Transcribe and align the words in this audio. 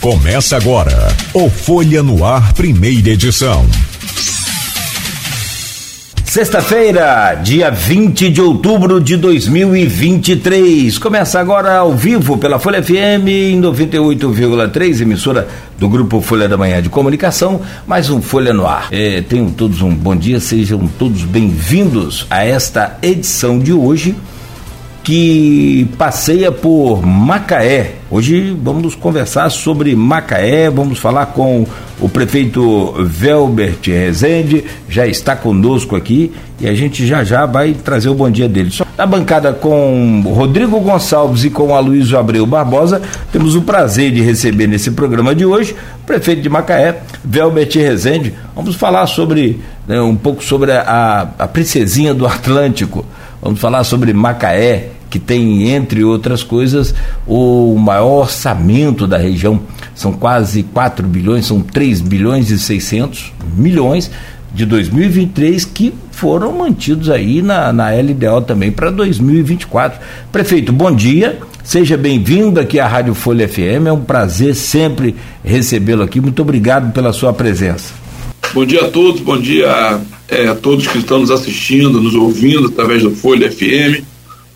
Começa 0.00 0.56
agora 0.56 1.08
o 1.34 1.50
Folha 1.50 2.04
no 2.04 2.24
Ar, 2.24 2.52
primeira 2.52 3.10
edição. 3.10 3.66
Sexta-feira, 6.24 7.34
dia 7.34 7.68
20 7.68 8.30
de 8.30 8.40
outubro 8.40 9.00
de 9.00 9.16
2023. 9.16 10.96
Começa 10.98 11.40
agora 11.40 11.78
ao 11.78 11.96
vivo 11.96 12.38
pela 12.38 12.60
Folha 12.60 12.80
FM 12.80 13.26
em 13.26 13.60
98,3, 13.60 15.00
emissora 15.00 15.48
do 15.76 15.88
Grupo 15.88 16.20
Folha 16.20 16.48
da 16.48 16.56
Manhã 16.56 16.80
de 16.80 16.88
Comunicação. 16.88 17.60
Mais 17.84 18.08
um 18.08 18.22
Folha 18.22 18.52
no 18.52 18.68
Ar. 18.68 18.86
É, 18.92 19.20
tenham 19.22 19.50
todos 19.50 19.82
um 19.82 19.92
bom 19.92 20.14
dia, 20.14 20.38
sejam 20.38 20.86
todos 20.96 21.22
bem-vindos 21.22 22.24
a 22.30 22.44
esta 22.44 22.96
edição 23.02 23.58
de 23.58 23.72
hoje 23.72 24.14
que 25.08 25.88
passeia 25.96 26.52
por 26.52 27.00
Macaé. 27.02 27.94
Hoje 28.10 28.54
vamos 28.62 28.94
conversar 28.94 29.48
sobre 29.48 29.96
Macaé, 29.96 30.68
vamos 30.68 30.98
falar 30.98 31.24
com 31.24 31.66
o 31.98 32.10
prefeito 32.10 32.92
Velbert 33.06 33.78
Rezende, 33.86 34.66
já 34.86 35.06
está 35.06 35.34
conosco 35.34 35.96
aqui 35.96 36.30
e 36.60 36.68
a 36.68 36.74
gente 36.74 37.06
já 37.06 37.24
já 37.24 37.46
vai 37.46 37.72
trazer 37.72 38.10
o 38.10 38.14
bom 38.14 38.30
dia 38.30 38.46
dele. 38.50 38.70
Na 38.98 39.06
bancada 39.06 39.50
com 39.54 40.22
Rodrigo 40.26 40.78
Gonçalves 40.78 41.42
e 41.42 41.48
com 41.48 41.74
Aloysio 41.74 42.18
Abreu 42.18 42.44
Barbosa, 42.44 43.00
temos 43.32 43.54
o 43.54 43.62
prazer 43.62 44.12
de 44.12 44.20
receber 44.20 44.66
nesse 44.66 44.90
programa 44.90 45.34
de 45.34 45.46
hoje 45.46 45.74
o 46.02 46.06
prefeito 46.06 46.42
de 46.42 46.50
Macaé, 46.50 47.00
Velbert 47.24 47.74
Rezende. 47.76 48.34
Vamos 48.54 48.76
falar 48.76 49.06
sobre 49.06 49.58
né, 49.86 49.98
um 50.02 50.14
pouco 50.14 50.44
sobre 50.44 50.70
a, 50.72 51.28
a 51.38 51.48
princesinha 51.48 52.12
do 52.12 52.26
Atlântico. 52.26 53.06
Vamos 53.40 53.60
falar 53.60 53.84
sobre 53.84 54.12
Macaé, 54.12 54.97
que 55.10 55.18
tem, 55.18 55.70
entre 55.70 56.04
outras 56.04 56.42
coisas, 56.42 56.94
o 57.26 57.74
maior 57.76 58.22
orçamento 58.22 59.06
da 59.06 59.16
região. 59.16 59.60
São 59.94 60.12
quase 60.12 60.62
4 60.62 61.06
bilhões, 61.06 61.46
são 61.46 61.60
3 61.60 62.00
bilhões 62.00 62.50
e 62.50 62.58
600 62.58 63.32
milhões 63.56 64.10
de 64.52 64.64
2023 64.64 65.64
que 65.64 65.92
foram 66.10 66.52
mantidos 66.52 67.10
aí 67.10 67.42
na, 67.42 67.72
na 67.72 67.90
LDO 67.90 68.42
também 68.46 68.70
para 68.70 68.90
2024. 68.90 70.00
Prefeito, 70.32 70.72
bom 70.72 70.94
dia. 70.94 71.38
Seja 71.62 71.96
bem-vindo 71.96 72.58
aqui 72.58 72.80
à 72.80 72.86
Rádio 72.86 73.14
Folha 73.14 73.46
FM. 73.46 73.86
É 73.86 73.92
um 73.92 74.00
prazer 74.00 74.54
sempre 74.54 75.14
recebê-lo 75.44 76.02
aqui. 76.02 76.20
Muito 76.20 76.40
obrigado 76.40 76.92
pela 76.92 77.12
sua 77.12 77.32
presença. 77.32 77.92
Bom 78.54 78.64
dia 78.64 78.86
a 78.86 78.88
todos, 78.88 79.20
bom 79.20 79.38
dia 79.38 80.00
é, 80.28 80.48
a 80.48 80.54
todos 80.54 80.86
que 80.86 80.98
estão 80.98 81.18
nos 81.18 81.30
assistindo, 81.30 82.00
nos 82.00 82.14
ouvindo 82.14 82.68
através 82.68 83.02
do 83.02 83.10
Folha 83.10 83.50
FM 83.52 84.02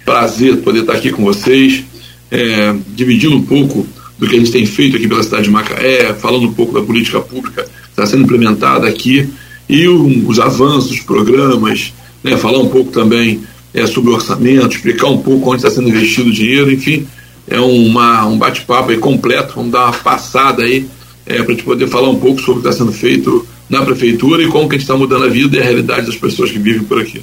prazer 0.05 0.59
poder 0.59 0.81
estar 0.81 0.95
aqui 0.95 1.11
com 1.11 1.25
vocês, 1.25 1.85
é, 2.31 2.75
dividindo 2.89 3.37
um 3.37 3.43
pouco 3.43 3.87
do 4.19 4.29
que 4.29 4.37
a 4.37 4.39
gente 4.39 4.53
tem 4.53 4.65
feito 4.65 4.97
aqui 4.97 5.09
pela 5.09 5.23
cidade 5.23 5.45
de 5.45 5.51
Macaé, 5.51 6.15
falando 6.15 6.47
um 6.47 6.53
pouco 6.53 6.73
da 6.73 6.81
política 6.81 7.21
pública 7.21 7.65
que 7.65 7.91
está 7.91 8.07
sendo 8.07 8.23
implementada 8.23 8.87
aqui 8.87 9.29
e 9.69 9.89
o, 9.89 10.29
os 10.29 10.39
avanços, 10.39 10.93
os 10.93 11.01
programas, 11.01 11.93
né, 12.23 12.37
falar 12.37 12.59
um 12.59 12.69
pouco 12.69 12.91
também 12.91 13.41
é, 13.75 13.87
sobre 13.87 14.11
o 14.11 14.15
orçamento, 14.15 14.77
explicar 14.77 15.09
um 15.09 15.19
pouco 15.19 15.51
onde 15.51 15.57
está 15.57 15.71
sendo 15.71 15.89
investido 15.89 16.29
o 16.29 16.33
dinheiro, 16.33 16.71
enfim, 16.71 17.07
é 17.49 17.59
uma, 17.59 18.27
um 18.27 18.39
bate-papo 18.39 18.97
completo, 18.99 19.55
vamos 19.57 19.73
dar 19.73 19.87
uma 19.87 19.93
passada 19.93 20.63
aí 20.63 20.87
é, 21.27 21.43
para 21.43 21.53
a 21.53 21.55
gente 21.55 21.65
poder 21.65 21.89
falar 21.89 22.09
um 22.11 22.19
pouco 22.19 22.41
sobre 22.41 22.61
o 22.61 22.63
que 22.63 22.69
está 22.69 22.85
sendo 22.85 22.93
feito 22.93 23.47
na 23.69 23.83
prefeitura 23.83 24.43
e 24.43 24.49
como 24.49 24.69
que 24.69 24.77
a 24.77 24.79
gente 24.79 24.85
está 24.85 24.97
mudando 24.97 25.25
a 25.25 25.29
vida 25.29 25.57
e 25.57 25.61
a 25.61 25.65
realidade 25.65 26.07
das 26.07 26.17
pessoas 26.17 26.51
que 26.51 26.59
vivem 26.59 26.85
por 26.85 27.01
aqui. 27.01 27.23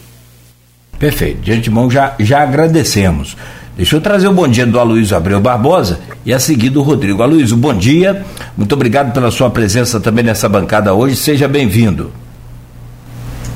Perfeito. 1.00 1.42
De 1.42 1.54
antemão 1.54 1.90
já, 1.90 2.14
já 2.20 2.44
agradecemos. 2.44 3.38
Deixa 3.78 3.96
eu 3.96 4.02
trazer 4.02 4.28
o 4.28 4.34
bom 4.34 4.46
dia 4.46 4.66
do 4.66 4.78
Aloysio 4.78 5.16
Abreu 5.16 5.40
Barbosa 5.40 6.02
e 6.26 6.34
a 6.34 6.40
seguir 6.40 6.70
do 6.70 6.82
Rodrigo. 6.82 7.24
Aloysio, 7.24 7.56
bom 7.56 7.74
dia. 7.74 8.26
Muito 8.58 8.76
obrigado 8.76 9.14
pela 9.14 9.32
sua 9.32 9.50
presença 9.50 10.02
também 10.02 10.22
nessa 10.22 10.50
bancada 10.50 10.94
hoje. 10.94 11.16
Seja 11.16 11.48
bem-vindo. 11.48 12.12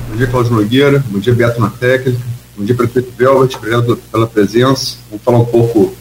Bom 0.08 0.16
dia, 0.16 0.26
Cláudio 0.26 0.54
Nogueira. 0.54 1.04
Bom 1.08 1.18
dia, 1.18 1.34
Beto 1.34 1.60
na 1.60 1.68
técnica. 1.68 2.18
Bom 2.56 2.64
dia, 2.64 2.74
prefeito 2.74 3.12
Velvet. 3.18 3.54
Obrigado 3.56 3.96
pela 4.10 4.26
presença. 4.26 4.96
Vamos 5.10 5.24
falar 5.24 5.38
um 5.40 5.44
pouco, 5.44 5.94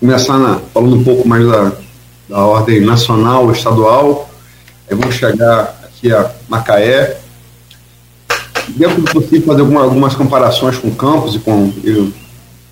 começar 0.00 0.38
na, 0.38 0.58
falando 0.72 0.96
um 0.96 1.04
pouco 1.04 1.28
mais 1.28 1.46
da, 1.46 1.72
da 2.30 2.38
ordem 2.38 2.80
nacional, 2.80 3.52
estadual. 3.52 4.30
Aí 4.90 4.96
vamos 4.96 5.14
chegar 5.14 5.78
aqui 5.84 6.10
a 6.10 6.30
Macaé, 6.48 7.18
dentro 8.68 9.02
do 9.02 9.10
possível, 9.10 9.46
fazer 9.46 9.60
alguma, 9.60 9.82
algumas 9.82 10.14
comparações 10.14 10.78
com 10.78 10.90
Campos 10.90 11.34
e 11.34 11.38
com. 11.38 11.72
Eu, 11.84 12.12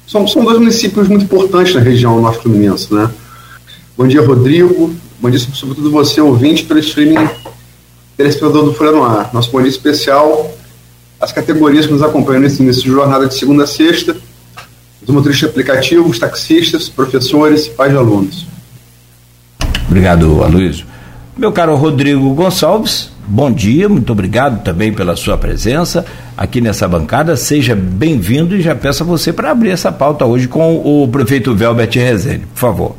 são, 0.07 0.27
são 0.29 0.45
dois 0.45 0.59
municípios 0.59 1.09
muito 1.09 1.25
importantes 1.25 1.75
na 1.75 1.81
região 1.81 2.21
norte 2.21 2.43
fluminense, 2.43 2.93
né? 2.93 3.11
Bom 3.97 4.07
dia, 4.07 4.25
Rodrigo. 4.25 4.95
Bom 5.21 5.31
dia, 5.31 5.39
sobretudo 5.39 5.91
você, 5.91 6.21
ouvinte, 6.21 6.65
pelo 6.65 6.81
streaming 6.81 7.29
telespectador 8.17 8.65
do 8.65 8.75
Folha 8.75 8.93
no 8.93 9.05
Ar. 9.05 9.31
Nosso 9.33 9.51
bom 9.51 9.61
dia 9.61 9.71
especial 9.71 10.53
as 11.21 11.33
categorias 11.33 11.87
que 11.87 11.93
nos 11.93 12.03
acompanham 12.03 12.43
nesse 12.43 12.63
início 12.63 12.83
de 12.83 12.91
jornada 12.91 13.27
de 13.27 13.35
segunda 13.35 13.65
a 13.65 13.67
sexta, 13.67 14.17
os 15.03 15.09
motoristas 15.09 15.49
aplicativos, 15.49 16.19
taxistas, 16.19 16.89
professores, 16.89 17.69
pais 17.69 17.93
de 17.93 17.97
alunos. 17.99 18.47
Obrigado, 19.89 20.43
Aloysio. 20.43 20.87
Meu 21.37 21.53
caro 21.53 21.75
Rodrigo 21.77 22.35
Gonçalves, 22.35 23.11
bom 23.27 23.51
dia, 23.51 23.89
muito 23.89 24.13
obrigado 24.13 24.63
também 24.63 24.93
pela 24.93 25.17
sua 25.17 25.37
presença 25.37 26.05
aqui 26.37 26.61
nessa 26.61 26.87
bancada. 26.87 27.37
Seja 27.37 27.75
bem-vindo 27.75 28.55
e 28.57 28.61
já 28.61 28.75
peço 28.75 29.03
a 29.03 29.07
você 29.07 29.33
para 29.33 29.51
abrir 29.51 29.71
essa 29.71 29.91
pauta 29.91 30.25
hoje 30.25 30.49
com 30.49 30.77
o 30.77 31.09
prefeito 31.09 31.55
Velbert 31.55 31.91
Rezende, 31.95 32.47
por 32.55 32.61
favor. 32.61 32.97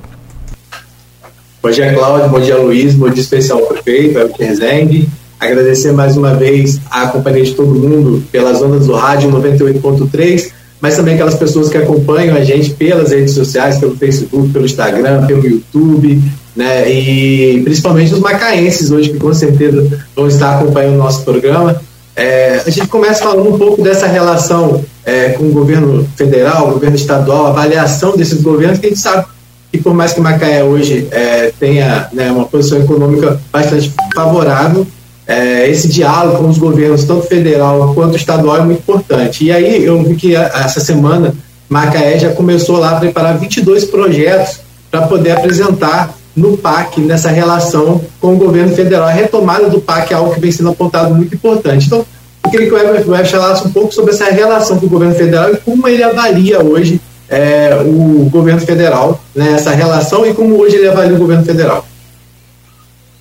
Bom 1.62 1.72
dia, 1.72 1.94
Cláudio, 1.94 2.30
bom 2.30 2.40
dia, 2.40 2.58
Luiz, 2.58 2.94
bom 2.94 3.10
dia 3.10 3.22
especial 3.22 3.60
prefeito 3.62 4.14
Velbert 4.14 4.38
Rezende. 4.38 5.10
Agradecer 5.40 5.92
mais 5.92 6.16
uma 6.16 6.34
vez 6.34 6.80
a 6.90 7.08
companhia 7.08 7.44
de 7.44 7.54
todo 7.54 7.76
mundo 7.76 8.24
pelas 8.32 8.62
ondas 8.62 8.88
do 8.88 8.94
rádio 8.94 9.30
98.3, 9.32 10.52
mas 10.80 10.96
também 10.96 11.16
aquelas 11.16 11.36
pessoas 11.36 11.70
que 11.70 11.78
acompanham 11.78 12.36
a 12.36 12.44
gente 12.44 12.72
pelas 12.72 13.12
redes 13.12 13.34
sociais, 13.34 13.78
pelo 13.78 13.96
Facebook, 13.98 14.50
pelo 14.50 14.66
Instagram, 14.66 15.26
pelo 15.26 15.46
YouTube, 15.46 16.22
né? 16.56 16.90
E 16.90 17.62
principalmente 17.64 18.14
os 18.14 18.20
macaenses 18.20 18.92
hoje, 18.92 19.10
que 19.10 19.18
com 19.18 19.34
certeza 19.34 20.06
vão 20.16 20.28
estar 20.28 20.58
acompanhando 20.58 20.96
o 20.96 21.00
nosso 21.00 21.24
programa. 21.24 21.82
É, 22.16 22.62
a 22.66 22.70
gente 22.70 22.88
começa 22.88 23.24
falando 23.24 23.54
um 23.54 23.58
pouco 23.58 23.82
dessa 23.82 24.08
relação 24.08 24.84
é, 25.04 25.30
com 25.30 25.46
o 25.46 25.52
governo 25.52 26.08
federal, 26.16 26.70
o 26.70 26.74
governo 26.74 26.96
estadual, 26.96 27.48
a 27.48 27.50
avaliação 27.50 28.16
desses 28.16 28.42
governos, 28.42 28.80
que 28.80 28.86
a 28.86 28.90
gente 28.90 29.02
sabe 29.02 29.26
que 29.72 29.82
por 29.82 29.94
mais 29.94 30.14
que 30.14 30.22
Macaé 30.22 30.64
hoje 30.64 31.08
é, 31.12 31.52
tenha 31.60 32.08
né, 32.14 32.32
uma 32.32 32.46
posição 32.46 32.80
econômica 32.80 33.40
bastante 33.52 33.94
favorável, 34.16 34.88
é, 35.28 35.68
esse 35.70 35.90
diálogo 35.90 36.38
com 36.38 36.50
os 36.50 36.58
governos, 36.58 37.04
tanto 37.04 37.28
federal 37.28 37.94
quanto 37.94 38.16
estadual, 38.16 38.58
é 38.58 38.62
muito 38.62 38.80
importante. 38.80 39.44
E 39.44 39.52
aí 39.52 39.84
eu 39.84 40.02
vi 40.04 40.16
que 40.16 40.36
essa 40.36 40.80
semana 40.80 41.34
Macaé 41.68 42.20
já 42.20 42.32
começou 42.32 42.78
lá 42.78 42.92
a 42.92 43.00
preparar 43.00 43.38
22 43.38 43.86
projetos 43.86 44.60
para 44.90 45.08
poder 45.08 45.32
apresentar 45.32 46.16
no 46.36 46.58
PAC, 46.58 47.00
nessa 47.02 47.30
relação 47.30 48.02
com 48.20 48.34
o 48.34 48.38
governo 48.38 48.76
federal. 48.76 49.08
A 49.08 49.12
retomada 49.12 49.70
do 49.70 49.80
PAC 49.80 50.12
é 50.12 50.16
algo 50.16 50.34
que 50.34 50.40
vem 50.40 50.52
sendo 50.52 50.70
apontado 50.70 51.16
muito 51.16 51.34
importante. 51.34 51.88
Então, 51.88 52.06
eu 52.44 52.50
queria 52.50 52.68
que 52.68 52.74
o 52.74 52.78
Everton 52.78 53.26
falasse 53.26 53.68
um 53.68 53.72
pouco 53.72 53.94
sobre 53.94 54.12
essa 54.12 54.26
relação 54.26 54.78
com 54.78 54.86
o 54.86 54.90
governo 54.90 55.16
federal 55.16 55.52
e 55.52 55.58
como 55.58 55.88
ele 55.88 56.04
avalia 56.04 56.62
hoje 56.62 57.00
é, 57.30 57.76
o 57.84 58.30
governo 58.30 58.62
federal, 58.62 59.24
né, 59.34 59.54
essa 59.54 59.72
relação 59.72 60.26
e 60.26 60.34
como 60.34 60.60
hoje 60.60 60.76
ele 60.76 60.88
avalia 60.88 61.16
o 61.16 61.20
governo 61.20 61.44
federal. 61.44 61.88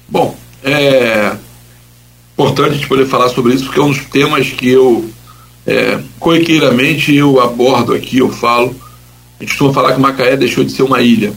Bom, 0.08 0.34
é 0.62 1.32
importante 2.34 2.70
a 2.70 2.74
gente 2.74 2.88
poder 2.88 3.06
falar 3.06 3.28
sobre 3.28 3.54
isso, 3.54 3.64
porque 3.64 3.80
é 3.80 3.82
um 3.82 3.90
dos 3.90 4.04
temas 4.04 4.50
que 4.50 4.68
eu, 4.68 5.04
é, 5.66 5.98
eu 7.08 7.40
abordo 7.40 7.94
aqui, 7.94 8.18
eu 8.18 8.28
falo. 8.28 8.74
A 9.38 9.42
gente 9.42 9.52
costuma 9.52 9.72
falar 9.72 9.94
que 9.94 10.00
Macaé 10.00 10.36
deixou 10.36 10.64
de 10.64 10.72
ser 10.72 10.82
uma 10.82 11.00
ilha. 11.00 11.32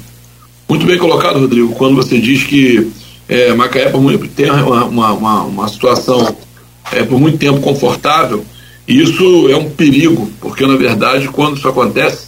Muito 0.69 0.85
bem 0.85 0.97
colocado, 0.97 1.39
Rodrigo, 1.39 1.73
quando 1.75 1.95
você 1.95 2.19
diz 2.19 2.43
que 2.43 2.91
é, 3.29 3.53
Macaé 3.53 3.89
por 3.89 4.01
muito, 4.01 4.27
tem 4.27 4.51
uma, 4.51 4.83
uma, 4.83 5.43
uma 5.43 5.67
situação 5.69 6.35
é, 6.91 7.03
por 7.03 7.17
muito 7.17 7.37
tempo 7.37 7.61
confortável, 7.61 8.45
e 8.85 9.01
isso 9.01 9.47
é 9.49 9.55
um 9.55 9.69
perigo, 9.69 10.29
porque 10.41 10.67
na 10.67 10.75
verdade, 10.75 11.29
quando 11.29 11.55
isso 11.55 11.69
acontece, 11.69 12.27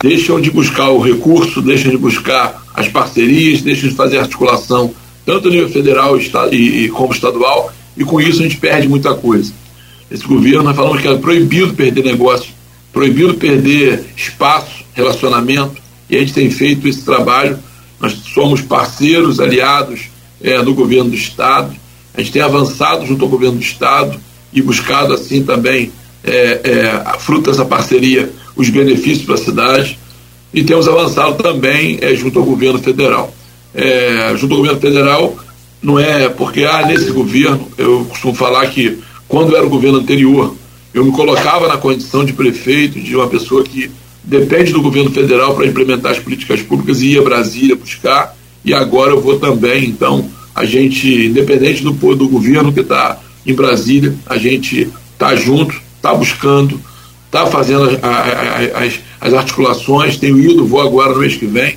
deixam 0.00 0.40
de 0.40 0.50
buscar 0.50 0.88
o 0.88 1.00
recurso, 1.00 1.60
deixam 1.60 1.90
de 1.90 1.98
buscar 1.98 2.64
as 2.74 2.88
parcerias, 2.88 3.60
deixam 3.60 3.90
de 3.90 3.94
fazer 3.94 4.18
articulação, 4.18 4.94
tanto 5.26 5.48
a 5.48 5.50
nível 5.50 5.68
federal 5.68 6.18
e, 6.18 6.56
e 6.56 6.88
como 6.88 7.12
estadual, 7.12 7.70
e 7.94 8.02
com 8.02 8.18
isso 8.18 8.40
a 8.40 8.44
gente 8.44 8.56
perde 8.56 8.88
muita 8.88 9.14
coisa. 9.14 9.52
Esse 10.10 10.26
governo, 10.26 10.62
nós 10.62 10.76
falamos 10.76 11.02
que 11.02 11.08
é 11.08 11.16
proibido 11.18 11.74
perder 11.74 12.02
negócio, 12.02 12.50
proibido 12.94 13.34
perder 13.34 14.06
espaço, 14.16 14.86
relacionamento, 14.94 15.82
e 16.08 16.16
a 16.16 16.20
gente 16.20 16.32
tem 16.32 16.50
feito 16.50 16.88
esse 16.88 17.02
trabalho 17.02 17.58
nós 18.00 18.12
somos 18.34 18.60
parceiros, 18.60 19.40
aliados 19.40 20.08
é, 20.42 20.60
no 20.62 20.74
governo 20.74 21.10
do 21.10 21.16
Estado. 21.16 21.74
A 22.14 22.20
gente 22.20 22.32
tem 22.32 22.42
avançado 22.42 23.06
junto 23.06 23.24
ao 23.24 23.30
governo 23.30 23.56
do 23.56 23.62
Estado 23.62 24.20
e 24.52 24.62
buscado, 24.62 25.12
assim, 25.14 25.42
também, 25.42 25.90
é, 26.22 26.60
é, 26.64 27.18
fruto 27.18 27.50
dessa 27.50 27.64
parceria, 27.64 28.32
os 28.54 28.68
benefícios 28.70 29.24
para 29.24 29.34
a 29.34 29.38
cidade. 29.38 29.98
E 30.52 30.62
temos 30.62 30.86
avançado 30.86 31.42
também 31.42 31.98
é, 32.00 32.14
junto 32.14 32.38
ao 32.38 32.44
governo 32.44 32.78
federal. 32.78 33.34
é, 33.74 34.36
junto 34.36 34.52
ao 34.52 34.58
governo 34.58 34.80
federal, 34.80 35.36
não 35.82 35.98
é 35.98 36.28
porque, 36.28 36.64
ah, 36.64 36.86
nesse 36.86 37.10
governo, 37.10 37.68
eu 37.76 38.06
costumo 38.08 38.34
falar 38.34 38.66
que 38.68 38.98
quando 39.28 39.56
era 39.56 39.66
o 39.66 39.68
governo 39.68 39.98
anterior, 39.98 40.54
eu 40.94 41.04
me 41.04 41.10
colocava 41.10 41.66
na 41.66 41.76
condição 41.76 42.24
de 42.24 42.32
prefeito, 42.32 43.00
de 43.00 43.16
uma 43.16 43.26
pessoa 43.26 43.64
que 43.64 43.90
depende 44.24 44.72
do 44.72 44.82
governo 44.82 45.10
federal 45.10 45.54
para 45.54 45.66
implementar 45.66 46.12
as 46.12 46.18
políticas 46.18 46.62
públicas 46.62 47.02
e 47.02 47.12
ia 47.12 47.20
a 47.20 47.24
Brasília 47.24 47.76
buscar, 47.76 48.34
e 48.64 48.72
agora 48.72 49.10
eu 49.10 49.20
vou 49.20 49.38
também, 49.38 49.84
então, 49.84 50.26
a 50.54 50.64
gente, 50.64 51.26
independente 51.26 51.82
do, 51.82 51.92
do 51.92 52.28
governo 52.28 52.72
que 52.72 52.80
está 52.80 53.20
em 53.44 53.52
Brasília, 53.54 54.14
a 54.26 54.38
gente 54.38 54.90
está 55.12 55.36
junto, 55.36 55.78
está 55.96 56.14
buscando, 56.14 56.80
está 57.26 57.46
fazendo 57.46 57.84
as, 57.84 57.98
as, 58.74 59.00
as, 59.20 59.34
articulações, 59.34 60.16
tenho 60.16 60.38
ido, 60.38 60.66
vou 60.66 60.80
agora 60.80 61.12
no 61.12 61.20
mês 61.20 61.36
que 61.36 61.46
vem, 61.46 61.76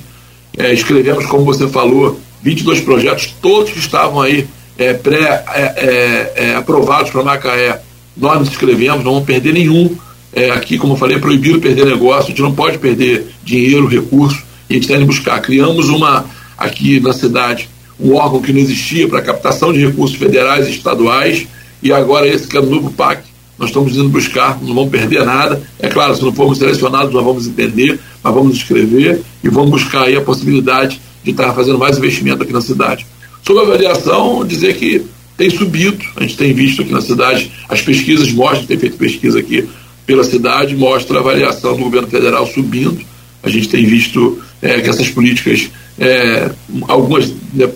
é, 0.56 0.72
escrevemos, 0.72 1.26
como 1.26 1.44
você 1.44 1.68
falou, 1.68 2.18
22 2.42 2.80
projetos, 2.80 3.34
todos 3.42 3.70
que 3.70 3.78
estavam 3.78 4.22
aí 4.22 4.46
é, 4.78 4.94
pré-aprovados 4.94 7.08
é, 7.08 7.08
é, 7.08 7.10
é 7.10 7.12
para 7.12 7.24
Macaé, 7.24 7.82
nós 8.16 8.38
nos 8.38 8.48
inscrevemos, 8.48 9.04
não 9.04 9.12
vamos 9.12 9.26
perder 9.26 9.52
nenhum. 9.52 9.94
É, 10.38 10.52
aqui, 10.52 10.78
como 10.78 10.92
eu 10.92 10.96
falei, 10.96 11.16
é 11.16 11.18
proibido 11.18 11.58
perder 11.58 11.84
negócio, 11.84 12.26
a 12.26 12.28
gente 12.28 12.42
não 12.42 12.54
pode 12.54 12.78
perder 12.78 13.26
dinheiro, 13.42 13.88
recurso, 13.88 14.40
e 14.70 14.74
a 14.74 14.76
gente 14.76 14.86
que 14.86 15.04
buscar. 15.04 15.42
Criamos 15.42 15.88
uma, 15.88 16.26
aqui 16.56 17.00
na 17.00 17.12
cidade, 17.12 17.68
um 17.98 18.14
órgão 18.14 18.40
que 18.40 18.52
não 18.52 18.60
existia 18.60 19.08
para 19.08 19.20
captação 19.20 19.72
de 19.72 19.84
recursos 19.84 20.16
federais 20.16 20.68
e 20.68 20.70
estaduais, 20.70 21.44
e 21.82 21.92
agora 21.92 22.28
esse 22.28 22.46
que 22.46 22.56
é 22.56 22.60
o 22.60 22.66
novo 22.66 22.92
PAC, 22.92 23.24
nós 23.58 23.70
estamos 23.70 23.96
indo 23.96 24.08
buscar, 24.10 24.62
não 24.62 24.72
vamos 24.72 24.90
perder 24.90 25.24
nada. 25.24 25.60
É 25.80 25.88
claro, 25.88 26.14
se 26.14 26.22
não 26.22 26.32
formos 26.32 26.58
selecionados, 26.58 27.12
nós 27.12 27.24
vamos 27.24 27.48
entender, 27.48 27.98
mas 28.22 28.32
vamos 28.32 28.56
escrever 28.58 29.20
e 29.42 29.48
vamos 29.48 29.70
buscar 29.70 30.04
aí 30.04 30.14
a 30.14 30.20
possibilidade 30.20 31.00
de 31.24 31.32
estar 31.32 31.52
fazendo 31.52 31.80
mais 31.80 31.98
investimento 31.98 32.44
aqui 32.44 32.52
na 32.52 32.60
cidade. 32.60 33.04
Sobre 33.44 33.64
a 33.64 33.66
avaliação, 33.66 34.46
dizer 34.46 34.76
que 34.76 35.04
tem 35.36 35.50
subido, 35.50 35.98
a 36.14 36.20
gente 36.22 36.36
tem 36.36 36.52
visto 36.52 36.82
aqui 36.82 36.92
na 36.92 37.00
cidade, 37.00 37.50
as 37.68 37.82
pesquisas 37.82 38.30
mostram, 38.30 38.66
tem 38.66 38.78
feito 38.78 38.96
pesquisa 38.96 39.40
aqui 39.40 39.68
pela 40.08 40.24
cidade, 40.24 40.74
mostra 40.74 41.18
a 41.18 41.20
avaliação 41.20 41.76
do 41.76 41.84
governo 41.84 42.08
federal 42.08 42.46
subindo. 42.46 42.98
A 43.42 43.50
gente 43.50 43.68
tem 43.68 43.84
visto 43.84 44.42
é, 44.62 44.80
que 44.80 44.88
essas 44.88 45.10
políticas, 45.10 45.68
é, 45.98 46.50
algumas 46.88 47.30
né, 47.52 47.68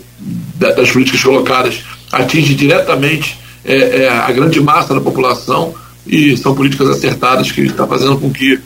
das 0.56 0.90
políticas 0.90 1.22
colocadas, 1.22 1.82
atingem 2.10 2.56
diretamente 2.56 3.36
é, 3.62 4.04
é, 4.04 4.08
a 4.08 4.32
grande 4.32 4.58
massa 4.62 4.94
da 4.94 5.00
população 5.02 5.74
e 6.06 6.34
são 6.38 6.54
políticas 6.54 6.88
acertadas 6.88 7.52
que 7.52 7.60
está 7.60 7.86
fazendo 7.86 8.16
com 8.16 8.30
que 8.32 8.58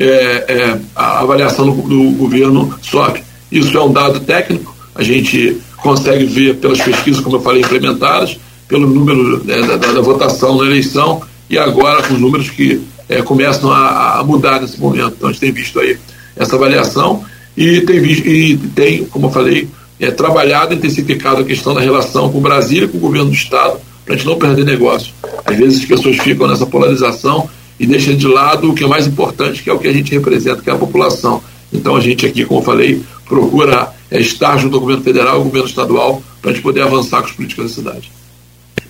é, 0.00 0.04
é, 0.04 0.80
a 0.96 1.20
avaliação 1.20 1.64
do, 1.64 1.80
do 1.82 2.10
governo 2.16 2.76
sobe. 2.82 3.22
Isso 3.52 3.78
é 3.78 3.84
um 3.84 3.92
dado 3.92 4.18
técnico, 4.18 4.74
a 4.96 5.02
gente 5.04 5.58
consegue 5.76 6.24
ver 6.24 6.56
pelas 6.56 6.80
pesquisas, 6.80 7.20
como 7.20 7.36
eu 7.36 7.40
falei, 7.40 7.62
implementadas, 7.62 8.36
pelo 8.66 8.88
número 8.88 9.44
né, 9.44 9.62
da, 9.62 9.76
da, 9.76 10.00
votação 10.00 10.58
na 10.58 10.64
eleição 10.64 11.22
e 11.48 11.56
agora 11.56 12.02
com 12.02 12.14
os 12.14 12.20
números 12.20 12.50
que 12.50 12.82
é, 13.08 13.22
começam 13.22 13.70
a, 13.70 14.20
a, 14.20 14.24
mudar 14.24 14.60
nesse 14.60 14.78
momento. 14.80 15.14
Então 15.16 15.28
a 15.28 15.32
gente 15.32 15.40
tem 15.40 15.52
visto 15.52 15.78
aí 15.80 15.98
essa 16.36 16.56
avaliação 16.56 17.24
e 17.56 17.80
tem, 17.82 18.00
visto, 18.00 18.26
e 18.26 18.56
tem 18.56 19.04
como 19.04 19.26
eu 19.26 19.30
falei, 19.30 19.68
é, 20.00 20.10
trabalhado, 20.10 20.74
intensificado 20.74 21.42
a 21.42 21.44
questão 21.44 21.74
da 21.74 21.80
relação 21.80 22.30
com 22.30 22.38
o 22.38 22.40
Brasil 22.40 22.84
e 22.84 22.88
com 22.88 22.98
o 22.98 23.00
governo 23.00 23.28
do 23.28 23.34
Estado, 23.34 23.78
para 24.04 24.14
a 24.14 24.16
gente 24.16 24.26
não 24.26 24.36
perder 24.36 24.64
negócio. 24.64 25.12
Às 25.44 25.56
vezes 25.56 25.80
as 25.80 25.86
pessoas 25.86 26.16
ficam 26.18 26.46
nessa 26.46 26.66
polarização 26.66 27.48
e 27.78 27.86
deixam 27.86 28.14
de 28.14 28.26
lado 28.26 28.70
o 28.70 28.74
que 28.74 28.84
é 28.84 28.86
mais 28.86 29.06
importante, 29.06 29.62
que 29.62 29.70
é 29.70 29.72
o 29.72 29.78
que 29.78 29.88
a 29.88 29.92
gente 29.92 30.12
representa, 30.12 30.62
que 30.62 30.70
é 30.70 30.72
a 30.72 30.76
população. 30.76 31.42
Então 31.72 31.96
a 31.96 32.00
gente 32.00 32.26
aqui, 32.26 32.44
como 32.44 32.60
eu 32.60 32.64
falei, 32.64 33.02
procura 33.26 33.90
é, 34.10 34.20
estar 34.20 34.56
junto 34.58 34.74
ao 34.74 34.80
governo 34.80 35.02
federal 35.02 35.34
e 35.34 35.38
ao 35.38 35.44
governo 35.44 35.68
estadual 35.68 36.22
para 36.40 36.50
a 36.50 36.54
gente 36.54 36.62
poder 36.62 36.82
avançar 36.82 37.20
com 37.20 37.28
as 37.28 37.32
políticas 37.32 37.66
da 37.66 37.72
cidade. 37.72 38.12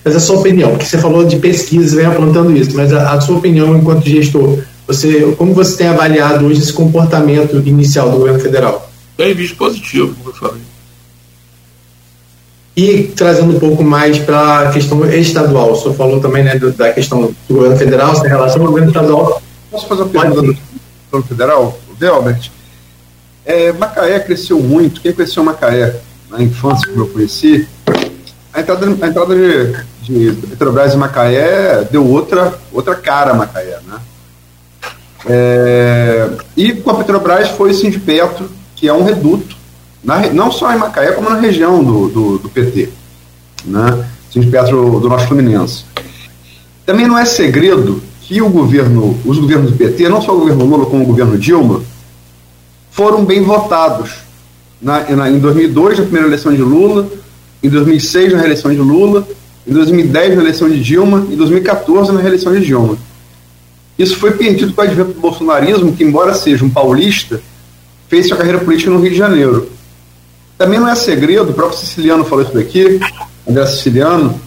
Mas 0.03 0.15
a 0.15 0.19
sua 0.19 0.39
opinião, 0.39 0.75
que 0.75 0.85
você 0.85 0.97
falou 0.97 1.23
de 1.23 1.37
pesquisa, 1.37 1.95
vem 1.95 2.05
apontando 2.05 2.55
isso, 2.55 2.75
mas 2.75 2.91
a, 2.91 3.13
a, 3.13 3.21
sua 3.21 3.37
opinião 3.37 3.77
enquanto 3.77 4.07
gestor, 4.07 4.59
você, 4.85 5.33
como 5.37 5.53
você 5.53 5.77
tem 5.77 5.87
avaliado 5.87 6.45
hoje 6.45 6.59
esse 6.59 6.73
comportamento 6.73 7.55
inicial 7.65 8.11
do 8.11 8.17
governo 8.17 8.39
federal? 8.39 8.91
Tem 9.15 9.33
visto 9.33 9.55
positivo, 9.55 10.13
como 10.15 10.29
eu 10.29 10.33
falei. 10.33 10.61
E 12.75 13.03
trazendo 13.15 13.55
um 13.55 13.59
pouco 13.59 13.83
mais 13.83 14.17
para 14.17 14.67
a 14.67 14.71
questão 14.73 15.05
estadual, 15.13 15.71
o 15.71 15.75
senhor 15.75 15.93
falou 15.93 16.19
também 16.19 16.43
né, 16.43 16.55
do, 16.57 16.71
da 16.71 16.91
questão 16.91 17.33
do 17.47 17.53
governo 17.53 17.77
federal, 17.77 18.13
em 18.25 18.27
relação 18.27 18.61
ao 18.61 18.67
governo 18.67 18.89
estadual. 18.89 19.41
Posso 19.71 19.87
fazer 19.87 20.01
uma 20.01 20.09
pergunta 20.09 20.41
do 20.41 20.57
governo 21.11 21.27
federal? 21.27 21.79
Delbert, 21.97 22.51
é, 23.45 23.71
Macaé 23.71 24.19
cresceu 24.19 24.59
muito. 24.59 24.99
Quem 24.99 25.13
cresceu 25.13 25.43
Macaé 25.43 25.95
na 26.29 26.41
infância, 26.41 26.89
como 26.89 27.03
eu 27.03 27.07
conheci, 27.07 27.67
a 28.51 28.61
entrada, 28.61 28.85
a 28.85 29.07
entrada 29.07 29.35
de, 29.35 29.75
de 30.03 30.33
Petrobras 30.47 30.93
em 30.93 30.97
Macaé 30.97 31.87
deu 31.89 32.05
outra, 32.05 32.53
outra 32.71 32.95
cara 32.95 33.31
a 33.31 33.35
Macaé. 33.35 33.79
Né? 33.87 33.99
É, 35.25 36.29
e 36.55 36.73
com 36.73 36.91
a 36.91 36.95
Petrobras 36.95 37.49
foi 37.49 37.73
sim 37.73 37.89
de 37.89 37.99
perto, 37.99 38.49
que 38.75 38.87
é 38.87 38.93
um 38.93 39.03
reduto, 39.03 39.55
na, 40.03 40.27
não 40.31 40.51
só 40.51 40.73
em 40.73 40.77
Macaé, 40.77 41.13
como 41.13 41.29
na 41.29 41.39
região 41.39 41.83
do, 41.83 42.09
do, 42.09 42.37
do 42.39 42.49
PT, 42.49 42.89
né? 43.65 44.05
Sim 44.31 44.49
Petro 44.49 44.99
do 44.99 45.07
Norte 45.07 45.27
Fluminense. 45.27 45.85
Também 46.85 47.07
não 47.07 47.17
é 47.17 47.23
segredo 47.23 48.01
que 48.21 48.41
o 48.41 48.49
governo, 48.49 49.17
os 49.25 49.37
governos 49.37 49.71
do 49.71 49.77
PT, 49.77 50.09
não 50.09 50.21
só 50.21 50.35
o 50.35 50.39
governo 50.39 50.65
Lula 50.65 50.85
como 50.85 51.03
o 51.03 51.05
governo 51.05 51.37
Dilma, 51.37 51.81
foram 52.91 53.23
bem 53.23 53.43
votados. 53.43 54.11
Na, 54.81 55.01
na, 55.11 55.29
em 55.29 55.39
2002, 55.39 55.99
na 55.99 56.03
primeira 56.03 56.27
eleição 56.27 56.53
de 56.53 56.61
Lula, 56.61 57.07
em 57.61 57.69
2006, 57.69 58.33
na 58.33 58.39
reeleição 58.39 58.71
de 58.71 58.77
Lula, 58.77 59.25
em 59.65 59.73
2010, 59.73 60.35
na 60.35 60.41
eleição 60.41 60.69
de 60.69 60.81
Dilma, 60.81 61.25
e 61.29 61.33
em 61.33 61.37
2014, 61.37 62.11
na 62.11 62.21
reeleição 62.21 62.53
de 62.53 62.65
Dilma. 62.65 62.97
Isso 63.97 64.17
foi 64.17 64.31
perdido 64.31 64.73
com 64.73 64.81
o 64.81 64.83
advento 64.83 65.13
do 65.13 65.19
bolsonarismo, 65.19 65.93
que, 65.93 66.03
embora 66.03 66.33
seja 66.33 66.65
um 66.65 66.69
paulista, 66.69 67.41
fez 68.07 68.27
sua 68.27 68.37
carreira 68.37 68.59
política 68.59 68.91
no 68.91 68.99
Rio 68.99 69.11
de 69.11 69.17
Janeiro. 69.17 69.71
Também 70.57 70.79
não 70.79 70.87
é 70.87 70.95
segredo, 70.95 71.51
o 71.51 71.53
próprio 71.53 71.79
Siciliano 71.79 72.23
falou 72.25 72.43
isso 72.43 72.53
daqui, 72.53 72.99
André 73.47 73.65
Siciliano, 73.65 74.39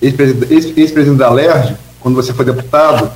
ex-presidente 0.00 1.16
da 1.16 1.30
LERJ, 1.30 1.76
quando 2.00 2.14
você 2.14 2.32
foi 2.32 2.44
deputado, 2.44 3.10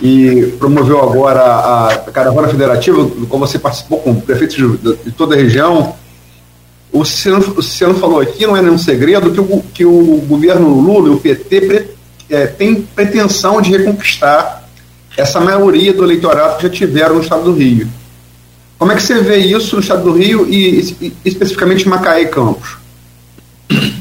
e 0.00 0.54
promoveu 0.58 1.00
agora 1.02 1.42
a, 1.42 1.98
Caravana 2.12 2.48
Federativa, 2.48 3.02
do 3.02 3.26
qual 3.26 3.38
você 3.38 3.58
participou 3.58 3.98
com 3.98 4.14
prefeitos 4.20 4.56
de, 4.56 4.96
de 5.04 5.12
toda 5.12 5.34
a 5.34 5.38
região. 5.38 5.94
O 6.92 7.04
Ciciano, 7.04 7.54
o 7.56 7.62
Ciciano 7.62 7.94
falou 7.94 8.20
aqui, 8.20 8.46
não 8.46 8.56
é 8.56 8.62
nenhum 8.62 8.78
segredo, 8.78 9.30
que 9.30 9.40
o, 9.40 9.62
que 9.74 9.84
o 9.84 10.24
governo 10.26 10.80
Lula 10.80 11.08
e 11.08 11.12
o 11.12 11.18
PT 11.18 11.60
pre, 11.60 11.86
é, 12.28 12.46
tem 12.46 12.82
pretensão 12.82 13.60
de 13.60 13.70
reconquistar 13.70 14.68
essa 15.16 15.40
maioria 15.40 15.92
do 15.92 16.02
eleitorado 16.02 16.56
que 16.56 16.62
já 16.64 16.70
tiveram 16.70 17.16
no 17.16 17.20
estado 17.20 17.44
do 17.44 17.52
Rio. 17.52 17.88
Como 18.78 18.90
é 18.90 18.96
que 18.96 19.02
você 19.02 19.20
vê 19.20 19.36
isso 19.36 19.76
no 19.76 19.82
estado 19.82 20.04
do 20.04 20.12
Rio 20.12 20.48
e, 20.48 20.96
e 21.00 21.12
especificamente 21.24 21.88
Macaé 21.88 22.22
e 22.22 22.28
Campos? 22.28 22.76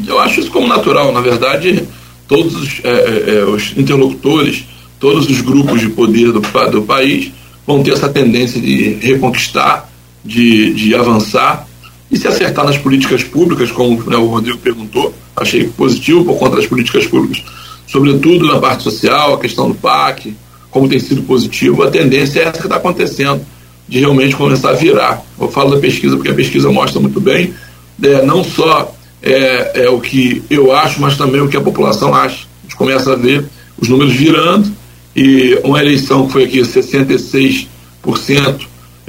Eu 0.08 0.19
acho 0.19 0.39
isso 0.39 0.51
como 0.51 0.67
natural. 0.67 1.12
Na 1.12 1.22
verdade, 1.22 1.88
todos 2.27 2.55
os, 2.55 2.81
é, 2.84 2.89
é, 2.89 3.36
é 3.36 3.46
os 3.46 3.77
interlocutores 3.77 4.65
todos 5.00 5.29
os 5.29 5.41
grupos 5.41 5.79
de 5.79 5.89
poder 5.89 6.31
do, 6.31 6.41
do 6.72 6.81
país 6.84 7.31
vão 7.65 7.81
ter 7.81 7.93
essa 7.93 8.10
tendência 8.10 8.60
de 8.60 8.96
reconquistar, 8.96 9.89
de, 10.24 10.74
de 10.74 10.93
avançar 10.93 11.65
e 12.11 12.17
se 12.17 12.27
acertar 12.27 12.65
nas 12.65 12.77
políticas 12.77 13.23
públicas, 13.23 13.71
como 13.71 14.03
né, 14.09 14.17
o 14.17 14.25
Rodrigo 14.25 14.57
perguntou, 14.57 15.13
achei 15.35 15.67
positivo 15.67 16.25
por 16.25 16.37
conta 16.37 16.57
das 16.57 16.67
políticas 16.67 17.05
públicas, 17.05 17.43
sobretudo 17.87 18.47
na 18.47 18.59
parte 18.59 18.83
social, 18.83 19.33
a 19.33 19.39
questão 19.39 19.69
do 19.69 19.75
PAC, 19.75 20.35
como 20.71 20.87
tem 20.87 20.99
sido 20.99 21.23
positivo, 21.23 21.83
a 21.83 21.89
tendência 21.89 22.39
é 22.39 22.43
essa 22.43 22.59
que 22.59 22.65
está 22.65 22.75
acontecendo, 22.77 23.41
de 23.87 23.99
realmente 23.99 24.35
começar 24.35 24.69
a 24.69 24.73
virar. 24.73 25.23
Eu 25.39 25.49
falo 25.49 25.73
da 25.73 25.81
pesquisa 25.81 26.15
porque 26.15 26.29
a 26.31 26.35
pesquisa 26.35 26.71
mostra 26.71 26.99
muito 26.99 27.19
bem, 27.19 27.53
é, 28.01 28.23
não 28.23 28.43
só 28.43 28.93
é, 29.21 29.83
é 29.85 29.89
o 29.89 29.99
que 29.99 30.43
eu 30.49 30.71
acho, 30.71 31.01
mas 31.01 31.17
também 31.17 31.41
o 31.41 31.47
que 31.47 31.57
a 31.57 31.61
população 31.61 32.13
acha. 32.13 32.45
A 32.45 32.63
gente 32.63 32.75
começa 32.75 33.13
a 33.13 33.15
ver 33.15 33.45
os 33.79 33.89
números 33.89 34.13
virando 34.13 34.71
e 35.15 35.59
uma 35.63 35.79
eleição 35.81 36.27
que 36.27 36.33
foi 36.33 36.43
aqui 36.43 36.59
66%, 36.59 37.67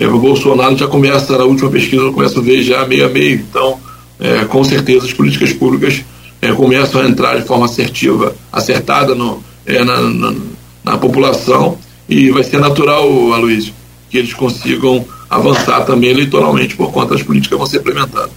é, 0.00 0.06
o 0.06 0.18
Bolsonaro 0.18 0.74
já 0.78 0.88
começa, 0.88 1.36
na 1.36 1.44
última 1.44 1.68
pesquisa, 1.68 2.02
eu 2.02 2.12
começo 2.12 2.38
a 2.38 2.42
ver 2.42 2.62
já 2.62 2.86
meio 2.86 3.04
a 3.04 3.08
meio. 3.10 3.34
Então, 3.34 3.78
é, 4.18 4.46
com 4.46 4.64
certeza, 4.64 5.04
as 5.04 5.12
políticas 5.12 5.52
públicas 5.52 6.02
é, 6.40 6.50
começam 6.52 7.02
a 7.02 7.04
entrar 7.06 7.38
de 7.38 7.46
forma 7.46 7.66
assertiva, 7.66 8.34
acertada 8.50 9.14
no, 9.14 9.44
é, 9.66 9.84
na, 9.84 10.00
na, 10.00 10.34
na, 10.82 10.96
população 10.96 11.76
e 12.08 12.30
vai 12.30 12.42
ser 12.42 12.58
natural, 12.58 13.04
Aloysio, 13.34 13.74
que 14.08 14.16
eles 14.16 14.32
consigam 14.32 15.04
avançar 15.28 15.84
também 15.84 16.08
eleitoralmente 16.08 16.76
por 16.76 16.90
conta 16.90 17.12
das 17.12 17.22
políticas 17.22 17.50
que 17.50 17.58
vão 17.58 17.66
ser 17.66 17.80
implementadas. 17.80 18.30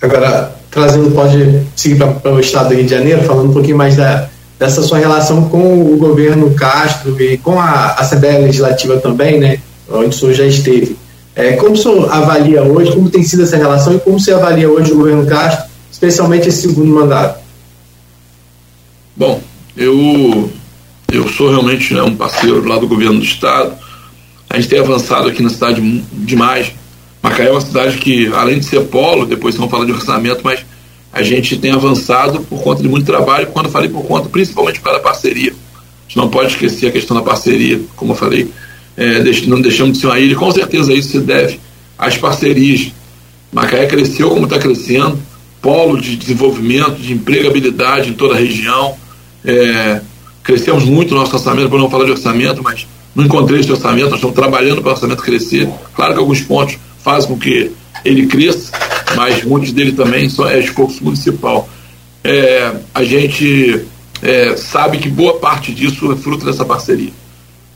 Agora, 0.00 0.56
trazendo, 0.70 1.10
pode 1.10 1.66
seguir 1.74 1.96
para 1.96 2.32
o 2.32 2.38
estado 2.38 2.68
do 2.68 2.74
Rio 2.74 2.84
de 2.84 2.90
Janeiro, 2.90 3.24
falando 3.24 3.50
um 3.50 3.52
pouquinho 3.52 3.76
mais 3.76 3.96
da, 3.96 4.30
dessa 4.58 4.82
sua 4.82 4.98
relação 4.98 5.48
com 5.48 5.92
o 5.92 5.96
governo 5.96 6.54
Castro 6.54 7.20
e 7.20 7.36
com 7.38 7.60
a 7.60 7.94
Assembleia 7.94 8.38
Legislativa 8.38 8.98
também, 8.98 9.38
né, 9.38 9.58
onde 9.88 10.08
o 10.08 10.12
senhor 10.12 10.34
já 10.34 10.46
esteve. 10.46 10.96
É, 11.34 11.52
como 11.54 11.72
o 11.72 11.76
senhor 11.76 12.12
avalia 12.12 12.62
hoje, 12.62 12.92
como 12.92 13.10
tem 13.10 13.24
sido 13.24 13.42
essa 13.42 13.56
relação 13.56 13.94
e 13.94 13.98
como 13.98 14.20
você 14.20 14.32
avalia 14.32 14.70
hoje 14.70 14.92
o 14.92 14.96
governo 14.96 15.26
Castro, 15.26 15.64
especialmente 15.90 16.48
esse 16.48 16.62
segundo 16.62 16.94
mandato? 16.94 17.40
Bom, 19.16 19.40
eu, 19.76 20.50
eu 21.12 21.28
sou 21.28 21.50
realmente 21.50 21.92
né, 21.92 22.02
um 22.02 22.14
parceiro 22.14 22.64
lá 22.66 22.78
do 22.78 22.86
governo 22.86 23.18
do 23.18 23.24
Estado. 23.24 23.74
A 24.48 24.56
gente 24.56 24.68
tem 24.68 24.78
avançado 24.78 25.28
aqui 25.28 25.42
na 25.42 25.50
cidade 25.50 25.80
demais. 26.12 26.72
Macaé 27.20 27.48
é 27.48 27.50
uma 27.50 27.60
cidade 27.60 27.98
que, 27.98 28.28
além 28.34 28.58
de 28.58 28.66
ser 28.66 28.80
polo, 28.82 29.26
depois 29.26 29.56
vamos 29.56 29.70
falar 29.70 29.86
de 29.86 29.92
orçamento, 29.92 30.42
mas 30.44 30.64
a 31.14 31.22
gente 31.22 31.56
tem 31.56 31.70
avançado 31.70 32.40
por 32.40 32.60
conta 32.60 32.82
de 32.82 32.88
muito 32.88 33.06
trabalho, 33.06 33.46
quando 33.46 33.66
eu 33.66 33.72
falei 33.72 33.88
por 33.88 34.04
conta, 34.04 34.28
principalmente 34.28 34.80
para 34.80 34.96
a 34.96 35.00
parceria. 35.00 35.52
A 35.52 36.08
gente 36.08 36.16
não 36.16 36.28
pode 36.28 36.52
esquecer 36.52 36.88
a 36.88 36.90
questão 36.90 37.16
da 37.16 37.22
parceria, 37.22 37.80
como 37.94 38.12
eu 38.12 38.16
falei, 38.16 38.50
é, 38.96 39.22
não 39.46 39.60
deixamos 39.60 39.94
de 39.94 40.00
ser 40.00 40.06
uma 40.08 40.18
ilha, 40.18 40.34
com 40.34 40.50
certeza 40.50 40.92
isso 40.92 41.10
se 41.10 41.20
deve 41.20 41.60
às 41.96 42.16
parcerias. 42.16 42.92
Macaé 43.52 43.86
cresceu 43.86 44.28
como 44.28 44.44
está 44.44 44.58
crescendo, 44.58 45.16
polo 45.62 46.00
de 46.00 46.16
desenvolvimento, 46.16 46.96
de 46.96 47.12
empregabilidade 47.12 48.10
em 48.10 48.14
toda 48.14 48.34
a 48.34 48.36
região. 48.36 48.96
É, 49.44 50.00
crescemos 50.42 50.84
muito 50.84 51.14
no 51.14 51.20
nosso 51.20 51.36
orçamento, 51.36 51.70
por 51.70 51.78
não 51.78 51.88
falar 51.88 52.06
de 52.06 52.10
orçamento, 52.10 52.60
mas 52.60 52.88
não 53.14 53.24
encontrei 53.24 53.60
esse 53.60 53.70
orçamento, 53.70 54.06
nós 54.06 54.16
estamos 54.16 54.34
trabalhando 54.34 54.82
para 54.82 54.90
o 54.90 54.92
orçamento 54.94 55.22
crescer. 55.22 55.68
Claro 55.94 56.14
que 56.14 56.18
alguns 56.18 56.40
pontos 56.40 56.76
fazem 57.04 57.28
com 57.28 57.38
que 57.38 57.70
ele 58.04 58.26
cresça, 58.26 58.72
mas 59.16 59.44
muitos 59.44 59.72
dele 59.72 59.92
também 59.92 60.28
são 60.28 60.48
é 60.48 60.58
esforço 60.58 61.02
municipal. 61.02 61.68
É, 62.22 62.72
a 62.94 63.04
gente 63.04 63.84
é, 64.22 64.56
sabe 64.56 64.98
que 64.98 65.08
boa 65.08 65.34
parte 65.34 65.72
disso 65.72 66.10
é 66.12 66.16
fruto 66.16 66.44
dessa 66.44 66.64
parceria. 66.64 67.12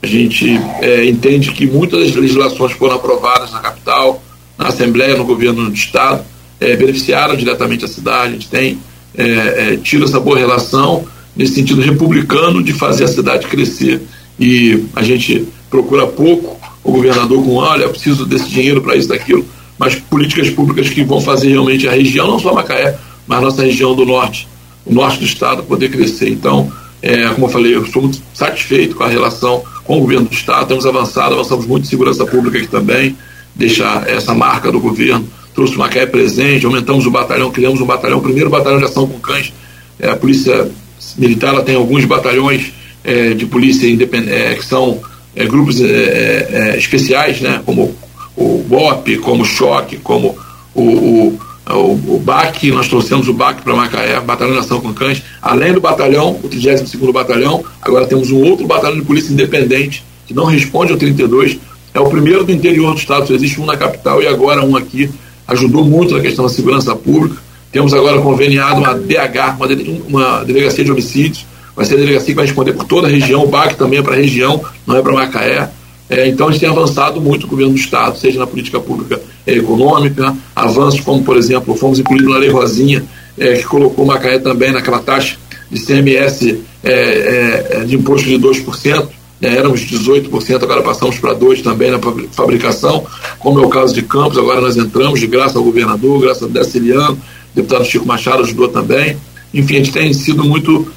A 0.01 0.07
gente 0.07 0.59
é, 0.81 1.05
entende 1.05 1.51
que 1.51 1.67
muitas 1.67 2.05
das 2.05 2.15
legislações 2.15 2.71
foram 2.71 2.95
aprovadas 2.95 3.51
na 3.51 3.59
capital, 3.59 4.21
na 4.57 4.67
Assembleia, 4.67 5.17
no 5.17 5.25
governo 5.25 5.69
do 5.69 5.75
Estado, 5.75 6.23
é, 6.59 6.75
beneficiaram 6.75 7.35
diretamente 7.35 7.85
a 7.85 7.87
cidade. 7.87 8.29
A 8.29 8.31
gente 8.31 8.49
tem 8.49 8.79
é, 9.15 9.77
tido 9.77 10.05
essa 10.05 10.19
boa 10.19 10.37
relação 10.37 11.05
nesse 11.35 11.53
sentido 11.53 11.81
republicano 11.81 12.63
de 12.63 12.73
fazer 12.73 13.03
a 13.03 13.07
cidade 13.07 13.47
crescer. 13.47 14.01
E 14.39 14.85
a 14.95 15.03
gente 15.03 15.47
procura 15.69 16.07
pouco 16.07 16.59
o 16.83 16.91
governador 16.91 17.43
com, 17.43 17.55
olha, 17.55 17.89
preciso 17.89 18.25
desse 18.25 18.49
dinheiro 18.49 18.81
para 18.81 18.95
isso, 18.95 19.07
daquilo, 19.07 19.45
mas 19.79 19.95
políticas 19.95 20.49
públicas 20.49 20.89
que 20.89 21.03
vão 21.03 21.21
fazer 21.21 21.49
realmente 21.49 21.87
a 21.87 21.91
região, 21.91 22.27
não 22.27 22.37
só 22.37 22.53
Macaé, 22.53 22.97
mas 23.25 23.37
a 23.39 23.41
nossa 23.41 23.63
região 23.63 23.95
do 23.95 24.05
norte, 24.05 24.47
o 24.85 24.93
norte 24.93 25.19
do 25.19 25.25
estado 25.25 25.63
poder 25.63 25.89
crescer. 25.89 26.29
Então, 26.29 26.69
é, 27.01 27.29
como 27.29 27.45
eu 27.45 27.49
falei, 27.49 27.75
eu 27.75 27.85
sou 27.85 28.01
muito 28.01 28.21
satisfeito 28.33 28.95
com 28.95 29.03
a 29.03 29.07
relação 29.07 29.63
com 29.85 29.97
o 29.97 30.01
governo 30.01 30.27
do 30.27 30.33
Estado, 30.33 30.67
temos 30.67 30.85
avançado, 30.85 31.33
avançamos 31.33 31.65
muito 31.65 31.85
em 31.85 31.89
segurança 31.89 32.25
pública 32.25 32.57
aqui 32.59 32.67
também, 32.67 33.17
deixar 33.55 34.07
essa 34.07 34.35
marca 34.35 34.71
do 34.71 34.79
governo, 34.79 35.27
trouxe 35.55 35.75
o 35.75 35.79
Macaé 35.79 36.05
presente, 36.05 36.65
aumentamos 36.65 37.07
o 37.07 37.11
batalhão, 37.11 37.49
criamos 37.49 37.81
um 37.81 37.85
batalhão, 37.85 38.19
o 38.19 38.21
primeiro 38.21 38.49
batalhão 38.49 38.77
de 38.77 38.85
ação 38.85 39.07
com 39.07 39.17
cães, 39.17 39.51
é, 39.99 40.09
a 40.09 40.15
polícia 40.15 40.69
militar 41.17 41.53
ela 41.53 41.63
tem 41.63 41.75
alguns 41.75 42.05
batalhões 42.05 42.71
é, 43.03 43.33
de 43.33 43.45
polícia 43.45 43.87
independente, 43.87 44.33
é, 44.33 44.55
que 44.55 44.65
são 44.65 45.01
é, 45.35 45.45
grupos 45.45 45.81
é, 45.81 46.75
especiais, 46.77 47.41
né, 47.41 47.61
como 47.65 47.95
o 48.39 48.63
BOP, 48.67 49.17
como 49.17 49.43
Choque, 49.45 49.97
como 49.97 50.37
o, 50.73 50.83
o 50.83 51.39
o, 51.75 52.15
o 52.15 52.19
BAC, 52.19 52.71
nós 52.71 52.87
trouxemos 52.87 53.27
o 53.27 53.33
BAC 53.33 53.61
para 53.61 53.75
Macaé, 53.75 54.19
Batalhão 54.19 54.53
de 54.53 54.59
Ação 54.59 54.81
com 54.81 54.93
Cães, 54.93 55.21
além 55.41 55.73
do 55.73 55.79
batalhão, 55.79 56.39
o 56.43 56.49
32º 56.49 57.11
Batalhão, 57.11 57.63
agora 57.81 58.07
temos 58.07 58.31
um 58.31 58.41
outro 58.43 58.65
batalhão 58.65 58.97
de 58.97 59.05
polícia 59.05 59.31
independente, 59.31 60.03
que 60.25 60.33
não 60.33 60.45
responde 60.45 60.91
ao 60.91 60.97
32, 60.97 61.59
é 61.93 61.99
o 61.99 62.09
primeiro 62.09 62.43
do 62.43 62.51
interior 62.51 62.93
do 62.93 62.99
estado, 62.99 63.27
só 63.27 63.33
existe 63.33 63.59
um 63.59 63.65
na 63.65 63.77
capital 63.77 64.21
e 64.21 64.27
agora 64.27 64.65
um 64.65 64.75
aqui, 64.75 65.09
ajudou 65.47 65.83
muito 65.83 66.15
na 66.15 66.21
questão 66.21 66.45
da 66.45 66.51
segurança 66.51 66.95
pública, 66.95 67.37
temos 67.71 67.93
agora 67.93 68.19
conveniado 68.19 68.79
uma 68.79 68.95
DH, 68.95 69.55
uma, 69.57 69.67
uma 70.07 70.43
delegacia 70.43 70.83
de 70.83 70.91
homicídios, 70.91 71.45
vai 71.75 71.85
ser 71.85 71.95
a 71.95 71.97
delegacia 71.97 72.27
que 72.27 72.35
vai 72.35 72.45
responder 72.45 72.73
por 72.73 72.85
toda 72.85 73.07
a 73.07 73.09
região, 73.11 73.43
o 73.43 73.47
BAC 73.47 73.75
também 73.75 73.99
é 73.99 74.01
para 74.01 74.13
a 74.13 74.17
região, 74.17 74.63
não 74.87 74.95
é 74.95 75.01
para 75.01 75.13
Macaé, 75.13 75.69
é, 76.09 76.27
então 76.27 76.47
a 76.47 76.51
gente 76.51 76.61
tem 76.61 76.69
avançado 76.69 77.21
muito 77.21 77.43
o 77.45 77.47
governo 77.47 77.73
do 77.73 77.79
Estado, 77.79 78.17
seja 78.17 78.39
na 78.39 78.47
política 78.47 78.79
pública 78.79 79.21
é, 79.45 79.53
econômica, 79.53 80.35
avanços 80.55 81.01
como, 81.01 81.23
por 81.23 81.37
exemplo, 81.37 81.75
fomos 81.75 81.99
incluídos 81.99 82.31
na 82.31 82.39
Lei 82.39 82.49
Rosinha, 82.49 83.03
é, 83.37 83.53
que 83.53 83.63
colocou 83.63 84.05
Macaé 84.05 84.39
também 84.39 84.71
naquela 84.71 84.99
taxa 84.99 85.37
de 85.69 85.79
CMS 85.79 86.57
é, 86.83 86.91
é, 86.91 87.67
é, 87.71 87.83
de 87.85 87.95
imposto 87.95 88.27
de 88.27 88.39
2%, 88.39 89.07
né, 89.39 89.55
éramos 89.55 89.81
18%, 89.81 90.63
agora 90.63 90.81
passamos 90.81 91.19
para 91.19 91.35
2% 91.35 91.61
também 91.61 91.91
na 91.91 91.99
fabricação, 92.31 93.05
como 93.37 93.59
é 93.59 93.65
o 93.65 93.69
caso 93.69 93.93
de 93.93 94.01
Campos, 94.01 94.37
agora 94.37 94.59
nós 94.59 94.77
entramos, 94.77 95.19
de 95.19 95.27
graça 95.27 95.59
ao 95.59 95.63
governador, 95.63 96.19
graças 96.21 96.41
ao 96.41 96.49
Deciliano, 96.49 97.19
deputado 97.53 97.85
Chico 97.85 98.05
Machado 98.05 98.43
ajudou 98.43 98.67
também. 98.67 99.15
Enfim, 99.53 99.75
a 99.75 99.77
gente 99.77 99.91
tem 99.91 100.11
sido 100.13 100.43
muito 100.43 100.91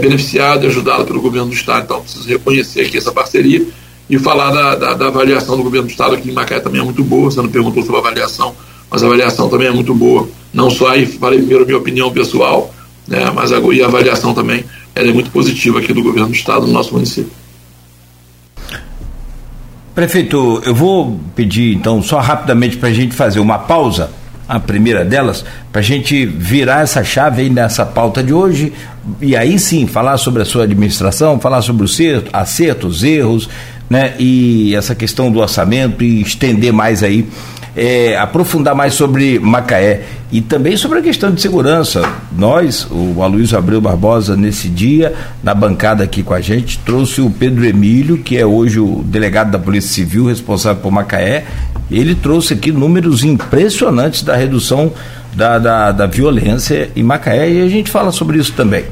beneficiado 0.00 0.64
e 0.64 0.66
ajudado 0.68 1.04
pelo 1.04 1.20
governo 1.20 1.48
do 1.48 1.54
Estado, 1.54 1.84
então 1.84 2.00
preciso 2.00 2.28
reconhecer 2.28 2.82
aqui 2.82 2.96
essa 2.96 3.10
parceria 3.10 3.66
e 4.08 4.18
falar 4.18 4.50
da, 4.50 4.74
da, 4.74 4.94
da, 4.94 5.06
avaliação 5.06 5.56
do 5.56 5.62
governo 5.62 5.86
do 5.86 5.90
Estado 5.90 6.14
aqui 6.14 6.30
em 6.30 6.32
Macaé 6.32 6.60
também 6.60 6.80
é 6.80 6.84
muito 6.84 7.02
boa. 7.02 7.30
Você 7.30 7.40
não 7.40 7.48
perguntou 7.48 7.82
sobre 7.82 7.96
a 7.96 8.00
avaliação, 8.00 8.54
mas 8.90 9.02
a 9.02 9.06
avaliação 9.06 9.48
também 9.48 9.68
é 9.68 9.70
muito 9.70 9.94
boa. 9.94 10.28
Não 10.52 10.70
só 10.70 10.88
aí, 10.88 11.06
falei 11.06 11.38
primeiro 11.38 11.64
minha 11.64 11.78
opinião 11.78 12.12
pessoal, 12.12 12.72
né, 13.08 13.30
mas 13.34 13.52
a, 13.52 13.58
e 13.58 13.82
a 13.82 13.86
avaliação 13.86 14.34
também 14.34 14.64
é 14.94 15.04
muito 15.04 15.30
positiva 15.30 15.78
aqui 15.78 15.92
do 15.92 16.02
governo 16.02 16.28
do 16.28 16.34
Estado 16.34 16.66
no 16.66 16.72
nosso 16.72 16.92
município. 16.92 17.32
Prefeito, 19.94 20.60
eu 20.64 20.74
vou 20.74 21.20
pedir 21.36 21.74
então 21.74 22.02
só 22.02 22.18
rapidamente 22.18 22.76
para 22.76 22.88
a 22.88 22.92
gente 22.92 23.14
fazer 23.14 23.38
uma 23.38 23.60
pausa 23.60 24.10
a 24.48 24.60
primeira 24.60 25.04
delas, 25.04 25.44
para 25.72 25.80
a 25.80 25.84
gente 25.84 26.26
virar 26.26 26.82
essa 26.82 27.02
chave 27.02 27.42
aí 27.42 27.50
nessa 27.50 27.84
pauta 27.86 28.22
de 28.22 28.32
hoje, 28.32 28.72
e 29.20 29.36
aí 29.36 29.58
sim 29.58 29.86
falar 29.86 30.18
sobre 30.18 30.42
a 30.42 30.44
sua 30.44 30.64
administração, 30.64 31.40
falar 31.40 31.62
sobre 31.62 31.84
os 31.84 31.98
acertos, 32.32 33.02
erros, 33.02 33.48
né, 33.88 34.14
e 34.18 34.74
essa 34.74 34.94
questão 34.94 35.30
do 35.30 35.38
orçamento 35.38 36.02
e 36.02 36.22
estender 36.22 36.72
mais 36.72 37.02
aí, 37.02 37.26
é, 37.76 38.16
aprofundar 38.16 38.74
mais 38.74 38.94
sobre 38.94 39.38
Macaé 39.38 40.02
e 40.30 40.40
também 40.40 40.76
sobre 40.76 41.00
a 41.00 41.02
questão 41.02 41.32
de 41.32 41.40
segurança. 41.40 42.02
Nós, 42.36 42.86
o 42.90 43.22
Aloysio 43.22 43.58
Abreu 43.58 43.80
Barbosa, 43.80 44.36
nesse 44.36 44.68
dia, 44.68 45.12
na 45.42 45.54
bancada 45.54 46.04
aqui 46.04 46.22
com 46.22 46.34
a 46.34 46.40
gente, 46.40 46.78
trouxe 46.78 47.20
o 47.20 47.30
Pedro 47.30 47.64
Emílio, 47.64 48.18
que 48.18 48.36
é 48.36 48.46
hoje 48.46 48.78
o 48.78 49.02
delegado 49.04 49.50
da 49.50 49.58
Polícia 49.58 49.90
Civil 49.90 50.26
responsável 50.26 50.80
por 50.82 50.92
Macaé. 50.92 51.44
Ele 51.90 52.14
trouxe 52.14 52.54
aqui 52.54 52.70
números 52.70 53.24
impressionantes 53.24 54.22
da 54.22 54.36
redução 54.36 54.92
da, 55.34 55.58
da, 55.58 55.92
da 55.92 56.06
violência 56.06 56.90
em 56.94 57.02
Macaé 57.02 57.50
e 57.50 57.62
a 57.62 57.68
gente 57.68 57.90
fala 57.90 58.12
sobre 58.12 58.38
isso 58.38 58.52
também. 58.52 58.84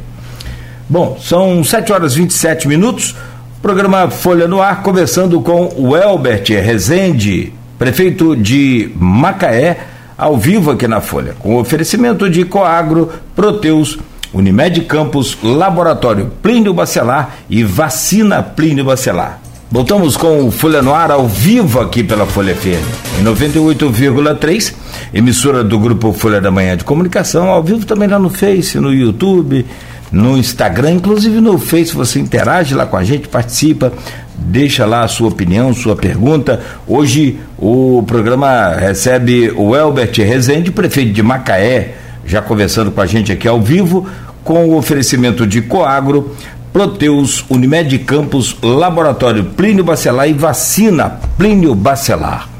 Bom, 0.88 1.18
são 1.22 1.62
7 1.64 1.92
horas 1.92 2.14
e 2.14 2.18
27 2.18 2.68
minutos. 2.68 3.14
Programa 3.62 4.10
Folha 4.10 4.48
no 4.48 4.60
Ar, 4.60 4.82
conversando 4.82 5.40
com 5.40 5.72
o 5.76 5.96
Elbert 5.96 6.44
Rezende, 6.48 7.54
prefeito 7.78 8.34
de 8.34 8.90
Macaé, 8.96 9.78
ao 10.18 10.36
vivo 10.36 10.72
aqui 10.72 10.88
na 10.88 11.00
Folha, 11.00 11.36
com 11.38 11.56
oferecimento 11.56 12.28
de 12.28 12.44
Coagro, 12.44 13.08
Proteus, 13.36 14.00
Unimed 14.34 14.80
Campos, 14.80 15.38
Laboratório 15.44 16.32
Plínio 16.42 16.74
Bacelar 16.74 17.36
e 17.48 17.62
Vacina 17.62 18.42
Plínio 18.42 18.84
Bacelar. 18.84 19.40
Voltamos 19.70 20.16
com 20.16 20.48
o 20.48 20.50
Folha 20.50 20.82
no 20.82 20.92
Ar 20.92 21.12
ao 21.12 21.28
vivo 21.28 21.78
aqui 21.78 22.02
pela 22.02 22.26
Folha 22.26 22.56
FM, 22.56 23.20
em 23.20 23.24
98,3, 23.24 24.74
emissora 25.14 25.62
do 25.62 25.78
grupo 25.78 26.12
Folha 26.12 26.40
da 26.40 26.50
Manhã 26.50 26.76
de 26.76 26.82
Comunicação, 26.82 27.48
ao 27.48 27.62
vivo 27.62 27.86
também 27.86 28.08
lá 28.08 28.18
no 28.18 28.28
Face, 28.28 28.80
no 28.80 28.92
YouTube, 28.92 29.64
no 30.12 30.36
Instagram, 30.36 30.92
inclusive 30.92 31.40
no 31.40 31.58
Face, 31.58 31.94
você 31.94 32.20
interage 32.20 32.74
lá 32.74 32.84
com 32.84 32.98
a 32.98 33.02
gente, 33.02 33.28
participa, 33.28 33.90
deixa 34.36 34.84
lá 34.84 35.04
a 35.04 35.08
sua 35.08 35.28
opinião, 35.28 35.72
sua 35.72 35.96
pergunta. 35.96 36.60
Hoje 36.86 37.38
o 37.58 38.04
programa 38.06 38.74
recebe 38.74 39.50
o 39.56 39.74
Elbert 39.74 40.14
Rezende, 40.18 40.70
prefeito 40.70 41.12
de 41.12 41.22
Macaé, 41.22 41.94
já 42.26 42.42
conversando 42.42 42.90
com 42.90 43.00
a 43.00 43.06
gente 43.06 43.32
aqui 43.32 43.48
ao 43.48 43.60
vivo, 43.60 44.06
com 44.44 44.66
o 44.68 44.76
oferecimento 44.76 45.46
de 45.46 45.62
Coagro, 45.62 46.36
Proteus, 46.72 47.44
Unimed 47.48 47.98
Campos, 48.00 48.56
Laboratório 48.62 49.44
Plínio 49.44 49.84
Bacelar 49.84 50.28
e 50.28 50.34
Vacina 50.34 51.20
Plínio 51.38 51.74
Bacelar. 51.74 52.51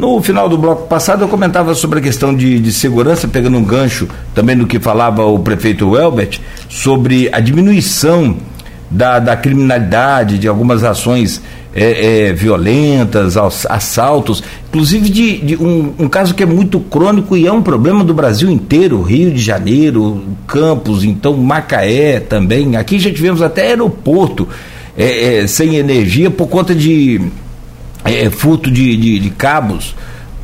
No 0.00 0.22
final 0.22 0.48
do 0.48 0.56
bloco 0.56 0.88
passado, 0.88 1.24
eu 1.24 1.28
comentava 1.28 1.74
sobre 1.74 1.98
a 1.98 2.02
questão 2.02 2.34
de, 2.34 2.58
de 2.58 2.72
segurança, 2.72 3.28
pegando 3.28 3.58
um 3.58 3.62
gancho 3.62 4.08
também 4.34 4.56
do 4.56 4.66
que 4.66 4.80
falava 4.80 5.26
o 5.26 5.38
prefeito 5.38 5.90
Welbert, 5.90 6.40
sobre 6.70 7.28
a 7.30 7.38
diminuição 7.38 8.38
da, 8.90 9.18
da 9.18 9.36
criminalidade, 9.36 10.38
de 10.38 10.48
algumas 10.48 10.84
ações 10.84 11.42
é, 11.74 12.28
é, 12.28 12.32
violentas, 12.32 13.36
assaltos, 13.36 14.42
inclusive 14.70 15.10
de, 15.10 15.36
de 15.36 15.56
um, 15.58 15.92
um, 15.98 16.08
caso 16.08 16.34
que 16.34 16.42
é 16.42 16.46
muito 16.46 16.80
crônico 16.80 17.36
e 17.36 17.46
é 17.46 17.52
um 17.52 17.60
problema 17.60 18.02
do 18.02 18.14
Brasil 18.14 18.50
inteiro, 18.50 19.02
Rio 19.02 19.30
de 19.30 19.42
Janeiro, 19.42 20.24
Campos, 20.46 21.04
então 21.04 21.36
Macaé 21.36 22.20
também. 22.20 22.74
Aqui 22.74 22.98
já 22.98 23.12
tivemos 23.12 23.42
até 23.42 23.66
aeroporto 23.66 24.48
é, 24.96 25.42
é 25.42 25.46
sem 25.46 25.76
energia 25.76 26.30
por 26.30 26.48
conta 26.48 26.74
de 26.74 27.20
é, 28.04 28.30
furto 28.30 28.70
de, 28.70 28.96
de, 28.96 29.18
de 29.18 29.30
cabos 29.30 29.94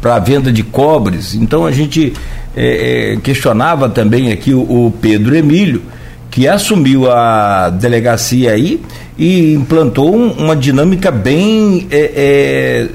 para 0.01 0.19
venda 0.19 0.53
de 0.53 0.63
cobres. 0.63 1.35
Então 1.35 1.67
a 1.67 1.73
gente 1.73 2.13
é, 2.57 3.15
é, 3.15 3.17
questionava 3.17 3.89
também 3.89 4.33
aqui 4.33 4.53
o, 4.53 4.61
o, 4.61 4.95
Pedro 5.01 5.37
Emílio, 5.37 5.83
que 6.31 6.47
assumiu 6.47 7.11
a 7.11 7.71
delegacia 7.71 8.53
aí 8.53 8.81
e 9.19 9.55
implantou 9.55 10.15
um, 10.15 10.33
uma 10.33 10.55
dinâmica 10.55 11.11
bem, 11.11 11.87
é, 11.91 12.13
é 12.15 12.89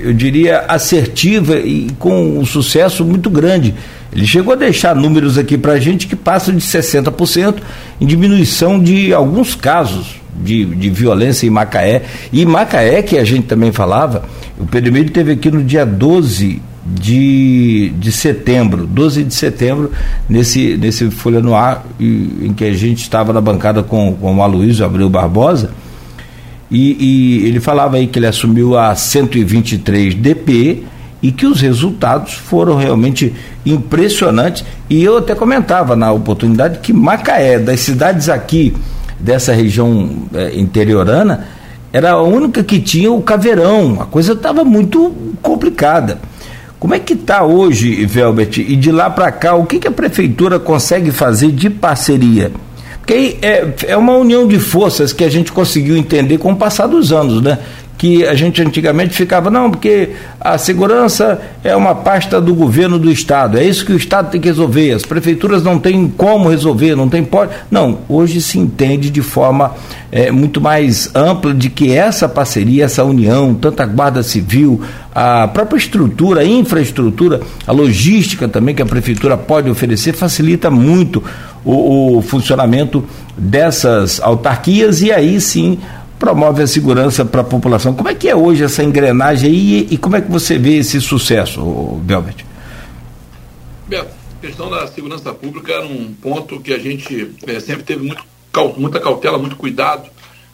eu 0.00 0.12
diria, 0.12 0.64
assertiva 0.66 1.56
e 1.58 1.88
com 1.98 2.38
um 2.38 2.44
sucesso 2.44 3.04
muito 3.04 3.30
grande. 3.30 3.72
Ele 4.12 4.26
chegou 4.26 4.52
a 4.52 4.56
deixar 4.56 4.96
números 4.96 5.38
aqui 5.38 5.56
para 5.56 5.74
a 5.74 5.80
gente 5.80 6.06
que 6.06 6.16
passam 6.16 6.54
de 6.54 6.60
60% 6.60 7.56
em 8.00 8.06
diminuição 8.06 8.82
de 8.82 9.14
alguns 9.14 9.54
casos 9.54 10.21
de, 10.34 10.64
de 10.64 10.90
violência 10.90 11.46
em 11.46 11.50
Macaé. 11.50 12.02
E 12.32 12.44
Macaé, 12.46 13.02
que 13.02 13.18
a 13.18 13.24
gente 13.24 13.46
também 13.46 13.72
falava, 13.72 14.24
o 14.58 14.66
Pedro 14.66 14.92
teve 15.10 15.32
aqui 15.32 15.50
no 15.50 15.62
dia 15.62 15.84
12 15.84 16.62
de, 16.84 17.92
de 17.98 18.12
setembro, 18.12 18.86
12 18.86 19.24
de 19.24 19.34
setembro, 19.34 19.90
nesse, 20.28 20.76
nesse 20.76 21.10
Folha 21.10 21.40
no 21.40 21.54
Ar, 21.54 21.84
em 22.00 22.52
que 22.52 22.64
a 22.64 22.72
gente 22.72 23.02
estava 23.02 23.32
na 23.32 23.40
bancada 23.40 23.82
com, 23.82 24.14
com 24.14 24.36
o 24.36 24.42
Aloysio 24.42 24.84
Abreu 24.84 25.08
Barbosa, 25.08 25.70
e, 26.70 26.96
e, 26.98 27.46
ele 27.46 27.60
falava 27.60 27.96
aí 27.96 28.06
que 28.06 28.18
ele 28.18 28.26
assumiu 28.26 28.78
a 28.78 28.94
123 28.94 30.14
DP 30.14 30.84
e 31.22 31.30
que 31.30 31.46
os 31.46 31.60
resultados 31.60 32.32
foram 32.32 32.76
realmente 32.76 33.32
impressionantes. 33.64 34.64
E 34.88 35.04
eu 35.04 35.18
até 35.18 35.34
comentava 35.34 35.94
na 35.94 36.10
oportunidade 36.10 36.78
que 36.78 36.90
Macaé, 36.90 37.58
das 37.58 37.80
cidades 37.80 38.30
aqui 38.30 38.74
dessa 39.22 39.52
região 39.52 40.26
é, 40.34 40.58
interiorana, 40.58 41.46
era 41.92 42.12
a 42.12 42.22
única 42.22 42.64
que 42.64 42.80
tinha 42.80 43.12
o 43.12 43.22
caveirão. 43.22 43.98
A 44.00 44.06
coisa 44.06 44.32
estava 44.32 44.64
muito 44.64 45.14
complicada. 45.40 46.18
Como 46.78 46.94
é 46.94 46.98
que 46.98 47.12
está 47.12 47.44
hoje, 47.44 48.04
Velbert? 48.06 48.58
E 48.58 48.74
de 48.74 48.90
lá 48.90 49.08
para 49.08 49.30
cá, 49.30 49.54
o 49.54 49.64
que, 49.64 49.78
que 49.78 49.86
a 49.86 49.92
prefeitura 49.92 50.58
consegue 50.58 51.12
fazer 51.12 51.52
de 51.52 51.70
parceria? 51.70 52.50
Porque 52.98 53.36
é, 53.42 53.74
é 53.88 53.96
uma 53.96 54.14
união 54.14 54.48
de 54.48 54.58
forças 54.58 55.12
que 55.12 55.22
a 55.22 55.30
gente 55.30 55.52
conseguiu 55.52 55.96
entender 55.96 56.38
com 56.38 56.52
o 56.52 56.56
passar 56.56 56.86
dos 56.86 57.12
anos, 57.12 57.42
né? 57.42 57.58
Que 58.02 58.26
a 58.26 58.34
gente 58.34 58.60
antigamente 58.60 59.14
ficava, 59.14 59.48
não, 59.48 59.70
porque 59.70 60.08
a 60.40 60.58
segurança 60.58 61.40
é 61.62 61.76
uma 61.76 61.94
pasta 61.94 62.40
do 62.40 62.52
governo 62.52 62.98
do 62.98 63.08
Estado, 63.08 63.56
é 63.56 63.64
isso 63.64 63.86
que 63.86 63.92
o 63.92 63.96
Estado 63.96 64.28
tem 64.28 64.40
que 64.40 64.48
resolver, 64.48 64.90
as 64.90 65.04
prefeituras 65.04 65.62
não 65.62 65.78
têm 65.78 66.08
como 66.08 66.48
resolver, 66.48 66.96
não 66.96 67.08
tem 67.08 67.22
pode. 67.22 67.52
Não, 67.70 68.00
hoje 68.08 68.40
se 68.40 68.58
entende 68.58 69.08
de 69.08 69.22
forma 69.22 69.76
é, 70.10 70.32
muito 70.32 70.60
mais 70.60 71.14
ampla 71.14 71.54
de 71.54 71.70
que 71.70 71.92
essa 71.92 72.28
parceria, 72.28 72.86
essa 72.86 73.04
união, 73.04 73.54
tanto 73.54 73.80
a 73.80 73.86
Guarda 73.86 74.24
Civil, 74.24 74.80
a 75.14 75.46
própria 75.46 75.78
estrutura, 75.78 76.40
a 76.40 76.44
infraestrutura, 76.44 77.40
a 77.64 77.70
logística 77.70 78.48
também 78.48 78.74
que 78.74 78.82
a 78.82 78.86
prefeitura 78.86 79.36
pode 79.36 79.70
oferecer, 79.70 80.12
facilita 80.12 80.68
muito 80.72 81.22
o, 81.64 82.16
o 82.16 82.22
funcionamento 82.22 83.04
dessas 83.38 84.20
autarquias 84.20 85.02
e 85.02 85.12
aí 85.12 85.40
sim 85.40 85.78
promove 86.22 86.62
a 86.62 86.68
segurança 86.68 87.24
para 87.24 87.40
a 87.40 87.44
população. 87.44 87.94
Como 87.94 88.08
é 88.08 88.14
que 88.14 88.28
é 88.28 88.36
hoje 88.36 88.62
essa 88.62 88.80
engrenagem 88.80 89.50
aí 89.50 89.88
e, 89.90 89.98
como 89.98 90.14
é 90.14 90.20
que 90.20 90.30
você 90.30 90.56
vê 90.56 90.76
esse 90.76 91.00
sucesso, 91.00 91.60
Belbert? 92.04 92.44
A 93.92 94.06
questão 94.40 94.70
da 94.70 94.86
segurança 94.86 95.34
pública 95.34 95.72
era 95.72 95.84
um 95.84 96.14
ponto 96.14 96.60
que 96.60 96.72
a 96.72 96.78
gente 96.78 97.32
é, 97.44 97.58
sempre 97.58 97.82
teve 97.82 98.06
muito, 98.06 98.24
muita 98.78 99.00
cautela, 99.00 99.36
muito 99.36 99.56
cuidado, 99.56 100.08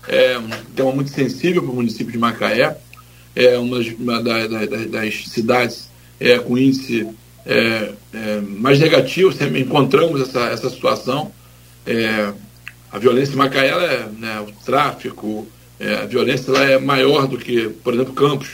é 0.08 0.38
um 0.38 0.48
tema 0.74 0.90
muito 0.90 1.10
sensível 1.10 1.62
para 1.62 1.70
o 1.70 1.74
município 1.74 2.10
de 2.10 2.18
Macaé, 2.18 2.78
é 3.36 3.58
uma, 3.58 3.78
uma 3.98 4.22
da, 4.22 4.46
da, 4.46 4.64
das 4.64 5.24
cidades 5.28 5.90
é, 6.18 6.38
com 6.38 6.56
índice 6.56 7.06
é, 7.44 7.92
é, 8.14 8.40
mais 8.40 8.80
negativo, 8.80 9.34
sempre 9.34 9.60
encontramos 9.60 10.22
essa, 10.22 10.46
essa 10.46 10.70
situação. 10.70 11.30
É, 11.86 12.32
a 12.90 12.98
violência 12.98 13.34
em 13.34 13.36
Macaé, 13.36 13.68
é, 13.68 14.08
né, 14.18 14.40
o 14.40 14.50
tráfico, 14.64 15.46
é, 15.80 15.94
a 15.94 16.06
violência 16.06 16.50
ela 16.50 16.64
é 16.64 16.78
maior 16.78 17.26
do 17.26 17.38
que, 17.38 17.68
por 17.68 17.94
exemplo, 17.94 18.12
Campos. 18.12 18.48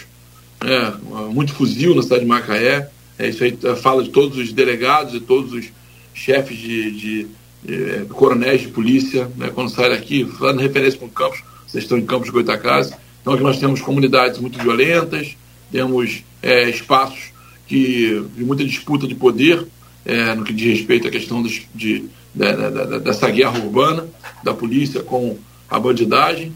Né? 0.63 0.95
Muito 1.31 1.53
fuzil 1.55 1.95
na 1.95 2.03
cidade 2.03 2.23
de 2.23 2.29
Macaé. 2.29 2.89
É, 3.19 3.29
isso 3.29 3.45
aí 3.45 3.57
fala 3.81 4.03
de 4.03 4.11
todos 4.11 4.37
os 4.39 4.53
delegados 4.53 5.15
e 5.15 5.21
todos 5.21 5.53
os 5.53 5.67
chefes 6.13 6.59
de, 6.59 6.91
de, 6.91 7.27
de 7.65 7.75
é, 7.75 8.05
coronéis 8.09 8.63
de 8.63 8.69
polícia. 8.69 9.31
Né? 9.37 9.51
Quando 9.55 9.71
sai 9.71 9.91
daqui, 9.91 10.25
falando 10.39 10.61
referência 10.61 10.99
com 10.99 11.09
Campos, 11.09 11.43
vocês 11.67 11.85
estão 11.85 11.99
em 11.99 12.05
Campos 12.05 12.27
de 12.27 12.33
Goitacazes. 12.33 12.93
Então 13.21 13.33
aqui 13.33 13.43
nós 13.43 13.59
temos 13.59 13.81
comunidades 13.81 14.39
muito 14.39 14.59
violentas, 14.59 15.35
temos 15.73 16.23
é, 16.43 16.69
espaços 16.69 17.33
que, 17.67 18.23
de 18.37 18.45
muita 18.45 18.65
disputa 18.65 19.07
de 19.07 19.15
poder, 19.15 19.67
é, 20.05 20.35
no 20.35 20.45
que 20.45 20.53
diz 20.53 20.79
respeito 20.79 21.09
à 21.09 21.11
questão 21.11 21.43
de, 21.43 21.67
de, 21.75 22.05
de, 22.35 23.01
dessa 23.03 23.31
guerra 23.31 23.59
urbana 23.59 24.07
da 24.43 24.53
polícia 24.53 25.03
com 25.03 25.39
a 25.71 25.81
bandidagem. 25.81 26.53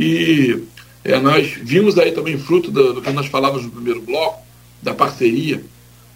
E 0.00 0.62
é, 1.04 1.18
nós 1.18 1.48
vimos 1.60 1.98
aí 1.98 2.12
também 2.12 2.38
fruto 2.38 2.70
do, 2.70 2.92
do, 2.92 3.02
que 3.02 3.10
nós 3.10 3.26
falávamos 3.26 3.64
no 3.64 3.70
primeiro 3.72 4.00
bloco, 4.00 4.40
da 4.80 4.94
parceria 4.94 5.60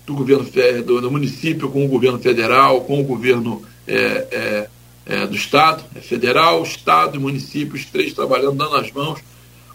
do 0.06 0.14
governo 0.14 0.48
do, 0.86 1.00
do 1.00 1.10
município 1.10 1.68
com 1.68 1.84
o 1.84 1.88
governo 1.88 2.20
federal, 2.20 2.82
com 2.82 3.00
o 3.00 3.04
governo 3.04 3.60
é, 3.84 3.96
é, 3.96 4.68
é 5.04 5.26
do 5.26 5.34
estado, 5.34 5.82
é 5.96 6.00
federal, 6.00 6.62
estado 6.62 7.16
e 7.16 7.18
município, 7.18 7.74
os 7.74 7.84
três 7.84 8.12
trabalhando, 8.12 8.54
dando 8.54 8.76
as 8.76 8.92
mãos, 8.92 9.18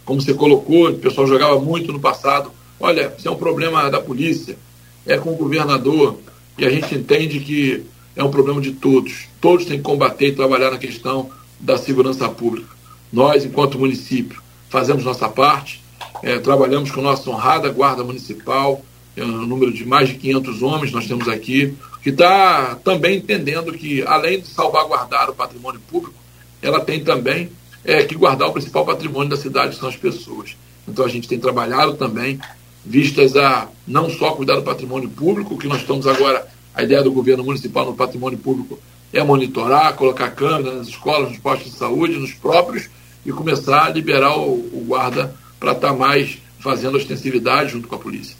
como 0.06 0.22
você 0.22 0.34
colocou, 0.34 0.90
o 0.90 0.98
pessoal 0.98 1.28
jogava 1.28 1.60
muito 1.60 1.92
no 1.92 2.00
passado. 2.00 2.50
Olha, 2.80 3.14
isso 3.18 3.28
é 3.28 3.32
um 3.32 3.36
problema 3.36 3.90
da 3.90 4.00
polícia, 4.00 4.58
é 5.06 5.18
com 5.18 5.32
o 5.32 5.36
governador, 5.36 6.18
e 6.58 6.66
a 6.66 6.70
gente 6.70 6.96
entende 6.96 7.42
que 7.42 7.84
é 8.16 8.24
um 8.24 8.32
problema 8.32 8.62
de 8.62 8.72
todos. 8.72 9.28
Todos 9.42 9.66
têm 9.66 9.80
que 9.80 9.84
combater 9.84 10.28
e 10.28 10.32
trabalhar 10.32 10.72
na 10.72 10.78
questão 10.78 11.30
da 11.60 11.78
segurança 11.78 12.30
pública. 12.30 12.77
Nós, 13.12 13.46
enquanto 13.46 13.80
município, 13.80 14.42
fazemos 14.70 15.04
nossa 15.04 15.30
parte, 15.30 15.82
é, 16.24 16.40
trabalhamos 16.40 16.92
com 16.92 17.02
nossa 17.02 17.30
honrada 17.30 17.70
Guarda 17.70 18.04
Municipal, 18.04 18.82
é 19.16 19.24
um 19.24 19.48
número 19.48 19.74
de 19.74 19.86
mais 19.86 20.10
de 20.10 20.16
500 20.16 20.62
homens 20.62 20.92
nós 20.92 21.08
temos 21.08 21.28
aqui, 21.28 21.74
que 22.04 22.10
está 22.10 22.76
também 22.84 23.18
entendendo 23.18 23.74
que, 23.74 24.04
além 24.04 24.42
de 24.42 24.48
salvaguardar 24.48 25.30
o 25.30 25.36
patrimônio 25.36 25.82
público, 25.90 26.16
ela 26.62 26.80
tem 26.80 27.04
também 27.04 27.50
é, 27.84 28.04
que 28.04 28.16
guardar 28.16 28.50
o 28.50 28.54
principal 28.54 28.86
patrimônio 28.86 29.30
da 29.30 29.38
cidade, 29.38 29.74
que 29.74 29.80
são 29.80 29.90
as 29.90 29.96
pessoas. 29.96 30.56
Então 30.88 31.06
a 31.06 31.10
gente 31.10 31.28
tem 31.28 31.40
trabalhado 31.40 31.96
também, 31.96 32.40
vistas 32.86 33.36
a 33.36 33.68
não 33.88 34.10
só 34.10 34.32
cuidar 34.32 34.56
do 34.56 34.64
patrimônio 34.64 35.10
público, 35.10 35.58
que 35.58 35.68
nós 35.68 35.82
estamos 35.82 36.06
agora, 36.06 36.48
a 36.74 36.84
ideia 36.84 37.02
do 37.02 37.12
governo 37.12 37.44
municipal 37.44 37.86
no 37.86 37.96
patrimônio 37.96 38.38
público 38.38 38.80
é 39.14 39.24
monitorar, 39.24 39.96
colocar 39.96 40.32
câmeras 40.32 40.78
nas 40.78 40.88
escolas, 40.88 41.30
nos 41.30 41.40
postos 41.40 41.72
de 41.72 41.78
saúde, 41.78 42.18
nos 42.18 42.34
próprios, 42.34 42.90
e 43.26 43.32
começar 43.32 43.86
a 43.86 43.90
liberar 43.90 44.38
o, 44.38 44.54
o 44.54 44.86
guarda 44.88 45.36
para 45.60 45.72
estar 45.72 45.90
tá 45.90 45.94
mais 45.94 46.38
fazendo 46.60 46.98
ostensividade 46.98 47.72
junto 47.72 47.88
com 47.88 47.96
a 47.96 48.00
polícia. 48.00 48.36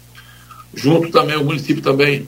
Junto 0.74 1.10
também, 1.10 1.36
o 1.36 1.44
município 1.44 1.82
também 1.82 2.26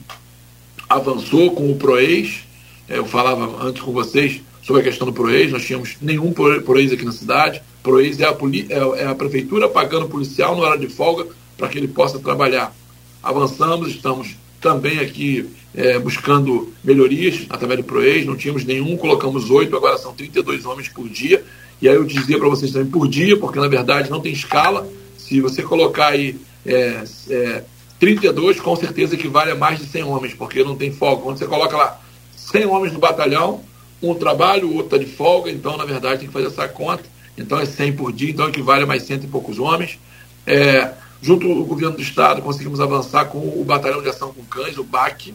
avançou 0.88 1.52
com 1.52 1.70
o 1.70 1.76
PROEIS, 1.76 2.40
é, 2.88 2.98
eu 2.98 3.06
falava 3.06 3.64
antes 3.64 3.82
com 3.82 3.92
vocês 3.92 4.40
sobre 4.62 4.82
a 4.82 4.84
questão 4.84 5.06
do 5.06 5.12
PROEIS, 5.12 5.52
nós 5.52 5.64
tínhamos 5.64 5.96
nenhum 6.00 6.32
PROEIS 6.32 6.92
aqui 6.92 7.04
na 7.04 7.12
cidade, 7.12 7.62
PROEIS 7.82 8.20
é 8.20 8.24
a, 8.24 8.36
é, 8.68 9.02
é 9.02 9.06
a 9.06 9.14
prefeitura 9.14 9.68
pagando 9.68 10.06
o 10.06 10.08
policial 10.08 10.56
na 10.56 10.62
hora 10.62 10.78
de 10.78 10.88
folga 10.88 11.26
para 11.56 11.68
que 11.68 11.78
ele 11.78 11.88
possa 11.88 12.18
trabalhar. 12.18 12.74
Avançamos, 13.22 13.90
estamos 13.90 14.36
também 14.60 14.98
aqui 14.98 15.48
é, 15.74 15.98
buscando 15.98 16.72
melhorias 16.82 17.46
através 17.48 17.80
do 17.80 17.84
PROEIS, 17.84 18.26
não 18.26 18.36
tínhamos 18.36 18.64
nenhum, 18.64 18.96
colocamos 18.96 19.50
oito, 19.50 19.76
agora 19.76 19.98
são 19.98 20.12
32 20.12 20.64
homens 20.64 20.88
por 20.88 21.08
dia, 21.08 21.44
e 21.80 21.88
aí 21.88 21.94
eu 21.94 22.04
dizia 22.04 22.38
para 22.38 22.48
vocês 22.48 22.72
também 22.72 22.90
por 22.90 23.08
dia, 23.08 23.36
porque 23.38 23.58
na 23.58 23.68
verdade 23.68 24.10
não 24.10 24.20
tem 24.20 24.32
escala. 24.32 24.86
Se 25.16 25.40
você 25.40 25.62
colocar 25.62 26.08
aí 26.08 26.36
é, 26.66 27.02
é, 27.30 27.62
32, 27.98 28.60
com 28.60 28.76
certeza 28.76 29.14
equivale 29.14 29.50
a 29.50 29.54
mais 29.54 29.78
de 29.78 29.86
100 29.86 30.02
homens, 30.04 30.34
porque 30.34 30.62
não 30.62 30.76
tem 30.76 30.92
folga. 30.92 31.22
Quando 31.22 31.38
você 31.38 31.46
coloca 31.46 31.76
lá 31.76 32.00
100 32.36 32.66
homens 32.66 32.92
no 32.92 32.98
batalhão, 32.98 33.62
um 34.02 34.14
trabalho, 34.14 34.68
o 34.68 34.76
outro 34.76 34.96
está 34.96 34.98
de 34.98 35.06
folga, 35.06 35.50
então 35.50 35.76
na 35.76 35.84
verdade 35.84 36.20
tem 36.20 36.28
que 36.28 36.32
fazer 36.32 36.48
essa 36.48 36.68
conta. 36.68 37.04
Então 37.36 37.58
é 37.58 37.64
100 37.64 37.92
por 37.94 38.12
dia, 38.12 38.30
então 38.30 38.48
equivale 38.48 38.84
a 38.84 38.86
mais 38.86 39.02
cento 39.04 39.24
e 39.24 39.28
poucos 39.28 39.58
homens. 39.58 39.98
É, 40.46 40.92
junto 41.22 41.50
ao 41.50 41.64
governo 41.64 41.96
do 41.96 42.02
estado, 42.02 42.42
conseguimos 42.42 42.80
avançar 42.80 43.26
com 43.26 43.38
o 43.38 43.64
Batalhão 43.64 44.02
de 44.02 44.08
Ação 44.08 44.32
com 44.32 44.42
Cães, 44.44 44.76
o 44.76 44.84
BAC. 44.84 45.34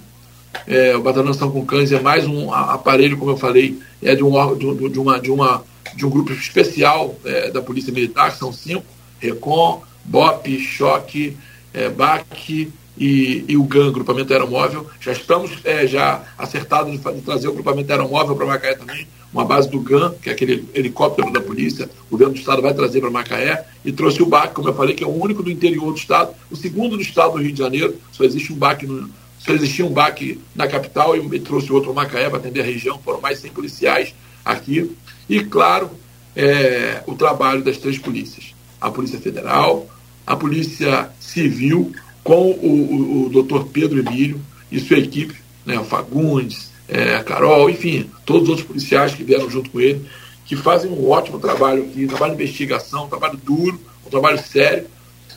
É, 0.68 0.96
o 0.96 1.02
Batalhão 1.02 1.32
Ação 1.32 1.52
com 1.52 1.66
Cães 1.66 1.92
é 1.92 2.00
mais 2.00 2.26
um 2.28 2.54
aparelho, 2.54 3.18
como 3.18 3.32
eu 3.32 3.38
falei, 3.38 3.80
é 4.02 4.16
de, 4.16 4.24
um, 4.24 4.56
de, 4.56 4.90
de 4.90 5.00
uma, 5.00 5.20
de 5.20 5.32
uma 5.32 5.64
de 5.96 6.06
um 6.06 6.10
grupo 6.10 6.32
especial 6.34 7.16
é, 7.24 7.50
da 7.50 7.62
Polícia 7.62 7.94
Militar, 7.94 8.32
que 8.32 8.40
são 8.40 8.52
cinco, 8.52 8.86
RECOM, 9.20 9.82
BOP, 10.04 10.60
Choque, 10.60 11.38
é, 11.74 11.90
BAC 11.90 12.72
e, 12.98 13.46
e 13.48 13.58
o 13.58 13.64
GAN, 13.64 13.92
Grupamento 13.92 14.34
Aeromóvel. 14.34 14.88
Já 15.00 15.12
estamos 15.12 15.52
é, 15.64 15.88
já 15.88 16.24
acertados 16.38 16.92
de, 16.92 16.98
de, 16.98 17.22
trazer 17.22 17.48
o 17.48 17.54
Grupamento 17.54 17.92
Aeromóvel 17.92 18.36
para 18.36 18.46
Macaé 18.46 18.76
também, 18.76 19.08
uma 19.34 19.46
base 19.46 19.70
do 19.70 19.80
GAN, 19.80 20.14
que 20.22 20.30
é 20.30 20.34
aquele 20.34 20.68
helicóptero 20.74 21.32
da 21.32 21.42
polícia, 21.42 21.90
o 22.08 22.12
governo 22.12 22.34
do 22.34 22.40
estado 22.40 22.62
vai 22.62 22.74
trazer 22.74 23.02
para 23.02 23.10
Macaé, 23.10 23.66
e 23.84 23.92
trouxe 23.92 24.22
o 24.22 24.26
BAC, 24.26 24.54
como 24.54 24.70
eu 24.70 24.74
falei, 24.74 24.96
que 24.96 25.04
é 25.04 25.08
o 25.08 25.22
único 25.22 25.44
do 25.44 25.52
interior 25.52 25.92
do 25.92 25.98
estado, 25.98 26.34
o 26.50 26.56
segundo 26.56 26.96
do 26.96 27.02
estado 27.02 27.34
do 27.34 27.40
Rio 27.40 27.52
de 27.52 27.60
Janeiro, 27.60 27.96
só 28.12 28.24
existe 28.24 28.54
um 28.54 28.56
BAC 28.56 28.86
no, 28.86 29.10
só 29.46 29.54
existia 29.54 29.86
um 29.86 29.92
BAC 29.92 30.40
na 30.56 30.68
capital 30.68 31.16
e 31.16 31.40
trouxe 31.40 31.72
outro 31.72 31.94
Macaé 31.94 32.30
para 32.30 32.40
atender 32.40 32.62
a 32.62 32.66
região, 32.66 33.00
foram 33.00 33.22
mais 33.22 33.40
100 33.40 33.52
policiais 33.52 34.16
aqui. 34.44 34.92
E, 35.30 35.42
claro, 35.44 35.92
é, 36.36 37.04
o 37.06 37.14
trabalho 37.14 37.64
das 37.64 37.78
três 37.78 38.00
polícias, 38.00 38.56
a 38.82 38.90
Polícia 38.90 39.20
Federal, 39.20 39.88
a 40.26 40.36
Polícia 40.36 41.10
Civil 41.20 41.94
com 42.24 42.50
o, 42.52 42.66
o, 42.66 43.26
o 43.26 43.30
doutor 43.30 43.68
Pedro 43.68 44.00
Emílio 44.00 44.42
e 44.72 44.80
sua 44.80 44.98
equipe, 44.98 45.36
né, 45.64 45.80
o 45.80 45.86
Fagundes, 45.86 46.72
é, 46.90 47.16
a 47.16 47.24
Carol, 47.24 47.70
enfim, 47.70 48.10
todos 48.26 48.44
os 48.44 48.50
outros 48.50 48.68
policiais 48.68 49.14
que 49.14 49.24
vieram 49.24 49.50
junto 49.50 49.70
com 49.70 49.80
ele, 49.80 50.06
que 50.46 50.56
fazem 50.56 50.90
um 50.90 51.10
ótimo 51.10 51.40
trabalho 51.40 51.84
aqui, 51.84 52.08
trabalho 52.08 52.36
de 52.36 52.44
investigação, 52.44 53.08
trabalho 53.08 53.38
duro, 53.38 53.80
um 54.06 54.10
trabalho 54.10 54.40
sério, 54.40 54.88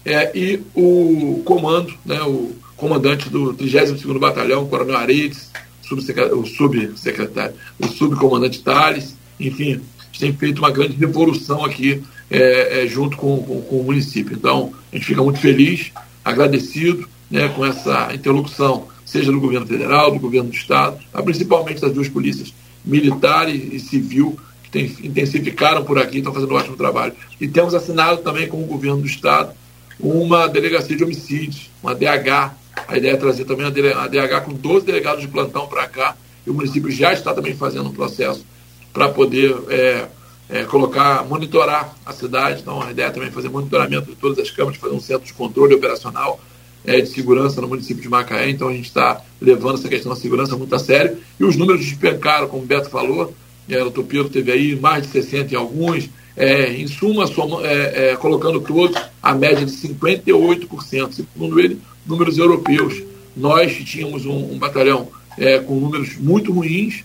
é, 0.05 0.31
e 0.35 0.63
o 0.75 1.43
comando, 1.45 1.93
né, 2.07 2.23
o 2.23 2.55
comandante 2.79 3.29
do 3.29 3.53
32º 3.55 4.19
Batalhão, 4.19 4.67
Coronel 4.67 4.97
Aredes, 4.97 5.51
o 5.91 6.47
subsecretário, 6.47 7.55
o 7.79 7.89
subcomandante 7.89 8.63
Tales, 8.63 9.17
enfim, 9.39 9.81
tem 10.19 10.33
feito 10.33 10.59
uma 10.59 10.71
grande 10.71 10.97
revolução 10.97 11.65
aqui 11.65 12.03
é, 12.31 12.85
é, 12.85 12.87
junto 12.87 13.17
com, 13.17 13.43
com, 13.43 13.61
com, 13.63 13.81
o 13.81 13.85
município. 13.85 14.37
Então, 14.37 14.73
a 14.93 14.97
gente 14.97 15.07
fica 15.07 15.23
muito 15.23 15.39
feliz 15.39 15.91
agradecido 16.25 17.09
né, 17.31 17.49
com 17.49 17.65
essa 17.65 18.15
interlocução, 18.15 18.89
seja 19.05 19.33
do 19.33 19.41
governo 19.41 19.67
federal, 19.67 20.11
do 20.11 20.19
governo 20.19 20.51
do 20.51 20.57
estado, 20.57 20.99
principalmente 21.25 21.81
das 21.81 21.93
duas 21.93 22.09
polícias, 22.09 22.53
militar 22.85 23.49
e, 23.49 23.77
e 23.77 23.81
civil, 23.81 24.39
que 24.63 24.71
tem, 24.71 24.85
intensificaram 25.03 25.85
por 25.85 25.99
aqui, 25.99 26.19
estão 26.19 26.35
fazendo 26.35 26.53
um 26.53 26.57
ótimo 26.57 26.77
trabalho. 26.77 27.15
E 27.41 27.49
temos 27.49 27.75
assinado 27.75 28.19
também 28.19 28.47
com 28.47 28.63
o 28.63 28.67
governo 28.67 29.01
do 29.01 29.07
estado 29.07 29.53
uma 30.01 30.47
delegacia 30.49 30.97
de 30.97 31.03
homicídios, 31.03 31.71
uma 31.83 31.95
DH. 31.95 32.55
A 32.87 32.97
ideia 32.97 33.13
é 33.13 33.17
trazer 33.17 33.45
também 33.45 33.67
a 33.67 33.71
DH 33.71 34.45
com 34.45 34.53
12 34.53 34.87
delegados 34.87 35.21
de 35.21 35.29
plantão 35.29 35.67
para 35.67 35.87
cá. 35.89 36.17
E 36.47 36.51
o 36.51 36.55
município 36.55 36.91
já 36.91 37.13
está 37.13 37.35
também 37.35 37.55
fazendo 37.55 37.89
um 37.89 37.93
processo 37.93 38.45
para 38.93 39.09
poder 39.09 39.55
é, 39.69 40.07
é, 40.49 40.65
colocar, 40.65 41.25
monitorar 41.25 41.95
a 42.07 42.13
cidade. 42.13 42.61
Então, 42.63 42.83
a 42.83 42.91
ideia 42.91 43.07
é 43.07 43.11
também 43.11 43.31
fazer 43.31 43.49
monitoramento 43.49 44.07
de 44.07 44.17
todas 44.17 44.39
as 44.39 44.51
câmaras, 44.51 44.79
fazer 44.79 44.95
um 44.95 45.01
centro 45.01 45.27
de 45.27 45.33
controle 45.35 45.75
operacional 45.75 46.41
é, 46.87 47.01
de 47.01 47.09
segurança 47.09 47.61
no 47.61 47.69
município 47.69 48.03
de 48.03 48.09
Macaé. 48.09 48.51
Então, 48.51 48.69
a 48.69 48.73
gente 48.73 48.87
está 48.87 49.21
levando 49.41 49.79
essa 49.79 49.89
questão 49.89 50.13
da 50.13 50.19
segurança 50.19 50.57
muito 50.57 50.75
a 50.75 50.79
sério. 50.79 51.19
E 51.39 51.45
os 51.45 51.57
números 51.57 51.85
despencaram, 51.85 52.49
como 52.49 52.63
o 52.63 52.67
Beto 52.67 52.89
falou. 52.89 53.35
É, 53.69 53.83
o 53.83 53.91
Topiro 53.91 54.31
teve 54.31 54.51
aí 54.51 54.75
mais 54.75 55.03
de 55.03 55.09
60 55.11 55.53
em 55.53 55.57
alguns. 55.57 56.09
É, 56.35 56.73
em 56.73 56.87
suma, 56.87 57.27
soma, 57.27 57.67
é, 57.67 58.13
é, 58.13 58.17
colocando 58.17 58.61
todos, 58.61 58.97
a 59.21 59.35
média 59.35 59.67
de 59.67 59.73
58%, 59.73 61.13
segundo 61.13 61.59
ele, 61.59 61.81
números 62.09 62.39
europeus. 62.39 63.03
Nós 63.37 63.77
tínhamos 63.85 64.27
um, 64.27 64.53
um 64.53 64.59
batalhão 64.59 65.09
é, 65.37 65.59
com 65.61 65.79
números 65.79 66.17
muito 66.17 66.51
ruins, 66.53 67.05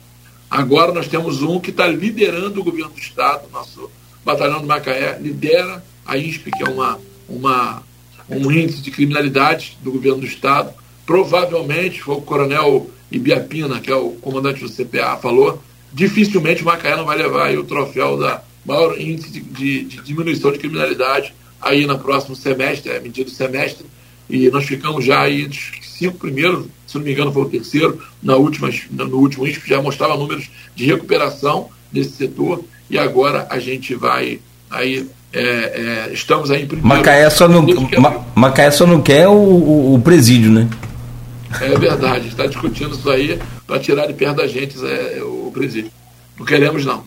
Agora 0.54 0.92
nós 0.92 1.08
temos 1.08 1.42
um 1.42 1.60
que 1.60 1.72
está 1.72 1.88
liderando 1.88 2.62
o 2.62 2.64
governo 2.64 2.92
do 2.92 3.00
Estado, 3.00 3.50
nosso 3.52 3.90
batalhão 4.24 4.62
do 4.62 4.68
Macaé, 4.68 5.18
lidera 5.20 5.84
a 6.06 6.16
INSP, 6.16 6.52
que 6.52 6.62
é 6.62 6.70
uma, 6.70 7.00
uma, 7.28 7.82
um 8.30 8.52
índice 8.52 8.84
de 8.84 8.92
criminalidade 8.92 9.76
do 9.82 9.92
governo 9.92 10.20
do 10.20 10.28
Estado. 10.28 10.72
Provavelmente, 11.08 12.04
foi 12.04 12.18
o 12.18 12.22
coronel 12.22 12.88
Ibiapina, 13.12 13.80
que 13.80 13.90
é 13.90 13.96
o 13.96 14.12
comandante 14.12 14.64
do 14.64 14.70
CPA, 14.70 15.18
falou, 15.18 15.60
dificilmente 15.92 16.62
o 16.62 16.66
Macaé 16.66 16.96
não 16.96 17.06
vai 17.06 17.18
levar 17.18 17.52
o 17.58 17.64
troféu 17.64 18.20
da 18.20 18.44
maior 18.64 19.02
índice 19.02 19.32
de, 19.32 19.42
de, 19.42 19.84
de, 19.86 20.02
diminuição 20.04 20.52
de 20.52 20.60
criminalidade 20.60 21.34
aí 21.60 21.88
no 21.88 21.98
próximo 21.98 22.36
semestre, 22.36 22.92
é 22.92 23.00
medida 23.00 23.28
do 23.28 23.36
semestre, 23.36 23.88
e 24.34 24.50
nós 24.50 24.66
ficamos 24.66 25.06
já 25.06 25.22
aí 25.22 25.44
entre 25.44 25.60
os 25.60 25.88
cinco 25.88 26.18
primeiros, 26.18 26.66
se 26.88 26.98
não 26.98 27.04
me 27.04 27.12
engano, 27.12 27.32
foi 27.32 27.44
o 27.44 27.50
terceiro, 27.50 28.02
na 28.22 28.36
última, 28.36 28.68
no 28.90 29.18
último 29.18 29.46
INSP, 29.46 29.70
já 29.70 29.80
mostrava 29.80 30.18
números 30.18 30.50
de 30.76 30.86
recuperação 30.86 31.70
desse 31.92 32.14
setor, 32.14 32.64
e 32.90 32.98
agora 32.98 33.46
a 33.50 33.60
gente 33.60 33.94
vai 33.94 34.40
aí. 34.70 35.08
É, 35.32 36.10
é, 36.10 36.14
estamos 36.14 36.52
aí 36.52 36.62
em 36.62 36.68
primeiro. 36.68 36.88
Macaé 36.88 37.28
só 37.30 37.48
não, 37.48 37.66
Ma, 37.98 38.24
Macaé 38.36 38.70
só 38.70 38.86
não 38.86 39.02
quer 39.02 39.28
o, 39.28 39.32
o, 39.32 39.96
o 39.96 40.02
presídio, 40.02 40.52
né? 40.52 40.70
É 41.60 41.78
verdade, 41.78 42.28
está 42.28 42.46
discutindo 42.46 42.96
isso 42.96 43.10
aí 43.10 43.40
para 43.66 43.80
tirar 43.80 44.06
de 44.06 44.14
perto 44.14 44.38
da 44.38 44.48
gente 44.48 44.76
é, 44.86 45.24
o 45.24 45.52
presídio. 45.52 45.92
Não 46.38 46.46
queremos, 46.46 46.86
não. 46.86 47.04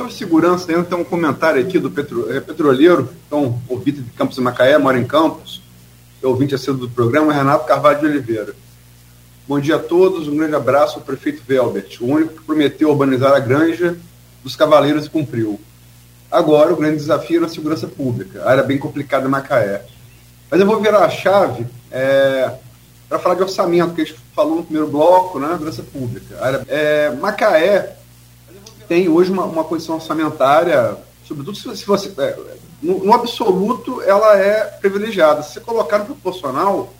Senhor 0.00 0.10
Segurança, 0.12 0.66
tem 0.66 0.98
um 0.98 1.04
comentário 1.04 1.60
aqui 1.60 1.78
do 1.78 1.90
petro, 1.90 2.34
é, 2.34 2.40
petroleiro, 2.40 3.10
então, 3.26 3.60
ouvinte 3.68 4.00
de 4.00 4.10
Campos 4.12 4.36
de 4.36 4.40
Macaé, 4.40 4.78
mora 4.78 4.98
em 4.98 5.04
Campos, 5.04 5.60
é 6.22 6.26
ouvinte 6.26 6.54
assíduo 6.54 6.86
do 6.86 6.88
programa, 6.88 7.32
Renato 7.32 7.66
Carvalho 7.66 8.00
de 8.00 8.06
Oliveira. 8.06 8.54
Bom 9.46 9.60
dia 9.60 9.76
a 9.76 9.78
todos, 9.78 10.26
um 10.26 10.36
grande 10.36 10.54
abraço 10.54 10.98
ao 10.98 11.04
prefeito 11.04 11.42
Velbert, 11.46 11.98
o 12.00 12.06
único 12.06 12.34
que 12.34 12.44
prometeu 12.44 12.88
urbanizar 12.88 13.34
a 13.34 13.40
granja 13.40 13.96
dos 14.42 14.56
Cavaleiros 14.56 15.04
e 15.04 15.10
cumpriu. 15.10 15.60
Agora, 16.30 16.72
o 16.72 16.76
grande 16.76 16.96
desafio 16.96 17.38
é 17.38 17.40
na 17.40 17.48
segurança 17.48 17.86
pública, 17.86 18.48
área 18.48 18.62
bem 18.62 18.78
complicada 18.78 19.26
em 19.26 19.30
Macaé. 19.30 19.84
Mas 20.50 20.60
eu 20.60 20.66
vou 20.66 20.80
virar 20.80 21.04
a 21.04 21.10
chave 21.10 21.66
é, 21.90 22.50
para 23.06 23.18
falar 23.18 23.34
de 23.34 23.42
orçamento, 23.42 23.94
que 23.94 24.00
a 24.00 24.04
gente 24.04 24.18
falou 24.34 24.56
no 24.56 24.64
primeiro 24.64 24.88
bloco, 24.88 25.38
né, 25.38 25.48
segurança 25.52 25.82
pública. 25.82 26.38
Área, 26.40 26.64
é, 26.68 27.10
Macaé 27.10 27.99
tem 28.90 29.08
hoje 29.08 29.30
uma, 29.30 29.44
uma 29.44 29.62
condição 29.62 29.94
orçamentária, 29.94 30.96
sobretudo 31.24 31.56
se, 31.56 31.76
se 31.76 31.86
você. 31.86 32.12
É, 32.18 32.36
no, 32.82 33.04
no, 33.04 33.12
absoluto, 33.12 34.02
ela 34.02 34.36
é 34.36 34.64
privilegiada. 34.64 35.44
Se 35.44 35.52
você 35.52 35.60
colocar 35.60 36.00
no 36.00 36.06
proporcional, 36.06 36.92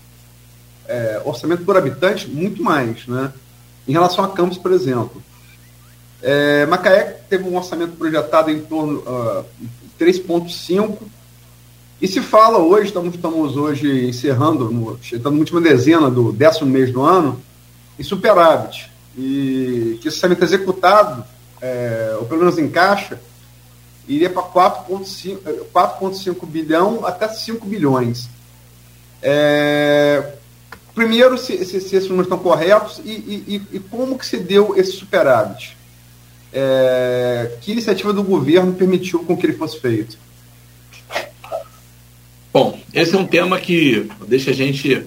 é, 0.86 1.20
orçamento 1.24 1.64
por 1.64 1.76
habitante, 1.76 2.28
muito 2.28 2.62
mais, 2.62 3.08
né? 3.08 3.32
Em 3.88 3.92
relação 3.92 4.24
a 4.24 4.28
Campos, 4.28 4.56
por 4.56 4.70
exemplo. 4.70 5.20
É, 6.22 6.64
Macaé 6.66 7.22
teve 7.28 7.42
um 7.42 7.56
orçamento 7.56 7.96
projetado 7.96 8.52
em 8.52 8.60
torno 8.60 8.98
uh, 9.00 9.44
3,5 9.98 10.96
e 12.00 12.06
se 12.06 12.20
fala 12.20 12.58
hoje, 12.58 12.86
estamos, 12.86 13.12
estamos 13.16 13.56
hoje 13.56 14.06
encerrando, 14.06 14.70
no, 14.70 14.96
chegando 15.02 15.32
na 15.32 15.40
última 15.40 15.60
dezena 15.60 16.08
do 16.08 16.30
décimo 16.30 16.70
mês 16.70 16.92
do 16.92 17.02
ano, 17.02 17.42
em 17.98 18.02
superávit. 18.04 18.88
E 19.18 19.98
que 20.00 20.06
orçamento 20.06 20.44
executado 20.44 21.24
é, 21.60 22.16
ou 22.18 22.24
pelo 22.26 22.40
menos 22.40 22.58
em 22.58 22.68
caixa, 22.68 23.20
iria 24.08 24.30
para 24.30 24.42
4,5 24.42 26.46
bilhão 26.46 27.06
até 27.06 27.28
5 27.28 27.64
bilhões. 27.66 28.28
É, 29.22 30.32
primeiro, 30.94 31.36
se, 31.38 31.64
se, 31.64 31.80
se, 31.80 31.96
esses 31.96 32.08
números 32.08 32.26
estão 32.26 32.38
corretos 32.38 33.00
e, 33.04 33.10
e, 33.10 33.62
e, 33.72 33.78
como 33.78 34.18
que 34.18 34.26
se 34.26 34.38
deu 34.38 34.76
esse 34.76 34.92
superávit? 34.92 35.76
É, 36.52 37.58
que 37.60 37.70
iniciativa 37.70 38.12
do 38.12 38.24
governo 38.24 38.72
permitiu 38.72 39.20
com 39.20 39.36
que 39.36 39.46
ele 39.46 39.56
fosse 39.56 39.78
feito? 39.78 40.18
Bom, 42.52 42.80
esse 42.92 43.14
é 43.14 43.18
um 43.18 43.26
tema 43.26 43.60
que 43.60 44.10
deixa 44.26 44.50
a 44.50 44.54
gente 44.54 45.06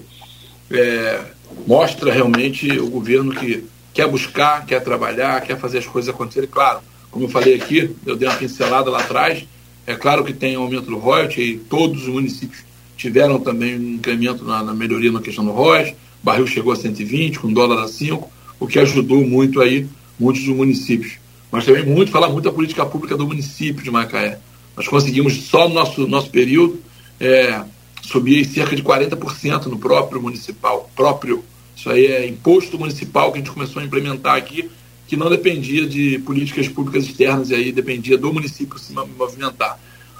é, 0.70 1.20
mostra 1.66 2.10
realmente 2.10 2.70
o 2.78 2.88
governo 2.88 3.34
que 3.34 3.68
quer 3.94 4.08
buscar, 4.08 4.66
quer 4.66 4.82
trabalhar, 4.82 5.40
quer 5.40 5.58
fazer 5.58 5.78
as 5.78 5.86
coisas 5.86 6.12
acontecerem. 6.12 6.48
Claro, 6.50 6.80
como 7.10 7.26
eu 7.26 7.28
falei 7.28 7.54
aqui, 7.54 7.94
eu 8.04 8.16
dei 8.16 8.28
uma 8.28 8.36
pincelada 8.36 8.90
lá 8.90 8.98
atrás, 8.98 9.46
é 9.86 9.94
claro 9.94 10.24
que 10.24 10.32
tem 10.32 10.56
aumento 10.56 10.86
do 10.86 10.98
royalty 10.98 11.40
e 11.40 11.58
todos 11.58 12.02
os 12.02 12.08
municípios 12.08 12.64
tiveram 12.96 13.38
também 13.38 13.78
um 13.78 13.94
incremento 13.94 14.44
na, 14.44 14.62
na 14.62 14.74
melhoria 14.74 15.12
na 15.12 15.20
questão 15.20 15.44
do 15.44 15.52
royalty, 15.52 15.94
barril 16.22 16.46
chegou 16.46 16.72
a 16.72 16.76
120, 16.76 17.38
com 17.38 17.52
dólar 17.52 17.84
a 17.84 17.88
5, 17.88 18.30
o 18.58 18.66
que 18.66 18.78
ajudou 18.78 19.24
muito 19.24 19.60
aí 19.60 19.86
muitos 20.18 20.42
dos 20.44 20.56
municípios. 20.56 21.18
Mas 21.50 21.64
também 21.64 21.84
muito, 21.84 22.10
falar 22.10 22.28
muito 22.28 22.44
da 22.44 22.52
política 22.52 22.84
pública 22.84 23.16
do 23.16 23.26
município 23.26 23.82
de 23.82 23.90
Macaé. 23.90 24.38
Nós 24.76 24.88
conseguimos, 24.88 25.34
só 25.44 25.68
no 25.68 25.74
nosso, 25.74 26.06
nosso 26.08 26.30
período, 26.30 26.80
é, 27.20 27.62
subir 28.02 28.44
cerca 28.44 28.74
de 28.74 28.82
40% 28.82 29.66
no 29.66 29.78
próprio 29.78 30.20
municipal, 30.20 30.90
próprio 30.96 31.44
isso 31.76 31.90
aí 31.90 32.06
é 32.06 32.26
imposto 32.26 32.78
municipal 32.78 33.32
que 33.32 33.38
a 33.38 33.40
gente 33.42 33.52
começou 33.52 33.82
a 33.82 33.84
implementar 33.84 34.36
aqui, 34.36 34.70
que 35.06 35.16
não 35.16 35.28
dependia 35.28 35.86
de 35.86 36.18
políticas 36.20 36.68
públicas 36.68 37.04
externas, 37.04 37.50
e 37.50 37.54
aí 37.54 37.72
dependia 37.72 38.16
do 38.16 38.32
município 38.32 38.78
se 38.78 38.92
movimentar. 38.92 39.78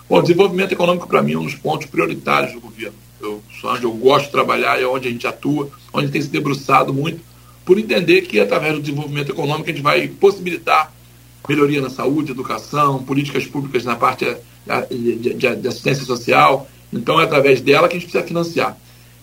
Bom, 0.09 0.21
desenvolvimento 0.21 0.73
econômico, 0.73 1.09
para 1.09 1.23
mim, 1.23 1.33
é 1.33 1.39
um 1.39 1.45
dos 1.45 1.55
pontos 1.55 1.87
prioritários 1.87 2.53
do 2.53 2.61
governo. 2.61 2.95
Eu, 3.21 3.43
onde 3.65 3.85
eu 3.85 3.93
gosto 3.93 4.27
de 4.27 4.33
trabalhar, 4.33 4.81
é 4.81 4.87
onde 4.87 5.09
a 5.09 5.11
gente 5.11 5.27
atua, 5.27 5.71
onde 5.93 6.11
tem 6.11 6.21
se 6.21 6.29
debruçado 6.29 6.93
muito, 6.93 7.21
por 7.65 7.79
entender 7.79 8.23
que, 8.23 8.39
através 8.39 8.75
do 8.75 8.81
desenvolvimento 8.81 9.31
econômico, 9.31 9.71
a 9.71 9.73
gente 9.73 9.83
vai 9.83 10.07
possibilitar 10.09 10.93
melhoria 11.49 11.81
na 11.81 11.89
saúde, 11.89 12.33
educação, 12.33 13.03
políticas 13.03 13.47
públicas 13.47 13.85
na 13.85 13.97
parte 13.97 14.27
de, 14.91 15.17
de, 15.17 15.35
de 15.35 15.69
assistência 15.69 16.05
social. 16.05 16.69
Então, 16.93 17.19
é 17.19 17.25
através 17.25 17.63
dela 17.63 17.89
que 17.89 17.97
a 17.97 17.99
gente 17.99 18.11
precisa 18.11 18.27
financiar. 18.27 18.77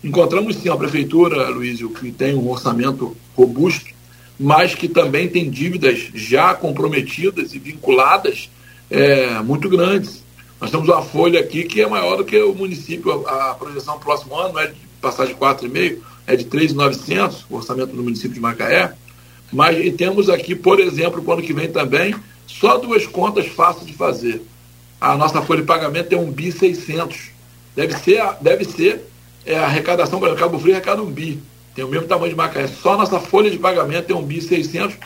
Encontramos 0.03 0.55
sim 0.55 0.69
a 0.69 0.75
prefeitura, 0.75 1.49
Luiz, 1.49 1.79
que 1.99 2.11
tem 2.11 2.35
um 2.35 2.49
orçamento 2.49 3.15
robusto, 3.35 3.91
mas 4.39 4.73
que 4.73 4.87
também 4.87 5.27
tem 5.27 5.49
dívidas 5.49 6.09
já 6.13 6.53
comprometidas 6.55 7.53
e 7.53 7.59
vinculadas 7.59 8.49
é, 8.89 9.39
muito 9.41 9.69
grandes. 9.69 10.23
Nós 10.59 10.71
temos 10.71 10.87
uma 10.87 11.01
folha 11.01 11.39
aqui 11.39 11.63
que 11.63 11.81
é 11.81 11.87
maior 11.87 12.17
do 12.17 12.25
que 12.25 12.39
o 12.41 12.53
município, 12.53 13.25
a, 13.27 13.51
a 13.51 13.55
projeção 13.55 13.99
próximo 13.99 14.35
ano 14.35 14.59
é 14.59 14.67
de 14.67 14.75
passar 15.01 15.25
de 15.25 15.33
4,5, 15.33 15.99
é 16.27 16.35
de 16.35 16.45
3,900, 16.45 17.45
o 17.49 17.55
orçamento 17.55 17.95
do 17.95 18.03
município 18.03 18.33
de 18.33 18.39
Macaé. 18.39 18.93
Mas 19.51 19.77
e 19.83 19.91
temos 19.91 20.29
aqui, 20.29 20.55
por 20.55 20.79
exemplo, 20.79 21.21
para 21.21 21.31
o 21.31 21.33
ano 21.33 21.41
que 21.43 21.53
vem 21.53 21.71
também, 21.71 22.15
só 22.47 22.77
duas 22.77 23.05
contas 23.05 23.47
fáceis 23.47 23.87
de 23.87 23.93
fazer. 23.93 24.41
A 24.99 25.15
nossa 25.17 25.41
folha 25.41 25.61
de 25.61 25.67
pagamento 25.67 26.13
é 26.13 26.17
um 26.17 26.31
bi 26.31 26.51
600. 26.51 27.31
Deve 27.75 27.97
ser, 27.97 28.23
deve 28.41 28.65
ser 28.65 29.10
é, 29.45 29.57
a 29.57 29.65
arrecadação, 29.65 30.19
para 30.19 30.33
o 30.33 30.35
Cabo 30.35 30.59
Frio 30.59 30.73
arrecada 30.73 31.01
um 31.01 31.11
bi. 31.11 31.41
Tem 31.75 31.83
o 31.83 31.87
mesmo 31.87 32.07
tamanho 32.07 32.31
de 32.31 32.35
Macaé. 32.35 32.67
Só 32.67 32.97
nossa 32.97 33.19
folha 33.19 33.49
de 33.49 33.57
pagamento 33.57 34.11
é 34.11 34.15
um 34.15 34.23
bi 34.23 34.41
600. 34.41 34.97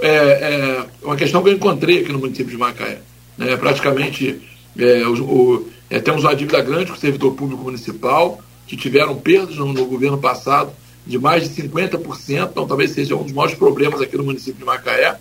É, 0.00 0.08
é 0.08 0.86
uma 1.02 1.16
questão 1.16 1.42
que 1.42 1.50
eu 1.50 1.54
encontrei 1.54 2.00
aqui 2.00 2.12
no 2.12 2.18
município 2.18 2.50
de 2.50 2.56
Macaé. 2.56 3.00
É, 3.38 3.56
praticamente 3.56 4.40
é, 4.76 5.06
o, 5.06 5.22
o, 5.22 5.68
é, 5.90 6.00
temos 6.00 6.24
uma 6.24 6.34
dívida 6.34 6.60
grande 6.60 6.86
com 6.86 6.96
o 6.96 7.00
servidor 7.00 7.34
público 7.34 7.62
municipal, 7.62 8.40
que 8.66 8.76
tiveram 8.76 9.16
perdas 9.16 9.56
no, 9.56 9.72
no, 9.72 9.86
governo 9.86 10.18
passado 10.18 10.72
de 11.06 11.18
mais 11.18 11.48
de 11.48 11.62
50%, 11.62 12.50
então 12.50 12.66
talvez 12.66 12.90
seja 12.90 13.16
um 13.16 13.22
dos 13.22 13.32
maiores 13.32 13.56
problemas 13.56 14.00
aqui 14.00 14.16
no 14.16 14.24
município 14.24 14.58
de 14.58 14.64
Macaé. 14.64 15.16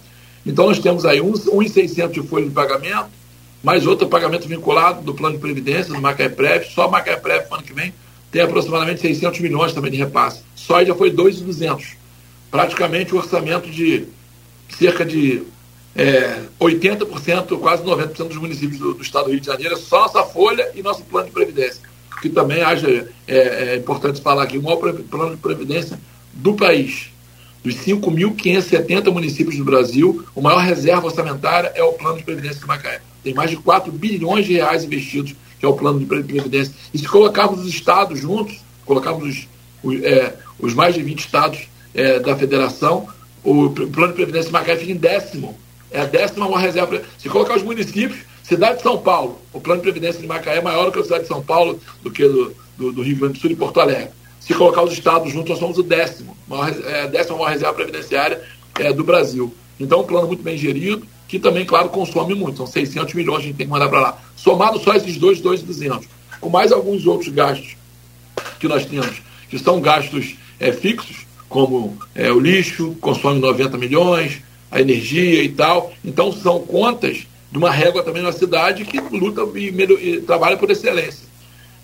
Então 0.46 0.66
nós 0.66 0.80
temos 0.80 1.06
aí 1.06 1.22
1,600 1.22 2.14
de 2.14 2.28
folha 2.28 2.46
de 2.46 2.52
pagamento, 2.52 3.10
mais 3.64 3.86
outro 3.86 4.08
pagamento 4.08 4.48
vinculado 4.48 5.02
do 5.02 5.14
plano 5.14 5.36
de 5.36 5.42
previdência, 5.42 5.94
do 5.94 6.02
Macaé 6.02 6.30
Prev, 6.30 6.66
só 6.66 6.90
Macaé 6.90 7.16
Prev 7.18 7.46
ano 7.52 7.64
que 7.64 7.74
vem 7.74 7.94
tem 8.38 8.46
aproximadamente 8.46 9.02
600 9.02 9.40
milhões 9.40 9.74
também 9.74 9.90
de 9.90 9.98
repasse. 9.98 10.44
Só 10.56 10.86
já 10.86 10.94
foi 10.94 11.10
2,200. 11.10 11.98
Praticamente 12.52 13.16
o 13.16 13.18
orçamento 13.18 13.68
de 13.68 14.06
cerca 14.78 15.04
de 15.04 15.42
é, 15.96 16.42
80%, 16.62 17.58
quase 17.60 17.82
90% 17.82 18.28
dos 18.28 18.38
municípios 18.38 18.78
do, 18.78 18.94
do, 18.94 19.02
estado 19.02 19.26
do 19.26 19.32
Rio 19.32 19.40
de 19.40 19.48
Janeiro, 19.48 19.74
é 19.74 19.78
só 19.78 20.02
nossa 20.02 20.24
folha 20.24 20.70
e 20.76 20.84
nosso 20.84 21.02
plano 21.06 21.26
de 21.26 21.34
previdência. 21.34 21.82
Que 22.22 22.30
também 22.30 22.62
haja, 22.62 23.10
é, 23.28 23.38
é 23.38 23.76
importante 23.76 24.22
falar 24.22 24.44
aqui, 24.44 24.60
o 24.60 24.62
maior 24.62 24.78
plano 24.78 25.36
de 25.36 25.42
previdência 25.42 26.00
do 26.32 26.54
país. 26.54 27.10
Dos 27.64 27.74
5.570 27.74 29.12
municípios 29.12 29.58
do 29.58 29.66
Brasil, 29.66 30.24
o 30.36 30.42
maior 30.42 30.60
reserva 30.60 31.08
orçamentária 31.08 31.72
é 31.74 31.82
o 31.82 31.94
plano 31.94 32.20
de 32.20 32.24
previdência 32.24 32.60
de 32.60 32.68
Macaé. 32.68 33.02
Tem 33.24 33.34
mais 33.34 33.50
de 33.50 33.58
4 33.58 33.92
bilhões 33.92 34.46
de 34.46 34.54
reais 34.54 34.84
investidos, 34.84 35.34
que 35.60 35.66
é 35.66 35.70
o 35.70 35.74
plano 35.74 36.00
de 36.00 36.06
previdência. 36.06 36.74
E 36.94 36.98
se 36.98 37.08
colocarmos 37.08 37.62
os 37.62 37.68
estados 37.68 38.20
juntos, 38.20 38.60
colocarmos 38.86 39.24
os, 39.30 39.48
os, 39.84 40.04
é, 40.04 40.36
os 40.60 40.74
mais 40.74 40.96
de 40.96 41.04
20 41.04 41.20
estados 41.20 41.68
é, 41.94 42.20
da 42.20 42.36
federação, 42.36 43.08
o 43.44 43.70
plano 43.70 44.10
de 44.10 44.14
previdência 44.14 44.48
de 44.48 44.54
Macaé 44.54 44.76
fica 44.76 44.92
em 44.92 44.98
décimo 44.98 45.58
é 45.92 46.02
a 46.02 46.06
décima 46.06 46.46
maior 46.46 46.60
reserva. 46.60 47.02
Se 47.18 47.30
colocar 47.30 47.56
os 47.56 47.64
municípios, 47.64 48.20
cidade 48.44 48.78
de 48.78 48.84
São 48.84 48.98
Paulo, 48.98 49.40
o 49.54 49.60
plano 49.60 49.82
de 49.82 49.84
previdência 49.84 50.22
de 50.22 50.28
Macaé 50.28 50.58
é 50.58 50.62
maior 50.62 50.92
que 50.92 51.00
a 51.00 51.04
cidade 51.04 51.24
de 51.24 51.28
São 51.28 51.42
Paulo, 51.42 51.80
do 52.04 52.12
que 52.12 52.28
do, 52.28 52.54
do, 52.78 52.92
do 52.92 53.02
Rio 53.02 53.18
Grande 53.18 53.34
do 53.34 53.40
Sul 53.40 53.52
e 53.52 53.56
Porto 53.56 53.80
Alegre. 53.80 54.10
Se 54.40 54.54
colocar 54.54 54.84
os 54.84 54.94
estados 54.94 55.32
juntos, 55.32 55.50
nós 55.50 55.60
somos 55.60 55.78
o 55.78 55.84
décimo, 55.84 56.38
maior, 56.48 56.74
é, 56.86 57.02
a 57.04 57.08
décima 57.08 57.38
maior 57.38 57.52
reserva 57.52 57.74
previdenciária 57.74 58.42
é, 58.80 58.94
do 58.94 59.04
Brasil. 59.04 59.54
Então, 59.80 60.02
um 60.02 60.06
plano 60.06 60.28
muito 60.28 60.44
bem 60.44 60.58
gerido, 60.58 61.06
que 61.28 61.40
também, 61.40 61.66
claro, 61.66 61.90
consome 61.90 62.34
muito. 62.34 62.58
São 62.58 62.68
600 62.68 63.14
milhões 63.14 63.40
que 63.40 63.44
a 63.44 63.48
gente 63.48 63.58
tem 63.58 63.68
que 63.68 63.72
mandar 63.72 63.90
para 63.90 64.00
lá. 64.00 64.22
Somado 64.36 64.80
só 64.80 64.94
esses 64.94 65.18
dois, 65.18 65.42
2,200. 65.42 66.08
Com 66.40 66.50
mais 66.50 66.72
alguns 66.72 67.06
outros 67.06 67.30
gastos 67.30 67.76
que 68.60 68.68
nós 68.68 68.86
temos, 68.86 69.22
que 69.50 69.60
são 69.60 69.82
gastos 69.82 70.36
é, 70.60 70.72
fixos, 70.72 71.26
como 71.50 71.98
é, 72.16 72.32
o 72.32 72.40
lixo, 72.40 72.96
consome 73.02 73.40
90 73.40 73.78
milhões, 73.78 74.42
a 74.72 74.82
energia 74.82 75.44
e 75.44 75.50
tal. 75.50 75.92
Então 76.04 76.32
são 76.32 76.60
contas 76.62 77.28
de 77.52 77.58
uma 77.58 77.72
régua 77.72 78.04
também 78.04 78.22
na 78.22 78.32
cidade 78.32 78.86
que 78.86 79.00
luta 79.00 79.42
e, 79.58 79.68
e 79.68 80.22
trabalha 80.22 80.58
por 80.58 80.70
excelência. 80.70 81.28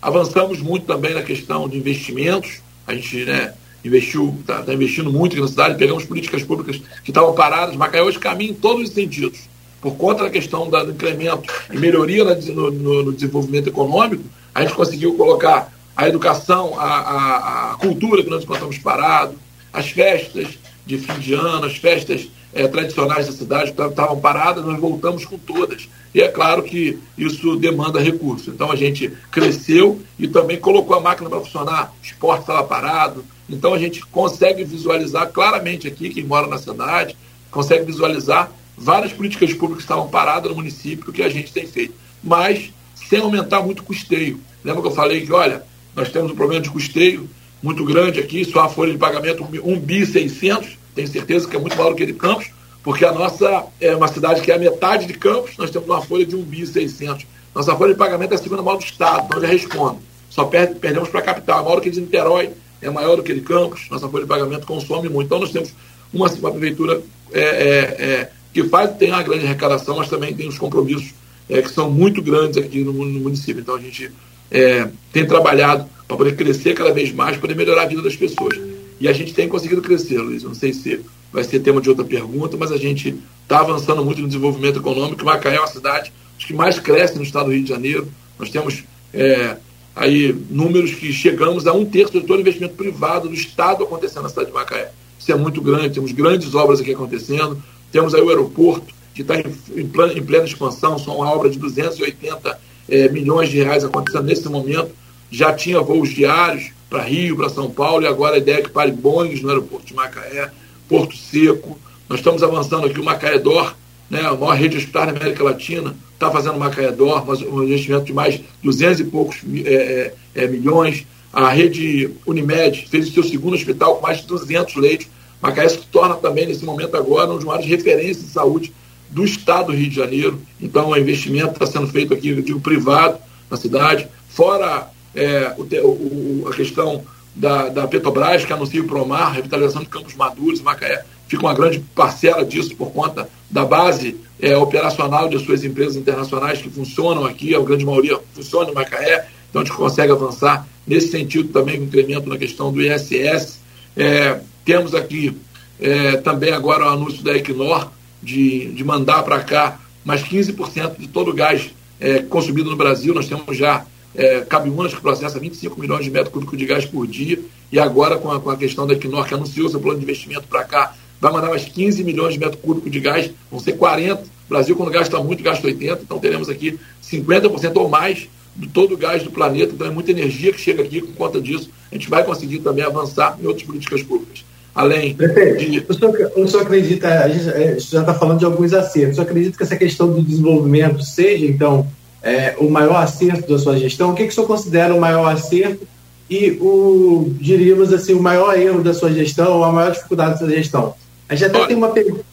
Avançamos 0.02 0.60
muito 0.60 0.86
também 0.86 1.14
na 1.14 1.24
questão 1.24 1.68
de 1.68 1.78
investimentos. 1.78 2.62
A 2.86 2.94
gente 2.94 3.24
né, 3.26 3.54
investiu, 3.84 4.36
está 4.40 4.64
tá 4.64 4.74
investindo 4.74 5.12
muito 5.12 5.34
aqui 5.34 5.42
na 5.42 5.48
cidade, 5.48 5.78
pegamos 5.78 6.06
políticas 6.06 6.44
públicas 6.44 6.82
que 7.04 7.12
estavam 7.12 7.34
paradas. 7.34 7.76
Macaé 7.76 8.02
hoje 8.02 8.20
caminha 8.20 8.52
em 8.52 8.56
todos 8.56 8.90
os 8.90 8.94
sentidos. 8.94 9.42
Por 9.82 9.96
conta 9.96 10.24
da 10.24 10.30
questão 10.30 10.70
do 10.70 10.92
incremento 10.92 11.52
e 11.72 11.78
melhoria 11.78 12.24
no, 12.24 12.72
no, 12.72 13.04
no 13.04 13.14
desenvolvimento 13.14 13.68
econômico, 13.68 14.24
a 14.56 14.62
gente 14.62 14.74
conseguiu 14.74 15.16
colocar 15.16 15.74
a 15.96 16.08
educação, 16.08 16.80
a, 16.80 16.84
a, 16.84 17.72
a 17.72 17.76
cultura 17.76 18.24
que 18.24 18.30
nós 18.30 18.44
encontramos 18.44 18.78
parado, 18.78 19.36
as 19.72 19.90
festas 19.90 20.58
de 20.86 20.98
fim 20.98 21.20
de 21.20 21.34
ano, 21.34 21.66
as 21.66 21.76
festas 21.76 22.30
é, 22.54 22.68
tradicionais 22.68 23.26
da 23.26 23.34
cidade 23.34 23.72
estavam 23.72 24.20
paradas, 24.20 24.64
nós 24.64 24.80
voltamos 24.80 25.26
com 25.26 25.38
todas. 25.38 25.90
E 26.14 26.22
é 26.22 26.28
claro 26.28 26.64
que 26.64 27.00
isso 27.18 27.56
demanda 27.56 28.00
recurso. 28.00 28.52
Então 28.52 28.72
a 28.72 28.76
gente 28.76 29.12
cresceu 29.32 30.00
e 30.20 30.28
também 30.28 30.60
colocou 30.60 30.96
a 30.96 31.02
máquina 31.02 31.30
para 31.30 31.40
funcionar, 31.40 31.94
o 32.02 32.06
esporte 32.06 32.42
estava 32.42 32.64
parado. 32.64 33.26
Então 33.50 33.74
a 33.74 33.78
gente 33.78 34.06
consegue 34.06 34.64
visualizar 34.64 35.30
claramente 35.32 35.88
aqui, 35.88 36.10
quem 36.10 36.24
mora 36.24 36.48
na 36.48 36.58
cidade, 36.58 37.16
consegue 37.52 37.86
visualizar 37.86 38.52
várias 38.78 39.14
políticas 39.14 39.54
públicas 39.54 39.86
que 39.86 39.92
estavam 39.92 40.08
paradas 40.08 40.50
no 40.50 40.56
município 40.56 41.12
que 41.14 41.22
a 41.22 41.30
gente 41.30 41.52
tem 41.52 41.68
feito. 41.68 41.94
Mas 42.24 42.72
sem 42.96 43.20
aumentar 43.20 43.62
muito 43.62 43.80
o 43.80 43.84
custeio. 43.84 44.40
Lembra 44.64 44.82
que 44.82 44.88
eu 44.88 44.92
falei 44.92 45.26
que, 45.26 45.32
olha, 45.32 45.64
nós 45.96 46.10
temos 46.10 46.32
um 46.32 46.36
problema 46.36 46.62
de 46.62 46.70
custeio 46.70 47.30
muito 47.62 47.86
grande 47.86 48.20
aqui, 48.20 48.44
só 48.44 48.62
a 48.62 48.70
folha 48.70 48.92
de 48.92 48.98
pagamento 48.98 49.44
1 49.44 49.80
bi 49.80 50.06
600, 50.06 50.78
tenho 50.96 51.08
certeza 51.08 51.48
que 51.48 51.56
é 51.56 51.60
muito 51.60 51.78
maior 51.78 51.92
do 51.92 51.96
que 51.96 52.06
de 52.06 52.14
Campos, 52.14 52.50
porque 52.84 53.06
a 53.06 53.12
nossa 53.12 53.66
é 53.80 53.96
uma 53.96 54.08
cidade 54.08 54.42
que 54.42 54.52
é 54.52 54.56
a 54.56 54.60
metade 54.60 55.06
de 55.06 55.14
Campos, 55.14 55.56
nós 55.58 55.70
temos 55.70 55.88
uma 55.88 56.02
folha 56.02 56.26
de 56.26 56.36
1 56.36 56.42
bi 56.44 56.66
600. 56.66 57.26
Nossa 57.56 57.76
folha 57.76 57.94
de 57.94 58.00
pagamento 58.00 58.32
é 58.32 58.36
a 58.36 58.38
segunda 58.38 58.62
maior 58.62 58.78
do 58.78 58.84
Estado, 58.84 59.26
então 59.26 59.38
eu 59.38 59.42
já 59.44 59.48
respondo. 59.48 60.00
Só 60.30 60.46
perde, 60.46 60.76
perdemos 60.76 61.10
para 61.10 61.20
a 61.20 61.24
capital, 61.24 61.60
é 61.60 61.64
maior 61.64 61.76
do 61.76 61.82
que 61.82 61.90
de 61.90 62.02
Niterói, 62.02 62.50
é 62.84 62.90
maior 62.90 63.16
do 63.16 63.24
que 63.24 63.34
de 63.34 63.42
Campos, 63.42 63.88
nossa 63.90 64.08
folha 64.10 64.24
de 64.24 64.30
pagamento 64.30 64.68
consome 64.68 65.10
muito. 65.10 65.28
Então 65.28 65.40
nós 65.40 65.52
temos 65.52 65.74
uma, 66.14 66.30
uma 66.30 66.52
prefeitura 66.52 67.02
é, 67.32 67.42
é, 67.42 67.80
é, 68.06 68.32
que 68.54 68.64
faz, 68.66 68.96
tem 68.98 69.10
uma 69.10 69.24
grande 69.24 69.46
arrecadação, 69.46 69.98
mas 69.98 70.10
também 70.10 70.34
tem 70.34 70.48
os 70.48 70.58
compromissos 70.58 71.14
é, 71.50 71.62
que 71.62 71.72
são 71.72 71.90
muito 71.90 72.22
grandes 72.22 72.58
aqui 72.58 72.84
no, 72.84 72.94
no 72.94 73.20
município. 73.20 73.62
Então 73.62 73.76
a 73.76 73.80
gente 73.80 74.12
é, 74.52 74.88
tem 75.12 75.26
trabalhado 75.26 75.90
para 76.08 76.18
poder 76.18 76.36
crescer 76.36 76.74
cada 76.74 76.94
vez 76.94 77.12
mais, 77.12 77.38
poder 77.38 77.56
melhorar 77.56 77.84
a 77.84 77.88
vida 77.88 78.02
das 78.02 78.16
pessoas. 78.16 78.60
E 79.00 79.08
a 79.08 79.14
gente 79.14 79.34
tem 79.34 79.48
conseguido 79.48 79.82
crescer, 79.82 80.20
Luiz. 80.20 80.44
Não 80.44 80.54
sei 80.54 80.74
se 80.74 81.02
vai 81.32 81.44
ser 81.44 81.60
tema 81.60 81.82
de 81.82 81.90
outra 81.90 82.06
pergunta, 82.06 82.56
mas 82.56 82.72
a 82.72 82.78
gente 82.78 83.16
está 83.42 83.60
avançando 83.60 84.06
muito 84.06 84.22
no 84.22 84.28
desenvolvimento 84.28 84.80
econômico. 84.80 85.26
Macaé 85.26 85.56
é 85.56 85.60
uma 85.60 85.68
cidade 85.68 86.14
que 86.38 86.54
mais 86.54 86.78
cresce 86.80 87.16
no 87.16 87.24
estado 87.24 87.46
do 87.46 87.54
Rio 87.54 87.64
de 87.64 87.70
Janeiro. 87.70 88.08
Nós 88.38 88.50
temos 88.50 88.84
é, 89.14 89.58
aí 89.96 90.34
números 90.50 90.94
que 90.94 91.12
chegamos 91.14 91.68
a 91.68 91.74
um 91.74 91.86
terço 91.86 92.20
de 92.20 92.26
todo 92.26 92.40
investimento 92.40 92.76
privado 92.76 93.28
do 93.28 93.34
estado 93.34 93.84
acontecendo 93.84 94.24
na 94.24 94.30
cidade 94.30 94.48
de 94.48 94.54
Macaé. 94.54 94.92
Isso 95.20 95.32
é 95.32 95.36
muito 95.36 95.62
grande, 95.62 95.94
temos 95.94 96.12
grandes 96.12 96.54
obras 96.56 96.82
aqui 96.82 96.94
acontecendo. 96.94 97.62
Temos 97.92 98.14
aí 98.16 98.22
o 98.22 98.30
aeroporto, 98.30 98.94
que 99.14 99.22
está 99.22 99.36
em, 99.36 99.46
em, 99.76 99.88
plena, 99.88 100.46
expansão, 100.46 100.98
são 100.98 101.18
uma 101.18 101.30
obra 101.30 101.50
de 101.50 101.60
280 101.60 102.60
é, 102.90 103.08
milhões 103.10 103.50
de 103.50 103.58
reais 103.58 103.84
acontecendo 103.84 104.26
nesse 104.26 104.50
momento. 104.50 104.92
Já 105.30 105.54
tinha 105.54 105.80
voos 105.80 106.10
diários, 106.10 106.72
para 106.90 107.04
Rio, 107.04 107.38
para 107.38 107.50
São 107.50 107.72
Paulo, 107.72 108.04
e 108.04 108.08
agora 108.08 108.36
a 108.36 108.38
ideia 108.38 108.58
é 108.58 108.62
que 108.62 108.70
pare 108.70 108.92
Boeing 108.92 109.40
no 109.42 109.50
aeroporto 109.50 109.88
de 109.88 109.94
Macaé, 109.96 110.52
Porto 110.88 111.16
Seco. 111.16 111.80
Nós 112.08 112.20
estamos 112.20 112.44
avançando 112.44 112.86
aqui 112.86 113.00
o 113.00 113.04
Macaé 113.04 113.40
Dor, 113.40 113.76
né, 114.10 114.22
a 114.22 114.34
maior 114.34 114.56
rede 114.56 114.78
hospitalar 114.78 115.12
da 115.12 115.20
América 115.20 115.44
Latina, 115.44 115.96
está 116.24 116.32
fazendo 116.32 116.58
Macaé 116.58 116.92
Dor, 116.92 117.26
mas 117.26 117.42
um 117.42 117.64
investimento 117.64 118.06
de 118.06 118.14
mais 118.14 118.40
200 118.64 119.00
e 119.02 119.04
poucos 119.06 119.38
é, 119.66 120.14
é, 120.36 120.44
é, 120.44 120.48
milhões. 120.48 121.06
A 121.32 121.50
rede 121.50 122.12
Unimed 122.26 122.88
fez 122.90 123.10
o 123.10 123.12
seu 123.12 123.24
segundo 123.24 123.56
hospital 123.56 123.96
com 123.96 124.02
mais 124.02 124.22
de 124.22 124.28
200 124.28 124.76
leitos. 124.76 125.08
Macaé 125.42 125.68
se 125.68 125.80
torna 125.88 126.16
também, 126.16 126.46
nesse 126.46 126.64
momento 126.64 126.96
agora, 126.96 127.32
um 127.32 127.36
dos 127.36 127.46
maiores 127.46 127.68
referências 127.68 128.26
de 128.26 128.32
saúde 128.32 128.74
do 129.10 129.24
estado 129.24 129.68
do 129.68 129.74
Rio 129.74 129.90
de 129.90 129.96
Janeiro. 129.96 130.42
Então, 130.62 130.90
o 130.90 130.98
investimento 130.98 131.54
está 131.54 131.66
sendo 131.66 131.88
feito 131.88 132.14
aqui, 132.14 132.30
eu 132.30 132.42
digo, 132.42 132.60
privado 132.60 133.18
na 133.50 133.58
cidade, 133.58 134.08
fora 134.30 134.90
é, 135.16 135.54
o, 135.58 135.64
o, 135.64 136.48
a 136.48 136.56
questão 136.56 137.04
da, 137.36 137.70
da, 137.70 137.88
Petrobras, 137.88 138.46
que 138.46 138.54
anuncia 138.54 138.82
o 138.82 138.88
Promar, 138.88 139.34
revitalização 139.34 139.84
de 139.84 139.90
Campos 139.90 140.16
Maduros, 140.16 140.62
Macaé, 140.62 141.04
fica 141.34 141.48
uma 141.48 141.54
grande 141.56 141.80
parcela 141.96 142.46
disso 142.46 142.76
por 142.76 142.92
conta 142.92 143.28
da 143.50 143.66
base 143.66 144.16
é, 144.40 144.56
operacional 144.56 145.28
de 145.28 145.44
suas 145.44 145.64
empresas 145.64 145.96
internacionais 145.96 146.62
que 146.62 146.70
funcionam 146.70 147.26
aqui, 147.26 147.56
a 147.56 147.60
grande 147.60 147.84
maioria 147.84 148.20
funciona 148.36 148.70
em 148.70 148.74
Macaé, 148.74 149.28
então 149.50 149.62
a 149.62 149.66
gente 149.66 149.76
consegue 149.76 150.12
avançar 150.12 150.68
nesse 150.86 151.10
sentido 151.10 151.50
também 151.50 151.78
com 151.78 151.86
incremento 151.86 152.30
na 152.30 152.38
questão 152.38 152.72
do 152.72 152.82
ISS. 152.82 153.60
É, 153.98 154.42
temos 154.64 154.94
aqui 154.94 155.36
é, 155.80 156.18
também 156.18 156.52
agora 156.52 156.86
o 156.86 156.90
anúncio 156.90 157.24
da 157.24 157.36
Equinor 157.36 157.92
de, 158.22 158.72
de 158.72 158.84
mandar 158.84 159.24
para 159.24 159.40
cá 159.40 159.80
mais 160.06 160.22
15% 160.22 161.00
de 161.00 161.08
todo 161.08 161.32
o 161.32 161.34
gás 161.34 161.72
é, 162.00 162.20
consumido 162.20 162.70
no 162.70 162.76
Brasil. 162.76 163.14
Nós 163.14 163.28
temos 163.28 163.58
já 163.58 163.86
é, 164.16 164.42
Cabiunas, 164.42 164.94
que 164.94 165.02
processa 165.02 165.40
25 165.40 165.80
milhões 165.80 166.06
de 166.06 166.12
metros 166.12 166.32
cúbicos 166.32 166.58
de 166.58 166.66
gás 166.66 166.86
por 166.86 167.08
dia, 167.08 167.40
e 167.72 167.80
agora 167.80 168.18
com 168.18 168.32
a, 168.32 168.40
com 168.40 168.50
a 168.50 168.58
questão 168.58 168.86
da 168.86 168.94
Equinor, 168.94 169.26
que 169.26 169.34
anunciou 169.34 169.68
seu 169.70 169.80
plano 169.80 169.98
de 169.98 170.04
investimento 170.04 170.48
para 170.48 170.64
cá, 170.64 170.94
vai 171.24 171.32
mandar 171.32 171.50
mais 171.50 171.64
15 171.64 172.04
milhões 172.04 172.34
de 172.34 172.40
metros 172.40 172.62
cúbicos 172.62 172.92
de 172.92 173.00
gás, 173.00 173.32
vão 173.50 173.60
ser 173.60 173.74
40. 173.74 174.22
O 174.22 174.26
Brasil, 174.50 174.76
quando 174.76 174.92
gasta 174.92 175.18
muito, 175.24 175.42
gasta 175.42 175.66
80, 175.66 176.02
então 176.04 176.20
teremos 176.20 176.50
aqui 176.50 176.78
50% 177.02 177.78
ou 177.78 177.88
mais 177.88 178.28
de 178.56 178.68
todo 178.68 178.94
o 178.94 178.98
gás 178.98 179.24
do 179.24 179.32
planeta, 179.32 179.72
então 179.74 179.88
é 179.88 179.90
muita 179.90 180.12
energia 180.12 180.52
que 180.52 180.60
chega 180.60 180.84
aqui, 180.84 181.02
por 181.02 181.16
conta 181.16 181.42
disso, 181.42 181.72
a 181.92 181.96
gente 181.96 182.10
vai 182.10 182.24
conseguir 182.24 182.60
também 182.60 182.84
avançar 182.84 183.38
em 183.42 183.48
outras 183.48 183.66
políticas 183.66 184.04
públicas. 184.04 184.44
Além 184.76 185.16
de. 185.16 185.86
O 185.88 185.94
senhor, 185.94 186.32
o 186.36 186.48
senhor 186.48 186.64
acredita, 186.64 187.08
a 187.08 187.30
gente, 187.30 187.50
a 187.50 187.74
gente 187.74 187.90
já 187.90 188.02
está 188.02 188.14
falando 188.14 188.40
de 188.40 188.46
alguns 188.46 188.74
acertos, 188.74 189.14
o 189.14 189.16
senhor 189.16 189.28
acredita 189.28 189.58
que 189.58 189.64
essa 189.64 189.78
questão 189.78 190.12
do 190.12 190.22
desenvolvimento 190.22 191.02
seja, 191.04 191.46
então, 191.46 191.88
é, 192.22 192.56
o 192.60 192.70
maior 192.70 192.98
acerto 192.98 193.52
da 193.52 193.58
sua 193.58 193.78
gestão? 193.78 194.12
O 194.12 194.14
que, 194.14 194.24
que 194.24 194.30
o 194.30 194.34
senhor 194.34 194.48
considera 194.48 194.94
o 194.94 195.00
maior 195.00 195.26
acerto 195.32 195.88
e 196.30 196.58
o, 196.60 197.32
diríamos 197.40 197.94
assim, 197.94 198.14
o 198.14 198.22
maior 198.22 198.58
erro 198.58 198.84
da 198.84 198.94
sua 198.94 199.12
gestão 199.12 199.58
ou 199.58 199.64
a 199.64 199.72
maior 199.72 199.92
dificuldade 199.92 200.32
da 200.32 200.38
sua 200.38 200.50
gestão? 200.50 200.96
A 201.28 201.36
gente 201.36 201.46
até 201.46 201.58
Olha. 201.58 201.68
tem 201.68 201.78
uma 201.78 201.90
pergunta, 201.90 202.24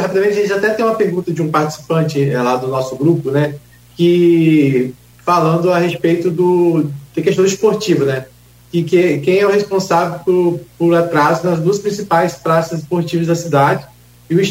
rapidamente, 0.00 0.38
a 0.38 0.42
gente 0.42 0.52
até 0.52 0.70
tem 0.70 0.84
uma 0.84 0.94
pergunta 0.94 1.32
de 1.32 1.42
um 1.42 1.50
participante 1.50 2.22
é, 2.22 2.40
lá 2.40 2.56
do 2.56 2.68
nosso 2.68 2.96
grupo, 2.96 3.30
né, 3.30 3.54
que 3.96 4.94
falando 5.24 5.70
a 5.70 5.78
respeito 5.78 6.30
do, 6.30 6.90
da 7.14 7.22
questão 7.22 7.44
esportiva, 7.44 8.04
né, 8.04 8.26
que, 8.70 8.82
que 8.82 9.18
quem 9.18 9.38
é 9.38 9.46
o 9.46 9.50
responsável 9.50 10.20
por, 10.20 10.60
por 10.78 10.94
atraso 10.94 11.46
nas 11.46 11.60
duas 11.60 11.78
principais 11.78 12.34
praças 12.34 12.80
esportivas 12.80 13.26
da 13.26 13.34
cidade. 13.34 13.84
E 14.30 14.34
o, 14.34 14.42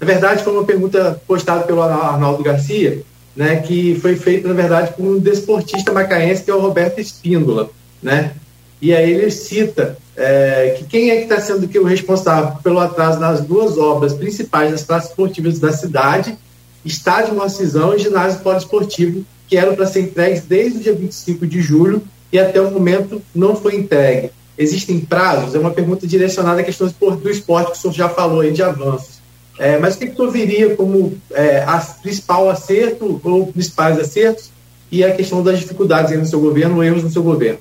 na 0.00 0.06
verdade, 0.06 0.44
foi 0.44 0.52
uma 0.52 0.64
pergunta 0.64 1.20
postada 1.26 1.64
pelo 1.64 1.82
Arnaldo 1.82 2.42
Garcia, 2.42 3.02
né, 3.34 3.56
que 3.56 3.98
foi 4.00 4.16
feita, 4.16 4.48
na 4.48 4.54
verdade, 4.54 4.92
por 4.94 5.04
um 5.04 5.18
desportista 5.18 5.92
macaense, 5.92 6.44
que 6.44 6.50
é 6.50 6.54
o 6.54 6.60
Roberto 6.60 7.00
Espíndola. 7.00 7.70
Né? 8.02 8.32
E 8.80 8.94
aí 8.94 9.12
ele 9.12 9.30
cita 9.30 9.96
é, 10.16 10.76
que 10.78 10.84
quem 10.84 11.10
é 11.10 11.16
que 11.16 11.22
está 11.22 11.40
sendo 11.40 11.66
que 11.66 11.78
o 11.78 11.84
responsável 11.84 12.58
pelo 12.62 12.78
atraso 12.78 13.18
nas 13.18 13.40
duas 13.40 13.78
obras 13.78 14.12
principais 14.12 14.70
das 14.70 14.82
praças 14.82 15.10
esportivas 15.10 15.58
da 15.58 15.72
cidade, 15.72 16.36
estádio 16.84 17.34
Marcisão 17.34 17.94
e 17.94 17.98
ginásio 17.98 18.40
poliesportivo, 18.40 19.24
que 19.48 19.56
eram 19.56 19.74
para 19.74 19.86
ser 19.86 20.00
entregues 20.00 20.42
desde 20.42 20.78
o 20.78 20.82
dia 20.82 20.94
25 20.94 21.46
de 21.46 21.60
julho 21.60 22.02
e 22.32 22.38
até 22.38 22.60
o 22.60 22.70
momento 22.70 23.22
não 23.34 23.56
foi 23.56 23.76
entregue. 23.76 24.30
Existem 24.56 25.00
prazos? 25.00 25.54
É 25.54 25.58
uma 25.58 25.70
pergunta 25.70 26.06
direcionada 26.06 26.60
à 26.60 26.64
questão 26.64 26.86
do 26.86 27.30
esporte, 27.30 27.72
que 27.72 27.78
o 27.78 27.80
senhor 27.80 27.92
já 27.92 28.08
falou 28.08 28.40
aí 28.40 28.52
de 28.52 28.62
avanços. 28.62 29.14
É, 29.58 29.78
mas 29.78 29.94
o 29.94 29.98
que, 29.98 30.06
que 30.06 30.12
o 30.12 30.16
senhor 30.16 30.30
viria 30.30 30.76
como 30.76 31.16
é, 31.32 31.62
a 31.62 31.78
principal 31.78 32.50
acerto 32.50 33.20
ou 33.22 33.46
principais 33.48 33.98
acertos 33.98 34.50
e 34.90 35.04
a 35.04 35.14
questão 35.14 35.42
das 35.42 35.58
dificuldades 35.58 36.16
no 36.16 36.26
seu 36.26 36.40
governo, 36.40 36.82
erros 36.82 37.02
no 37.02 37.10
seu 37.10 37.22
governo? 37.22 37.58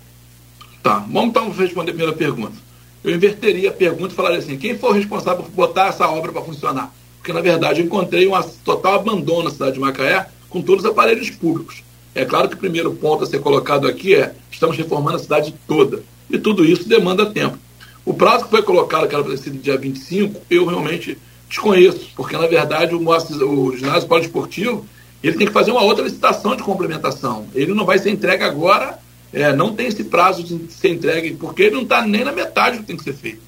Tá, 0.84 1.00
vamos 1.00 1.30
então 1.30 1.50
responder 1.50 1.92
a 1.92 1.94
primeira 1.94 2.12
pergunta. 2.12 2.54
Eu 3.02 3.16
inverteria 3.16 3.70
a 3.70 3.74
pergunta 3.74 4.12
e 4.12 4.16
falaria 4.16 4.40
assim: 4.40 4.58
quem 4.58 4.78
foi 4.78 4.90
o 4.90 4.94
responsável 4.94 5.44
por 5.44 5.52
botar 5.52 5.88
essa 5.88 6.08
obra 6.10 6.32
para 6.34 6.42
funcionar? 6.42 6.94
Porque, 7.18 7.32
na 7.32 7.40
verdade, 7.40 7.80
eu 7.80 7.86
encontrei 7.86 8.28
um 8.28 8.40
total 8.66 8.96
abandono 8.96 9.44
na 9.44 9.50
cidade 9.50 9.74
de 9.74 9.80
Macaé 9.80 10.28
com 10.50 10.62
todos 10.62 10.84
os 10.84 10.92
aparelhos 10.92 11.30
públicos. 11.30 11.82
É 12.14 12.26
claro 12.26 12.50
que 12.50 12.56
o 12.56 12.60
primeiro 12.60 12.94
ponto 12.94 13.24
a 13.24 13.26
ser 13.26 13.40
colocado 13.40 13.88
aqui 13.88 14.14
é: 14.14 14.36
estamos 14.52 14.76
reformando 14.76 15.16
a 15.16 15.20
cidade 15.20 15.56
toda. 15.66 16.04
E 16.30 16.38
tudo 16.38 16.66
isso 16.66 16.88
demanda 16.88 17.26
tempo. 17.26 17.58
O 18.06 18.14
prazo 18.14 18.44
que 18.44 18.50
foi 18.50 18.62
colocado, 18.62 19.08
que 19.08 19.16
era 19.16 19.24
para 19.24 19.38
ser 19.38 19.52
dia 19.52 19.78
25, 19.78 20.42
eu 20.50 20.66
realmente 20.66 21.18
desconheço, 21.48 22.10
porque 22.16 22.36
na 22.36 22.48
verdade 22.48 22.94
o, 22.94 23.00
o 23.00 23.78
ginásio 23.78 24.10
poliesportivo 24.10 24.86
ele 25.24 25.38
tem 25.38 25.48
que 25.48 25.54
fazer 25.54 25.72
uma 25.72 25.84
outra 25.84 26.04
licitação 26.04 26.56
de 26.56 26.64
complementação. 26.64 27.46
Ele 27.56 27.74
não 27.74 27.86
vai 27.86 27.98
ser 27.98 28.10
entregue 28.10 28.44
agora, 28.44 29.00
é, 29.34 29.54
não 29.54 29.74
tem 29.74 29.88
esse 29.88 30.04
prazo 30.04 30.44
de 30.44 30.72
ser 30.72 30.90
entregue, 30.90 31.34
porque 31.34 31.64
ele 31.64 31.76
não 31.76 31.82
está 31.82 32.06
nem 32.06 32.24
na 32.24 32.32
metade 32.32 32.78
do 32.78 32.82
que 32.82 32.88
tem 32.88 32.98
que 32.98 33.04
ser 33.04 33.14
feito. 33.14 33.42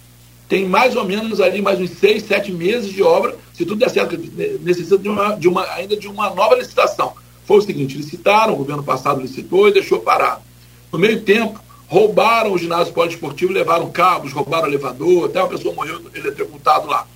Tem 0.49 0.67
mais 0.67 0.95
ou 0.95 1.05
menos 1.05 1.39
ali 1.39 1.61
mais 1.61 1.79
uns 1.79 1.91
seis, 1.91 2.23
sete 2.23 2.51
meses 2.51 2.91
de 2.91 3.01
obra, 3.01 3.35
se 3.53 3.65
tudo 3.65 3.79
der 3.79 3.89
certo, 3.89 4.17
necessita 4.61 4.97
de 4.97 5.09
uma, 5.09 5.35
de 5.35 5.47
uma, 5.47 5.63
ainda 5.73 5.95
de 5.95 6.07
uma 6.07 6.29
nova 6.31 6.55
licitação 6.55 7.13
foi 7.45 7.59
o 7.59 7.61
seguinte: 7.61 7.97
licitaram, 7.97 8.53
o 8.53 8.57
governo 8.57 8.83
passado 8.83 9.21
licitou 9.21 9.67
e 9.67 9.73
deixou 9.73 9.99
parado. 9.99 10.41
No 10.91 10.99
meio 10.99 11.21
tempo, 11.21 11.59
roubaram 11.87 12.51
o 12.51 12.57
ginásio 12.57 12.93
poliesportivo, 12.93 13.53
levaram 13.53 13.91
cabos, 13.91 14.33
roubaram 14.33 14.65
o 14.65 14.69
elevador, 14.69 15.29
até 15.29 15.39
uma 15.39 15.49
pessoa 15.49 15.73
morreu 15.73 16.01
eletrocutado 16.13 16.87
lá. 16.87 17.07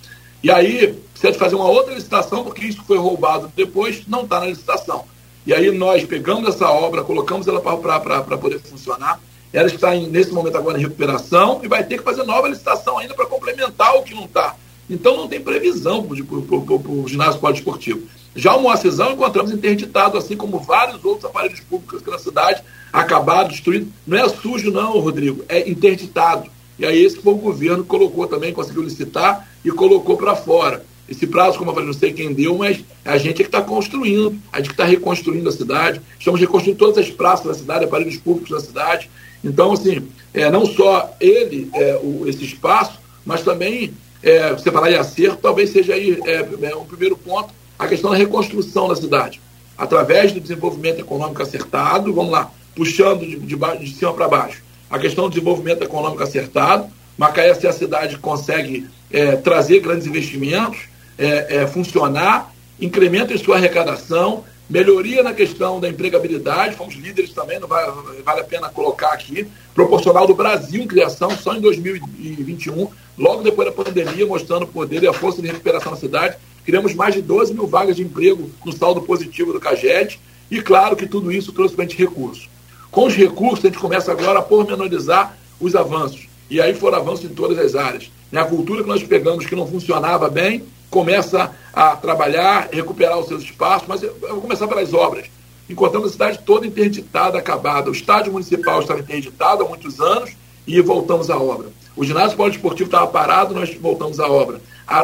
E 0.41 0.49
aí, 0.49 0.93
precisa 1.11 1.33
de 1.33 1.37
fazer 1.37 1.55
uma 1.55 1.67
outra 1.67 1.93
licitação, 1.93 2.43
porque 2.43 2.65
isso 2.65 2.81
foi 2.85 2.97
roubado 2.97 3.51
depois, 3.55 4.03
não 4.07 4.23
está 4.23 4.39
na 4.39 4.45
licitação. 4.45 5.03
E 5.45 5.53
aí 5.53 5.71
nós 5.71 6.03
pegamos 6.05 6.47
essa 6.47 6.69
obra, 6.69 7.03
colocamos 7.03 7.47
ela 7.47 7.61
para 7.61 8.37
poder 8.37 8.59
funcionar. 8.59 9.19
Ela 9.51 9.67
está 9.67 9.95
em, 9.95 10.07
nesse 10.07 10.31
momento 10.31 10.57
agora 10.57 10.77
em 10.77 10.81
recuperação 10.81 11.59
e 11.63 11.67
vai 11.67 11.83
ter 11.83 11.97
que 11.97 12.03
fazer 12.03 12.23
nova 12.23 12.47
licitação 12.47 12.97
ainda 12.97 13.13
para 13.13 13.25
complementar 13.25 13.95
o 13.95 14.03
que 14.03 14.13
não 14.13 14.25
está. 14.25 14.55
Então 14.89 15.17
não 15.17 15.27
tem 15.27 15.41
previsão 15.41 16.03
para 16.03 16.91
o 16.91 17.07
ginásio 17.07 17.39
poliesportivo. 17.39 18.07
Já 18.35 18.55
o 18.55 18.61
Moacizão 18.61 19.13
encontramos 19.13 19.51
interditado, 19.51 20.17
assim 20.17 20.37
como 20.37 20.59
vários 20.59 21.03
outros 21.03 21.25
aparelhos 21.25 21.59
públicos 21.61 22.01
aqui 22.01 22.11
na 22.11 22.19
cidade, 22.19 22.63
acabaram, 22.91 23.49
destruídos. 23.49 23.89
Não 24.05 24.17
é 24.17 24.29
sujo, 24.29 24.71
não, 24.71 24.99
Rodrigo, 24.99 25.43
é 25.49 25.67
interditado. 25.69 26.49
E 26.77 26.85
aí 26.85 27.03
esse 27.03 27.19
foi 27.21 27.33
o 27.33 27.37
governo 27.37 27.83
que 27.83 27.89
colocou 27.89 28.27
também, 28.27 28.53
conseguiu 28.53 28.83
licitar 28.83 29.47
e 29.65 29.71
colocou 29.71 30.15
para 30.15 30.35
fora. 30.35 30.85
Esse 31.09 31.25
prazo, 31.25 31.57
como 31.57 31.71
eu 31.71 31.73
falei, 31.73 31.87
não 31.87 31.97
sei 31.97 32.13
quem 32.13 32.33
deu, 32.33 32.57
mas 32.57 32.83
a 33.03 33.17
gente 33.17 33.41
é 33.41 33.43
que 33.43 33.49
está 33.49 33.61
construindo, 33.61 34.37
a 34.51 34.57
gente 34.57 34.67
que 34.67 34.73
está 34.73 34.85
reconstruindo 34.85 35.49
a 35.49 35.51
cidade. 35.51 35.99
Estamos 36.19 36.39
reconstruindo 36.39 36.77
todas 36.77 36.97
as 36.97 37.09
praças 37.09 37.47
da 37.47 37.53
cidade, 37.53 37.85
aparelhos 37.85 38.17
públicos 38.17 38.51
da 38.51 38.59
cidade. 38.59 39.09
Então, 39.43 39.71
assim, 39.73 40.07
é, 40.33 40.51
não 40.51 40.65
só 40.65 41.15
ele, 41.19 41.69
é, 41.73 41.99
o, 42.03 42.27
esse 42.27 42.43
espaço, 42.43 42.99
mas 43.25 43.41
também, 43.41 43.93
é, 44.21 44.51
você 44.53 44.71
falar 44.71 44.91
em 44.91 44.95
acerto, 44.95 45.39
talvez 45.41 45.71
seja 45.71 45.93
aí 45.93 46.19
é, 46.25 46.47
é, 46.61 46.75
um 46.75 46.85
primeiro 46.85 47.17
ponto, 47.17 47.53
a 47.77 47.87
questão 47.87 48.11
da 48.11 48.17
reconstrução 48.17 48.87
da 48.87 48.95
cidade. 48.95 49.41
Através 49.77 50.31
do 50.31 50.39
desenvolvimento 50.39 50.99
econômico 50.99 51.41
acertado, 51.41 52.13
vamos 52.13 52.31
lá, 52.31 52.51
puxando 52.75 53.21
de, 53.21 53.39
de, 53.39 53.55
de 53.55 53.95
cima 53.95 54.13
para 54.13 54.27
baixo. 54.27 54.61
A 54.89 54.99
questão 54.99 55.25
do 55.25 55.31
desenvolvimento 55.31 55.83
econômico 55.83 56.21
acertado, 56.21 56.87
Macaé, 57.17 57.53
se 57.53 57.67
a 57.67 57.73
cidade 57.73 58.17
consegue 58.17 58.87
é, 59.11 59.35
trazer 59.35 59.79
grandes 59.79 60.07
investimentos, 60.07 60.89
é, 61.19 61.57
é, 61.57 61.67
funcionar, 61.67 62.53
incremento 62.79 63.33
em 63.33 63.37
sua 63.37 63.57
arrecadação, 63.57 64.45
melhoria 64.69 65.21
na 65.21 65.33
questão 65.33 65.79
da 65.79 65.89
empregabilidade, 65.89 66.75
fomos 66.75 66.95
líderes 66.95 67.33
também, 67.33 67.59
não 67.59 67.67
vale, 67.67 67.91
vale 68.23 68.39
a 68.39 68.43
pena 68.43 68.69
colocar 68.69 69.09
aqui, 69.09 69.45
proporcional 69.75 70.25
do 70.25 70.33
Brasil 70.33 70.81
em 70.81 70.87
criação, 70.87 71.29
só 71.31 71.53
em 71.53 71.59
2021, 71.59 72.87
logo 73.17 73.43
depois 73.43 73.67
da 73.67 73.73
pandemia, 73.73 74.25
mostrando 74.25 74.63
o 74.63 74.67
poder 74.67 75.03
e 75.03 75.07
a 75.07 75.13
força 75.13 75.41
de 75.41 75.49
recuperação 75.49 75.91
da 75.91 75.97
cidade, 75.97 76.37
criamos 76.63 76.93
mais 76.93 77.13
de 77.13 77.21
12 77.21 77.53
mil 77.53 77.67
vagas 77.67 77.97
de 77.97 78.03
emprego 78.03 78.49
no 78.63 78.71
saldo 78.71 79.01
positivo 79.01 79.51
do 79.51 79.59
CAGED, 79.59 80.19
e 80.49 80.61
claro 80.61 80.95
que 80.95 81.05
tudo 81.05 81.31
isso 81.31 81.51
trouxe 81.51 81.75
para 81.75 81.83
a 81.83 81.87
gente 81.87 81.99
recursos. 81.99 82.49
Com 82.89 83.07
os 83.07 83.15
recursos, 83.15 83.65
a 83.65 83.67
gente 83.67 83.79
começa 83.79 84.11
agora 84.11 84.39
a 84.39 84.41
pormenorizar 84.41 85.37
os 85.59 85.75
avanços, 85.75 86.27
e 86.49 86.61
aí 86.61 86.73
foram 86.73 86.97
avanços 86.97 87.25
em 87.25 87.33
todas 87.33 87.59
as 87.59 87.75
áreas. 87.75 88.09
A 88.31 88.45
cultura 88.45 88.83
que 88.83 88.89
nós 88.89 89.03
pegamos 89.03 89.45
que 89.45 89.55
não 89.55 89.67
funcionava 89.67 90.29
bem, 90.29 90.63
começa 90.89 91.51
a 91.73 91.95
trabalhar, 91.95 92.69
recuperar 92.71 93.17
os 93.19 93.27
seus 93.27 93.43
espaços, 93.43 93.87
mas 93.87 94.03
eu 94.03 94.15
vou 94.19 94.41
começar 94.41 94.67
pelas 94.67 94.93
obras. 94.93 95.25
Encontramos 95.69 96.09
a 96.09 96.11
cidade 96.11 96.39
toda 96.45 96.65
interditada, 96.65 97.37
acabada. 97.37 97.89
O 97.89 97.93
estádio 97.93 98.31
municipal 98.31 98.81
estava 98.81 98.99
interditado 98.99 99.63
há 99.63 99.67
muitos 99.67 99.99
anos 99.99 100.31
e 100.65 100.81
voltamos 100.81 101.29
à 101.29 101.37
obra. 101.37 101.67
O 101.95 102.03
ginásio 102.03 102.35
poliesportivo 102.35 102.87
estava 102.87 103.07
parado, 103.07 103.53
nós 103.53 103.73
voltamos 103.75 104.19
à 104.19 104.27
obra. 104.27 104.59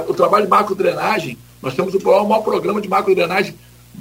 o 0.08 0.14
trabalho 0.14 0.46
de 0.46 0.50
macro-drenagem 0.50 1.38
nós 1.66 1.74
temos 1.74 1.96
o 1.96 2.00
maior 2.00 2.44
programa 2.44 2.80
de 2.80 2.88
macro-drenagem, 2.88 3.56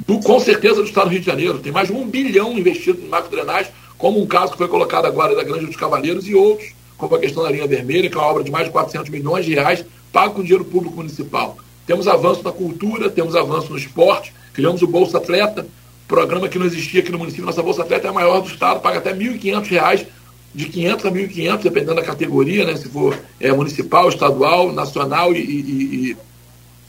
do, 0.07 0.21
com 0.21 0.39
certeza, 0.39 0.77
do 0.77 0.85
Estado 0.85 1.07
do 1.07 1.13
Rio 1.13 1.21
de 1.21 1.27
Janeiro. 1.27 1.59
Tem 1.61 1.73
mais 1.73 1.89
de 1.89 1.95
um 1.95 2.07
bilhão 2.07 2.53
investido 2.53 3.01
em 3.01 3.09
macro-drenagem, 3.09 3.73
como 3.97 4.21
um 4.21 4.27
caso 4.27 4.53
que 4.53 4.59
foi 4.59 4.69
colocado 4.69 5.07
agora 5.07 5.35
da 5.35 5.43
Grande 5.43 5.65
dos 5.65 5.77
Cavaleiros 5.77 6.29
e 6.29 6.35
outros, 6.35 6.73
como 6.99 7.15
a 7.15 7.19
questão 7.19 7.43
da 7.43 7.51
linha 7.51 7.67
vermelha, 7.67 8.11
que 8.11 8.19
é 8.19 8.21
uma 8.21 8.27
obra 8.27 8.45
de 8.45 8.51
mais 8.51 8.67
de 8.67 8.71
400 8.71 9.09
milhões 9.09 9.47
de 9.47 9.55
reais, 9.55 9.83
pago 10.13 10.35
com 10.35 10.43
dinheiro 10.43 10.65
público 10.65 10.95
municipal. 10.95 11.57
Temos 11.87 12.09
avanço 12.09 12.43
na 12.43 12.53
cultura, 12.53 13.11
temos 13.11 13.37
avanço 13.37 13.71
no 13.71 13.79
esporte, 13.79 14.33
criamos 14.53 14.83
o 14.83 14.87
Bolsa 14.87 15.19
Atleta, 15.19 15.67
programa 16.09 16.49
que 16.49 16.59
não 16.59 16.67
existia 16.67 17.01
aqui 17.01 17.13
no 17.13 17.19
município. 17.19 17.45
Nossa 17.45 17.63
Bolsa 17.63 17.83
Atleta 17.83 18.07
é 18.07 18.11
a 18.11 18.13
maior 18.13 18.41
do 18.41 18.49
Estado, 18.49 18.81
paga 18.81 18.99
até 18.99 19.13
R$ 19.13 19.39
1.500, 19.39 20.07
de 20.55 20.67
500 20.67 21.07
a 21.07 21.11
1.500, 21.11 21.63
dependendo 21.63 21.95
da 21.97 22.03
categoria, 22.03 22.65
né, 22.65 22.77
se 22.77 22.89
for 22.89 23.19
é, 23.41 23.53
municipal, 23.53 24.09
estadual, 24.09 24.73
nacional 24.73 25.33
e, 25.35 25.39
e, 25.39 26.17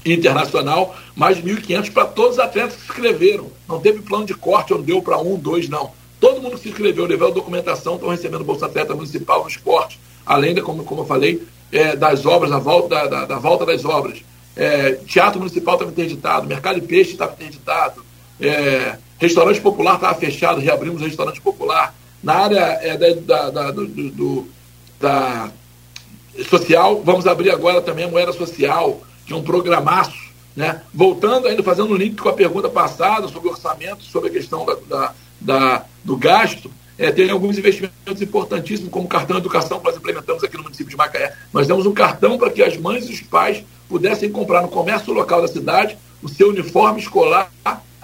e 0.05 0.13
internacional, 0.13 0.95
mais 1.15 1.37
de 1.37 1.43
1.500 1.43 1.91
para 1.91 2.05
todos 2.05 2.33
os 2.33 2.39
atletas 2.39 2.75
que 2.75 2.81
se 2.81 2.87
inscreveram. 2.89 3.47
Não 3.67 3.79
teve 3.79 4.01
plano 4.01 4.25
de 4.25 4.35
corte 4.35 4.73
onde 4.73 4.83
deu 4.83 5.01
para 5.01 5.17
um, 5.17 5.35
dois, 5.35 5.67
não. 5.67 5.91
Todo 6.19 6.41
mundo 6.41 6.55
que 6.55 6.63
se 6.63 6.69
inscreveu, 6.69 7.05
levou 7.05 7.27
a 7.27 7.31
documentação, 7.31 7.95
estão 7.95 8.09
recebendo 8.09 8.43
Bolsa 8.43 8.67
Atleta 8.67 8.95
Municipal 8.95 9.43
no 9.43 9.49
esporte, 9.49 9.99
além, 10.25 10.53
de, 10.53 10.61
como, 10.61 10.83
como 10.83 11.01
eu 11.01 11.05
falei, 11.05 11.41
é, 11.71 11.95
das 11.95 12.25
obras, 12.25 12.51
da 12.51 12.59
volta, 12.59 12.87
da, 12.87 13.07
da, 13.07 13.25
da 13.25 13.39
volta 13.39 13.65
das 13.65 13.83
obras. 13.83 14.23
É, 14.55 14.93
teatro 14.93 15.39
Municipal 15.39 15.75
estava 15.75 15.91
interditado, 15.91 16.47
Mercado 16.47 16.79
de 16.79 16.87
Peixe 16.87 17.11
estava 17.11 17.33
interditado, 17.33 18.05
é, 18.39 18.97
restaurante 19.17 19.59
popular 19.59 19.95
estava 19.95 20.15
fechado, 20.15 20.61
reabrimos 20.61 21.01
o 21.01 21.05
restaurante 21.05 21.41
popular. 21.41 21.93
Na 22.23 22.35
área 22.35 22.79
é, 22.81 22.97
da, 22.97 23.49
da, 23.49 23.71
do, 23.71 23.87
do, 23.87 24.47
da 24.99 25.51
social, 26.49 27.01
vamos 27.03 27.27
abrir 27.27 27.51
agora 27.51 27.81
também 27.81 28.05
a 28.05 28.09
moeda 28.09 28.33
social, 28.33 29.01
que 29.25 29.33
é 29.33 29.35
um 29.35 29.43
programaço. 29.43 30.25
Né? 30.55 30.81
Voltando 30.93 31.47
ainda, 31.47 31.61
fazendo 31.61 31.91
um 31.91 31.95
link 31.95 32.15
com 32.15 32.29
a 32.29 32.33
pergunta 32.33 32.69
passada 32.69 33.27
sobre 33.27 33.49
orçamento, 33.49 34.03
sobre 34.03 34.29
a 34.29 34.31
questão 34.31 34.65
da, 34.65 34.75
da, 34.87 35.13
da 35.39 35.85
do 36.03 36.15
gasto, 36.15 36.71
é, 36.97 37.11
tem 37.11 37.29
alguns 37.29 37.57
investimentos 37.57 38.21
importantíssimos, 38.21 38.91
como 38.91 39.05
o 39.05 39.09
cartão 39.09 39.37
educação 39.37 39.79
que 39.79 39.85
nós 39.85 39.97
implementamos 39.97 40.43
aqui 40.43 40.55
no 40.55 40.63
município 40.63 40.89
de 40.89 40.97
Macaé. 40.97 41.33
Nós 41.53 41.67
demos 41.67 41.85
um 41.85 41.93
cartão 41.93 42.37
para 42.37 42.49
que 42.49 42.63
as 42.63 42.77
mães 42.77 43.07
e 43.09 43.13
os 43.13 43.21
pais 43.21 43.63
pudessem 43.89 44.31
comprar 44.31 44.61
no 44.61 44.67
comércio 44.67 45.13
local 45.13 45.41
da 45.41 45.47
cidade 45.47 45.97
o 46.23 46.29
seu 46.29 46.49
uniforme 46.49 47.01
escolar 47.01 47.51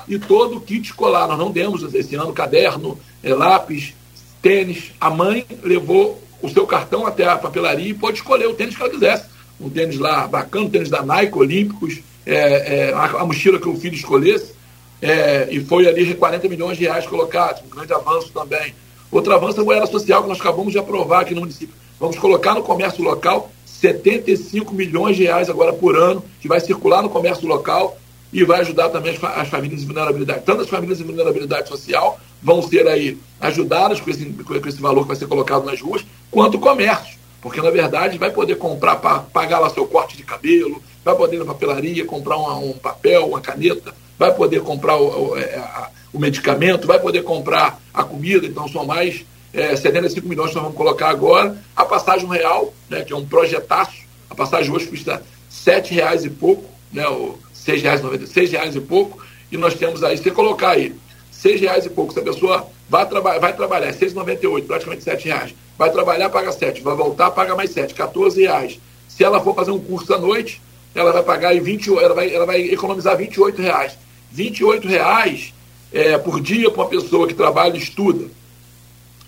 e 0.07 0.19
todo 0.19 0.57
o 0.57 0.61
kit 0.61 0.85
escolar. 0.85 1.27
Nós 1.27 1.37
não 1.37 1.51
demos 1.51 1.93
esse 1.93 2.15
ano 2.15 2.33
caderno, 2.33 2.99
é, 3.23 3.33
lápis, 3.33 3.93
tênis. 4.41 4.91
A 4.99 5.09
mãe 5.09 5.45
levou 5.63 6.21
o 6.41 6.49
seu 6.49 6.65
cartão 6.65 7.05
até 7.05 7.25
a 7.25 7.37
papelaria 7.37 7.89
e 7.89 7.93
pôde 7.93 8.17
escolher 8.17 8.47
o 8.47 8.53
tênis 8.53 8.75
que 8.75 8.81
ela 8.81 8.91
quisesse. 8.91 9.25
Um 9.59 9.69
tênis 9.69 9.97
lá 9.99 10.27
bacana, 10.27 10.65
um 10.65 10.69
tênis 10.69 10.89
da 10.89 11.03
Nike, 11.03 11.37
Olímpicos, 11.37 11.99
é, 12.25 12.89
é, 12.89 12.93
a, 12.93 13.05
a, 13.05 13.25
mochila 13.25 13.59
que 13.59 13.69
o 13.69 13.75
filho 13.75 13.95
escolhesse. 13.95 14.53
É, 15.01 15.47
e 15.49 15.59
foi 15.65 15.87
ali 15.87 16.13
40 16.13 16.47
milhões 16.47 16.77
de 16.77 16.83
reais 16.83 17.07
colocados, 17.07 17.63
um 17.63 17.69
grande 17.69 17.93
avanço 17.93 18.31
também. 18.31 18.75
Outro 19.11 19.33
avanço 19.33 19.59
é 19.59 19.61
a 19.61 19.65
moeda 19.65 19.87
social 19.87 20.21
que 20.21 20.29
nós 20.29 20.39
acabamos 20.39 20.71
de 20.71 20.77
aprovar 20.77 21.21
aqui 21.21 21.33
no 21.33 21.41
município. 21.41 21.75
Vamos 21.99 22.17
colocar 22.17 22.53
no 22.53 22.63
comércio 22.63 23.03
local 23.03 23.51
75 23.65 24.73
milhões 24.75 25.17
de 25.17 25.23
reais 25.23 25.49
agora 25.49 25.73
por 25.73 25.97
ano, 25.97 26.23
que 26.39 26.47
vai 26.47 26.59
circular 26.59 27.01
no 27.01 27.09
comércio 27.09 27.47
local 27.47 27.97
e 28.31 28.43
vai 28.43 28.61
ajudar 28.61 28.89
também 28.89 29.15
as, 29.15 29.23
as 29.23 29.49
famílias 29.49 29.81
em 29.81 29.85
vulnerabilidade. 29.85 30.43
Tanto 30.45 30.61
as 30.61 30.69
famílias 30.69 31.01
em 31.01 31.03
vulnerabilidade 31.03 31.67
social 31.67 32.19
vão 32.41 32.61
ser 32.61 32.87
aí 32.87 33.17
ajudadas 33.39 33.99
com 33.99 34.09
esse, 34.09 34.25
com 34.25 34.67
esse 34.67 34.81
valor 34.81 35.01
que 35.01 35.07
vai 35.07 35.17
ser 35.17 35.27
colocado 35.27 35.65
nas 35.65 35.81
ruas, 35.81 36.05
quanto 36.29 36.57
o 36.57 36.59
comércio. 36.59 37.19
Porque, 37.41 37.59
na 37.59 37.71
verdade, 37.71 38.19
vai 38.19 38.29
poder 38.29 38.55
comprar, 38.55 38.97
pagar 38.97 39.59
lá 39.59 39.69
seu 39.71 39.87
corte 39.87 40.15
de 40.15 40.23
cabelo, 40.23 40.81
vai 41.03 41.15
poder 41.15 41.37
ir 41.37 41.39
na 41.39 41.45
papelaria 41.45 42.05
comprar 42.05 42.37
um, 42.37 42.69
um 42.69 42.73
papel, 42.73 43.27
uma 43.27 43.41
caneta, 43.41 43.93
vai 44.21 44.31
poder 44.35 44.61
comprar 44.61 44.97
o, 44.97 45.31
o, 45.31 45.35
é, 45.35 45.89
o, 46.13 46.19
medicamento, 46.19 46.85
vai 46.85 46.99
poder 46.99 47.23
comprar 47.23 47.81
a 47.91 48.03
comida. 48.03 48.45
Então, 48.45 48.67
são 48.67 48.85
mais 48.85 49.25
é, 49.51 49.75
75 49.75 50.27
milhões 50.27 50.49
que 50.49 50.55
nós 50.55 50.63
vamos 50.63 50.77
colocar 50.77 51.09
agora. 51.09 51.57
A 51.75 51.83
passagem 51.83 52.29
real, 52.29 52.71
né, 52.87 53.01
que 53.01 53.11
é 53.11 53.15
um 53.15 53.25
projetaço, 53.25 53.97
a 54.29 54.35
passagem 54.35 54.71
hoje 54.71 54.85
custa 54.85 55.15
R$ 55.15 55.23
7,00 55.49 56.25
e 56.25 56.29
pouco, 56.29 56.69
né, 56.93 57.03
6,90 57.03 58.51
reais 58.51 58.75
e 58.75 58.79
pouco, 58.79 59.17
e 59.51 59.57
nós 59.57 59.73
temos 59.73 60.03
aí, 60.03 60.15
se 60.15 60.21
você 60.21 60.29
colocar 60.29 60.69
aí 60.69 60.95
R$ 61.43 61.57
reais 61.57 61.87
e 61.87 61.89
pouco, 61.89 62.13
se 62.13 62.19
a 62.19 62.23
pessoa 62.23 62.67
vai, 62.87 63.07
traba 63.07 63.39
vai 63.39 63.55
trabalhar, 63.55 63.87
R$ 63.87 63.97
6,98, 63.97 64.67
praticamente 64.67 65.09
R$ 65.09 65.17
reais, 65.23 65.55
vai 65.79 65.89
trabalhar, 65.89 66.29
paga 66.29 66.51
7, 66.51 66.79
vai 66.83 66.95
voltar, 66.95 67.31
paga 67.31 67.55
mais 67.55 67.71
7, 67.71 67.95
R$ 67.95 68.29
reais. 68.35 68.79
Se 69.07 69.23
ela 69.23 69.41
for 69.41 69.55
fazer 69.55 69.71
um 69.71 69.79
curso 69.79 70.13
à 70.13 70.19
noite, 70.19 70.61
ela 70.93 71.11
vai 71.11 71.23
pagar 71.23 71.49
aí 71.49 71.59
20, 71.59 71.89
ela 71.97 72.13
vai, 72.13 72.31
ela 72.31 72.45
vai 72.45 72.61
economizar 72.61 73.17
R$ 73.17 73.27
reais. 73.57 73.97
R$ 74.35 74.79
reais 74.87 75.53
é, 75.91 76.17
por 76.17 76.39
dia 76.39 76.69
para 76.71 76.83
uma 76.83 76.89
pessoa 76.89 77.27
que 77.27 77.33
trabalha 77.33 77.75
e 77.75 77.79
estuda 77.79 78.29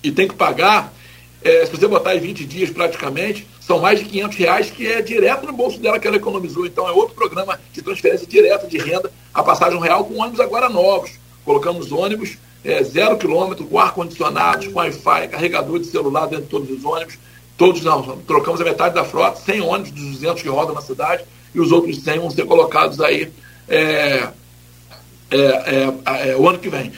e 0.04 0.12
tem 0.12 0.28
que 0.28 0.36
pagar, 0.36 0.93
é, 1.41 1.66
se 1.66 1.72
você 1.72 1.88
botar 1.88 2.12
aí 2.12 2.20
20 2.20 2.45
dias 2.45 2.70
praticamente, 2.70 3.47
são 3.62 3.80
mais 3.80 3.99
de 3.99 4.06
500 4.06 4.38
reais 4.38 4.70
que 4.70 4.86
é 4.86 5.01
direto 5.01 5.45
no 5.45 5.54
bolso 5.54 5.80
dela 5.80 5.97
que 5.97 6.06
ela 6.06 6.18
economizou. 6.18 6.66
Então 6.66 6.88
é 6.88 6.91
outro 6.91 7.16
programa 7.16 7.60
de 7.72 7.82
transferência 7.82 8.28
direta 8.28 8.68
de 8.68 8.78
renda, 8.78 9.10
a 9.34 9.41
passagem 9.41 9.80
real 9.80 10.04
com 10.04 10.22
ônibus 10.22 10.41
agora 10.41 10.68
novos. 10.68 11.12
Colocamos 11.45 11.91
ônibus 11.91 12.38
é, 12.64 12.84
zero 12.84 13.18
quilômetro, 13.18 13.66
com 13.66 13.80
ar-condicionado, 13.80 14.70
com 14.72 14.80
Wi-Fi, 14.80 15.30
carregador 15.30 15.80
de 15.80 15.86
celular 15.86 16.28
dentro 16.28 16.45
de 16.45 16.49
todos 16.49 16.70
os 16.70 16.84
ônibus. 16.84 17.18
Todos 17.58 17.82
não, 17.82 18.18
trocamos 18.20 18.60
a 18.60 18.64
metade 18.64 18.95
da 18.95 19.06
frota, 19.06 19.39
100 19.39 19.62
ônibus 19.62 19.91
dos 19.91 20.04
200 20.14 20.41
que 20.41 20.49
rodam 20.49 20.74
na 20.74 20.82
cidade, 20.82 21.24
e 21.54 21.60
os 21.60 21.72
outros 21.72 22.01
100 22.01 22.20
vão 22.20 22.32
ser 22.32 22.45
colocados 22.45 22.99
aí 22.99 23.32
é, 23.70 24.28
é, 25.32 25.38
é, 25.38 26.30
é 26.32 26.36
o 26.36 26.47
ano 26.47 26.59
que 26.59 26.69
vem. 26.69 26.91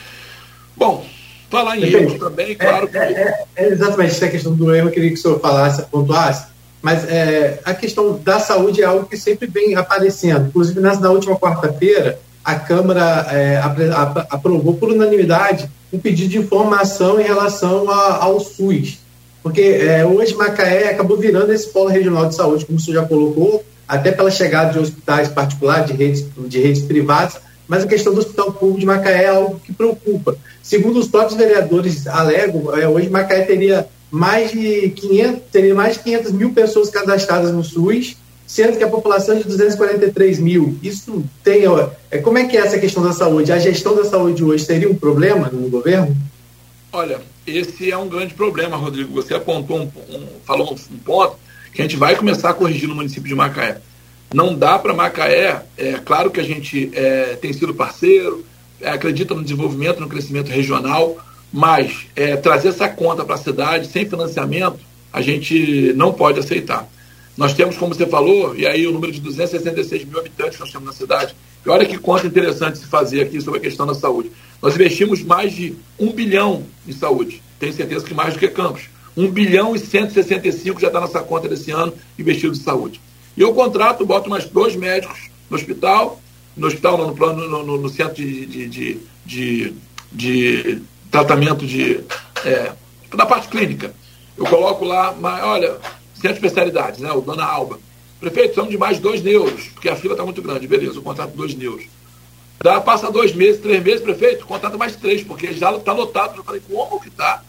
Bom, 0.75 1.05
falar 1.49 1.77
em 1.77 1.83
erros 1.83 2.19
também, 2.19 2.51
é, 2.51 2.55
claro 2.55 2.87
que. 2.87 2.97
É, 2.97 3.45
é, 3.55 3.67
exatamente, 3.67 4.11
essa 4.11 4.27
questão 4.27 4.53
do 4.53 4.73
erro, 4.73 4.89
eu 4.89 4.91
queria 4.91 5.09
que 5.09 5.15
o 5.15 5.21
senhor 5.21 5.39
falasse, 5.39 5.83
pontuasse. 5.83 6.47
Mas 6.81 7.09
é, 7.09 7.59
a 7.65 7.73
questão 7.73 8.19
da 8.23 8.39
saúde 8.39 8.81
é 8.81 8.85
algo 8.85 9.07
que 9.07 9.17
sempre 9.17 9.47
vem 9.47 9.75
aparecendo. 9.75 10.47
Inclusive, 10.47 10.79
na 10.79 11.09
última 11.09 11.35
quarta-feira, 11.35 12.19
a 12.43 12.55
Câmara 12.55 13.25
é, 13.31 13.59
aprovou 14.29 14.75
por 14.75 14.91
unanimidade 14.91 15.67
um 15.91 15.97
pedido 15.97 16.29
de 16.29 16.37
informação 16.37 17.19
em 17.19 17.23
relação 17.23 17.89
a, 17.89 18.23
ao 18.23 18.39
SUS. 18.39 18.99
Porque 19.41 19.61
é, 19.61 20.05
hoje 20.05 20.35
Macaé 20.35 20.89
acabou 20.89 21.17
virando 21.17 21.51
esse 21.53 21.69
polo 21.69 21.89
regional 21.89 22.27
de 22.27 22.35
saúde, 22.35 22.65
como 22.65 22.77
o 22.77 22.81
senhor 22.81 23.01
já 23.01 23.07
colocou, 23.07 23.63
até 23.87 24.11
pela 24.11 24.29
chegada 24.29 24.73
de 24.73 24.79
hospitais 24.79 25.27
particulares, 25.27 25.87
de 25.87 25.93
redes, 25.93 26.25
de 26.35 26.59
redes 26.59 26.83
privadas, 26.83 27.37
mas 27.67 27.83
a 27.83 27.87
questão 27.87 28.13
do 28.13 28.19
hospital 28.19 28.51
público 28.53 28.79
de 28.79 28.85
Macaé 28.85 29.23
é 29.23 29.29
algo 29.29 29.59
que 29.59 29.73
preocupa. 29.73 30.37
Segundo 30.61 30.99
os 30.99 31.07
próprios 31.07 31.37
vereadores 31.37 32.07
alegam, 32.07 32.75
é, 32.75 32.87
hoje 32.87 33.09
Macaé 33.09 33.41
teria 33.41 33.87
mais 34.11 34.51
de 34.51 34.89
500, 34.89 35.41
teria 35.51 35.75
mais 35.75 35.97
de 35.97 36.03
500 36.03 36.31
mil 36.31 36.53
pessoas 36.53 36.89
cadastradas 36.89 37.51
no 37.51 37.63
SUS, 37.63 38.17
sendo 38.47 38.77
que 38.77 38.83
a 38.83 38.87
população 38.87 39.35
é 39.35 39.39
de 39.39 39.45
243 39.45 40.39
mil. 40.39 40.77
Isso 40.81 41.23
tem. 41.43 41.63
É, 42.11 42.17
como 42.19 42.37
é 42.37 42.45
que 42.45 42.55
é 42.55 42.61
essa 42.61 42.79
questão 42.79 43.03
da 43.03 43.11
saúde? 43.11 43.51
A 43.51 43.59
gestão 43.59 43.95
da 43.95 44.05
saúde 44.05 44.43
hoje 44.43 44.65
seria 44.65 44.89
um 44.89 44.95
problema 44.95 45.49
no 45.51 45.69
governo? 45.69 46.15
Olha, 46.91 47.19
esse 47.45 47.91
é 47.91 47.97
um 47.97 48.07
grande 48.07 48.33
problema, 48.33 48.77
Rodrigo. 48.77 49.13
Você 49.13 49.33
apontou 49.33 49.79
um, 49.79 49.91
um 50.09 50.27
falou 50.45 50.73
um 50.73 50.97
ponto 50.99 51.35
que 51.73 51.81
a 51.81 51.85
gente 51.85 51.97
vai 51.97 52.15
começar 52.15 52.51
a 52.51 52.53
corrigir 52.53 52.87
no 52.87 52.95
município 52.95 53.27
de 53.27 53.35
Macaé. 53.35 53.81
Não 54.33 54.55
dá 54.55 54.77
para 54.77 54.93
Macaé, 54.93 55.65
é 55.77 55.93
claro 55.93 56.31
que 56.31 56.39
a 56.39 56.43
gente 56.43 56.91
é, 56.93 57.35
tem 57.35 57.53
sido 57.53 57.73
parceiro, 57.73 58.45
é, 58.81 58.89
acredita 58.89 59.33
no 59.33 59.43
desenvolvimento, 59.43 59.99
no 59.99 60.09
crescimento 60.09 60.49
regional, 60.49 61.17
mas 61.51 62.07
é, 62.15 62.35
trazer 62.35 62.69
essa 62.69 62.89
conta 62.89 63.23
para 63.23 63.35
a 63.35 63.37
cidade 63.37 63.87
sem 63.87 64.09
financiamento, 64.09 64.79
a 65.13 65.21
gente 65.21 65.93
não 65.95 66.11
pode 66.11 66.39
aceitar. 66.39 66.87
Nós 67.37 67.53
temos, 67.53 67.77
como 67.77 67.93
você 67.93 68.05
falou, 68.05 68.55
e 68.55 68.65
aí 68.65 68.87
o 68.87 68.91
número 68.91 69.11
de 69.11 69.21
266 69.21 70.05
mil 70.05 70.19
habitantes 70.19 70.55
que 70.55 70.61
nós 70.61 70.71
temos 70.71 70.87
na 70.87 70.93
cidade. 70.93 71.35
E 71.65 71.69
olha 71.69 71.85
que 71.85 71.97
conta 71.97 72.27
interessante 72.27 72.77
se 72.77 72.85
fazer 72.85 73.21
aqui 73.21 73.41
sobre 73.41 73.59
a 73.59 73.63
questão 73.63 73.85
da 73.85 73.93
saúde. 73.93 74.31
Nós 74.61 74.75
investimos 74.75 75.21
mais 75.21 75.53
de 75.53 75.75
um 75.99 76.11
bilhão 76.11 76.63
em 76.87 76.91
saúde. 76.91 77.41
Tenho 77.59 77.73
certeza 77.73 78.05
que 78.05 78.13
mais 78.13 78.33
do 78.33 78.39
que 78.39 78.47
Campos. 78.47 78.83
1 79.17 79.31
bilhão 79.31 79.75
e 79.75 79.79
165 79.79 80.79
já 80.79 80.87
está 80.87 80.99
nessa 80.99 81.21
conta 81.21 81.47
desse 81.47 81.71
ano 81.71 81.93
investido 82.19 82.53
em 82.53 82.59
saúde. 82.59 82.99
E 83.35 83.41
eu 83.41 83.53
contrato, 83.53 84.05
boto 84.05 84.29
mais 84.29 84.45
dois 84.45 84.75
médicos 84.75 85.29
no 85.49 85.57
hospital, 85.57 86.21
no 86.55 86.67
hospital, 86.67 86.97
no, 86.97 87.15
plano, 87.15 87.47
no, 87.47 87.63
no, 87.63 87.77
no 87.77 87.89
centro 87.89 88.15
de, 88.15 88.45
de, 88.45 88.67
de, 88.67 89.01
de, 89.25 89.73
de 90.11 90.81
tratamento 91.11 91.65
de, 91.65 92.01
é, 92.45 92.71
da 93.13 93.25
parte 93.25 93.49
clínica. 93.49 93.93
Eu 94.37 94.45
coloco 94.45 94.85
lá, 94.85 95.13
mas, 95.19 95.43
olha, 95.43 95.77
centro 96.13 96.39
de 96.39 96.45
especialidades, 96.45 96.99
né? 96.99 97.11
O 97.11 97.21
Dona 97.21 97.45
Alba. 97.45 97.79
Prefeito, 98.19 98.47
precisamos 98.47 98.71
de 98.71 98.77
mais 98.77 98.99
dois 98.99 99.21
neuros, 99.21 99.67
porque 99.67 99.89
a 99.89 99.95
fila 99.95 100.13
está 100.13 100.23
muito 100.23 100.41
grande. 100.41 100.67
Beleza, 100.67 100.95
eu 100.95 101.01
contrato 101.01 101.35
dois 101.35 101.53
neuros. 101.53 101.85
Dá, 102.63 102.79
passa 102.79 103.11
dois 103.11 103.35
meses, 103.35 103.61
três 103.61 103.83
meses, 103.83 104.01
prefeito, 104.01 104.45
contrata 104.45 104.77
mais 104.77 104.95
três, 104.95 105.23
porque 105.23 105.53
já 105.53 105.75
está 105.75 105.93
lotado. 105.93 106.37
Eu 106.37 106.43
falei, 106.43 106.61
como 106.67 106.99
que 106.99 107.09
está? 107.09 107.43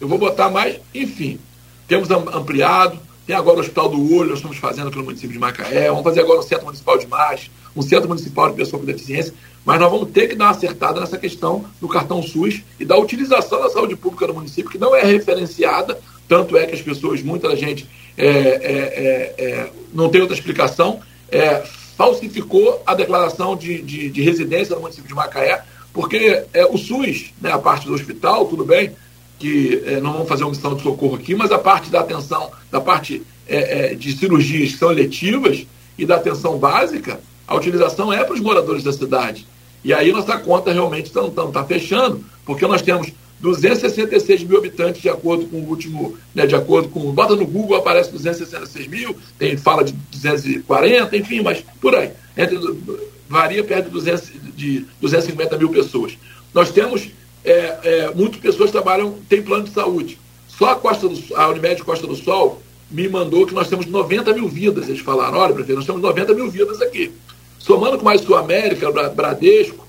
Eu 0.00 0.08
vou 0.08 0.18
botar 0.18 0.50
mais, 0.50 0.80
enfim. 0.94 1.38
Temos 1.86 2.10
ampliado, 2.10 2.98
tem 3.26 3.34
agora 3.34 3.56
o 3.56 3.60
Hospital 3.60 3.88
do 3.88 4.14
Olho, 4.14 4.30
nós 4.30 4.38
estamos 4.38 4.56
fazendo 4.56 4.88
aqui 4.88 4.98
no 4.98 5.04
município 5.04 5.32
de 5.32 5.38
Macaé, 5.38 5.88
vamos 5.88 6.04
fazer 6.04 6.20
agora 6.20 6.38
o 6.38 6.42
Centro 6.42 6.64
Municipal 6.64 6.96
de 6.96 7.06
Imagem, 7.06 7.50
um 7.74 7.82
Centro 7.82 8.08
Municipal 8.08 8.50
de 8.50 8.56
Pessoa 8.56 8.78
com 8.78 8.86
Deficiência, 8.86 9.34
mas 9.64 9.80
nós 9.80 9.90
vamos 9.90 10.10
ter 10.10 10.28
que 10.28 10.36
dar 10.36 10.44
uma 10.44 10.50
acertada 10.52 11.00
nessa 11.00 11.18
questão 11.18 11.64
do 11.80 11.88
cartão 11.88 12.22
SUS 12.22 12.62
e 12.78 12.84
da 12.84 12.96
utilização 12.96 13.60
da 13.60 13.68
saúde 13.68 13.96
pública 13.96 14.28
no 14.28 14.34
município, 14.34 14.70
que 14.70 14.78
não 14.78 14.94
é 14.94 15.02
referenciada, 15.02 15.98
tanto 16.28 16.56
é 16.56 16.66
que 16.66 16.74
as 16.74 16.80
pessoas, 16.80 17.20
muita 17.20 17.54
gente 17.56 17.88
é, 18.16 18.26
é, 18.26 18.34
é, 18.36 19.34
é, 19.38 19.70
não 19.92 20.08
tem 20.08 20.20
outra 20.20 20.36
explicação, 20.36 21.00
é, 21.28 21.64
falsificou 21.96 22.80
a 22.86 22.94
declaração 22.94 23.56
de, 23.56 23.82
de, 23.82 24.08
de, 24.08 24.22
residência 24.22 24.74
no 24.76 24.82
município 24.82 25.08
de 25.08 25.14
Macaé, 25.14 25.64
porque 25.92 26.44
é, 26.52 26.64
o 26.66 26.78
SUS, 26.78 27.32
né, 27.40 27.50
a 27.52 27.58
parte 27.58 27.86
do 27.86 27.94
hospital, 27.94 28.46
tudo 28.46 28.64
bem, 28.64 28.94
que 29.38 29.82
não 30.02 30.12
vamos 30.12 30.28
fazer 30.28 30.44
uma 30.44 30.50
missão 30.50 30.74
de 30.74 30.82
socorro 30.82 31.16
aqui, 31.16 31.34
mas 31.34 31.52
a 31.52 31.58
parte 31.58 31.90
da 31.90 32.00
atenção, 32.00 32.50
da 32.70 32.80
parte 32.80 33.22
de 33.98 34.12
cirurgias 34.16 34.72
que 34.72 34.78
são 34.78 34.90
eletivas 34.90 35.66
e 35.96 36.04
da 36.04 36.16
atenção 36.16 36.58
básica, 36.58 37.20
a 37.46 37.54
utilização 37.54 38.12
é 38.12 38.24
para 38.24 38.34
os 38.34 38.40
moradores 38.40 38.82
da 38.82 38.92
cidade. 38.92 39.46
E 39.84 39.94
aí 39.94 40.10
nossa 40.10 40.36
conta 40.38 40.72
realmente 40.72 41.06
está 41.06 41.22
tá 41.52 41.64
fechando, 41.64 42.24
porque 42.44 42.66
nós 42.66 42.82
temos 42.82 43.12
266 43.40 44.44
mil 44.44 44.58
habitantes, 44.58 45.02
de 45.02 45.08
acordo 45.08 45.46
com 45.46 45.58
o 45.58 45.68
último, 45.68 46.16
né, 46.34 46.46
de 46.46 46.54
acordo 46.54 46.88
com. 46.88 47.12
Bota 47.12 47.36
no 47.36 47.46
Google, 47.46 47.76
aparece 47.76 48.10
266 48.10 48.88
mil, 48.88 49.16
tem 49.38 49.56
fala 49.56 49.84
de 49.84 49.92
240, 49.92 51.16
enfim, 51.16 51.40
mas 51.42 51.62
por 51.80 51.94
aí. 51.94 52.10
Entre, 52.36 52.58
varia 53.28 53.62
perto 53.62 53.86
de, 53.86 53.90
200, 53.90 54.32
de 54.56 54.84
250 55.00 55.58
mil 55.58 55.68
pessoas. 55.68 56.16
Nós 56.54 56.70
temos 56.70 57.08
é, 57.46 57.78
é, 57.84 58.10
muitas 58.14 58.40
pessoas 58.40 58.72
trabalham, 58.72 59.18
têm 59.28 59.40
plano 59.40 59.64
de 59.64 59.70
saúde. 59.70 60.18
Só 60.48 60.72
a, 60.72 60.74
Costa 60.74 61.08
do, 61.08 61.36
a 61.36 61.48
Unimed 61.48 61.82
Costa 61.84 62.06
do 62.06 62.16
Sol 62.16 62.60
me 62.90 63.08
mandou 63.08 63.46
que 63.46 63.54
nós 63.54 63.68
temos 63.68 63.86
90 63.86 64.34
mil 64.34 64.48
vidas. 64.48 64.88
Eles 64.88 65.00
falaram, 65.00 65.38
olha, 65.38 65.54
prefeito, 65.54 65.76
nós 65.76 65.86
temos 65.86 66.02
90 66.02 66.34
mil 66.34 66.50
vidas 66.50 66.82
aqui. 66.82 67.12
Somando 67.58 67.98
com 67.98 68.04
mais 68.04 68.20
Sul 68.20 68.36
América, 68.36 68.90
Bradesco, 68.90 69.86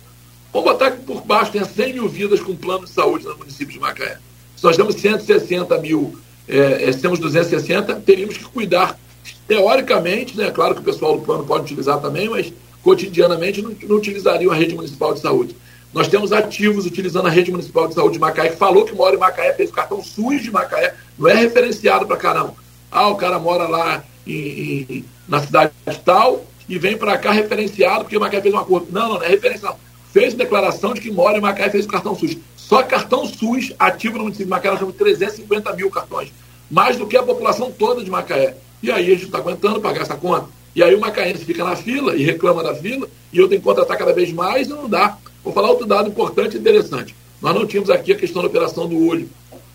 vamos 0.54 0.72
botar 0.72 0.92
que 0.92 1.02
por 1.04 1.22
baixo 1.22 1.52
tem 1.52 1.64
100 1.64 1.94
mil 1.94 2.08
vidas 2.08 2.40
com 2.40 2.56
plano 2.56 2.86
de 2.86 2.92
saúde 2.92 3.26
no 3.26 3.38
município 3.38 3.74
de 3.74 3.80
Macaé. 3.80 4.20
Se 4.56 4.64
nós 4.64 4.76
temos 4.76 4.96
160 4.96 5.78
mil, 5.80 6.18
é, 6.48 6.92
se 6.92 7.00
temos 7.00 7.20
260, 7.20 7.96
teríamos 8.06 8.38
que 8.38 8.46
cuidar, 8.46 9.00
teoricamente, 9.48 10.38
né? 10.38 10.52
Claro 10.52 10.76
que 10.76 10.82
o 10.82 10.84
pessoal 10.84 11.18
do 11.18 11.24
plano 11.24 11.44
pode 11.44 11.66
utilizar 11.66 12.00
também, 12.00 12.30
mas 12.30 12.52
cotidianamente 12.84 13.62
não, 13.62 13.76
não 13.84 13.98
utilizariam 13.98 14.52
a 14.52 14.56
rede 14.56 14.76
municipal 14.76 15.14
de 15.14 15.20
saúde. 15.20 15.56
Nós 15.94 16.08
temos 16.08 16.32
ativos 16.32 16.86
utilizando 16.86 17.28
a 17.28 17.30
rede 17.30 17.52
municipal 17.52 17.88
de 17.88 17.94
saúde 17.94 18.14
de 18.14 18.20
Macaé, 18.20 18.50
que 18.50 18.58
falou 18.58 18.86
que 18.86 18.94
mora 18.94 19.16
em 19.16 19.20
Macaé, 19.20 19.54
fez 19.54 19.70
o 19.70 19.74
cartão 19.74 20.04
SUS 20.04 20.44
de 20.44 20.52
Macaé, 20.52 20.94
não 21.18 21.28
é 21.28 21.34
referenciado 21.34 22.06
para 22.06 22.18
cá, 22.18 22.34
não. 22.34 22.56
Ah, 22.92 23.08
o 23.10 23.16
cara 23.16 23.40
mora 23.40 23.68
lá 23.68 24.04
em, 24.26 24.86
em, 24.90 25.06
na 25.28 25.42
cidade 25.42 25.72
tal 26.04 26.46
e 26.68 26.78
vem 26.78 26.98
para 26.98 27.18
cá 27.18 27.32
referenciado 27.32 28.04
porque 28.04 28.20
Macaé 28.20 28.42
fez 28.42 28.54
um 28.54 28.60
acordo. 28.60 28.88
Não, 28.92 29.10
não, 29.10 29.16
não 29.16 29.24
é 29.24 29.30
referenciado. 29.30 29.78
Fez 30.12 30.34
declaração 30.34 30.94
de 30.94 31.02
que 31.02 31.12
mora 31.12 31.38
em 31.38 31.42
Macaé 31.42 31.70
fez 31.70 31.86
o 31.86 31.90
cartão 31.90 32.16
SUS. 32.16 32.38
Só 32.56 32.84
cartão 32.84 33.26
SUS 33.26 33.74
ativo 33.80 34.18
no 34.18 34.24
município 34.24 34.46
de 34.46 34.52
Macaé, 34.52 34.72
nós 34.72 34.80
temos 34.80 34.96
350 34.96 35.74
mil 35.74 35.90
cartões. 35.90 36.32
Mais 36.70 36.98
do 36.98 37.08
que 37.08 37.16
a 37.16 37.24
população 37.24 37.72
toda 37.72 38.04
de 38.04 38.12
Macaé. 38.12 38.56
E 38.82 38.92
aí 38.92 39.08
a 39.08 39.16
gente 39.16 39.26
está 39.26 39.38
aguentando 39.38 39.82
pagar 39.82 40.02
essa 40.02 40.16
conta. 40.16 40.50
E 40.78 40.84
aí 40.84 40.94
o 40.94 41.00
macaense 41.00 41.44
fica 41.44 41.64
na 41.64 41.76
fila 41.76 42.16
e 42.16 42.24
reclama 42.24 42.62
da 42.62 42.76
fila, 42.76 43.10
e 43.34 43.40
eu 43.40 43.50
tenho 43.50 43.60
que 43.60 43.66
contratar 43.66 43.98
cada 43.98 44.14
vez 44.14 44.32
mais 44.32 44.68
e 44.68 44.70
não 44.70 44.88
dá. 44.88 45.18
Vou 45.48 45.54
falar 45.54 45.70
outro 45.70 45.86
dado 45.86 46.10
importante 46.10 46.58
e 46.58 46.60
interessante. 46.60 47.16
Nós 47.42 47.56
não 47.56 47.66
tínhamos 47.66 47.90
aqui 47.90 48.12
a 48.12 48.16
questão 48.18 48.42
da 48.42 48.50
operação 48.50 48.86
do 48.86 49.08
olho. 49.08 49.30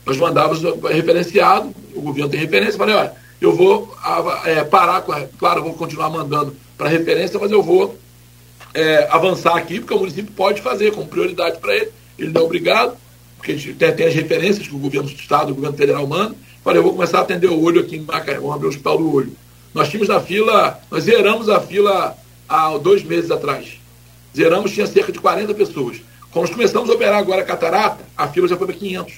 Nós 0.05 0.19
mandávamos 0.19 0.61
referenciado, 0.85 1.75
o 1.95 2.03
governo 2.03 2.29
tem 2.29 2.39
referência, 2.39 2.77
falei, 2.77 2.95
olha, 2.95 3.15
eu 3.41 3.57
vou 3.57 3.91
é, 4.45 4.63
parar 4.65 5.01
com 5.01 5.13
a, 5.13 5.23
Claro, 5.39 5.61
eu 5.61 5.65
vou 5.65 5.73
continuar 5.73 6.11
mandando 6.11 6.55
para 6.77 6.91
referência, 6.91 7.41
mas 7.41 7.51
eu 7.51 7.63
vou 7.63 7.97
é, 8.75 9.09
avançar 9.11 9.57
aqui, 9.57 9.81
porque 9.81 9.95
o 9.95 9.99
município 10.01 10.31
pode 10.33 10.61
fazer 10.61 10.93
com 10.93 11.07
prioridade 11.07 11.59
para 11.59 11.75
ele. 11.75 11.89
Ele 12.19 12.33
não 12.33 12.43
é 12.43 12.45
obrigado, 12.45 12.95
porque 13.39 13.55
tem, 13.55 13.95
tem, 13.95 14.07
as 14.07 14.15
referências 14.15 14.69
que 14.69 14.75
o 14.75 14.79
governo 14.79 15.09
do 15.09 15.15
Estado, 15.15 15.53
o 15.53 15.55
governo 15.55 15.79
federal 15.79 16.07
manda. 16.07 16.35
Falei, 16.63 16.81
eu 16.81 16.83
vou 16.83 16.93
começar 16.93 17.21
a 17.21 17.23
atender 17.23 17.49
o 17.49 17.63
olho 17.63 17.81
aqui 17.81 17.97
em 17.97 18.03
Macaé, 18.03 18.35
vamos 18.35 18.57
abrir 18.57 18.67
o 18.67 18.69
hospital 18.69 18.99
do 18.99 19.11
olho. 19.11 19.33
Nós 19.73 19.89
tínhamos 19.89 20.09
na 20.09 20.21
fila, 20.21 20.79
nós 20.91 21.05
zeramos 21.05 21.49
a 21.49 21.61
fila 21.61 22.15
há 22.47 22.77
dois 22.77 23.03
meses 23.03 23.31
atrás. 23.31 23.81
Zeramos, 24.37 24.71
tinha 24.73 24.87
cerca 24.87 25.13
de 25.13 25.21
40 25.21 25.53
pessoas. 25.55 26.01
Quando 26.31 26.47
nós 26.47 26.55
começamos 26.55 26.89
a 26.89 26.95
operar 26.95 27.19
agora 27.19 27.43
a 27.43 27.45
catarata, 27.45 28.05
a 28.17 28.27
fila 28.29 28.49
já 28.49 28.57
foi 28.57 28.67
para 28.67 28.77
500. 28.77 29.15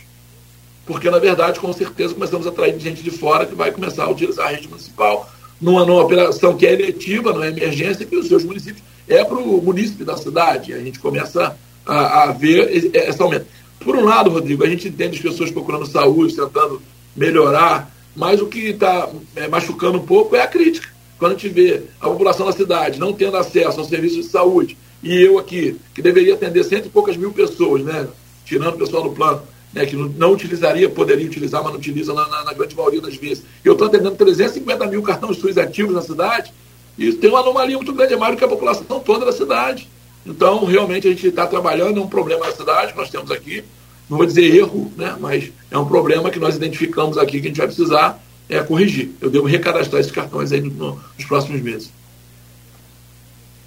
Porque, 0.85 1.09
na 1.11 1.19
verdade, 1.19 1.61
com 1.61 1.73
certeza, 1.73 2.13
começamos 2.13 2.47
a 2.47 2.51
atrair 2.51 2.79
gente 2.79 3.03
de 3.03 3.11
fora 3.11 3.47
que 3.47 3.55
vai 3.55 3.71
começar 3.71 4.05
a 4.05 4.11
utilizar 4.11 4.49
a 4.49 4.51
rede 4.51 4.69
municipal 4.69 5.31
numa, 5.61 5.87
numa 5.87 6.03
operação 6.03 6.57
que 6.57 6.67
é 6.67 6.73
eletiva, 6.73 7.33
não 7.33 7.43
é 7.43 7.49
emergência, 7.49 8.05
que 8.05 8.17
os 8.17 8.27
seus 8.27 8.45
municípios 8.45 8.83
é 9.09 9.25
para 9.25 9.39
o 9.39 9.63
município 9.63 10.05
da 10.05 10.17
cidade. 10.17 10.75
A 10.75 10.79
gente 10.79 10.99
começa 10.99 11.57
a, 11.87 12.25
a 12.25 12.33
ver 12.33 12.93
esse 12.95 13.23
aumento. 13.23 13.47
Por 13.81 13.97
um 13.97 14.05
lado, 14.05 14.31
Rodrigo, 14.31 14.65
a 14.65 14.69
gente 14.69 14.89
entende 14.89 15.17
as 15.17 15.23
pessoas 15.23 15.51
procurando 15.51 15.87
saúde, 15.87 16.35
tentando 16.35 16.83
melhorar, 17.15 17.95
mas 18.17 18.41
o 18.41 18.47
que 18.47 18.71
está 18.71 19.09
é, 19.37 19.47
machucando 19.47 19.99
um 19.99 20.07
pouco 20.07 20.35
é 20.35 20.41
a 20.41 20.47
crítica. 20.47 20.89
Quando 21.19 21.33
a 21.33 21.35
gente 21.35 21.49
vê 21.49 21.83
a 22.01 22.09
população 22.09 22.47
da 22.47 22.53
cidade 22.53 22.99
não 22.99 23.13
tendo 23.13 23.37
acesso 23.37 23.79
aos 23.79 23.89
serviços 23.89 24.25
de 24.25 24.31
saúde, 24.31 24.77
e 25.05 25.23
eu 25.23 25.39
aqui, 25.39 25.77
que 25.95 26.01
deveria 26.01 26.33
atender 26.33 26.65
cento 26.65 26.87
e 26.87 26.89
poucas 26.89 27.15
mil 27.15 27.31
pessoas, 27.31 27.83
né, 27.83 28.09
tirando 28.47 28.75
o 28.75 28.79
pessoal 28.79 29.03
do 29.03 29.11
plano, 29.11 29.43
né, 29.71 29.85
que 29.85 29.95
não, 29.95 30.33
utilizaria, 30.33 30.89
poderia 30.89 31.27
utilizar, 31.27 31.63
mas 31.63 31.73
não 31.73 31.79
utiliza 31.79 32.15
na, 32.15 32.27
na, 32.27 32.45
na 32.45 32.53
grande 32.55 32.75
maioria 32.75 33.03
das 33.03 33.15
vezes. 33.15 33.45
Eu 33.63 33.75
estou 33.75 33.87
atendendo 33.87 34.17
350 34.17 34.87
mil 34.87 35.03
cartões 35.03 35.37
SUS 35.37 35.59
ativos 35.59 35.95
na 35.95 36.01
cidade, 36.01 36.55
e 36.97 37.09
isso 37.09 37.19
tem 37.19 37.29
uma 37.29 37.41
anomalia 37.41 37.77
muito 37.77 37.93
grande, 37.93 38.15
é 38.15 38.17
maior 38.17 38.35
que 38.35 38.45
a 38.45 38.49
população 38.49 38.99
toda 39.01 39.27
da 39.27 39.33
cidade. 39.33 39.91
Então, 40.25 40.65
realmente, 40.65 41.07
a 41.07 41.11
gente 41.11 41.27
está 41.27 41.47
trabalhando, 41.47 42.01
é 42.01 42.03
um 42.03 42.09
problema 42.09 42.47
na 42.47 42.53
cidade 42.53 42.93
que 42.93 42.99
nós 42.99 43.11
temos 43.11 43.31
aqui, 43.31 43.63
não 44.09 44.17
vou 44.17 44.27
dizer 44.27 44.55
erro, 44.57 44.91
né, 44.97 45.17
mas 45.21 45.53
é 45.71 45.77
um 45.77 45.85
problema 45.85 46.31
que 46.31 46.39
nós 46.39 46.57
identificamos 46.57 47.19
aqui 47.19 47.43
que 47.43 47.47
a 47.47 47.51
gente 47.51 47.59
vai 47.59 47.67
precisar 47.67 48.25
é, 48.49 48.63
corrigir. 48.63 49.11
Eu 49.21 49.29
devo 49.29 49.47
recadastrar 49.47 50.01
esses 50.01 50.13
cartões 50.13 50.51
aí 50.51 50.63
no, 50.63 50.99
nos 51.19 51.27
próximos 51.27 51.61
meses. 51.61 51.91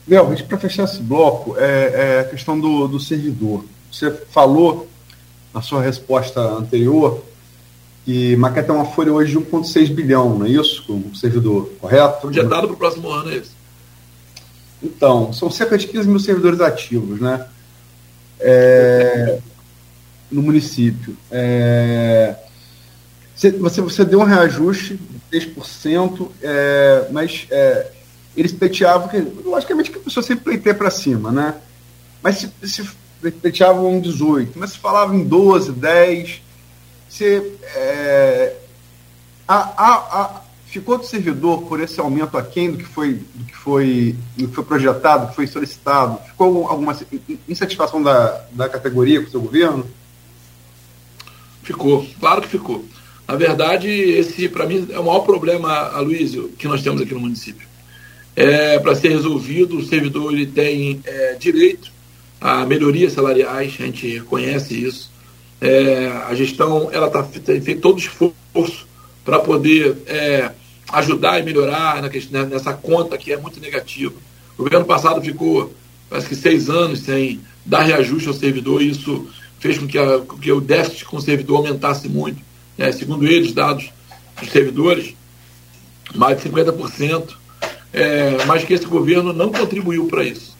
Léo, 0.07 0.43
para 0.45 0.57
fechar 0.57 0.85
esse 0.85 1.01
bloco, 1.01 1.55
é, 1.57 1.63
é, 1.63 2.19
a 2.21 2.23
questão 2.23 2.59
do, 2.59 2.87
do 2.87 2.99
servidor. 2.99 3.65
Você 3.91 4.09
falou 4.31 4.87
na 5.53 5.61
sua 5.61 5.81
resposta 5.81 6.39
anterior 6.39 7.23
que 8.05 8.37
Macaé 8.37 8.63
tem 8.63 8.73
uma 8.73 8.85
folha 8.85 9.11
hoje 9.11 9.33
de 9.33 9.37
1,6 9.37 9.93
bilhão, 9.93 10.39
não 10.39 10.45
é 10.45 10.49
isso? 10.49 10.81
Com 10.85 10.93
o 10.93 11.15
servidor, 11.15 11.69
correto? 11.79 12.21
Projetado 12.21 12.67
para 12.67 12.73
o 12.73 12.77
próximo 12.77 13.09
ano, 13.09 13.31
é 13.31 13.35
isso. 13.35 13.51
Então, 14.81 15.33
são 15.33 15.51
cerca 15.51 15.77
de 15.77 15.87
15 15.87 16.07
mil 16.07 16.19
servidores 16.19 16.61
ativos, 16.61 17.19
né? 17.19 17.45
É, 18.39 19.39
no 20.31 20.41
município. 20.41 21.17
É, 21.29 22.35
você, 23.35 23.81
você 23.81 24.05
deu 24.05 24.21
um 24.21 24.23
reajuste 24.23 24.97
de 25.29 25.39
3%, 25.39 26.29
é, 26.41 27.07
mas 27.11 27.45
é, 27.51 27.91
eles 28.37 28.51
pleiteavam, 28.51 29.09
logicamente 29.43 29.89
que 29.89 29.97
a 29.97 30.01
pessoa 30.01 30.23
sempre 30.23 30.45
pleiteia 30.45 30.75
para 30.75 30.91
cima, 30.91 31.31
né? 31.31 31.55
Mas 32.21 32.37
se, 32.37 32.51
se 32.63 32.87
pleiteavam 33.19 33.99
18, 33.99 34.57
mas 34.57 34.71
se 34.71 34.77
falava 34.77 35.15
em 35.15 35.23
12, 35.23 35.71
10, 35.71 36.41
você, 37.09 37.51
é, 37.75 38.55
a, 39.47 39.55
a, 39.55 40.21
a, 40.21 40.41
ficou 40.67 40.99
do 40.99 41.05
servidor 41.05 41.63
por 41.63 41.79
esse 41.79 41.99
aumento 41.99 42.37
aquém 42.37 42.71
do 42.71 42.77
que 42.77 42.83
foi, 42.83 43.13
do 43.33 43.45
que 43.45 43.55
foi, 43.55 44.15
do 44.37 44.47
que 44.47 44.53
foi 44.53 44.63
projetado, 44.63 45.25
do 45.25 45.29
que 45.29 45.35
foi 45.35 45.47
solicitado? 45.47 46.19
Ficou 46.27 46.67
alguma 46.67 46.95
insatisfação 47.49 48.03
da, 48.03 48.45
da 48.51 48.69
categoria 48.69 49.21
com 49.21 49.27
o 49.27 49.31
seu 49.31 49.41
governo? 49.41 49.85
Ficou, 51.63 52.07
claro 52.19 52.41
que 52.41 52.49
ficou. 52.49 52.85
Na 53.27 53.35
verdade, 53.35 53.89
esse, 53.89 54.47
para 54.47 54.65
mim, 54.65 54.87
é 54.89 54.99
o 54.99 55.03
maior 55.03 55.21
problema, 55.21 55.69
Aloysio, 55.89 56.49
que 56.57 56.67
nós 56.67 56.81
temos 56.81 57.01
aqui 57.01 57.13
no 57.13 57.19
município. 57.19 57.66
É, 58.37 58.77
para 58.77 58.93
ser 58.93 59.09
resolvido, 59.09 59.79
o 59.79 59.83
servidor 59.83 60.31
ele 60.31 60.45
tem 60.45 61.01
é, 61.03 61.33
direito 61.39 61.91
a 62.39 62.67
melhorias 62.67 63.13
salariais, 63.13 63.73
a 63.79 63.85
gente 63.85 64.07
reconhece 64.07 64.79
isso. 64.79 65.11
É, 65.59 66.05
a 66.29 66.35
gestão 66.35 66.87
ela 66.91 67.09
tá, 67.09 67.23
tem 67.23 67.59
feito 67.59 67.81
todo 67.81 67.95
o 67.95 67.97
esforço 67.97 68.87
para 69.25 69.39
poder 69.39 69.97
é, 70.05 70.51
ajudar 70.93 71.39
e 71.39 71.43
melhorar 71.43 71.99
na 71.99 72.09
questão, 72.09 72.43
né, 72.43 72.49
nessa 72.51 72.73
conta 72.73 73.17
que 73.17 73.33
é 73.33 73.37
muito 73.37 73.59
negativa. 73.59 74.13
O 74.55 74.61
governo 74.61 74.85
passado 74.85 75.19
ficou, 75.19 75.73
parece 76.07 76.27
que 76.27 76.35
seis 76.35 76.69
anos 76.69 76.99
sem 76.99 77.41
dar 77.65 77.81
reajuste 77.81 78.27
ao 78.27 78.35
servidor, 78.35 78.83
e 78.83 78.91
isso 78.91 79.27
fez 79.59 79.79
com 79.79 79.87
que, 79.87 79.97
a, 79.97 80.21
que 80.39 80.51
o 80.51 80.61
déficit 80.61 81.05
com 81.05 81.17
o 81.17 81.21
servidor 81.21 81.57
aumentasse 81.57 82.07
muito. 82.07 82.39
Né? 82.77 82.91
Segundo 82.91 83.25
eles, 83.25 83.51
dados 83.51 83.89
dos 84.39 84.51
servidores, 84.51 85.15
mais 86.13 86.39
de 86.39 86.47
50%, 86.47 87.46
é, 87.93 88.45
mas 88.45 88.63
que 88.63 88.73
esse 88.73 88.85
governo 88.85 89.33
não 89.33 89.51
contribuiu 89.51 90.05
para 90.07 90.23
isso. 90.23 90.55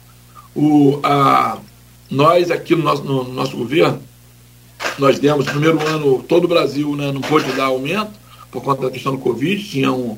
O, 0.54 1.00
a, 1.02 1.58
nós 2.10 2.50
aqui 2.50 2.74
no 2.74 2.82
nosso, 2.82 3.04
no 3.04 3.24
nosso 3.24 3.56
governo, 3.56 4.00
nós 4.98 5.18
demos, 5.18 5.46
no 5.46 5.52
primeiro 5.52 5.86
ano, 5.86 6.22
todo 6.22 6.44
o 6.44 6.48
Brasil 6.48 6.94
né, 6.96 7.12
não 7.12 7.20
pôde 7.20 7.50
dar 7.52 7.66
aumento, 7.66 8.12
por 8.50 8.62
conta 8.62 8.82
da 8.82 8.90
questão 8.90 9.12
do 9.12 9.18
Covid, 9.18 9.62
tinha 9.62 9.92
um, 9.92 10.16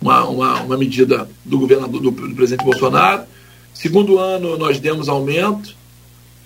uma, 0.00 0.24
uma, 0.24 0.60
uma, 0.62 0.76
medida 0.76 1.28
do 1.44 1.58
governo 1.58 1.86
do, 1.88 2.00
do, 2.00 2.12
presidente 2.12 2.64
Bolsonaro. 2.64 3.24
Segundo 3.74 4.18
ano, 4.18 4.56
nós 4.56 4.80
demos 4.80 5.08
aumento, 5.08 5.74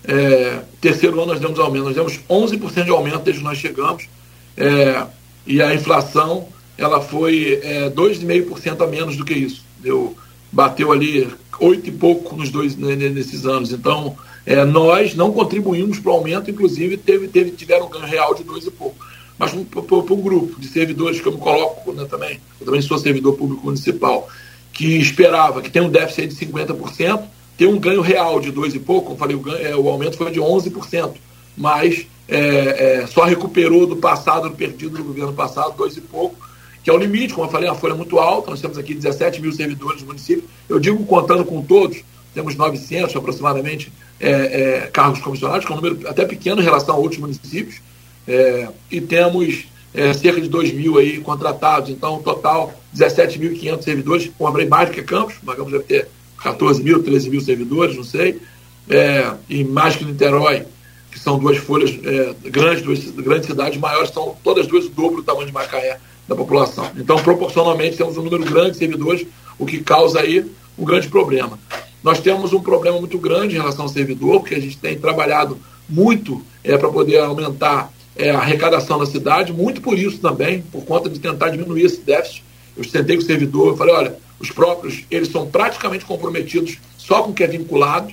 é, 0.04 0.62
terceiro 0.80 1.20
ano 1.20 1.32
nós 1.32 1.40
demos 1.40 1.58
aumento, 1.58 1.84
nós 1.84 1.94
demos 1.94 2.18
11% 2.28 2.84
de 2.84 2.90
aumento 2.90 3.20
desde 3.20 3.40
que 3.40 3.46
nós 3.46 3.58
chegamos, 3.58 4.08
é, 4.56 5.06
e 5.46 5.62
a 5.62 5.74
inflação 5.74 6.48
ela 6.76 7.00
foi 7.00 7.60
é, 7.62 7.90
2,5% 7.90 8.82
a 8.82 8.86
menos 8.86 9.16
do 9.16 9.24
que 9.24 9.34
isso. 9.34 9.64
Deu, 9.80 10.16
bateu 10.52 10.92
ali 10.92 11.28
oito 11.60 11.88
e 11.88 11.92
pouco 11.92 12.36
nos 12.36 12.50
dois 12.50 12.76
nesses 12.76 13.46
anos. 13.46 13.72
Então, 13.72 14.16
é, 14.46 14.64
nós 14.64 15.14
não 15.14 15.32
contribuímos 15.32 15.98
para 15.98 16.10
o 16.12 16.14
aumento, 16.14 16.50
inclusive 16.50 16.96
teve, 16.96 17.28
teve, 17.28 17.50
tiveram 17.50 17.86
um 17.86 17.90
ganho 17.90 18.06
real 18.06 18.34
de 18.34 18.42
dois 18.42 18.66
e 18.66 18.70
pouco. 18.70 18.96
Mas 19.38 19.52
para 19.52 20.14
um 20.14 20.20
grupo 20.20 20.60
de 20.60 20.68
servidores 20.68 21.20
que 21.20 21.26
eu 21.26 21.32
me 21.32 21.38
coloco 21.38 21.92
né, 21.92 22.04
também, 22.04 22.38
eu 22.60 22.66
também 22.66 22.82
sou 22.82 22.98
servidor 22.98 23.36
público 23.36 23.64
municipal, 23.64 24.28
que 24.72 24.98
esperava 24.98 25.62
que 25.62 25.70
tem 25.70 25.80
um 25.80 25.88
déficit 25.88 26.28
de 26.28 26.46
50%, 26.46 27.22
tem 27.56 27.66
um 27.66 27.78
ganho 27.78 28.00
real 28.00 28.40
de 28.40 28.50
dois 28.50 28.74
e 28.74 28.78
pouco, 28.78 29.06
como 29.06 29.18
falei, 29.18 29.36
o, 29.36 29.40
ganho, 29.40 29.66
é, 29.66 29.76
o 29.76 29.88
aumento 29.88 30.16
foi 30.16 30.30
de 30.30 30.40
11%, 30.40 31.14
mas 31.56 32.06
é, 32.28 33.02
é, 33.02 33.06
só 33.06 33.24
recuperou 33.24 33.86
do 33.86 33.96
passado, 33.96 34.48
do 34.48 34.54
perdido 34.54 34.98
do 34.98 35.04
governo 35.04 35.32
passado, 35.32 35.74
dois 35.76 35.96
e 35.96 36.00
pouco, 36.00 36.36
que 36.82 36.90
é 36.90 36.92
o 36.92 36.96
limite, 36.96 37.34
como 37.34 37.46
eu 37.46 37.50
falei, 37.50 37.68
uma 37.68 37.76
folha 37.76 37.94
muito 37.94 38.18
alta, 38.18 38.50
nós 38.50 38.60
temos 38.60 38.78
aqui 38.78 38.94
17 38.94 39.40
mil 39.40 39.52
servidores 39.52 40.00
no 40.00 40.08
município, 40.08 40.44
eu 40.68 40.78
digo 40.78 41.04
contando 41.04 41.44
com 41.44 41.62
todos, 41.62 42.02
temos 42.34 42.54
900 42.54 43.14
aproximadamente 43.14 43.92
é, 44.18 44.30
é, 44.30 44.80
cargos 44.86 45.20
comissionados, 45.20 45.66
que 45.66 45.72
é 45.72 45.74
um 45.74 45.80
número 45.80 46.08
até 46.08 46.24
pequeno 46.24 46.60
em 46.60 46.64
relação 46.64 46.94
a 46.94 46.98
outros 46.98 47.20
municípios, 47.20 47.80
é, 48.26 48.68
e 48.90 49.00
temos 49.00 49.66
é, 49.92 50.12
cerca 50.12 50.40
de 50.40 50.48
2 50.48 50.72
mil 50.72 50.98
aí 50.98 51.18
contratados, 51.20 51.90
então, 51.90 52.22
total 52.22 52.72
17.500 52.96 53.82
servidores, 53.82 54.30
com 54.38 54.46
a 54.46 54.66
mais 54.66 54.88
do 54.88 54.94
que 54.94 55.02
Campos, 55.02 55.34
mas 55.42 55.56
Campos 55.56 55.72
deve 55.72 55.84
ter 55.84 56.08
14 56.42 56.82
mil, 56.82 57.02
13 57.02 57.30
mil 57.30 57.40
servidores, 57.40 57.96
não 57.96 58.04
sei, 58.04 58.40
é, 58.88 59.32
e 59.48 59.64
mais 59.64 59.96
que 59.96 60.04
Niterói, 60.04 60.64
que 61.10 61.18
são 61.18 61.38
duas 61.38 61.58
folhas 61.58 61.90
é, 62.04 62.48
grandes, 62.48 62.82
duas 62.82 63.10
grandes 63.10 63.46
cidades 63.46 63.78
maiores, 63.78 64.10
são 64.10 64.36
todas 64.42 64.66
duas 64.66 64.86
o 64.86 64.90
dobro 64.90 65.16
do 65.16 65.22
tamanho 65.22 65.46
de 65.46 65.52
Macaé 65.52 65.98
da 66.30 66.36
população. 66.36 66.88
Então, 66.96 67.16
proporcionalmente, 67.16 67.96
temos 67.96 68.16
um 68.16 68.22
número 68.22 68.44
grande 68.44 68.70
de 68.70 68.76
servidores, 68.76 69.26
o 69.58 69.66
que 69.66 69.82
causa 69.82 70.20
aí 70.20 70.46
um 70.78 70.84
grande 70.84 71.08
problema. 71.08 71.58
Nós 72.04 72.20
temos 72.20 72.52
um 72.52 72.60
problema 72.60 73.00
muito 73.00 73.18
grande 73.18 73.56
em 73.56 73.58
relação 73.58 73.84
ao 73.84 73.88
servidor, 73.88 74.38
porque 74.38 74.54
a 74.54 74.60
gente 74.60 74.78
tem 74.78 74.96
trabalhado 74.96 75.58
muito 75.88 76.40
é, 76.62 76.78
para 76.78 76.88
poder 76.88 77.18
aumentar 77.18 77.92
é, 78.14 78.30
a 78.30 78.38
arrecadação 78.38 78.96
da 78.96 79.06
cidade, 79.06 79.52
muito 79.52 79.80
por 79.80 79.98
isso 79.98 80.18
também, 80.18 80.62
por 80.62 80.84
conta 80.84 81.10
de 81.10 81.18
tentar 81.18 81.48
diminuir 81.48 81.84
esse 81.84 82.00
déficit. 82.00 82.44
Eu 82.76 82.84
sentei 82.84 83.16
com 83.16 83.22
o 83.24 83.26
servidor, 83.26 83.76
falei, 83.76 83.92
olha, 83.92 84.16
os 84.38 84.52
próprios, 84.52 85.04
eles 85.10 85.32
são 85.32 85.48
praticamente 85.48 86.04
comprometidos 86.04 86.78
só 86.96 87.24
com 87.24 87.32
o 87.32 87.34
que 87.34 87.42
é 87.42 87.48
vinculado, 87.48 88.12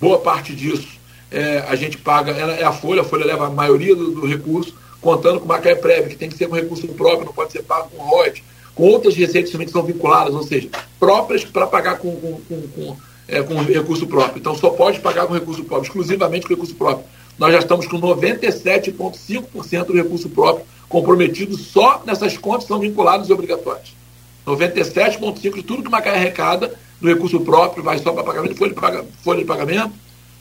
boa 0.00 0.18
parte 0.18 0.54
disso 0.54 0.98
é, 1.30 1.58
a 1.68 1.76
gente 1.76 1.96
paga, 1.96 2.32
é 2.32 2.64
a 2.64 2.72
Folha, 2.72 3.02
a 3.02 3.04
Folha 3.04 3.24
leva 3.24 3.46
a 3.46 3.50
maioria 3.50 3.94
do, 3.94 4.10
do 4.10 4.26
recurso, 4.26 4.74
contando 5.00 5.40
com 5.40 5.46
Macaé 5.46 5.74
Prévio, 5.74 6.10
que 6.10 6.16
tem 6.16 6.28
que 6.28 6.36
ser 6.36 6.48
com 6.48 6.54
recurso 6.54 6.86
próprio, 6.88 7.24
não 7.26 7.32
pode 7.32 7.52
ser 7.52 7.62
pago 7.62 7.88
com 7.90 8.02
royalties, 8.02 8.42
com 8.74 8.84
outras 8.84 9.14
receitas 9.16 9.50
também 9.50 9.66
que 9.66 9.72
são 9.72 9.82
vinculadas, 9.82 10.34
ou 10.34 10.42
seja, 10.42 10.68
próprias 10.98 11.44
para 11.44 11.66
pagar 11.66 11.98
com, 11.98 12.14
com, 12.16 12.40
com, 12.40 12.62
com, 12.68 12.96
é, 13.26 13.42
com 13.42 13.54
recurso 13.62 14.06
próprio. 14.06 14.38
Então 14.38 14.54
só 14.54 14.70
pode 14.70 15.00
pagar 15.00 15.26
com 15.26 15.34
recurso 15.34 15.64
próprio, 15.64 15.88
exclusivamente 15.88 16.46
com 16.46 16.54
recurso 16.54 16.74
próprio. 16.74 17.06
Nós 17.38 17.52
já 17.52 17.58
estamos 17.60 17.86
com 17.86 17.98
97,5% 18.00 19.84
do 19.86 19.94
recurso 19.94 20.28
próprio 20.28 20.66
comprometido 20.88 21.56
só 21.56 22.02
nessas 22.04 22.36
contas 22.36 22.64
que 22.64 22.68
são 22.68 22.80
vinculadas 22.80 23.28
e 23.28 23.32
obrigatórias. 23.32 23.94
97,5% 24.46 25.54
de 25.54 25.62
tudo 25.62 25.84
que 25.84 25.90
Macaé 25.90 26.16
arrecada 26.16 26.74
do 27.00 27.08
recurso 27.08 27.40
próprio 27.40 27.82
vai 27.82 27.98
só 27.98 28.12
para 28.12 28.24
pagamento, 28.24 28.56
folha 28.56 28.74
de, 28.74 28.80
folha 29.22 29.38
de 29.38 29.44
pagamento, 29.46 29.92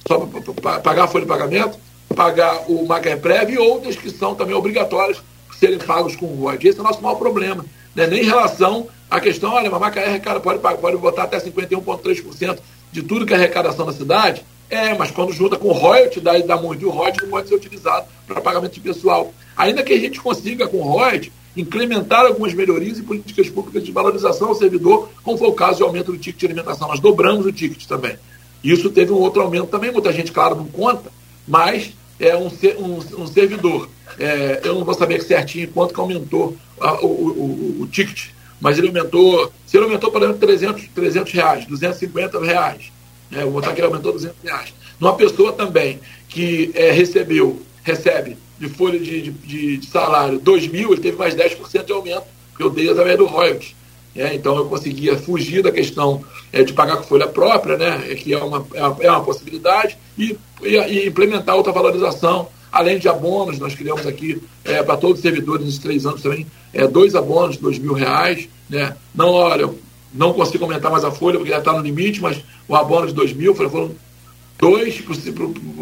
só 0.07 0.19
para 0.61 0.79
pagar 0.79 1.03
a 1.03 1.07
folha 1.07 1.23
de 1.23 1.29
pagamento, 1.29 1.77
pagar 2.15 2.65
o 2.67 2.85
Macaé-Prev 2.85 3.51
e 3.51 3.57
outras 3.57 3.95
que 3.95 4.09
são 4.09 4.35
também 4.35 4.55
obrigatórias 4.55 5.21
serem 5.59 5.77
pagos 5.77 6.15
com 6.15 6.25
o 6.25 6.35
ROID. 6.35 6.67
Esse 6.67 6.79
é 6.79 6.81
o 6.81 6.85
nosso 6.85 7.01
maior 7.01 7.15
problema. 7.15 7.65
Né? 7.95 8.07
Nem 8.07 8.21
em 8.21 8.25
relação 8.25 8.87
à 9.09 9.19
questão, 9.19 9.53
olha, 9.53 9.69
mas 9.69 9.79
Macaé 9.79 10.07
arrecada, 10.07 10.39
pode, 10.39 10.59
pode 10.59 10.97
botar 10.97 11.23
até 11.23 11.39
51,3% 11.39 12.59
de 12.91 13.03
tudo 13.03 13.25
que 13.25 13.33
é 13.33 13.35
arrecadação 13.35 13.85
na 13.85 13.93
cidade. 13.93 14.43
É, 14.69 14.95
mas 14.95 15.09
quando 15.09 15.33
junta 15.33 15.57
com 15.57 15.71
royalty, 15.71 16.19
dá 16.19 16.55
muito. 16.57 16.83
E 16.83 16.85
o 16.85 16.91
royalty 16.91 17.23
não 17.23 17.29
pode 17.29 17.47
ser 17.49 17.55
utilizado 17.55 18.05
para 18.27 18.39
pagamento 18.39 18.73
de 18.73 18.79
pessoal. 18.79 19.33
Ainda 19.57 19.83
que 19.83 19.93
a 19.93 19.99
gente 19.99 20.21
consiga, 20.21 20.67
com 20.67 20.81
royalty, 20.81 21.33
implementar 21.57 22.25
algumas 22.25 22.53
melhorias 22.53 22.99
e 22.99 23.03
políticas 23.03 23.49
públicas 23.49 23.83
de 23.83 23.91
valorização 23.91 24.49
ao 24.49 24.55
servidor, 24.55 25.09
como 25.23 25.37
foi 25.37 25.47
o 25.47 25.53
caso 25.53 25.77
de 25.77 25.83
aumento 25.83 26.11
do 26.11 26.17
ticket 26.17 26.39
de 26.39 26.45
alimentação. 26.45 26.87
Nós 26.87 26.99
dobramos 26.99 27.45
o 27.45 27.51
ticket 27.51 27.85
também. 27.87 28.15
Isso 28.63 28.89
teve 28.89 29.11
um 29.11 29.17
outro 29.17 29.41
aumento 29.41 29.67
também, 29.67 29.91
muita 29.91 30.11
gente, 30.11 30.31
claro, 30.31 30.55
não 30.55 30.65
conta, 30.65 31.11
mas 31.47 31.93
é 32.19 32.35
um, 32.35 32.47
um, 32.47 33.21
um 33.23 33.27
servidor. 33.27 33.89
É, 34.19 34.61
eu 34.63 34.75
não 34.75 34.83
vou 34.83 34.93
saber 34.93 35.21
certinho 35.21 35.69
quanto 35.69 35.93
que 35.93 35.99
aumentou 35.99 36.55
a, 36.79 36.93
o, 37.03 37.07
o, 37.07 37.81
o, 37.81 37.87
ticket, 37.87 38.29
mas 38.59 38.77
ele 38.77 38.87
aumentou, 38.87 39.51
se 39.65 39.77
ele 39.77 39.85
aumentou, 39.85 40.11
por 40.11 40.21
exemplo, 40.21 40.39
300, 40.39 40.87
300 40.93 41.33
reais, 41.33 41.65
250 41.65 42.43
reais, 42.43 42.91
né, 43.31 43.43
vou 43.43 43.53
botar 43.53 43.73
que 43.73 43.79
ele 43.79 43.87
aumentou 43.87 44.11
200 44.11 44.35
reais. 44.43 44.73
Numa 44.99 45.15
pessoa 45.15 45.53
também 45.53 45.99
que 46.27 46.71
é, 46.73 46.91
recebeu, 46.91 47.61
recebe 47.83 48.37
de 48.59 48.67
folha 48.67 48.99
de, 48.99 49.31
de, 49.31 49.77
de 49.77 49.87
salário 49.87 50.39
2 50.39 50.67
mil, 50.67 50.91
ele 50.91 51.01
teve 51.01 51.17
mais 51.17 51.33
10% 51.33 51.85
de 51.85 51.93
aumento, 51.93 52.25
que 52.57 52.63
eu 52.63 52.69
dei 52.69 52.89
através 52.89 53.17
do 53.17 53.25
royalties. 53.25 53.73
É, 54.15 54.33
então 54.33 54.57
eu 54.57 54.65
conseguia 54.65 55.17
fugir 55.17 55.61
da 55.61 55.71
questão 55.71 56.23
é, 56.51 56.63
de 56.63 56.73
pagar 56.73 56.97
com 56.97 57.03
folha 57.03 57.27
própria, 57.27 57.77
né, 57.77 58.15
que 58.15 58.33
é 58.33 58.43
uma, 58.43 58.65
é, 58.73 59.05
é 59.05 59.11
uma 59.11 59.23
possibilidade, 59.23 59.97
e, 60.17 60.35
e, 60.63 60.75
e, 60.77 61.07
implementar 61.07 61.55
outra 61.55 61.71
valorização, 61.71 62.47
além 62.71 62.97
de 62.97 63.07
abonos, 63.07 63.59
nós 63.59 63.75
criamos 63.75 64.05
aqui 64.07 64.41
é, 64.65 64.81
para 64.81 64.97
todos 64.97 65.17
os 65.17 65.21
servidores 65.21 65.65
nesses 65.65 65.79
três 65.79 66.05
anos 66.05 66.21
também, 66.21 66.45
é, 66.73 66.87
dois 66.87 67.15
abonos 67.15 67.57
dois 67.57 67.77
mil 67.77 67.93
reais. 67.93 68.49
Né, 68.69 68.95
não, 69.15 69.29
olha, 69.29 69.69
não 70.13 70.33
consigo 70.33 70.63
aumentar 70.63 70.89
mais 70.89 71.03
a 71.03 71.11
folha 71.11 71.37
porque 71.37 71.51
já 71.51 71.59
está 71.59 71.73
no 71.73 71.81
limite, 71.81 72.21
mas 72.21 72.39
o 72.67 72.75
abono 72.75 73.07
de 73.07 73.13
dois 73.13 73.33
mil 73.33 73.55
foram 73.55 73.91
dois 74.59 75.01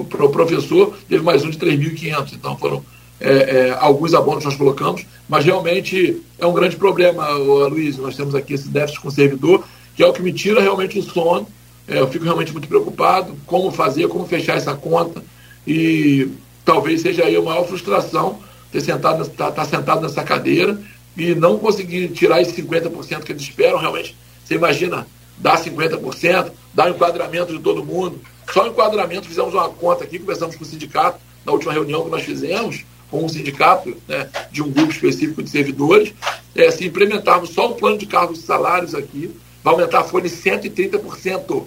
para 0.10 0.26
o 0.26 0.30
professor, 0.30 0.96
teve 1.10 1.24
mais 1.24 1.44
um 1.44 1.50
de 1.50 1.58
3.500, 1.58 2.34
então 2.34 2.58
foram 2.58 2.86
é, 3.20 3.32
é, 3.70 3.78
alguns 3.80 4.14
abonos 4.14 4.46
nós 4.46 4.56
colocamos, 4.56 5.06
mas 5.28 5.44
realmente 5.44 6.22
é 6.38 6.46
um 6.46 6.54
grande 6.54 6.76
problema, 6.76 7.28
Luiz. 7.68 7.98
Nós 7.98 8.16
temos 8.16 8.36
aqui 8.36 8.54
esse 8.54 8.70
déficit 8.70 9.02
com 9.02 9.08
o 9.08 9.12
servidor, 9.12 9.66
que 9.96 10.04
é 10.04 10.08
o 10.08 10.14
que 10.14 10.22
me 10.22 10.32
tira 10.32 10.62
realmente 10.62 11.00
o 11.00 11.04
sono. 11.04 11.48
É, 11.88 12.00
eu 12.00 12.08
fico 12.08 12.26
realmente 12.26 12.52
muito 12.52 12.68
preocupado 12.68 13.36
como 13.46 13.72
fazer, 13.72 14.08
como 14.08 14.28
fechar 14.28 14.58
essa 14.58 14.76
conta. 14.76 15.24
E 15.66 16.30
talvez 16.64 17.02
seja 17.02 17.26
aí 17.26 17.36
a 17.36 17.42
maior 17.42 17.66
frustração 17.66 18.40
ter 18.72 18.82
sentado, 18.82 19.24
estar 19.24 19.52
tá, 19.52 19.52
tá 19.52 19.66
sentado 19.66 20.02
nessa 20.02 20.24
cadeira 20.24 20.80
e 21.16 21.34
não 21.34 21.58
conseguir 21.58 22.10
tirar 22.10 22.42
esse 22.42 22.62
50% 22.62 23.24
que 23.24 23.32
eles 23.32 23.42
esperam. 23.42 23.80
Realmente, 23.80 24.16
você 24.46 24.56
imagina 24.56 25.08
dar 25.40 25.58
50%, 25.58 26.52
dar 26.74 26.90
enquadramento 26.90 27.54
de 27.54 27.60
todo 27.60 27.84
mundo. 27.84 28.20
Só 28.54 28.64
o 28.64 28.68
enquadramento, 28.68 29.28
fizemos 29.28 29.54
uma 29.54 29.70
conta 29.70 30.04
aqui, 30.04 30.20
conversamos 30.20 30.56
com 30.56 30.64
o 30.64 30.68
sindicato 30.68 31.20
na 31.46 31.52
última 31.52 31.74
reunião 31.74 32.04
que 32.04 32.12
nós 32.12 32.24
fizemos 32.24 32.86
com 33.10 33.24
um 33.24 33.30
sindicato 33.30 33.96
né, 34.08 34.30
de 34.52 34.62
um 34.62 34.72
grupo 34.72 34.92
específico 34.92 35.42
de 35.42 35.50
servidores, 35.50 36.14
é, 36.56 36.70
se 36.72 36.86
implementarmos 36.86 37.52
só 37.52 37.72
um 37.72 37.74
plano 37.74 37.98
de 37.98 38.06
cargos 38.06 38.40
e 38.40 38.42
salários 38.44 38.94
aqui, 38.94 39.32
vai 39.64 39.74
aumentar 39.74 40.00
a 40.00 40.04
folha 40.04 40.28
em 40.28 40.30
130%. 40.30 41.66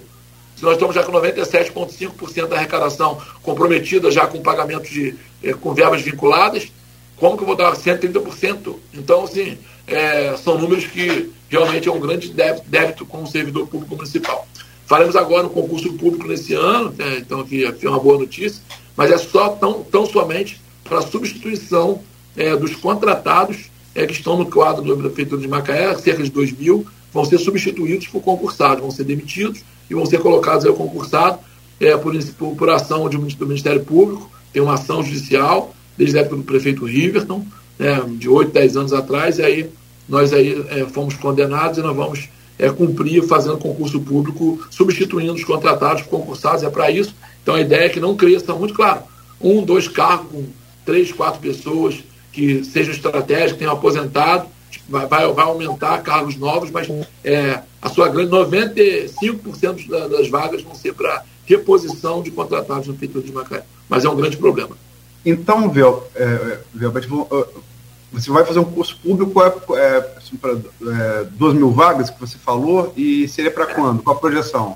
Se 0.55 0.63
nós 0.63 0.73
estamos 0.73 0.93
já 0.93 1.03
com 1.03 1.11
97,5% 1.11 2.47
da 2.47 2.57
arrecadação 2.57 3.19
comprometida 3.41 4.11
já 4.11 4.27
com 4.27 4.41
pagamento 4.41 4.89
de 4.89 5.15
é, 5.43 5.53
com 5.53 5.73
verbas 5.73 6.01
vinculadas, 6.01 6.71
como 7.17 7.35
que 7.37 7.43
eu 7.43 7.47
vou 7.47 7.55
dar 7.55 7.73
130%? 7.73 8.75
Então, 8.93 9.23
assim, 9.23 9.57
é, 9.87 10.35
são 10.37 10.57
números 10.57 10.85
que 10.85 11.31
realmente 11.49 11.87
é 11.87 11.91
um 11.91 11.99
grande 11.99 12.33
débito, 12.65 13.05
com 13.05 13.23
o 13.23 13.27
servidor 13.27 13.67
público 13.67 13.95
municipal. 13.95 14.47
Faremos 14.85 15.15
agora 15.15 15.47
um 15.47 15.49
concurso 15.49 15.93
público 15.93 16.27
nesse 16.27 16.53
ano, 16.53 16.93
né, 16.97 17.17
então 17.17 17.39
aqui 17.41 17.63
é 17.63 17.89
uma 17.89 17.99
boa 17.99 18.17
notícia, 18.17 18.61
mas 18.95 19.11
é 19.11 19.17
só 19.17 19.49
tão, 19.49 19.83
tão 19.83 20.05
somente 20.05 20.59
para 20.91 21.01
substituição 21.03 22.01
é, 22.35 22.53
dos 22.53 22.75
contratados 22.75 23.71
é, 23.95 24.05
que 24.05 24.11
estão 24.11 24.37
no 24.37 24.45
quadro 24.45 24.83
da 24.83 25.01
Prefeitura 25.01 25.41
de 25.41 25.47
Macaé, 25.47 25.95
cerca 25.95 26.21
de 26.21 26.29
2 26.29 26.51
mil, 26.51 26.85
vão 27.13 27.23
ser 27.23 27.37
substituídos 27.37 28.07
por 28.07 28.21
concursados, 28.21 28.81
vão 28.81 28.91
ser 28.91 29.05
demitidos 29.05 29.63
e 29.89 29.93
vão 29.93 30.05
ser 30.05 30.19
colocados 30.19 30.65
ao 30.65 30.73
concursado 30.73 31.39
é, 31.79 31.95
por, 31.95 32.13
por, 32.37 32.55
por, 32.57 32.69
ação 32.69 33.07
de, 33.07 33.15
do 33.15 33.47
Ministério 33.47 33.85
Público, 33.85 34.29
tem 34.51 34.61
uma 34.61 34.73
ação 34.73 35.01
judicial, 35.01 35.73
desde 35.97 36.17
a 36.17 36.21
época 36.21 36.35
do 36.35 36.43
prefeito 36.43 36.83
Riverton, 36.83 37.45
né, 37.79 38.01
de 38.17 38.27
8, 38.27 38.51
10 38.51 38.75
anos 38.75 38.91
atrás, 38.91 39.39
e 39.39 39.43
aí 39.43 39.69
nós 40.09 40.33
aí 40.33 40.61
é, 40.71 40.85
fomos 40.87 41.15
condenados 41.15 41.77
e 41.77 41.81
nós 41.81 41.95
vamos 41.95 42.27
é, 42.59 42.69
cumprir 42.69 43.23
fazendo 43.23 43.57
concurso 43.57 44.01
público, 44.01 44.59
substituindo 44.69 45.35
os 45.35 45.45
contratados 45.45 46.01
por 46.01 46.19
concursados, 46.19 46.63
é 46.63 46.69
para 46.69 46.91
isso. 46.91 47.15
Então 47.41 47.55
a 47.55 47.61
ideia 47.61 47.85
é 47.85 47.89
que 47.89 48.01
não 48.01 48.13
cresça 48.13 48.53
muito 48.53 48.73
claro. 48.73 49.03
Um, 49.39 49.63
dois 49.63 49.87
cargos 49.87 50.45
três, 50.85 51.11
quatro 51.11 51.39
pessoas 51.39 52.03
que 52.31 52.63
sejam 52.63 52.93
estratégicas, 52.93 53.57
tenham 53.57 53.73
aposentado, 53.73 54.47
vai, 54.87 55.05
vai, 55.05 55.31
vai 55.33 55.45
aumentar 55.45 56.01
cargos 56.01 56.35
novos, 56.37 56.71
mas 56.71 56.87
é, 57.23 57.59
a 57.81 57.89
sua 57.89 58.07
grande 58.07 58.31
95% 58.31 60.09
das 60.09 60.29
vagas 60.29 60.61
vão 60.61 60.75
ser 60.75 60.93
para 60.93 61.23
reposição 61.45 62.21
de 62.21 62.31
contratados 62.31 62.87
no 62.87 62.93
Prefeitura 62.93 63.25
de 63.25 63.31
Macaé. 63.31 63.63
Mas 63.89 64.05
é 64.05 64.09
um 64.09 64.15
grande 64.15 64.37
problema. 64.37 64.77
Então, 65.25 65.69
Vel, 65.69 66.07
é, 66.15 66.23
é 66.23 66.59
você 68.11 68.29
vai 68.29 68.45
fazer 68.45 68.59
um 68.59 68.65
curso 68.65 68.99
público 69.01 69.41
é, 69.41 69.47
é, 69.77 70.13
assim, 70.17 70.35
para 70.35 70.51
é, 70.51 71.23
2 71.31 71.53
mil 71.53 71.71
vagas 71.71 72.09
que 72.09 72.19
você 72.19 72.37
falou 72.37 72.93
e 72.95 73.27
seria 73.27 73.51
para 73.51 73.67
quando? 73.67 74.03
Qual 74.03 74.15
a 74.15 74.19
projeção? 74.19 74.75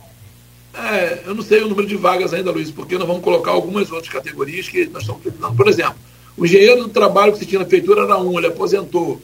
É, 0.77 1.21
eu 1.25 1.33
não 1.33 1.41
sei 1.41 1.61
o 1.61 1.69
número 1.69 1.87
de 1.87 1.95
vagas 1.95 2.33
ainda, 2.33 2.51
Luiz, 2.51 2.69
porque 2.69 2.97
nós 2.97 3.07
vamos 3.07 3.23
colocar 3.23 3.51
algumas 3.51 3.89
outras 3.91 4.11
categorias 4.11 4.67
que 4.67 4.85
nós 4.87 5.03
estamos 5.03 5.21
precisando. 5.21 5.55
Por 5.55 5.67
exemplo, 5.67 5.95
o 6.37 6.45
engenheiro 6.45 6.83
do 6.83 6.89
trabalho 6.89 7.31
que 7.31 7.39
você 7.39 7.45
tinha 7.45 7.59
na 7.59 7.67
feitura 7.67 8.03
era 8.03 8.17
um, 8.17 8.37
ele 8.37 8.47
aposentou. 8.47 9.21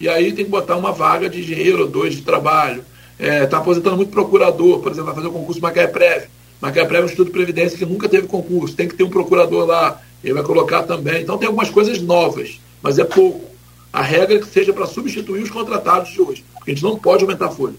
E 0.00 0.08
aí 0.08 0.32
tem 0.32 0.44
que 0.44 0.50
botar 0.50 0.76
uma 0.76 0.92
vaga 0.92 1.28
de 1.28 1.40
engenheiro 1.40 1.82
ou 1.82 1.88
dois 1.88 2.14
de 2.14 2.22
trabalho. 2.22 2.84
Está 3.18 3.32
é, 3.34 3.46
tá 3.46 3.58
aposentando 3.58 3.96
muito 3.96 4.10
procurador, 4.10 4.80
por 4.80 4.90
exemplo, 4.90 5.06
vai 5.06 5.14
fazer 5.14 5.28
o 5.28 5.32
concurso 5.32 5.60
Macaé 5.60 5.86
Prévio. 5.86 6.28
Macaé 6.60 6.84
Prévio 6.84 7.02
é 7.02 7.02
um 7.02 7.06
instituto 7.06 7.26
de 7.26 7.32
previdência 7.32 7.78
que 7.78 7.86
nunca 7.86 8.08
teve 8.08 8.26
concurso. 8.26 8.74
Tem 8.74 8.88
que 8.88 8.94
ter 8.94 9.04
um 9.04 9.10
procurador 9.10 9.66
lá, 9.66 10.00
ele 10.24 10.34
vai 10.34 10.42
colocar 10.42 10.82
também. 10.82 11.22
Então 11.22 11.38
tem 11.38 11.46
algumas 11.46 11.70
coisas 11.70 12.00
novas, 12.00 12.60
mas 12.82 12.98
é 12.98 13.04
pouco. 13.04 13.48
A 13.92 14.02
regra 14.02 14.36
é 14.36 14.40
que 14.40 14.48
seja 14.48 14.72
para 14.72 14.86
substituir 14.86 15.42
os 15.42 15.50
contratados 15.50 16.10
de 16.10 16.20
hoje, 16.20 16.44
porque 16.54 16.70
a 16.70 16.74
gente 16.74 16.82
não 16.82 16.98
pode 16.98 17.22
aumentar 17.24 17.46
a 17.46 17.50
folha. 17.50 17.74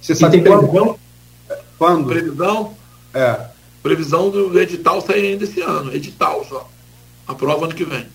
Você 0.00 0.14
sabe 0.14 0.40
tem 0.40 0.42
previsão? 0.42 0.98
Quando? 1.78 2.08
Previsão? 2.08 2.74
É. 3.14 3.40
Previsão 3.82 4.30
do 4.30 4.60
edital 4.60 5.00
sair 5.00 5.32
ainda 5.32 5.44
esse 5.44 5.60
ano. 5.60 5.94
Edital 5.94 6.44
só. 6.48 6.68
Aprova 7.26 7.64
ano 7.66 7.74
que 7.74 7.84
vem. 7.84 8.06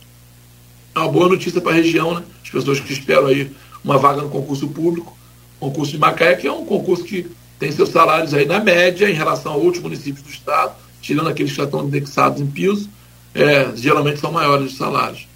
É 0.93 0.99
uma 0.99 1.11
boa 1.11 1.29
notícia 1.29 1.59
para 1.59 1.71
a 1.71 1.75
região, 1.75 2.15
né? 2.15 2.23
As 2.43 2.49
pessoas 2.49 2.79
que 2.79 2.93
esperam 2.93 3.27
aí 3.27 3.51
uma 3.83 3.97
vaga 3.97 4.21
no 4.21 4.29
concurso 4.29 4.67
público. 4.67 5.15
Concurso 5.59 5.91
de 5.91 5.97
Macaé, 5.97 6.35
que 6.35 6.47
é 6.47 6.51
um 6.51 6.65
concurso 6.65 7.03
que 7.03 7.27
tem 7.57 7.71
seus 7.71 7.89
salários 7.89 8.33
aí 8.33 8.45
na 8.45 8.59
média 8.59 9.09
em 9.09 9.13
relação 9.13 9.53
a 9.53 9.55
outros 9.55 9.81
municípios 9.81 10.21
do 10.21 10.29
estado, 10.29 10.73
tirando 11.01 11.29
aqueles 11.29 11.51
que 11.51 11.57
já 11.57 11.63
estão 11.63 11.85
indexados 11.85 12.41
em 12.41 12.45
piso, 12.45 12.89
é, 13.33 13.71
geralmente 13.75 14.19
são 14.19 14.31
maiores 14.31 14.71
os 14.71 14.77
salários. 14.77 15.27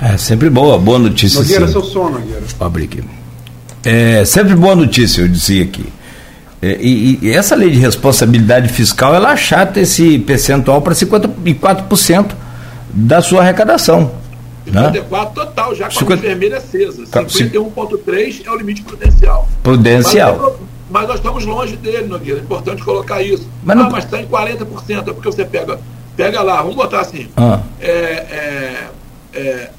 É 0.00 0.16
sempre 0.18 0.50
boa, 0.50 0.78
boa 0.78 0.98
notícia. 0.98 1.40
Nogueira, 1.40 1.66
sim. 1.66 1.72
seu 1.72 1.84
sono, 1.84 2.18
Nogueira. 2.18 2.42
Fabrique. 2.42 3.02
É 3.86 4.24
sempre 4.24 4.54
boa 4.54 4.74
notícia, 4.74 5.22
eu 5.22 5.28
dizia 5.28 5.64
aqui. 5.64 5.86
É, 6.60 6.78
e, 6.80 7.18
e, 7.22 7.30
essa 7.30 7.54
lei 7.54 7.70
de 7.70 7.78
responsabilidade 7.78 8.68
fiscal, 8.68 9.14
ela 9.14 9.30
achata 9.30 9.78
esse 9.80 10.18
percentual 10.18 10.80
para 10.80 10.94
54% 10.94 12.32
da 12.92 13.20
sua 13.20 13.42
arrecadação. 13.42 14.10
54 14.64 15.40
né? 15.40 15.46
total, 15.46 15.74
já 15.74 15.84
com 15.84 15.92
50... 15.92 16.14
a 16.14 16.16
vermelha 16.16 16.56
acesa. 16.56 17.04
51,3 17.04 18.42
é 18.44 18.50
o 18.50 18.56
limite 18.56 18.82
prudencial. 18.82 19.48
Prudencial. 19.62 20.58
Mas, 20.90 21.02
mas, 21.02 21.08
nós 21.08 21.16
estamos 21.18 21.44
longe 21.44 21.76
dele, 21.76 22.06
Nogueira. 22.06 22.40
É 22.40 22.42
importante 22.42 22.82
colocar 22.82 23.22
isso. 23.22 23.48
Mas 23.62 23.76
não... 23.76 23.86
Ah, 23.86 23.90
mas 23.90 24.04
está 24.04 24.20
em 24.20 24.26
40%. 24.26 25.08
É 25.08 25.12
porque 25.12 25.30
você 25.30 25.44
pega. 25.44 25.78
Pega 26.16 26.42
lá, 26.42 26.62
vamos 26.62 26.74
botar 26.74 27.00
assim. 27.00 27.28
Ah. 27.36 27.60
É, 27.78 27.90
é, 27.90 28.88
é, 29.34 29.70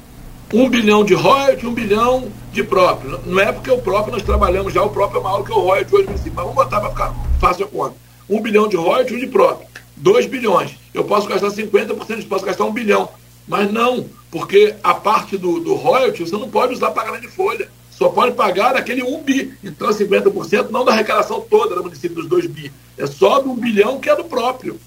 um 0.52 0.68
bilhão 0.68 1.04
de 1.04 1.14
royalty, 1.14 1.66
um 1.66 1.74
bilhão 1.74 2.28
de 2.52 2.62
próprio. 2.62 3.20
Não 3.26 3.40
é 3.40 3.52
porque 3.52 3.70
o 3.70 3.78
próprio 3.78 4.12
nós 4.12 4.22
trabalhamos 4.22 4.72
já, 4.72 4.82
o 4.82 4.90
próprio 4.90 5.20
é 5.20 5.22
maior 5.22 5.42
que 5.42 5.52
o 5.52 5.60
royalty 5.60 5.94
hoje 5.94 6.06
município. 6.06 6.32
Mas 6.34 6.44
vamos 6.44 6.56
botar 6.56 6.80
para 6.80 6.90
ficar 6.90 7.14
fácil 7.38 7.66
a 7.66 7.68
conta. 7.68 7.96
Um 8.28 8.40
bilhão 8.40 8.68
de 8.68 8.76
royalty, 8.76 9.14
um 9.14 9.18
de 9.18 9.26
próprio. 9.26 9.66
2 9.96 10.26
bilhões. 10.26 10.76
Eu 10.94 11.04
posso 11.04 11.28
gastar 11.28 11.48
50%, 11.48 11.88
eu 11.90 12.22
posso 12.24 12.44
gastar 12.44 12.64
um 12.64 12.72
bilhão. 12.72 13.08
Mas 13.46 13.70
não, 13.70 14.06
porque 14.30 14.74
a 14.82 14.94
parte 14.94 15.36
do, 15.36 15.60
do 15.60 15.74
royalty 15.74 16.22
você 16.22 16.36
não 16.36 16.48
pode 16.48 16.74
usar 16.74 16.90
pagamento 16.90 17.22
de 17.22 17.28
folha. 17.28 17.68
Só 17.90 18.08
pode 18.08 18.32
pagar 18.32 18.76
aquele 18.76 19.02
1 19.02 19.22
bi. 19.22 19.52
Então 19.62 19.88
50% 19.88 20.70
não 20.70 20.84
da 20.84 20.92
arrecadação 20.92 21.40
toda 21.40 21.74
do 21.74 21.82
município 21.82 22.16
dos 22.16 22.26
2 22.26 22.46
bi. 22.46 22.72
É 22.96 23.06
só 23.06 23.40
do 23.40 23.50
1 23.50 23.56
bilhão 23.56 23.98
que 23.98 24.08
é 24.08 24.14
do 24.14 24.24
próprio. 24.24 24.78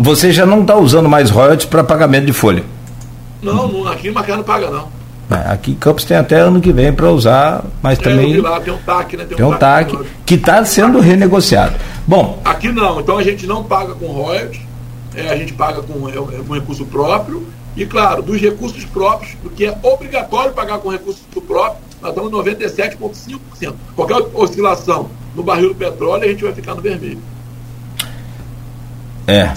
Você 0.00 0.32
já 0.32 0.44
não 0.44 0.62
está 0.62 0.76
usando 0.76 1.08
mais 1.08 1.30
royalties 1.30 1.66
para 1.66 1.84
pagamento 1.84 2.26
de 2.26 2.32
folha? 2.32 2.64
Não, 3.42 3.68
não 3.68 3.88
aqui 3.88 4.10
Macaé 4.10 4.36
não 4.36 4.42
paga 4.42 4.70
não. 4.70 4.88
É, 5.30 5.52
aqui 5.52 5.72
em 5.72 5.74
Campos 5.76 6.04
tem 6.04 6.16
até 6.16 6.40
ano 6.40 6.60
que 6.60 6.72
vem 6.72 6.92
para 6.92 7.10
usar, 7.10 7.64
mas 7.82 7.98
é, 7.98 8.02
também. 8.02 8.40
Lá, 8.40 8.60
tem 8.60 8.72
um 8.72 8.78
TAC, 8.78 9.16
né? 9.16 9.24
Tem, 9.24 9.36
tem 9.36 9.46
um, 9.46 9.56
TAC, 9.56 9.92
TAC 9.92 10.06
que 10.26 10.34
está 10.34 10.64
sendo 10.64 10.98
renegociado. 10.98 11.76
Bom. 12.06 12.40
Aqui 12.44 12.72
não, 12.72 13.00
então 13.00 13.16
a 13.16 13.22
gente 13.22 13.46
não 13.46 13.62
paga 13.62 13.94
com 13.94 14.06
royalties 14.06 14.70
é, 15.14 15.28
a 15.28 15.36
gente 15.36 15.52
paga 15.52 15.82
com, 15.82 16.08
é, 16.08 16.12
é, 16.12 16.42
com 16.42 16.54
recurso 16.54 16.84
próprio. 16.86 17.46
E, 17.76 17.86
claro, 17.86 18.22
dos 18.22 18.40
recursos 18.40 18.84
próprios, 18.84 19.34
do 19.42 19.50
que 19.50 19.64
é 19.64 19.78
obrigatório 19.82 20.52
pagar 20.52 20.78
com 20.78 20.88
recurso 20.88 21.22
próprio, 21.46 21.82
nós 22.00 22.10
estamos 22.10 22.32
97,5%. 22.32 23.74
Qualquer 23.94 24.16
oscilação 24.34 25.08
no 25.34 25.42
barril 25.42 25.68
do 25.68 25.74
petróleo, 25.74 26.24
a 26.24 26.28
gente 26.28 26.42
vai 26.42 26.52
ficar 26.52 26.74
no 26.74 26.82
vermelho. 26.82 27.20
É. 29.26 29.52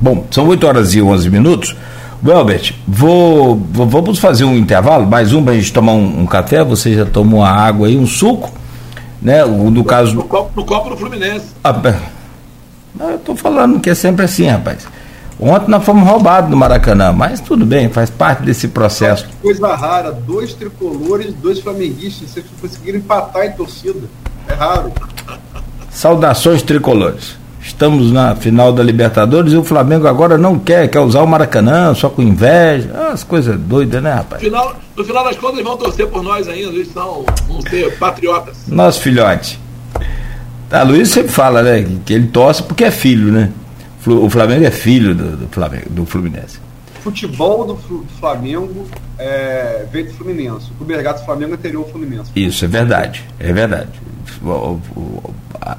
Bom, 0.00 0.26
são 0.30 0.48
8 0.48 0.66
horas 0.66 0.94
e 0.94 1.02
11 1.02 1.30
minutos. 1.30 1.76
Welbert, 2.24 2.72
vou, 2.86 3.56
vamos 3.56 4.20
fazer 4.20 4.44
um 4.44 4.56
intervalo, 4.56 5.04
mais 5.04 5.32
um 5.32 5.42
para 5.42 5.54
a 5.54 5.56
gente 5.56 5.72
tomar 5.72 5.92
um, 5.92 6.20
um, 6.20 6.26
café. 6.26 6.62
Você 6.62 6.94
já 6.94 7.04
tomou 7.04 7.40
uma 7.40 7.50
água 7.50 7.88
aí, 7.88 7.98
um 7.98 8.06
suco, 8.06 8.48
né? 9.20 9.44
O, 9.44 9.72
no 9.72 9.82
caso. 9.82 10.14
No 10.14 10.22
copo, 10.22 10.52
no 10.54 10.64
copo 10.64 10.90
do 10.90 10.96
Fluminense. 10.96 11.46
Ah, 11.64 11.74
eu 13.00 13.16
estou 13.16 13.34
falando 13.34 13.80
que 13.80 13.90
é 13.90 13.94
sempre 13.94 14.24
assim, 14.24 14.46
rapaz. 14.46 14.86
Ontem 15.40 15.68
nós 15.68 15.82
fomos 15.82 16.08
roubados 16.08 16.48
no 16.48 16.56
Maracanã, 16.56 17.10
mas 17.10 17.40
tudo 17.40 17.66
bem, 17.66 17.88
faz 17.88 18.08
parte 18.08 18.44
desse 18.44 18.68
processo. 18.68 19.28
Coisa 19.42 19.74
rara, 19.74 20.12
dois 20.12 20.54
tricolores, 20.54 21.34
dois 21.34 21.58
flamenguistas, 21.58 22.30
vocês 22.30 22.46
conseguiram 22.60 22.98
empatar 22.98 23.46
em 23.46 23.52
torcida. 23.52 24.08
É 24.46 24.54
raro. 24.54 24.92
Saudações 25.90 26.62
tricolores. 26.62 27.41
Estamos 27.62 28.10
na 28.10 28.34
final 28.34 28.72
da 28.72 28.82
Libertadores 28.82 29.52
e 29.52 29.56
o 29.56 29.62
Flamengo 29.62 30.08
agora 30.08 30.36
não 30.36 30.58
quer, 30.58 30.88
quer 30.88 30.98
usar 30.98 31.22
o 31.22 31.26
Maracanã, 31.26 31.94
só 31.94 32.10
com 32.10 32.20
inveja. 32.20 32.90
Ah, 32.92 33.12
as 33.12 33.22
coisas 33.22 33.56
doidas, 33.58 34.02
né, 34.02 34.12
rapaz? 34.12 34.42
No 34.42 34.48
final, 34.48 34.76
no 34.96 35.04
final 35.04 35.24
das 35.24 35.36
contas, 35.36 35.54
eles 35.54 35.64
vão 35.64 35.76
torcer 35.76 36.08
por 36.08 36.24
nós 36.24 36.48
ainda, 36.48 36.72
eles 36.72 36.92
são, 36.92 37.24
vão 37.46 37.62
ser 37.62 37.96
patriotas. 37.98 38.66
Nosso 38.66 39.00
filhote. 39.00 39.60
A 40.72 40.82
Luiz 40.82 41.10
sempre 41.10 41.30
fala, 41.30 41.62
né, 41.62 41.86
que 42.04 42.12
ele 42.12 42.26
torce 42.28 42.64
porque 42.64 42.82
é 42.82 42.90
filho, 42.90 43.30
né? 43.30 43.52
O 44.04 44.28
Flamengo 44.28 44.64
é 44.64 44.70
filho 44.70 45.14
do, 45.14 45.36
do 45.36 45.48
Flamengo, 45.48 45.88
do 45.90 46.04
Fluminense. 46.04 46.58
Futebol 47.02 47.64
do, 47.64 47.76
Flamengo 48.18 48.86
é, 49.18 49.86
veio 49.92 50.06
do 50.06 50.14
Fluminense. 50.14 50.70
O 50.72 50.74
Clube 50.84 50.96
do 50.96 51.24
Flamengo 51.24 51.52
é 51.52 51.54
anterior 51.54 51.84
ao 51.84 51.90
Fluminense. 51.90 52.30
Isso, 52.34 52.64
é 52.64 52.68
verdade. 52.68 53.24
É 53.38 53.52
verdade. 53.52 53.90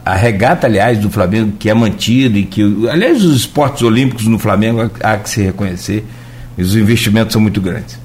A 0.06 0.16
regata, 0.16 0.66
aliás, 0.66 0.98
do 0.98 1.10
Flamengo, 1.10 1.54
que 1.60 1.70
é 1.70 1.74
mantido 1.74 2.38
e 2.38 2.46
que. 2.46 2.62
Aliás, 2.90 3.24
os 3.24 3.36
esportes 3.36 3.82
olímpicos 3.82 4.26
no 4.28 4.40
Flamengo 4.40 4.90
há 5.02 5.18
que 5.18 5.30
se 5.30 5.42
reconhecer. 5.42 6.06
Os 6.58 6.76
investimentos 6.76 7.34
são 7.34 7.42
muito 7.42 7.60
grandes. 7.60 8.00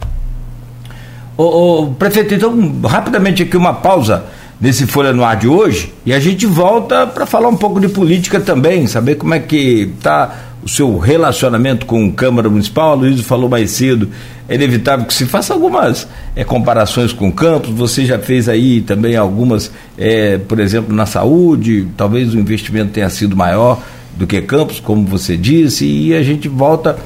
Ô, 1.37 1.45
ô, 1.83 1.87
prefeito, 1.93 2.35
então, 2.35 2.81
rapidamente 2.85 3.45
aqui 3.45 3.57
uma 3.57 3.75
pausa 3.75 4.25
nesse 4.61 4.87
Folha 4.87 5.13
no 5.13 5.25
Ar 5.25 5.37
de 5.37 5.47
hoje 5.47 5.95
e 6.05 6.13
a 6.13 6.19
gente 6.19 6.47
volta 6.47 7.07
para 7.07 7.25
falar 7.27 7.49
um 7.49 7.57
pouco 7.57 7.81
de 7.81 7.89
política 7.89 8.41
também, 8.41 8.87
saber 8.87 9.15
como 9.15 9.35
é 9.35 9.39
que 9.39 9.93
está 9.97 10.35
o 10.63 10.69
seu 10.69 10.99
relacionamento 10.99 11.87
com 11.87 12.07
o 12.07 12.13
Câmara 12.13 12.49
Municipal. 12.49 12.93
A 12.93 12.95
Luísa 12.95 13.23
falou 13.23 13.49
mais 13.49 13.71
cedo, 13.71 14.09
é 14.49 14.55
inevitável 14.55 15.07
que 15.07 15.15
se 15.15 15.27
faça 15.27 15.55
algumas 15.55 16.09
é, 16.35 16.45
comparações 16.45 17.13
com 17.13 17.31
campos. 17.31 17.71
Você 17.71 18.05
já 18.05 18.19
fez 18.19 18.49
aí 18.49 18.81
também 18.81 19.17
algumas, 19.17 19.71
é, 19.97 20.39
por 20.39 20.59
exemplo, 20.61 20.95
na 20.95 21.07
saúde, 21.07 21.87
talvez 21.97 22.35
o 22.35 22.39
investimento 22.39 22.93
tenha 22.93 23.09
sido 23.11 23.37
maior 23.37 23.83
do 24.17 24.27
que 24.27 24.41
campos, 24.43 24.81
como 24.81 25.05
você 25.05 25.37
disse, 25.37 25.87
e 25.87 26.15
a 26.15 26.23
gente 26.23 26.49
volta 26.49 26.97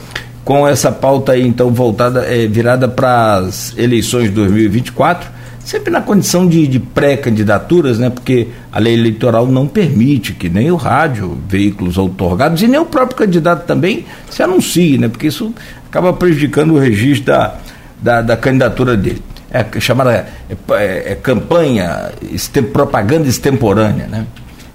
com 0.45 0.67
essa 0.67 0.91
pauta 0.91 1.33
aí, 1.33 1.47
então, 1.47 1.71
voltada, 1.71 2.25
é, 2.25 2.47
virada 2.47 2.89
para 2.89 3.37
as 3.37 3.77
eleições 3.77 4.25
de 4.25 4.35
2024 4.35 5.42
sempre 5.65 5.91
na 5.91 6.01
condição 6.01 6.47
de, 6.47 6.67
de 6.67 6.79
pré-candidaturas, 6.79 7.99
né? 7.99 8.11
Porque 8.11 8.49
a 8.71 8.79
lei 8.79 8.95
eleitoral 8.95 9.47
não 9.47 9.67
permite 9.67 10.33
que 10.33 10.49
nem 10.49 10.71
o 10.71 10.77
rádio, 10.77 11.39
veículos 11.49 11.99
outorgados 11.99 12.63
e 12.63 12.69
nem 12.69 12.81
o 12.81 12.85
próprio 12.85 13.17
candidato 13.17 13.67
também 13.67 14.05
se 14.31 14.43
anuncie, 14.43 14.99
né? 14.99 15.09
Porque 15.09 15.29
isso 15.29 15.55
acaba 15.89 16.13
prejudicando 16.13 16.75
o 16.75 16.79
registro 16.79 17.27
da, 17.27 17.55
da, 18.01 18.23
da 18.23 18.37
candidatura 18.37 18.97
dele. 18.97 19.23
É 19.51 19.81
chamada 19.81 20.13
é, 20.13 20.57
é, 20.71 21.13
é 21.13 21.15
campanha, 21.15 22.11
propaganda 22.73 23.29
extemporânea, 23.29 24.07
né? 24.07 24.27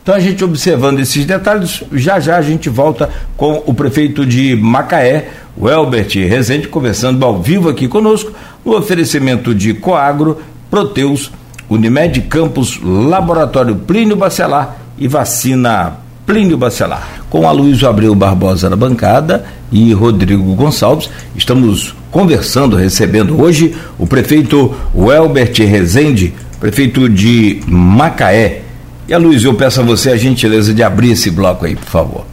Então 0.07 0.15
a 0.15 0.19
gente 0.19 0.41
observando 0.41 0.99
esses 0.99 1.25
detalhes, 1.25 1.83
já 1.91 2.17
já 2.17 2.37
a 2.37 2.41
gente 2.41 2.69
volta 2.69 3.09
com 3.35 3.61
o 3.65 3.73
prefeito 3.73 4.25
de 4.25 4.55
Macaé, 4.55 5.27
o 5.57 5.67
Elbert 5.67 6.13
Rezende, 6.13 6.69
conversando 6.69 7.25
ao 7.25 7.41
vivo 7.41 7.67
aqui 7.67 7.89
conosco, 7.89 8.31
no 8.63 8.77
oferecimento 8.77 9.53
de 9.53 9.73
Coagro, 9.73 10.39
Proteus, 10.69 11.31
Unimed 11.69 12.21
Campos, 12.21 12.79
Laboratório 12.81 13.75
Plínio 13.75 14.15
Bacelar 14.15 14.77
e 14.97 15.07
Vacina 15.07 15.97
Plínio 16.25 16.57
Bacelar. 16.57 17.21
Com 17.29 17.47
a 17.47 17.51
Luiz 17.51 17.83
Abreu 17.83 18.15
Barbosa 18.15 18.69
na 18.69 18.75
bancada 18.75 19.45
e 19.71 19.91
Rodrigo 19.93 20.55
Gonçalves, 20.55 21.09
estamos 21.35 21.95
conversando, 22.11 22.75
recebendo 22.75 23.41
hoje 23.41 23.75
o 23.97 24.07
prefeito 24.07 24.73
Welbert 24.95 25.57
Rezende, 25.59 26.33
prefeito 26.59 27.09
de 27.09 27.61
Macaé. 27.67 28.63
E 29.07 29.13
a 29.13 29.17
Luiz, 29.17 29.43
eu 29.43 29.53
peço 29.53 29.79
a 29.79 29.83
você 29.83 30.11
a 30.11 30.17
gentileza 30.17 30.73
de 30.73 30.83
abrir 30.83 31.11
esse 31.11 31.31
bloco 31.31 31.65
aí, 31.65 31.75
por 31.75 31.85
favor. 31.85 32.25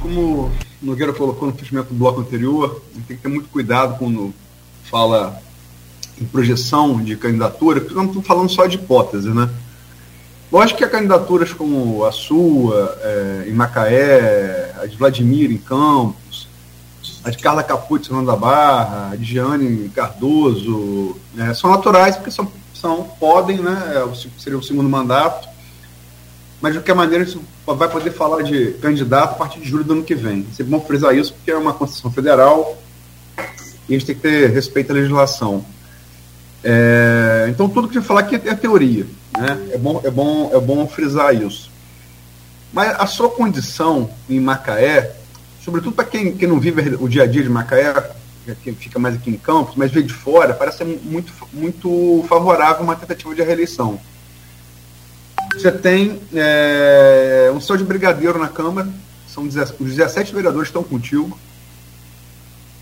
Como 0.00 0.20
o 0.20 0.50
Nogueira 0.82 1.12
colocou 1.12 1.48
no 1.48 1.54
fechamento 1.54 1.88
do 1.90 1.94
bloco 1.94 2.20
anterior, 2.20 2.82
tem 3.06 3.16
que 3.16 3.22
ter 3.22 3.28
muito 3.28 3.48
cuidado 3.48 3.96
quando 3.98 4.34
fala 4.90 5.40
em 6.20 6.24
projeção 6.24 7.02
de 7.02 7.16
candidatura, 7.16 7.80
porque 7.80 7.94
não 7.94 8.06
estamos 8.06 8.26
falando 8.26 8.50
só 8.50 8.66
de 8.66 8.76
hipótese, 8.76 9.30
né? 9.30 9.48
Lógico 10.52 10.78
que 10.78 10.84
há 10.84 10.88
candidaturas 10.88 11.52
como 11.52 12.04
a 12.04 12.12
sua, 12.12 12.98
é, 13.00 13.44
em 13.48 13.52
Macaé, 13.52 14.74
a 14.82 14.86
de 14.86 14.96
Vladimir 14.96 15.50
em 15.50 15.56
Campos, 15.56 16.46
a 17.24 17.30
de 17.30 17.38
Carla 17.38 17.62
Caput 17.62 18.12
em 18.12 18.24
da 18.24 18.36
Barra, 18.36 19.10
a 19.12 19.16
de 19.16 19.24
Gianni 19.24 19.88
Cardoso, 19.88 21.16
né, 21.34 21.54
são 21.54 21.70
naturais 21.70 22.16
porque 22.16 22.30
são, 22.30 22.52
são 22.74 23.04
podem, 23.18 23.58
né, 23.58 23.94
é, 23.94 24.30
seria 24.38 24.58
o 24.58 24.62
segundo 24.62 24.90
mandato, 24.90 25.48
mas 26.60 26.74
de 26.74 26.80
qualquer 26.80 26.94
maneira 26.94 27.24
gente 27.24 27.40
vai 27.66 27.88
poder 27.88 28.10
falar 28.10 28.42
de 28.42 28.72
candidato 28.72 29.32
a 29.32 29.34
partir 29.34 29.58
de 29.60 29.68
julho 29.68 29.84
do 29.84 29.94
ano 29.94 30.04
que 30.04 30.14
vem. 30.14 30.46
É 30.58 30.62
bom 30.62 30.80
frisar 30.80 31.16
isso 31.16 31.32
porque 31.32 31.50
é 31.50 31.56
uma 31.56 31.72
Constituição 31.72 32.12
Federal 32.12 32.76
e 33.88 33.94
a 33.94 33.98
gente 33.98 34.06
tem 34.06 34.14
que 34.14 34.20
ter 34.20 34.50
respeito 34.50 34.90
à 34.90 34.94
legislação. 34.94 35.64
É, 36.64 37.46
então, 37.48 37.68
tudo 37.68 37.88
que 37.88 37.98
eu 37.98 38.02
falar 38.02 38.20
aqui 38.20 38.36
é, 38.36 38.48
é 38.48 38.54
teoria. 38.54 39.06
Né? 39.38 39.70
É, 39.72 39.78
bom, 39.78 40.00
é, 40.04 40.10
bom, 40.10 40.50
é 40.52 40.60
bom 40.60 40.86
frisar 40.86 41.34
isso. 41.34 41.70
Mas 42.72 42.94
a 42.98 43.06
sua 43.06 43.28
condição 43.28 44.10
em 44.28 44.40
Macaé, 44.40 45.14
sobretudo 45.62 45.94
para 45.94 46.04
quem, 46.04 46.36
quem 46.36 46.48
não 46.48 46.58
vive 46.58 46.96
o 47.00 47.08
dia 47.08 47.24
a 47.24 47.26
dia 47.26 47.42
de 47.42 47.48
Macaé, 47.48 47.92
que 48.62 48.72
fica 48.72 48.98
mais 48.98 49.14
aqui 49.14 49.30
em 49.30 49.36
Campos, 49.36 49.74
mas 49.76 49.90
vê 49.90 50.02
de 50.02 50.12
fora, 50.12 50.54
parece 50.54 50.78
ser 50.78 50.84
muito, 50.84 51.32
muito 51.52 52.24
favorável 52.28 52.82
uma 52.82 52.96
tentativa 52.96 53.34
de 53.34 53.42
reeleição. 53.42 54.00
Você 55.52 55.70
tem 55.70 56.20
é, 56.32 57.52
um 57.54 57.60
senhor 57.60 57.76
de 57.76 57.84
brigadeiro 57.84 58.38
na 58.38 58.48
Câmara, 58.48 58.88
são 59.28 59.44
os 59.44 59.54
17 59.54 60.34
vereadores 60.34 60.68
estão 60.68 60.82
contigo. 60.82 61.38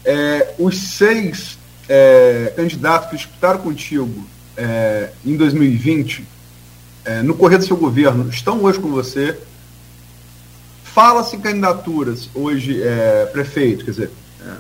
É, 0.05 0.55
os 0.59 0.79
seis 0.79 1.59
é, 1.91 2.53
candidatos 2.55 3.11
que 3.11 3.17
disputaram 3.17 3.59
contigo 3.59 4.25
é, 4.57 5.11
em 5.27 5.37
2020, 5.37 6.25
é, 7.05 7.21
no 7.21 7.35
correr 7.35 7.59
do 7.59 7.65
seu 7.65 7.77
governo, 7.77 8.31
estão 8.31 8.63
hoje 8.63 8.79
com 8.79 8.89
você. 8.89 9.37
Fala-se 10.85 11.37
candidaturas 11.39 12.31
hoje, 12.33 12.81
é, 12.81 13.27
prefeito, 13.33 13.85
quer 13.85 13.91
dizer, 13.91 14.11
é, 14.41 14.53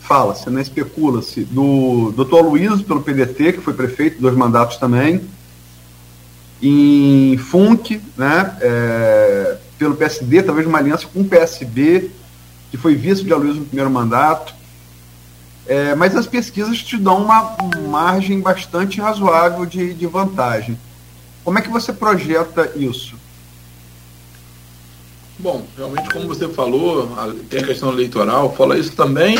fala-se, 0.00 0.50
né, 0.50 0.60
especula-se, 0.60 1.44
do 1.44 2.12
doutor 2.16 2.40
Luiz 2.42 2.82
pelo 2.82 3.00
PDT, 3.00 3.52
que 3.52 3.60
foi 3.60 3.72
prefeito, 3.72 4.20
dois 4.20 4.34
mandatos 4.34 4.76
também, 4.76 5.20
em 6.60 7.38
Funk, 7.38 8.00
né, 8.16 8.56
é, 8.60 9.56
pelo 9.78 9.94
PSD, 9.94 10.42
talvez 10.42 10.66
uma 10.66 10.78
aliança 10.78 11.06
com 11.06 11.20
o 11.20 11.24
PSB, 11.24 12.10
que 12.72 12.76
foi 12.76 12.96
vice 12.96 13.22
de 13.22 13.32
Aloysio 13.32 13.60
no 13.60 13.66
primeiro 13.66 13.90
mandato. 13.90 14.55
É, 15.68 15.94
mas 15.94 16.14
as 16.14 16.26
pesquisas 16.26 16.80
te 16.82 16.96
dão 16.96 17.24
uma 17.24 17.56
margem 17.88 18.40
bastante 18.40 19.00
razoável 19.00 19.66
de, 19.66 19.94
de 19.94 20.06
vantagem. 20.06 20.78
Como 21.44 21.58
é 21.58 21.62
que 21.62 21.68
você 21.68 21.92
projeta 21.92 22.72
isso? 22.76 23.16
Bom, 25.38 25.66
realmente, 25.76 26.08
como 26.10 26.26
você 26.26 26.48
falou, 26.48 27.10
tem 27.50 27.60
a 27.60 27.66
questão 27.66 27.92
eleitoral, 27.92 28.54
fala 28.54 28.78
isso 28.78 28.92
também, 28.92 29.36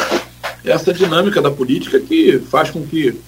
essa 0.62 0.92
dinâmica 0.92 1.40
da 1.40 1.50
política 1.50 1.98
que 1.98 2.38
faz 2.50 2.70
com 2.70 2.84
que 2.84 3.18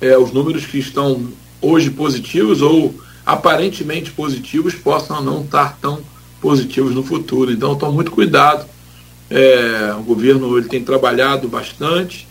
é, 0.00 0.16
os 0.16 0.30
números 0.30 0.64
que 0.64 0.78
estão 0.78 1.28
hoje 1.60 1.90
positivos 1.90 2.62
ou 2.62 2.94
aparentemente 3.24 4.10
positivos 4.10 4.74
possam 4.74 5.22
não 5.22 5.42
estar 5.42 5.78
tão 5.80 6.00
positivos 6.40 6.94
no 6.94 7.02
futuro. 7.02 7.50
Então, 7.50 7.72
estou 7.72 7.92
muito 7.92 8.10
cuidado. 8.10 8.66
É, 9.30 9.94
o 9.96 10.02
governo 10.02 10.58
ele 10.58 10.68
tem 10.68 10.82
trabalhado 10.82 11.48
bastante. 11.48 12.28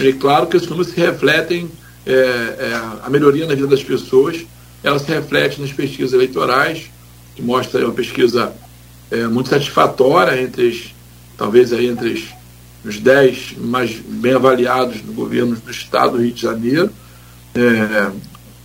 E 0.00 0.12
claro 0.14 0.46
que 0.46 0.56
esses 0.56 0.68
números 0.68 0.92
se 0.92 1.00
refletem, 1.00 1.70
é, 2.06 2.12
é, 2.12 2.80
a 3.02 3.10
melhoria 3.10 3.46
na 3.46 3.54
vida 3.54 3.66
das 3.66 3.82
pessoas, 3.82 4.44
ela 4.82 4.98
se 4.98 5.10
reflete 5.10 5.60
nas 5.60 5.72
pesquisas 5.72 6.12
eleitorais, 6.12 6.90
que 7.36 7.42
mostra 7.42 7.84
uma 7.84 7.92
pesquisa 7.92 8.52
é, 9.10 9.26
muito 9.26 9.48
satisfatória 9.48 10.40
entre 10.40 10.92
talvez 11.36 11.72
aí 11.72 11.86
entre 11.86 12.10
os, 12.10 12.24
os 12.84 12.98
10 12.98 13.56
mais 13.58 13.90
bem 13.92 14.34
avaliados 14.34 15.02
no 15.02 15.12
governo 15.12 15.56
do 15.56 15.70
estado 15.70 16.12
do 16.12 16.22
Rio 16.22 16.32
de 16.32 16.42
Janeiro. 16.42 16.90
É, 17.54 18.10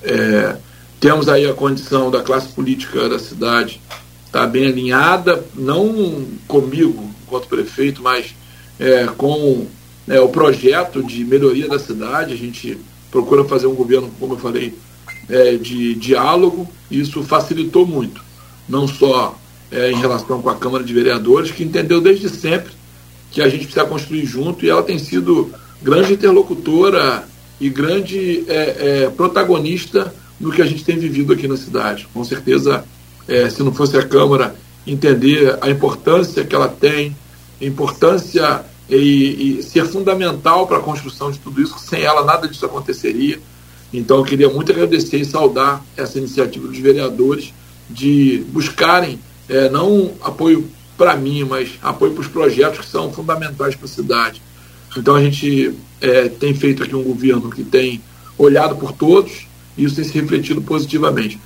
é, 0.03 0.57
temos 0.99 1.27
aí 1.27 1.45
a 1.47 1.53
condição 1.53 2.09
da 2.09 2.21
classe 2.21 2.49
política 2.49 3.09
da 3.09 3.19
cidade 3.19 3.81
está 4.25 4.45
bem 4.45 4.67
alinhada, 4.67 5.43
não 5.55 6.25
comigo 6.47 7.09
enquanto 7.23 7.47
prefeito, 7.47 8.01
mas 8.01 8.35
é, 8.79 9.05
com 9.17 9.67
é, 10.07 10.19
o 10.19 10.29
projeto 10.29 11.03
de 11.03 11.23
melhoria 11.23 11.67
da 11.67 11.79
cidade. 11.79 12.33
A 12.33 12.37
gente 12.37 12.77
procura 13.11 13.43
fazer 13.45 13.67
um 13.67 13.75
governo, 13.75 14.11
como 14.19 14.33
eu 14.33 14.37
falei, 14.37 14.73
é, 15.29 15.55
de 15.55 15.95
diálogo. 15.95 16.67
E 16.89 16.99
isso 16.99 17.23
facilitou 17.23 17.85
muito, 17.85 18.23
não 18.67 18.87
só 18.87 19.37
é, 19.71 19.91
em 19.91 19.95
relação 19.95 20.41
com 20.41 20.49
a 20.49 20.55
Câmara 20.55 20.83
de 20.83 20.93
Vereadores, 20.93 21.51
que 21.51 21.63
entendeu 21.63 21.99
desde 21.99 22.29
sempre 22.29 22.71
que 23.31 23.41
a 23.41 23.49
gente 23.49 23.65
precisa 23.65 23.85
construir 23.85 24.25
junto 24.25 24.65
e 24.65 24.69
ela 24.69 24.83
tem 24.83 24.97
sido 24.97 25.51
grande 25.81 26.13
interlocutora 26.13 27.27
e 27.59 27.69
grande 27.69 28.45
é, 28.47 29.03
é, 29.03 29.09
protagonista 29.09 30.13
no 30.39 30.51
que 30.51 30.61
a 30.61 30.65
gente 30.65 30.83
tem 30.83 30.97
vivido 30.97 31.33
aqui 31.33 31.47
na 31.47 31.57
cidade. 31.57 32.07
Com 32.13 32.23
certeza, 32.23 32.85
é, 33.27 33.49
se 33.49 33.63
não 33.63 33.73
fosse 33.73 33.97
a 33.97 34.03
Câmara 34.03 34.55
entender 34.85 35.57
a 35.61 35.69
importância 35.69 36.45
que 36.45 36.55
ela 36.55 36.67
tem, 36.67 37.15
a 37.61 37.65
importância 37.65 38.63
e, 38.89 39.59
e 39.59 39.63
ser 39.63 39.85
fundamental 39.85 40.67
para 40.67 40.77
a 40.77 40.81
construção 40.81 41.31
de 41.31 41.39
tudo 41.39 41.61
isso, 41.61 41.77
sem 41.79 42.01
ela 42.01 42.23
nada 42.23 42.47
disso 42.47 42.65
aconteceria. 42.65 43.39
Então, 43.93 44.17
eu 44.17 44.23
queria 44.23 44.49
muito 44.49 44.71
agradecer 44.71 45.17
e 45.17 45.25
saudar 45.25 45.83
essa 45.95 46.17
iniciativa 46.17 46.67
dos 46.67 46.77
vereadores 46.77 47.53
de 47.89 48.43
buscarem 48.49 49.19
é, 49.47 49.69
não 49.69 50.11
apoio 50.21 50.69
para 50.97 51.15
mim, 51.15 51.43
mas 51.43 51.71
apoio 51.81 52.13
para 52.13 52.21
os 52.21 52.27
projetos 52.27 52.79
que 52.79 52.91
são 52.91 53.11
fundamentais 53.11 53.75
para 53.75 53.85
a 53.85 53.89
cidade. 53.89 54.41
Então, 54.97 55.15
a 55.15 55.21
gente 55.21 55.73
é, 56.01 56.29
tem 56.29 56.53
feito 56.53 56.83
aqui 56.83 56.95
um 56.95 57.03
governo 57.03 57.49
que 57.49 57.63
tem 57.63 58.01
olhado 58.37 58.75
por 58.75 58.91
todos, 58.91 59.47
e 59.77 59.83
isso 59.83 59.95
tem 59.95 60.03
se 60.03 60.13
refletido 60.13 60.61
positivamente. 60.61 61.39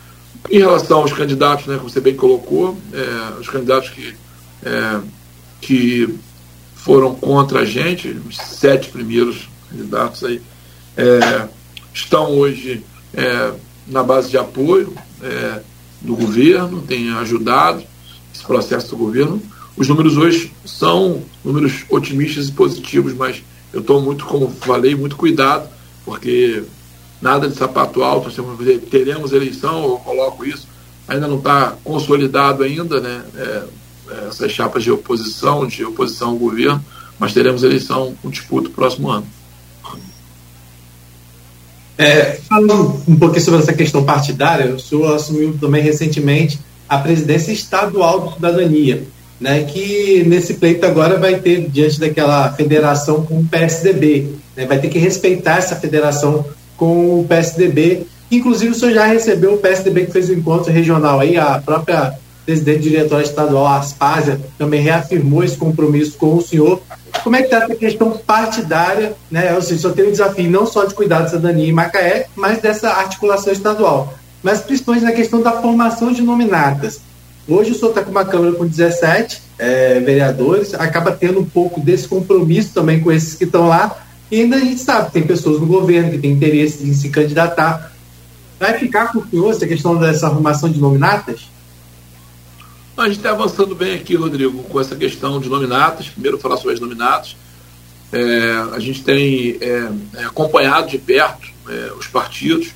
Em 0.50 0.60
relação 0.60 1.00
aos 1.00 1.14
candidatos, 1.14 1.66
né, 1.66 1.78
como 1.78 1.90
você 1.90 2.00
bem 2.00 2.16
colocou, 2.16 2.78
é, 2.94 3.40
os 3.40 3.48
candidatos 3.50 3.90
que, 3.90 4.16
é, 4.64 5.00
que 5.60 6.16
foram 6.84 7.14
contra 7.14 7.62
a 7.62 7.66
gente, 7.66 8.10
os 8.28 8.38
sete 8.38 8.90
primeiros 8.90 9.50
candidatos 9.70 10.24
aí, 10.24 10.42
é, 10.96 11.48
estão 11.94 12.32
hoje 12.38 12.84
é, 13.14 13.52
na 13.88 14.02
base 14.04 14.30
de 14.30 14.38
apoio 14.38 14.94
é, 15.22 15.62
do 16.02 16.16
governo, 16.16 16.82
têm 16.82 17.12
ajudado 17.14 17.84
esse 18.34 18.44
processo 18.44 18.90
do 18.90 18.98
governo. 18.98 19.42
Os 19.76 19.88
números 19.88 20.18
hoje 20.18 20.54
são 20.66 21.22
números 21.44 21.84
otimistas 21.90 22.48
e 22.48 22.52
positivos, 22.52 23.14
mas 23.14 23.44
eu 23.74 23.82
estou 23.82 24.02
muito, 24.02 24.26
como 24.26 24.50
falei, 24.50 24.96
muito 24.96 25.16
cuidado, 25.16 25.70
porque 26.06 26.64
nada 27.22 27.48
de 27.48 27.56
sapato 27.56 28.02
alto, 28.02 28.32
teremos 28.90 29.34
eleição, 29.34 29.84
eu 29.84 29.98
coloco 29.98 30.46
isso, 30.46 30.68
ainda 31.08 31.28
não 31.28 31.38
está 31.38 31.76
consolidado 31.84 32.64
ainda, 32.64 33.00
né? 33.02 33.24
Essas 34.28 34.52
chapas 34.52 34.84
de 34.84 34.92
oposição, 34.92 35.68
de 35.68 35.84
oposição 35.86 36.30
ao 36.30 36.36
governo, 36.36 36.84
mas 37.20 37.34
teremos 37.34 37.64
eleição 37.64 38.14
com 38.22 38.30
disputa 38.30 38.70
no 38.70 38.74
próximo 38.74 39.10
ano. 39.10 39.28
É, 41.98 42.40
falando 42.48 43.02
um 43.06 43.18
pouquinho 43.18 43.44
sobre 43.44 43.60
essa 43.60 43.74
questão 43.74 44.06
partidária, 44.06 44.74
o 44.74 44.80
senhor 44.80 45.14
assumiu 45.14 45.58
também 45.60 45.84
recentemente 45.84 46.58
a 46.88 46.98
presidência 46.98 47.52
estadual 47.52 48.22
do 48.22 48.34
Cidadania, 48.36 49.04
né, 49.40 49.66
que 49.66 50.24
nesse 50.26 50.54
pleito 50.54 50.86
agora 50.86 51.20
vai 51.20 51.40
ter, 51.40 51.70
diante 51.70 52.00
daquela 52.00 52.54
federação 52.54 53.26
com 53.26 53.42
o 53.42 53.46
PSDB, 53.46 54.30
né, 54.56 54.66
vai 54.66 54.80
ter 54.80 54.88
que 54.88 54.98
respeitar 54.98 55.58
essa 55.58 55.76
federação 55.76 56.46
com 56.78 57.20
o 57.20 57.26
PSDB. 57.28 58.08
Inclusive, 58.32 58.72
o 58.72 58.76
senhor 58.76 58.94
já 58.94 59.06
recebeu 59.06 59.56
o 59.56 59.58
PSDB 59.58 60.06
que 60.06 60.14
fez 60.14 60.30
o 60.30 60.34
encontro 60.34 60.72
regional 60.72 61.20
aí, 61.20 61.38
a 61.38 61.60
própria 61.60 62.18
presidente 62.50 62.82
diretora 62.82 63.22
estadual, 63.22 63.68
Aspásia, 63.68 64.42
também 64.58 64.82
reafirmou 64.82 65.44
esse 65.44 65.56
compromisso 65.56 66.18
com 66.18 66.36
o 66.36 66.42
senhor. 66.42 66.82
Como 67.24 67.36
é 67.36 67.44
que 67.44 67.46
está 67.46 67.66
essa 67.66 67.76
questão 67.76 68.18
partidária, 68.26 69.14
né? 69.30 69.54
Ou 69.54 69.62
seja, 69.62 69.82
só 69.82 69.90
tem 69.92 70.08
o 70.08 70.12
desafio 70.12 70.50
não 70.50 70.66
só 70.66 70.84
de 70.84 70.96
cuidar 70.96 71.22
da 71.22 71.28
cidadania 71.28 71.70
em 71.70 71.72
Macaé, 71.72 72.26
mas 72.36 72.60
dessa 72.60 72.90
articulação 72.90 73.54
estadual. 73.54 74.16
Mas 74.42 74.62
principalmente 74.62 75.04
na 75.04 75.12
questão 75.12 75.44
da 75.44 75.62
formação 75.62 76.12
de 76.12 76.24
nominatas. 76.24 77.02
Hoje 77.48 77.72
o 77.72 77.76
senhor 77.76 77.90
está 77.90 78.02
com 78.02 78.10
uma 78.10 78.26
Câmara 78.26 78.54
com 78.54 78.66
17 78.66 79.44
é, 79.60 80.00
vereadores, 80.00 80.74
acaba 80.74 81.12
tendo 81.12 81.40
um 81.40 81.46
pouco 81.46 81.80
desse 81.80 82.08
compromisso 82.08 82.72
também 82.74 83.00
com 83.00 83.12
esses 83.12 83.36
que 83.36 83.44
estão 83.44 83.68
lá, 83.68 83.96
e 84.32 84.42
ainda 84.42 84.56
a 84.56 84.60
gente 84.60 84.82
sabe 84.82 85.12
tem 85.12 85.22
pessoas 85.22 85.60
no 85.60 85.68
governo 85.68 86.12
que 86.12 86.18
têm 86.18 86.32
interesse 86.32 86.84
em 86.84 86.94
se 86.94 87.10
candidatar. 87.10 87.92
Vai 88.60 88.74
ficar 88.80 89.12
com 89.12 89.20
o 89.20 89.28
senhor 89.28 89.52
essa 89.52 89.68
questão 89.68 89.96
dessa 89.96 90.26
arrumação 90.26 90.68
de 90.68 90.80
nominatas? 90.80 91.49
A 93.00 93.06
gente 93.06 93.20
está 93.20 93.32
avançando 93.32 93.74
bem 93.74 93.96
aqui, 93.96 94.14
Rodrigo, 94.16 94.62
com 94.64 94.78
essa 94.78 94.94
questão 94.94 95.40
de 95.40 95.48
nominatas. 95.48 96.10
Primeiro, 96.10 96.38
falar 96.38 96.58
sobre 96.58 96.74
as 96.74 96.82
nominatas. 96.82 97.38
É, 98.12 98.76
a 98.76 98.80
gente 98.80 99.06
tem 99.06 99.58
é, 99.62 99.90
é 100.16 100.24
acompanhado 100.26 100.90
de 100.90 100.98
perto 100.98 101.48
é, 101.70 101.94
os 101.98 102.08
partidos. 102.08 102.74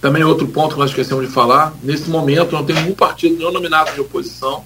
Também 0.00 0.24
outro 0.24 0.48
ponto 0.48 0.72
que 0.72 0.80
nós 0.80 0.88
esquecemos 0.88 1.26
de 1.26 1.30
falar: 1.30 1.74
nesse 1.82 2.08
momento, 2.08 2.52
não 2.52 2.64
tem 2.64 2.74
nenhum 2.74 2.94
partido, 2.94 3.36
nenhum 3.36 3.52
nominado 3.52 3.92
de 3.92 4.00
oposição. 4.00 4.64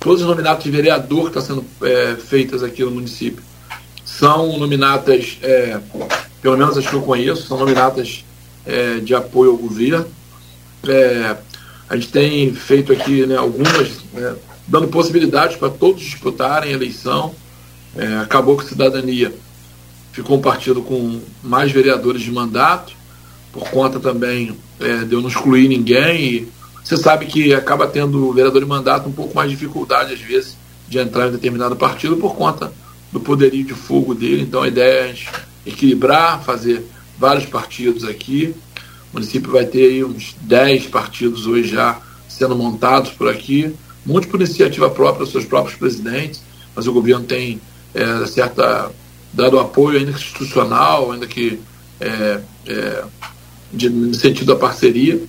Todos 0.00 0.22
os 0.22 0.26
nominatos 0.26 0.64
de 0.64 0.72
vereador 0.72 1.30
que 1.30 1.38
estão 1.38 1.42
sendo 1.42 1.64
é, 1.86 2.16
feitas 2.16 2.64
aqui 2.64 2.82
no 2.82 2.90
município 2.90 3.44
são 4.04 4.58
nominatas, 4.58 5.38
é, 5.40 5.78
pelo 6.42 6.56
menos 6.56 6.76
as 6.76 6.84
que 6.84 6.94
eu 6.94 7.02
conheço, 7.02 7.46
são 7.46 7.58
nominatas 7.58 8.24
é, 8.66 8.96
de 8.98 9.14
apoio 9.14 9.52
ao 9.52 9.56
governo. 9.56 10.04
A 11.92 11.96
gente 11.96 12.08
tem 12.08 12.54
feito 12.54 12.90
aqui 12.90 13.26
né, 13.26 13.36
algumas, 13.36 13.98
né, 14.14 14.34
dando 14.66 14.88
possibilidades 14.88 15.58
para 15.58 15.68
todos 15.68 16.00
disputarem 16.00 16.70
a 16.70 16.72
eleição. 16.72 17.34
É, 17.94 18.16
acabou 18.16 18.56
que 18.56 18.64
Cidadania 18.64 19.30
ficou 20.10 20.38
um 20.38 20.40
partido 20.40 20.80
com 20.80 21.20
mais 21.42 21.70
vereadores 21.70 22.22
de 22.22 22.32
mandato. 22.32 22.94
por 23.52 23.68
conta 23.68 24.00
também 24.00 24.56
é, 24.80 25.04
de 25.04 25.12
eu 25.12 25.20
não 25.20 25.28
excluir 25.28 25.68
ninguém. 25.68 26.24
E 26.24 26.48
você 26.82 26.96
sabe 26.96 27.26
que 27.26 27.52
acaba 27.52 27.86
tendo 27.86 28.26
o 28.26 28.32
vereador 28.32 28.62
de 28.62 28.68
mandato 28.68 29.06
um 29.06 29.12
pouco 29.12 29.34
mais 29.34 29.50
de 29.50 29.56
dificuldade, 29.56 30.14
às 30.14 30.20
vezes, 30.20 30.56
de 30.88 30.98
entrar 30.98 31.28
em 31.28 31.32
determinado 31.32 31.76
partido 31.76 32.16
por 32.16 32.34
conta 32.34 32.72
do 33.12 33.20
poderio 33.20 33.64
de 33.64 33.74
fogo 33.74 34.14
dele. 34.14 34.40
Então 34.40 34.62
a 34.62 34.68
ideia 34.68 35.10
é 35.10 35.14
equilibrar, 35.66 36.42
fazer 36.42 36.86
vários 37.18 37.44
partidos 37.44 38.02
aqui. 38.02 38.54
O 39.12 39.16
município 39.16 39.52
vai 39.52 39.66
ter 39.66 39.90
aí 39.90 40.04
uns 40.04 40.34
10 40.40 40.86
partidos 40.86 41.46
hoje 41.46 41.68
já 41.68 42.00
sendo 42.28 42.56
montados 42.56 43.10
por 43.10 43.28
aqui, 43.28 43.74
muitos 44.06 44.30
por 44.30 44.40
iniciativa 44.40 44.88
própria, 44.88 45.26
seus 45.26 45.44
próprios 45.44 45.76
presidentes, 45.76 46.42
mas 46.74 46.86
o 46.86 46.92
governo 46.92 47.24
tem 47.24 47.60
é, 47.94 48.26
certa 48.26 48.90
dado 49.32 49.58
apoio 49.58 49.98
ainda 49.98 50.12
institucional, 50.12 51.12
ainda 51.12 51.26
que 51.26 51.60
é, 52.00 52.40
é, 52.66 53.04
de, 53.72 53.88
no 53.88 54.14
sentido 54.14 54.54
da 54.54 54.56
parceria, 54.58 55.22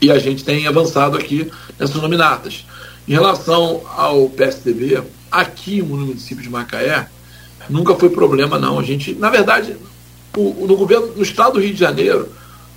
e 0.00 0.10
a 0.10 0.18
gente 0.18 0.44
tem 0.44 0.66
avançado 0.66 1.16
aqui 1.16 1.50
nessas 1.78 2.00
nominatas. 2.00 2.66
Em 3.08 3.12
relação 3.12 3.82
ao 3.96 4.28
PSDB, 4.28 5.02
aqui 5.30 5.82
no 5.82 5.96
município 5.96 6.42
de 6.42 6.50
Macaé, 6.50 7.08
nunca 7.68 7.94
foi 7.94 8.08
problema 8.08 8.58
não. 8.58 8.78
A 8.78 8.82
gente, 8.82 9.14
na 9.14 9.30
verdade, 9.30 9.76
o, 10.36 10.66
no 10.66 10.76
governo, 10.76 11.08
no 11.14 11.22
estado 11.22 11.54
do 11.54 11.60
Rio 11.60 11.74
de 11.74 11.80
Janeiro, 11.80 12.28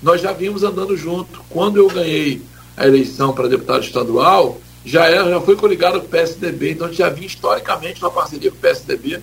nós 0.04 0.22
já 0.22 0.34
vimos 0.34 0.64
andando 0.64 0.96
junto. 0.98 1.42
Quando 1.50 1.78
eu 1.78 1.88
ganhei 1.88 2.42
a 2.76 2.86
eleição 2.86 3.34
para 3.34 3.48
deputado 3.48 3.84
estadual, 3.84 4.60
já 4.86 5.06
era, 5.06 5.30
já 5.30 5.40
foi 5.40 5.56
coligado 5.56 6.00
com 6.00 6.06
o 6.06 6.10
PSDB, 6.10 6.72
então 6.72 6.88
a 6.88 6.90
gente 6.90 7.00
já 7.00 7.10
vinha 7.10 7.28
historicamente 7.28 8.04
uma 8.04 8.12
parceria 8.12 8.52
com 8.52 8.58
o 8.58 8.60
PSDB. 8.60 9.22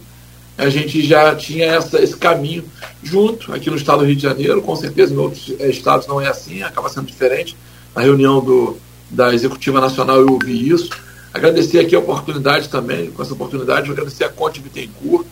A 0.56 0.68
gente 0.68 1.02
já 1.02 1.34
tinha 1.34 1.66
essa, 1.66 2.02
esse 2.02 2.16
caminho 2.16 2.64
junto 3.02 3.52
aqui 3.52 3.70
no 3.70 3.76
estado 3.76 4.00
do 4.00 4.06
Rio 4.06 4.16
de 4.16 4.22
Janeiro, 4.22 4.62
com 4.62 4.74
certeza 4.74 5.12
em 5.12 5.18
outros 5.18 5.52
eh, 5.58 5.68
estados 5.68 6.06
não 6.06 6.20
é 6.20 6.28
assim, 6.28 6.62
acaba 6.62 6.88
sendo 6.88 7.06
diferente. 7.06 7.56
Na 7.94 8.02
reunião 8.02 8.42
do, 8.42 8.78
da 9.10 9.34
Executiva 9.34 9.80
Nacional 9.80 10.16
eu 10.20 10.32
ouvi 10.32 10.70
isso. 10.70 10.90
Agradecer 11.32 11.78
aqui 11.78 11.94
a 11.94 11.98
oportunidade 11.98 12.68
também, 12.68 13.10
com 13.10 13.22
essa 13.22 13.34
oportunidade, 13.34 13.90
agradecer 13.90 14.24
a 14.24 14.28
Conte 14.28 14.60
Bittencourt, 14.60 15.26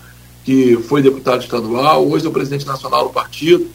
que 0.45 0.77
foi 0.77 1.03
deputado 1.03 1.43
estadual, 1.43 2.09
hoje 2.09 2.25
é 2.25 2.29
o 2.29 2.33
presidente 2.33 2.67
nacional 2.67 3.05
do 3.05 3.11
partido, 3.11 3.69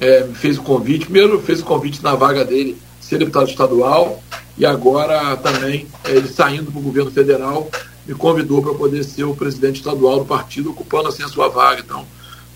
é, 0.00 0.26
fez 0.34 0.58
o 0.58 0.62
convite, 0.62 1.04
primeiro 1.04 1.40
fez 1.40 1.60
o 1.60 1.64
convite 1.64 2.02
na 2.02 2.14
vaga 2.14 2.44
dele 2.44 2.76
ser 3.00 3.18
deputado 3.18 3.48
estadual 3.48 4.22
e 4.56 4.64
agora 4.64 5.36
também 5.36 5.86
é, 6.04 6.12
ele 6.12 6.28
saindo 6.28 6.70
para 6.70 6.80
o 6.80 6.82
governo 6.82 7.10
federal 7.10 7.70
me 8.06 8.14
convidou 8.14 8.62
para 8.62 8.74
poder 8.74 9.04
ser 9.04 9.24
o 9.24 9.34
presidente 9.34 9.76
estadual 9.76 10.20
do 10.20 10.24
partido, 10.24 10.70
ocupando 10.70 11.08
assim 11.08 11.22
a 11.22 11.28
sua 11.28 11.48
vaga. 11.48 11.80
Então, 11.84 12.04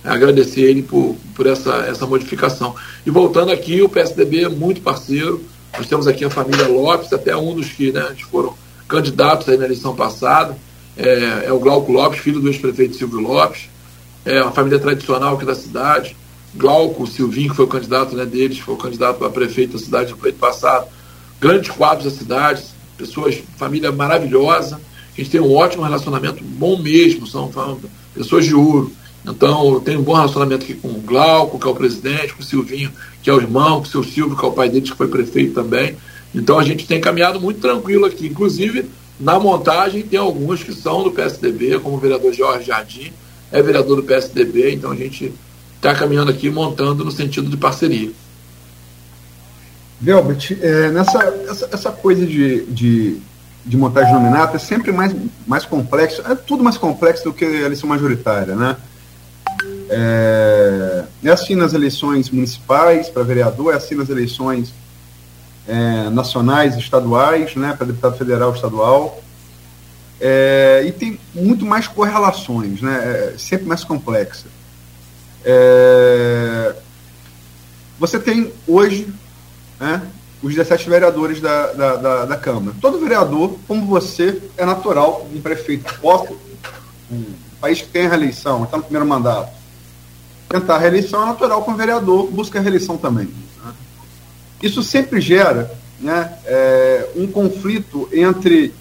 é, 0.02 0.08
agradecer 0.08 0.62
ele 0.62 0.82
por, 0.82 1.16
por 1.34 1.46
essa, 1.46 1.72
essa 1.88 2.06
modificação. 2.06 2.74
E 3.06 3.10
voltando 3.10 3.52
aqui, 3.52 3.80
o 3.82 3.88
PSDB 3.88 4.44
é 4.44 4.48
muito 4.48 4.80
parceiro. 4.80 5.44
Nós 5.76 5.86
temos 5.86 6.06
aqui 6.06 6.24
a 6.24 6.30
família 6.30 6.66
Lopes, 6.66 7.12
até 7.12 7.36
um 7.36 7.54
dos 7.54 7.68
que 7.68 7.92
né, 7.92 8.16
foram 8.30 8.54
candidatos 8.88 9.48
aí 9.48 9.56
na 9.56 9.64
eleição 9.64 9.94
passada. 9.94 10.56
É, 10.96 11.44
é 11.46 11.52
o 11.52 11.58
Glauco 11.58 11.92
Lopes, 11.92 12.20
filho 12.20 12.40
do 12.40 12.48
ex-prefeito 12.48 12.96
Silvio 12.96 13.20
Lopes. 13.20 13.68
É 14.24 14.42
uma 14.42 14.52
família 14.52 14.78
tradicional 14.78 15.36
aqui 15.36 15.44
da 15.44 15.54
cidade. 15.54 16.16
Glauco 16.56 17.06
Silvinho, 17.06 17.50
que 17.50 17.56
foi 17.56 17.64
o 17.64 17.68
candidato 17.68 18.14
né, 18.14 18.24
deles, 18.24 18.58
foi 18.58 18.74
o 18.74 18.78
candidato 18.78 19.24
a 19.24 19.30
prefeito 19.30 19.72
da 19.72 19.78
cidade 19.78 20.12
no 20.12 20.16
pleito 20.16 20.38
passado. 20.38 20.86
Grandes 21.40 21.70
quadros 21.70 22.04
da 22.04 22.18
cidade, 22.18 22.62
pessoas, 22.96 23.42
família 23.56 23.90
maravilhosa. 23.90 24.76
A 24.76 25.16
gente 25.16 25.30
tem 25.30 25.40
um 25.40 25.52
ótimo 25.52 25.82
relacionamento, 25.82 26.42
bom 26.42 26.80
mesmo, 26.80 27.26
são 27.26 27.50
pessoas 28.14 28.44
de 28.44 28.54
ouro. 28.54 28.92
Então, 29.26 29.74
eu 29.74 29.80
tenho 29.80 30.00
um 30.00 30.02
bom 30.02 30.14
relacionamento 30.14 30.64
aqui 30.64 30.74
com 30.74 30.88
o 30.88 31.00
Glauco, 31.00 31.58
que 31.58 31.66
é 31.66 31.70
o 31.70 31.74
presidente, 31.74 32.34
com 32.34 32.42
o 32.42 32.44
Silvinho, 32.44 32.92
que 33.22 33.30
é 33.30 33.32
o 33.32 33.40
irmão, 33.40 33.80
com 33.80 33.86
o 33.86 33.90
seu 33.90 34.04
Silvio, 34.04 34.36
que 34.36 34.44
é 34.44 34.48
o 34.48 34.52
pai 34.52 34.68
deles, 34.68 34.90
que 34.90 34.96
foi 34.96 35.08
prefeito 35.08 35.54
também. 35.54 35.96
Então, 36.34 36.58
a 36.58 36.64
gente 36.64 36.86
tem 36.86 37.00
caminhado 37.00 37.40
muito 37.40 37.60
tranquilo 37.60 38.04
aqui. 38.04 38.26
Inclusive, 38.26 38.84
na 39.18 39.38
montagem, 39.38 40.02
tem 40.02 40.18
alguns 40.18 40.62
que 40.62 40.74
são 40.74 41.02
do 41.02 41.10
PSDB, 41.10 41.78
como 41.78 41.96
o 41.96 42.00
vereador 42.00 42.32
Jorge 42.32 42.66
Jardim, 42.66 43.12
é 43.50 43.62
vereador 43.62 43.96
do 43.96 44.02
PSDB, 44.02 44.74
então 44.74 44.90
a 44.90 44.96
gente 44.96 45.32
está 45.86 45.94
caminhando 45.94 46.30
aqui, 46.30 46.48
montando 46.48 47.04
no 47.04 47.12
sentido 47.12 47.50
de 47.50 47.56
parceria. 47.58 48.10
Velbert, 50.00 50.56
é, 50.60 50.90
nessa 50.90 51.22
essa, 51.48 51.68
essa, 51.72 51.92
coisa 51.92 52.26
de, 52.26 52.64
de, 52.66 53.20
de 53.64 53.76
montagem 53.76 54.12
nominata 54.12 54.56
é 54.56 54.58
sempre 54.58 54.90
mais, 54.92 55.14
mais 55.46 55.64
complexo, 55.64 56.22
é 56.22 56.34
tudo 56.34 56.64
mais 56.64 56.78
complexo 56.78 57.24
do 57.24 57.32
que 57.32 57.44
a 57.44 57.48
eleição 57.48 57.88
majoritária, 57.88 58.56
né? 58.56 58.76
É, 59.90 61.04
é 61.24 61.30
assim 61.30 61.54
nas 61.54 61.74
eleições 61.74 62.30
municipais 62.30 63.08
para 63.08 63.22
vereador, 63.22 63.74
é 63.74 63.76
assim 63.76 63.94
nas 63.94 64.08
eleições 64.08 64.72
é, 65.68 66.08
nacionais, 66.10 66.76
estaduais, 66.76 67.54
né, 67.56 67.74
para 67.76 67.86
deputado 67.86 68.16
federal, 68.16 68.52
estadual. 68.54 69.22
É, 70.20 70.82
e 70.86 70.92
tem 70.92 71.20
muito 71.34 71.66
mais 71.66 71.86
correlações, 71.86 72.80
né, 72.80 73.32
é 73.34 73.38
sempre 73.38 73.66
mais 73.66 73.84
complexa. 73.84 74.46
É, 75.44 76.74
você 77.98 78.18
tem 78.18 78.52
hoje 78.66 79.12
né, 79.78 80.02
os 80.42 80.54
17 80.54 80.88
vereadores 80.88 81.40
da, 81.40 81.72
da, 81.72 81.96
da, 81.96 82.24
da, 82.24 82.36
Câmara. 82.36 82.76
Todo 82.80 82.98
vereador, 82.98 83.56
como 83.68 83.86
você, 83.86 84.40
é 84.56 84.64
natural, 84.64 85.26
um 85.32 85.40
prefeito 85.40 85.92
possa, 86.00 86.32
um 87.10 87.24
país 87.60 87.82
que 87.82 87.88
tem 87.88 88.06
a 88.06 88.10
reeleição, 88.10 88.64
está 88.64 88.76
no 88.76 88.82
primeiro 88.82 89.06
mandato, 89.06 89.52
tentar 90.48 90.76
a 90.76 90.78
reeleição 90.78 91.22
é 91.22 91.26
natural 91.26 91.62
que 91.62 91.70
um 91.70 91.76
vereador 91.76 92.30
busca 92.30 92.58
a 92.58 92.62
reeleição 92.62 92.96
também. 92.96 93.26
Né? 93.26 93.72
Isso 94.62 94.82
sempre 94.82 95.20
gera 95.20 95.70
né, 96.00 96.38
é, 96.44 97.08
um 97.16 97.26
conflito 97.26 98.08
entre 98.12 98.74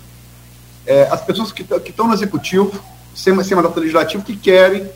é, 0.85 1.03
as 1.09 1.21
pessoas 1.21 1.51
que 1.51 1.65
estão 1.89 2.07
no 2.07 2.13
executivo, 2.13 2.71
sem, 3.15 3.41
sem 3.43 3.55
mandato 3.55 3.79
legislativo, 3.79 4.23
que 4.23 4.35
querem 4.35 4.89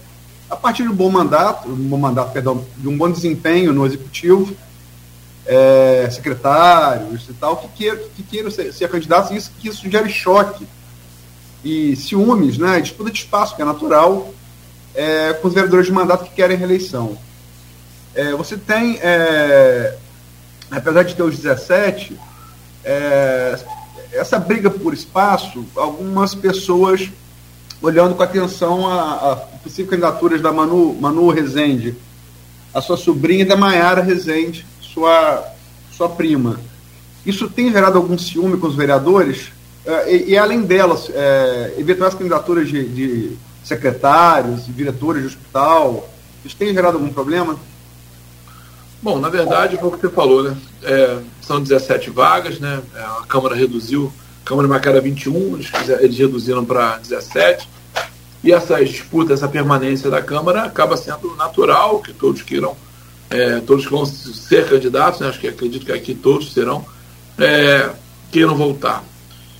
a 0.50 0.56
partir 0.56 0.84
de 0.84 0.89
um 0.89 0.95
bom 0.95 1.10
mandato, 1.10 1.70
um 1.70 1.76
bom 1.76 1.98
mandato, 1.98 2.32
perdão, 2.32 2.66
de 2.78 2.88
um 2.88 2.98
bom 2.98 3.12
desempenho 3.12 3.74
no 3.74 3.86
executivo, 3.86 4.56
é, 5.45 6.10
secretários 6.12 7.28
e 7.30 7.34
tal, 7.34 7.58
que 7.58 7.68
queiram, 7.70 8.00
que 8.16 8.24
queiram 8.24 8.52
ser, 8.52 8.74
ser 8.74 8.89
candidatos, 8.89 9.32
e 9.32 9.36
isso, 9.36 9.52
que 9.60 9.70
isso 9.70 9.89
gere 9.89 10.10
choque 10.10 10.68
e 11.64 11.95
ciúmes, 11.95 12.58
né, 12.58 12.80
disputa 12.80 13.12
de 13.12 13.20
espaço, 13.20 13.56
que 13.56 13.62
é 13.62 13.66
natural, 13.66 14.34
é, 14.95 15.34
com 15.34 15.48
os 15.48 15.54
vereadores 15.54 15.86
de 15.86 15.91
mandato 15.91 16.26
que 16.26 16.32
querem 16.32 16.58
reeleição. 16.58 17.18
É, 18.16 18.32
você 18.32 18.58
tem, 18.58 18.98
é, 19.02 19.95
apesar 20.72 21.04
de 21.04 21.16
ter 21.16 21.24
os 21.24 21.38
17, 21.38 22.18
é, 22.84 23.60
essa 24.12 24.39
briga 24.39 24.70
por 24.70 24.93
espaço, 24.93 25.66
algumas 25.76 26.34
pessoas 26.34 27.10
olhando 27.82 28.15
com 28.15 28.23
atenção 28.23 28.88
a, 28.88 29.32
a 29.32 29.36
possíveis 29.36 29.89
candidaturas 29.89 30.41
da 30.41 30.51
Manu, 30.51 30.93
Manu 30.99 31.30
Rezende, 31.30 31.95
a 32.73 32.82
sua 32.82 32.97
sobrinha 32.97 33.45
da 33.45 33.55
Maiara 33.55 34.01
Rezende, 34.01 34.65
sua, 34.82 35.43
sua 35.91 36.09
prima. 36.09 36.59
Isso 37.25 37.49
tem 37.49 37.71
gerado 37.71 37.97
algum 37.97 38.17
ciúme 38.17 38.57
com 38.57 38.67
os 38.67 38.75
vereadores? 38.75 39.51
É, 39.86 40.15
e, 40.15 40.32
e, 40.32 40.38
além 40.38 40.61
delas, 40.61 41.09
é, 41.13 41.75
eventuais 41.78 42.13
candidaturas 42.13 42.67
de, 42.67 42.88
de 42.88 43.38
secretários, 43.63 44.65
diretores 44.67 45.21
de 45.21 45.28
hospital, 45.28 46.09
isso 46.43 46.55
tem 46.55 46.73
gerado 46.73 46.97
algum 46.97 47.09
problema? 47.09 47.59
Bom, 49.01 49.19
na 49.19 49.30
verdade, 49.30 49.78
foi 49.78 49.89
o 49.89 49.91
que 49.91 49.99
você 49.99 50.09
falou, 50.09 50.43
né? 50.43 50.57
É, 50.84 51.19
são 51.41 51.61
17 51.61 52.09
vagas, 52.09 52.59
né? 52.59 52.82
A 52.95 53.25
Câmara 53.28 53.55
reduziu 53.55 54.11
Câmara 54.48 54.66
marcada 54.66 55.02
21, 55.02 55.56
eles, 55.56 55.72
eles 56.00 56.18
reduziram 56.18 56.64
para 56.64 56.98
17. 57.00 57.68
E 58.41 58.54
essa 58.54 58.82
disputa, 58.82 59.34
essa 59.34 59.45
permanência 59.45 60.10
da 60.10 60.22
Câmara 60.22 60.64
acaba 60.64 60.95
sendo 60.95 61.36
natural, 61.36 62.00
que 62.00 62.14
todos 62.14 62.41
queiram, 62.43 62.74
é, 63.30 63.60
todos 63.60 63.86
que 63.86 63.91
vão 63.91 64.06
ser 64.06 64.70
candidatos, 64.70 65.20
né, 65.20 65.28
acho 65.28 65.41
que 65.41 65.50
acredito 65.50 65.86
que 65.86 65.91
aqui 65.91 66.16
todos 66.16 66.54
serão, 66.54 66.86
é, 67.38 67.89
queiram 68.32 68.56
voltar. 68.56 69.04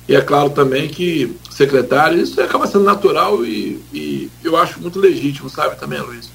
E 0.08 0.16
é 0.16 0.22
claro 0.22 0.52
também 0.52 0.88
que 0.88 1.36
secretários, 1.52 2.30
isso 2.30 2.42
acaba 2.42 2.66
sendo 2.66 2.86
natural 2.86 3.44
e, 3.44 3.84
e 3.94 4.32
eu 4.42 4.56
acho 4.56 4.80
muito 4.80 5.00
legítimo, 5.00 5.50
sabe 5.50 5.78
também, 5.78 6.00
Luiz? 6.00 6.30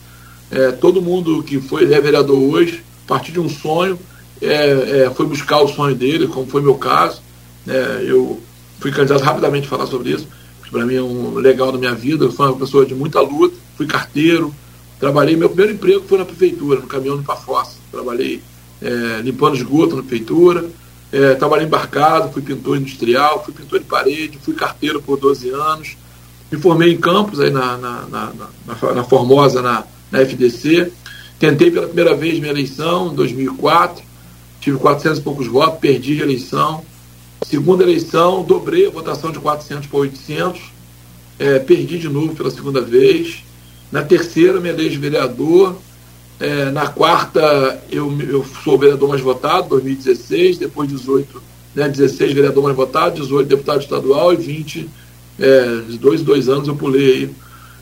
É, 0.51 0.73
todo 0.73 1.01
mundo 1.01 1.43
que 1.43 1.59
foi 1.59 1.91
é 1.91 2.01
vereador 2.03 2.39
hoje, 2.39 2.85
a 3.07 3.09
partir 3.09 3.33
de 3.33 3.41
um 3.41 3.49
sonho, 3.49 3.99
é, 4.43 5.05
é, 5.05 5.11
foi 5.11 5.25
buscar 5.25 5.63
o 5.63 5.69
sonho 5.69 5.95
dele, 5.95 6.27
como 6.27 6.47
foi 6.47 6.61
meu 6.61 6.75
caso. 6.75 7.22
É, 7.67 8.05
eu 8.07 8.41
fui 8.81 8.91
candidato 8.91 9.23
rapidamente 9.23 9.67
a 9.67 9.71
falar 9.71 9.87
sobre 9.87 10.11
isso, 10.11 10.27
que 10.65 10.71
para 10.71 10.85
mim 10.85 10.95
é 10.95 11.03
um 11.03 11.35
legal 11.35 11.71
da 11.71 11.79
minha 11.79 11.95
vida. 11.95 12.25
Eu 12.25 12.33
fui 12.33 12.47
uma 12.47 12.57
pessoa 12.57 12.85
de 12.85 12.95
muita 12.95 13.21
luta, 13.21 13.57
fui 13.77 13.87
carteiro, 13.87 14.55
trabalhei. 14.99 15.37
Meu 15.37 15.49
primeiro 15.49 15.75
emprego 15.75 16.05
foi 16.07 16.19
na 16.19 16.25
prefeitura, 16.25 16.81
no 16.81 16.87
caminhão 16.87 17.19
de 17.19 17.25
Pafossa. 17.25 17.77
Trabalhei 17.91 18.43
é, 18.81 19.21
limpando 19.23 19.57
esgoto 19.57 19.97
na 19.97 20.03
prefeitura, 20.03 20.69
é, 21.13 21.35
trabalhei 21.35 21.67
embarcado, 21.67 22.33
fui 22.33 22.43
pintor 22.43 22.77
industrial, 22.79 23.45
fui 23.45 23.55
pintor 23.55 23.79
de 23.79 23.85
parede, 23.85 24.39
fui 24.43 24.55
carteiro 24.55 25.01
por 25.01 25.19
12 25.19 25.51
anos. 25.51 25.97
Me 26.51 26.59
formei 26.59 26.93
em 26.93 26.99
Campos, 26.99 27.41
aí 27.41 27.51
na, 27.51 27.79
na, 27.79 28.03
na, 28.03 28.33
na, 28.67 28.93
na 28.95 29.05
Formosa, 29.05 29.63
na, 29.63 29.85
na 30.11 30.21
FDC. 30.21 30.93
Tentei 31.39 31.71
pela 31.71 31.87
primeira 31.87 32.15
vez 32.15 32.39
minha 32.39 32.53
eleição, 32.53 33.11
em 33.11 33.15
2004, 33.17 34.05
tive 34.61 34.79
400 34.79 35.19
e 35.19 35.23
poucos 35.23 35.47
votos, 35.49 35.81
perdi 35.81 36.21
a 36.21 36.25
eleição. 36.25 36.85
Segunda 37.45 37.83
eleição, 37.83 38.43
dobrei 38.43 38.87
a 38.87 38.91
votação 38.91 39.33
de 39.33 39.39
400 39.39 39.87
para 39.87 39.99
800, 39.99 40.61
é, 41.39 41.59
perdi 41.59 41.99
de 41.99 42.09
novo 42.09 42.35
pela 42.35 42.51
segunda 42.51 42.81
vez. 42.81 43.43
Na 43.91 44.03
terceira, 44.03 44.61
me 44.61 44.69
elege 44.69 44.99
vereador. 44.99 45.77
É, 46.41 46.71
na 46.71 46.89
quarta, 46.89 47.83
eu, 47.91 48.11
eu 48.21 48.45
sou 48.65 48.75
o 48.75 48.79
vereador 48.79 49.09
mais 49.09 49.21
votado, 49.21 49.69
2016, 49.71 50.59
depois 50.59 50.89
18, 50.89 51.43
né, 51.75 51.89
16 51.89 52.33
vereador 52.33 52.65
mais 52.65 52.77
votado, 52.77 53.21
18 53.21 53.49
deputado 53.49 53.81
estadual 53.81 54.33
e 54.33 54.37
20, 54.37 54.91
é, 55.39 55.65
dois 56.01 56.23
dois 56.23 56.49
anos 56.49 56.69
eu 56.69 56.75
pulei 56.75 57.31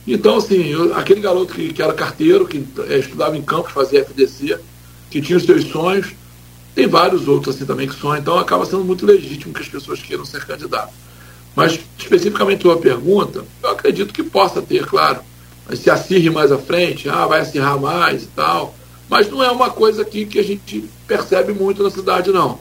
Então, 0.07 0.37
assim, 0.37 0.67
eu, 0.67 0.95
aquele 0.95 1.21
garoto 1.21 1.55
que, 1.55 1.73
que 1.73 1.83
era 1.83 1.93
carteiro, 1.93 2.47
que 2.47 2.63
é, 2.89 2.99
estudava 2.99 3.37
em 3.37 3.43
campos, 3.43 3.73
fazia 3.73 4.01
FDC, 4.03 4.59
que 5.11 5.23
tinha 5.23 5.39
os 5.39 5.45
seus 5.45 5.65
sonhos, 5.65 6.09
tem 6.75 6.87
vários 6.87 7.27
outros 7.29 7.55
assim 7.55 7.65
também 7.65 7.89
que 7.89 7.95
sonham, 7.95 8.21
então 8.21 8.39
acaba 8.39 8.65
sendo 8.65 8.85
muito 8.85 9.05
legítimo 9.05 9.53
que 9.53 9.63
as 9.63 9.69
pessoas 9.69 10.01
queiram 10.01 10.25
ser 10.25 10.45
candidatos. 10.45 10.95
Mas, 11.55 11.79
especificamente 11.99 12.61
a 12.61 12.63
tua 12.63 12.79
pergunta, 12.79 13.45
eu 13.63 13.71
acredito 13.71 14.15
que 14.15 14.23
possa 14.23 14.63
ter, 14.63 14.87
claro, 14.87 15.21
se 15.75 15.91
acirre 15.91 16.31
mais 16.31 16.53
à 16.53 16.59
frente, 16.59 17.09
ah, 17.09 17.27
vai 17.27 17.41
acirrar 17.41 17.79
mais 17.79 18.23
e 18.23 18.27
tal, 18.29 18.75
mas 19.09 19.29
não 19.29 19.43
é 19.43 19.51
uma 19.51 19.71
coisa 19.71 20.03
aqui 20.03 20.25
que 20.25 20.39
a 20.39 20.45
gente 20.45 20.89
percebe 21.07 21.53
muito 21.53 21.83
na 21.83 21.91
cidade, 21.91 22.31
não. 22.31 22.61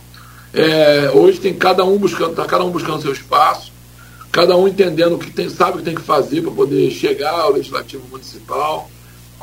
É, 0.52 1.12
hoje 1.14 1.40
tem 1.40 1.54
cada 1.54 1.84
um 1.86 1.98
buscando, 1.98 2.34
tá 2.36 2.46
cada 2.46 2.64
um 2.64 2.72
buscando 2.72 3.02
seu 3.02 3.12
espaço, 3.12 3.72
cada 4.32 4.58
um 4.58 4.68
entendendo 4.68 5.16
o 5.16 5.20
que 5.20 5.32
tem, 5.32 5.48
sabe 5.50 5.76
o 5.76 5.78
que 5.78 5.86
tem 5.86 5.96
que 5.96 6.02
fazer 6.02 6.42
para 6.42 6.52
poder 6.52 6.90
chegar 6.90 7.34
ao 7.34 7.54
legislativo 7.54 8.04
municipal. 8.10 8.90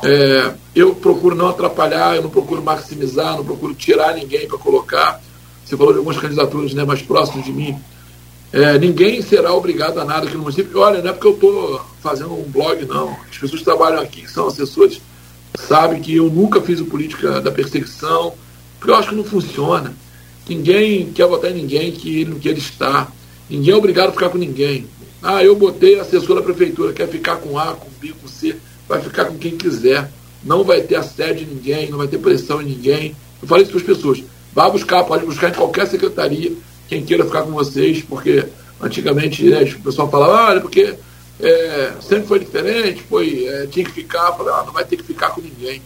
É, 0.03 0.53
eu 0.75 0.93
procuro 0.93 1.35
não 1.35 1.47
atrapalhar, 1.47 2.15
eu 2.15 2.21
não 2.21 2.29
procuro 2.29 2.61
maximizar, 2.61 3.35
não 3.35 3.43
procuro 3.43 3.73
tirar 3.73 4.13
ninguém 4.13 4.47
para 4.47 4.57
colocar. 4.57 5.21
Você 5.65 5.75
falou 5.75 5.91
de 5.91 5.99
algumas 5.99 6.17
candidaturas 6.17 6.73
né, 6.73 6.85
mais 6.85 7.01
próximas 7.01 7.45
de 7.45 7.51
mim. 7.51 7.77
É, 8.53 8.77
ninguém 8.77 9.21
será 9.21 9.53
obrigado 9.53 9.99
a 9.99 10.05
nada 10.05 10.27
aqui 10.27 10.35
no 10.35 10.43
município. 10.43 10.79
Olha, 10.79 11.01
não 11.01 11.09
é 11.09 11.13
porque 11.13 11.27
eu 11.27 11.33
estou 11.33 11.81
fazendo 12.01 12.33
um 12.33 12.43
blog, 12.43 12.85
não. 12.85 13.17
As 13.29 13.37
pessoas 13.37 13.59
que 13.59 13.65
trabalham 13.65 13.99
aqui, 13.99 14.21
que 14.21 14.31
são 14.31 14.47
assessores, 14.47 15.01
sabem 15.57 16.01
que 16.01 16.15
eu 16.15 16.29
nunca 16.29 16.61
fiz 16.61 16.79
política 16.81 17.41
da 17.41 17.51
perseguição, 17.51 18.33
porque 18.79 18.91
eu 18.91 18.95
acho 18.95 19.09
que 19.09 19.15
não 19.15 19.23
funciona. 19.23 19.93
Ninguém 20.47 21.11
quer 21.11 21.27
votar 21.27 21.51
em 21.51 21.55
ninguém 21.55 21.91
que 21.91 22.21
ele 22.21 22.31
não 22.31 22.39
queira 22.39 22.57
estar. 22.57 23.11
Ninguém 23.49 23.73
é 23.73 23.77
obrigado 23.77 24.09
a 24.09 24.13
ficar 24.13 24.29
com 24.29 24.37
ninguém. 24.37 24.87
Ah, 25.21 25.43
eu 25.43 25.55
botei 25.55 25.99
assessor 25.99 26.35
da 26.35 26.41
prefeitura, 26.41 26.93
quer 26.93 27.09
ficar 27.09 27.37
com 27.37 27.57
A, 27.57 27.73
com 27.73 27.89
B, 27.99 28.13
com 28.21 28.27
C 28.27 28.55
vai 28.87 29.01
ficar 29.01 29.25
com 29.25 29.37
quem 29.37 29.57
quiser. 29.57 30.09
Não 30.43 30.63
vai 30.63 30.81
ter 30.81 30.95
assédio 30.95 31.43
em 31.43 31.55
ninguém, 31.55 31.89
não 31.89 31.97
vai 31.97 32.07
ter 32.07 32.17
pressão 32.17 32.61
em 32.61 32.65
ninguém. 32.65 33.15
Eu 33.41 33.47
falei 33.47 33.63
isso 33.63 33.71
para 33.71 33.81
as 33.81 33.87
pessoas. 33.87 34.23
Vá 34.53 34.69
buscar, 34.69 35.03
pode 35.03 35.25
buscar 35.25 35.49
em 35.49 35.53
qualquer 35.53 35.87
secretaria 35.87 36.51
quem 36.87 37.03
queira 37.03 37.25
ficar 37.25 37.43
com 37.43 37.51
vocês, 37.51 38.01
porque 38.01 38.45
antigamente 38.81 39.43
né, 39.43 39.63
o 39.63 39.81
pessoal 39.81 40.09
falava, 40.09 40.51
olha, 40.51 40.61
porque 40.61 40.95
é, 41.39 41.93
sempre 41.99 42.27
foi 42.27 42.39
diferente, 42.39 43.03
foi, 43.03 43.45
é, 43.45 43.67
tinha 43.67 43.85
que 43.85 43.91
ficar, 43.91 44.31
falei, 44.33 44.53
ah, 44.53 44.63
não 44.65 44.73
vai 44.73 44.85
ter 44.85 44.97
que 44.97 45.03
ficar 45.03 45.31
com 45.31 45.41
ninguém. 45.41 45.81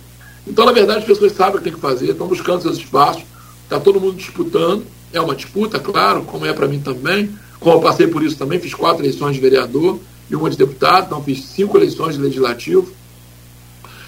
Então, 0.47 0.65
na 0.65 0.71
verdade, 0.71 0.99
as 0.99 1.05
pessoas 1.05 1.33
sabem 1.33 1.55
o 1.55 1.57
que 1.57 1.63
tem 1.65 1.73
que 1.73 1.79
fazer, 1.79 2.11
estão 2.11 2.27
buscando 2.27 2.61
seus 2.61 2.77
espaços, 2.77 3.23
está 3.63 3.79
todo 3.79 3.99
mundo 3.99 4.15
disputando, 4.15 4.85
é 5.11 5.19
uma 5.19 5.35
disputa, 5.35 5.79
claro, 5.79 6.23
como 6.23 6.45
é 6.45 6.53
para 6.53 6.67
mim 6.67 6.79
também, 6.79 7.31
como 7.59 7.77
eu 7.77 7.81
passei 7.81 8.07
por 8.07 8.23
isso 8.23 8.37
também, 8.37 8.59
fiz 8.59 8.73
quatro 8.73 9.03
eleições 9.03 9.35
de 9.35 9.41
vereador, 9.41 9.99
e 10.31 10.35
uma 10.35 10.49
de 10.49 10.57
deputado, 10.57 11.07
então 11.07 11.21
fiz 11.21 11.43
cinco 11.43 11.77
eleições 11.77 12.15
de 12.15 12.21
legislativo. 12.21 12.89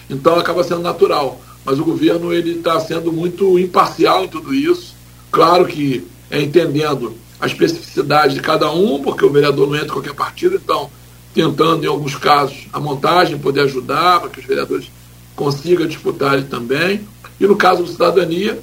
Então 0.10 0.40
acaba 0.40 0.64
sendo 0.64 0.82
natural. 0.82 1.40
Mas 1.66 1.80
o 1.80 1.84
governo 1.84 2.34
ele 2.34 2.58
está 2.58 2.80
sendo 2.80 3.12
muito 3.12 3.60
imparcial 3.60 4.24
em 4.24 4.30
tudo 4.30 4.54
isso. 4.54 4.96
Claro 5.30 5.66
que 5.66 6.08
é 6.32 6.42
entendendo 6.42 7.14
a 7.40 7.46
especificidade 7.46 8.36
de 8.36 8.40
cada 8.40 8.72
um, 8.72 9.02
porque 9.02 9.26
o 9.26 9.30
vereador 9.30 9.68
não 9.68 9.76
entra 9.76 9.88
em 9.88 9.92
qualquer 9.92 10.14
partido, 10.14 10.56
então 10.56 10.90
tentando, 11.34 11.84
em 11.84 11.88
alguns 11.88 12.16
casos, 12.16 12.68
a 12.72 12.80
montagem 12.80 13.38
poder 13.38 13.62
ajudar 13.62 14.22
para 14.22 14.30
que 14.30 14.40
os 14.40 14.46
vereadores 14.46 14.90
consigam 15.36 15.88
disputar 15.88 16.36
ele 16.36 16.44
também. 16.44 17.02
E 17.40 17.46
no 17.46 17.56
caso 17.56 17.84
do 17.84 17.90
Cidadania, 17.90 18.58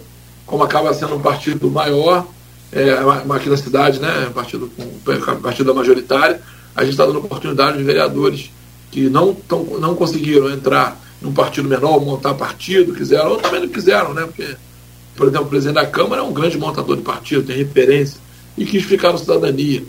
como 0.47 0.63
acaba 0.63 0.95
sendo 0.95 1.17
um 1.17 1.21
partido 1.21 1.71
maior, 1.71 2.27
é, 2.73 2.93
aqui 3.35 3.51
na 3.51 3.57
cidade, 3.57 3.99
né, 3.99 4.29
um 4.29 4.33
partido, 4.33 4.71
um 4.79 5.41
partido 5.41 5.67
da 5.67 5.75
majoritária, 5.75 6.41
a 6.81 6.83
gente 6.83 6.93
está 6.93 7.05
dando 7.05 7.19
oportunidade 7.19 7.77
de 7.77 7.85
vereadores 7.85 8.51
que 8.91 9.11
não, 9.11 9.35
tão, 9.35 9.65
não 9.79 9.95
conseguiram 9.95 10.51
entrar 10.51 10.99
num 11.21 11.31
partido 11.31 11.69
menor, 11.69 12.01
montar 12.01 12.33
partido, 12.33 12.95
quiseram, 12.95 13.33
ou 13.33 13.37
também 13.37 13.61
não 13.61 13.69
quiseram, 13.69 14.15
né? 14.15 14.23
Porque, 14.25 14.57
por 15.15 15.29
exemplo, 15.29 15.47
o 15.47 15.51
presidente 15.51 15.75
da 15.75 15.85
Câmara 15.85 16.23
é 16.23 16.25
um 16.25 16.33
grande 16.33 16.57
montador 16.57 16.97
de 16.97 17.03
partido, 17.03 17.47
tem 17.47 17.59
referência, 17.59 18.19
e 18.57 18.65
quis 18.65 18.83
ficar 18.83 19.13
no 19.13 19.19
cidadania. 19.19 19.85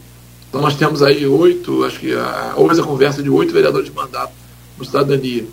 Então 0.49 0.59
nós 0.59 0.75
temos 0.75 1.01
aí 1.01 1.25
oito, 1.25 1.85
acho 1.85 1.97
que 1.97 2.13
a, 2.13 2.55
houve 2.57 2.77
a 2.77 2.83
conversa 2.83 3.23
de 3.23 3.29
oito 3.29 3.53
vereadores 3.53 3.87
de 3.87 3.95
mandato 3.95 4.33
no 4.77 4.83
cidadania. 4.83 5.45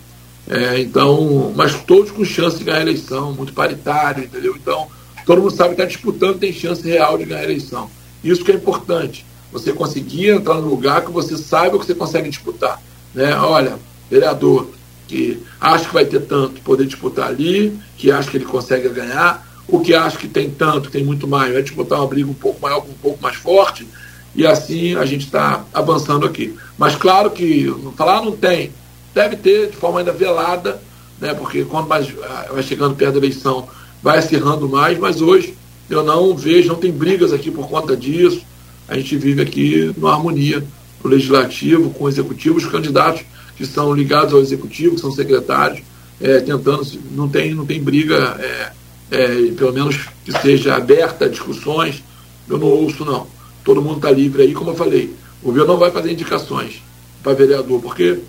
É, 0.45 0.81
então, 0.81 1.53
mas 1.55 1.81
todos 1.83 2.11
com 2.11 2.25
chance 2.25 2.57
de 2.57 2.65
ganhar 2.65 2.79
a 2.79 2.81
eleição, 2.81 3.31
muito 3.31 3.53
paritário, 3.53 4.25
entendeu? 4.25 4.57
Então, 4.61 4.89
todo 5.25 5.41
mundo 5.41 5.55
sabe 5.55 5.69
que 5.69 5.81
está 5.81 5.85
disputando, 5.85 6.37
tem 6.37 6.51
chance 6.51 6.85
real 6.85 7.17
de 7.17 7.23
ganhar 7.23 7.39
a 7.39 7.45
eleição. 7.45 7.89
Isso 8.21 8.43
que 8.43 8.51
é 8.51 8.55
importante 8.55 9.25
você 9.51 9.73
conseguir 9.73 10.29
entrar 10.29 10.55
no 10.55 10.69
lugar 10.69 11.03
que 11.03 11.11
você 11.11 11.37
saiba 11.37 11.79
que 11.79 11.85
você 11.85 11.95
consegue 11.95 12.29
disputar. 12.29 12.81
Né? 13.13 13.35
Olha, 13.35 13.77
vereador 14.09 14.67
que 15.07 15.41
acha 15.59 15.85
que 15.85 15.93
vai 15.93 16.05
ter 16.05 16.21
tanto, 16.21 16.61
poder 16.61 16.85
disputar 16.85 17.29
ali, 17.29 17.77
que 17.97 18.11
acha 18.11 18.29
que 18.29 18.37
ele 18.37 18.45
consegue 18.45 18.87
ganhar, 18.89 19.43
o 19.67 19.79
que 19.79 19.95
acha 19.95 20.17
que 20.17 20.27
tem 20.27 20.51
tanto, 20.51 20.91
tem 20.91 21.03
muito 21.03 21.27
mais, 21.27 21.51
vai 21.51 21.63
disputar 21.63 21.99
uma 21.99 22.07
briga 22.07 22.29
um 22.29 22.33
pouco 22.33 22.61
maior, 22.61 22.85
um 22.87 22.93
pouco 23.01 23.21
mais 23.21 23.35
forte, 23.35 23.87
e 24.35 24.45
assim 24.45 24.95
a 24.95 25.05
gente 25.05 25.25
está 25.25 25.65
avançando 25.73 26.27
aqui. 26.27 26.55
Mas 26.77 26.95
claro 26.95 27.31
que 27.31 27.73
falar 27.97 28.21
não 28.21 28.33
tem, 28.33 28.71
deve 29.13 29.35
ter 29.35 29.71
de 29.71 29.77
forma 29.77 29.99
ainda 29.99 30.11
velada, 30.11 30.79
né? 31.19 31.33
porque 31.33 31.65
quando 31.65 31.87
mais, 31.87 32.07
ah, 32.23 32.49
vai 32.53 32.61
chegando 32.61 32.95
perto 32.95 33.13
da 33.13 33.17
eleição, 33.17 33.67
vai 34.03 34.19
acirrando 34.19 34.69
mais, 34.69 34.97
mas 34.99 35.21
hoje 35.21 35.57
eu 35.89 36.03
não 36.03 36.35
vejo, 36.35 36.69
não 36.69 36.75
tem 36.75 36.91
brigas 36.91 37.33
aqui 37.33 37.49
por 37.49 37.67
conta 37.67 37.97
disso 37.97 38.43
a 38.89 38.95
gente 38.95 39.15
vive 39.17 39.41
aqui 39.41 39.93
numa 39.95 40.13
harmonia 40.13 40.65
o 41.03 41.07
legislativo 41.07 41.91
com 41.91 42.05
o 42.05 42.09
executivo, 42.09 42.57
os 42.57 42.65
candidatos 42.65 43.21
que 43.55 43.65
são 43.65 43.93
ligados 43.93 44.33
ao 44.33 44.41
executivo, 44.41 44.95
que 44.95 45.01
são 45.01 45.11
secretários, 45.11 45.81
é, 46.19 46.39
tentando, 46.39 46.85
não 47.11 47.29
tem, 47.29 47.53
não 47.53 47.65
tem 47.65 47.81
briga, 47.81 48.35
é, 48.39 48.71
é, 49.11 49.51
pelo 49.51 49.71
menos 49.71 50.07
que 50.25 50.31
seja 50.41 50.75
aberta 50.75 51.25
a 51.25 51.29
discussões, 51.29 52.03
eu 52.47 52.57
não 52.57 52.67
ouço 52.67 53.05
não. 53.05 53.27
Todo 53.63 53.81
mundo 53.81 53.97
está 53.97 54.11
livre 54.11 54.41
aí, 54.41 54.53
como 54.53 54.71
eu 54.71 54.75
falei, 54.75 55.13
o 55.41 55.47
governo 55.47 55.73
não 55.73 55.79
vai 55.79 55.91
fazer 55.91 56.11
indicações 56.11 56.81
para 57.21 57.33
vereador, 57.33 57.81
porque 57.81 58.19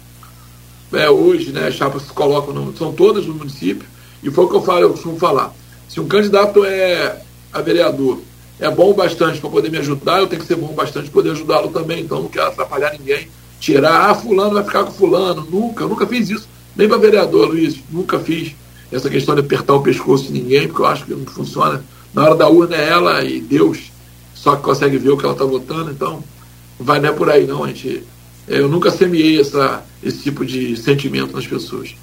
é, 0.92 1.08
hoje 1.08 1.52
né, 1.52 1.68
as 1.68 1.74
chapas 1.74 2.02
se 2.02 2.12
colocam, 2.12 2.52
no, 2.52 2.76
são 2.76 2.92
todas 2.92 3.26
no 3.26 3.34
município, 3.34 3.88
e 4.22 4.30
foi 4.30 4.44
o 4.44 4.48
que 4.48 4.56
eu 4.56 4.62
falo, 4.62 4.80
eu 4.80 4.90
costumo 4.90 5.18
falar. 5.18 5.54
Se 5.88 6.00
um 6.00 6.06
candidato 6.06 6.64
é 6.64 7.22
a 7.52 7.60
vereador 7.60 8.20
é 8.60 8.70
bom 8.70 8.92
bastante 8.92 9.40
para 9.40 9.50
poder 9.50 9.70
me 9.70 9.78
ajudar, 9.78 10.20
eu 10.20 10.26
tenho 10.26 10.42
que 10.42 10.46
ser 10.46 10.56
bom 10.56 10.72
bastante 10.74 11.04
para 11.04 11.14
poder 11.14 11.30
ajudá-lo 11.30 11.68
também. 11.68 12.02
Então 12.02 12.22
não 12.22 12.28
quero 12.28 12.48
atrapalhar 12.48 12.92
ninguém. 12.92 13.28
Tirar, 13.58 14.10
ah, 14.10 14.14
fulano 14.14 14.54
vai 14.54 14.64
ficar 14.64 14.84
com 14.84 14.92
fulano. 14.92 15.46
Nunca, 15.50 15.84
eu 15.84 15.88
nunca 15.88 16.06
fiz 16.06 16.30
isso. 16.30 16.48
Nem 16.76 16.88
para 16.88 16.98
vereador, 16.98 17.48
Luiz, 17.48 17.76
nunca 17.90 18.18
fiz 18.18 18.54
essa 18.92 19.08
questão 19.08 19.34
de 19.34 19.40
apertar 19.40 19.74
o 19.74 19.82
pescoço 19.82 20.24
de 20.26 20.32
ninguém, 20.32 20.66
porque 20.66 20.82
eu 20.82 20.86
acho 20.86 21.04
que 21.04 21.14
não 21.14 21.26
funciona. 21.26 21.84
Na 22.12 22.24
hora 22.24 22.34
da 22.34 22.48
urna 22.48 22.76
é 22.76 22.88
ela 22.88 23.24
e 23.24 23.40
Deus 23.40 23.90
só 24.40 24.56
que 24.56 24.62
consegue 24.62 24.96
ver 24.96 25.10
o 25.10 25.18
que 25.18 25.24
ela 25.24 25.34
está 25.34 25.44
votando, 25.44 25.90
então 25.90 26.24
vai 26.78 26.98
não 26.98 27.10
é 27.10 27.12
por 27.12 27.28
aí 27.28 27.46
não, 27.46 27.66
gente. 27.66 28.02
Eu 28.48 28.68
nunca 28.68 28.90
semeei 28.90 29.38
essa, 29.38 29.84
esse 30.02 30.22
tipo 30.22 30.46
de 30.46 30.78
sentimento 30.78 31.36
nas 31.36 31.46
pessoas. 31.46 31.94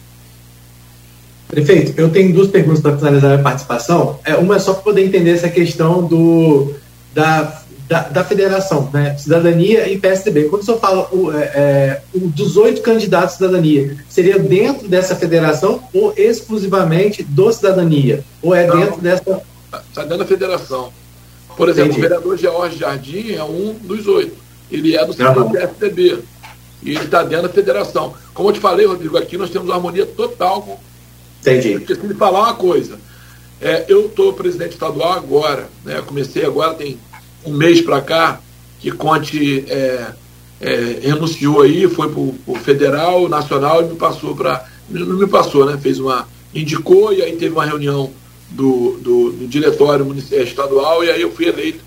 Prefeito, 1.47 1.93
eu 1.99 2.09
tenho 2.09 2.33
duas 2.33 2.49
perguntas 2.49 2.81
para 2.81 2.97
finalizar 2.97 3.39
a 3.39 3.41
participação. 3.41 4.19
É, 4.25 4.35
uma 4.35 4.57
é 4.57 4.59
só 4.59 4.73
para 4.73 4.83
poder 4.83 5.05
entender 5.05 5.31
essa 5.31 5.49
questão 5.49 6.05
do, 6.05 6.73
da, 7.13 7.61
da, 7.87 8.01
da, 8.01 8.23
federação, 8.23 8.89
né? 8.93 9.15
Cidadania 9.17 9.87
e 9.87 9.97
PSDB. 9.97 10.45
Quando 10.45 10.63
o 10.63 10.65
senhor 10.65 10.79
fala 10.79 11.07
o, 11.13 11.31
é, 11.31 11.43
é 11.43 12.01
o, 12.13 12.27
dos 12.27 12.57
oito 12.57 12.81
candidatos 12.81 13.35
à 13.35 13.37
cidadania, 13.37 13.97
seria 14.09 14.37
dentro 14.37 14.89
dessa 14.89 15.15
federação 15.15 15.81
ou 15.93 16.13
exclusivamente 16.17 17.23
do 17.23 17.51
cidadania? 17.53 18.25
Ou 18.41 18.53
é 18.53 18.67
Não, 18.67 18.79
dentro 18.79 19.01
dessa. 19.01 19.41
Está 19.89 20.01
dentro 20.01 20.17
da 20.17 20.25
federação. 20.25 20.91
Por 21.55 21.69
exemplo, 21.69 21.91
Entendi. 21.91 22.05
o 22.05 22.09
vereador 22.09 22.37
George 22.37 22.77
Jardim 22.77 23.31
é 23.31 23.43
um 23.43 23.73
dos 23.73 24.05
oito. 24.05 24.35
Ele 24.69 24.97
é 24.97 25.05
do 25.05 25.11
uhum. 25.11 25.51
PSDB. 25.51 26.19
E 26.83 26.91
ele 26.91 27.05
está 27.05 27.23
dentro 27.23 27.47
da 27.47 27.53
federação. 27.53 28.13
Como 28.33 28.49
eu 28.49 28.53
te 28.53 28.59
falei, 28.59 28.85
Rodrigo, 28.85 29.17
aqui 29.17 29.37
nós 29.37 29.49
temos 29.49 29.71
harmonia 29.71 30.05
total 30.05 30.61
com 30.61 30.77
Entendi. 31.41 31.73
Eu 31.73 31.79
esqueci 31.79 32.07
de 32.07 32.13
falar 32.13 32.43
uma 32.43 32.53
coisa. 32.55 32.99
É, 33.59 33.85
eu 33.87 34.05
estou 34.05 34.33
presidente 34.33 34.73
estadual 34.73 35.13
agora, 35.13 35.67
né? 35.83 36.01
Comecei 36.05 36.45
agora, 36.45 36.73
tem 36.75 36.99
um 37.45 37.53
mês 37.53 37.81
para 37.81 38.01
cá, 38.01 38.39
que 38.79 38.91
Conte 38.91 39.65
é, 39.67 40.11
é, 40.61 40.99
renunciou 41.01 41.61
aí, 41.61 41.87
foi 41.87 42.09
para 42.09 42.19
o 42.19 42.55
federal, 42.63 43.27
nacional 43.27 43.81
e 43.81 43.85
me 43.85 43.95
passou 43.95 44.35
para. 44.35 44.65
Não 44.89 45.17
me 45.17 45.27
passou, 45.27 45.65
né? 45.65 45.77
Fez 45.81 45.99
uma. 45.99 46.27
indicou, 46.53 47.11
e 47.11 47.21
aí 47.21 47.35
teve 47.35 47.53
uma 47.53 47.65
reunião 47.65 48.11
do, 48.49 48.97
do, 49.01 49.31
do 49.31 49.47
diretório 49.47 50.05
é, 50.31 50.43
estadual, 50.43 51.03
e 51.03 51.09
aí 51.09 51.21
eu 51.21 51.31
fui 51.31 51.47
eleito 51.47 51.83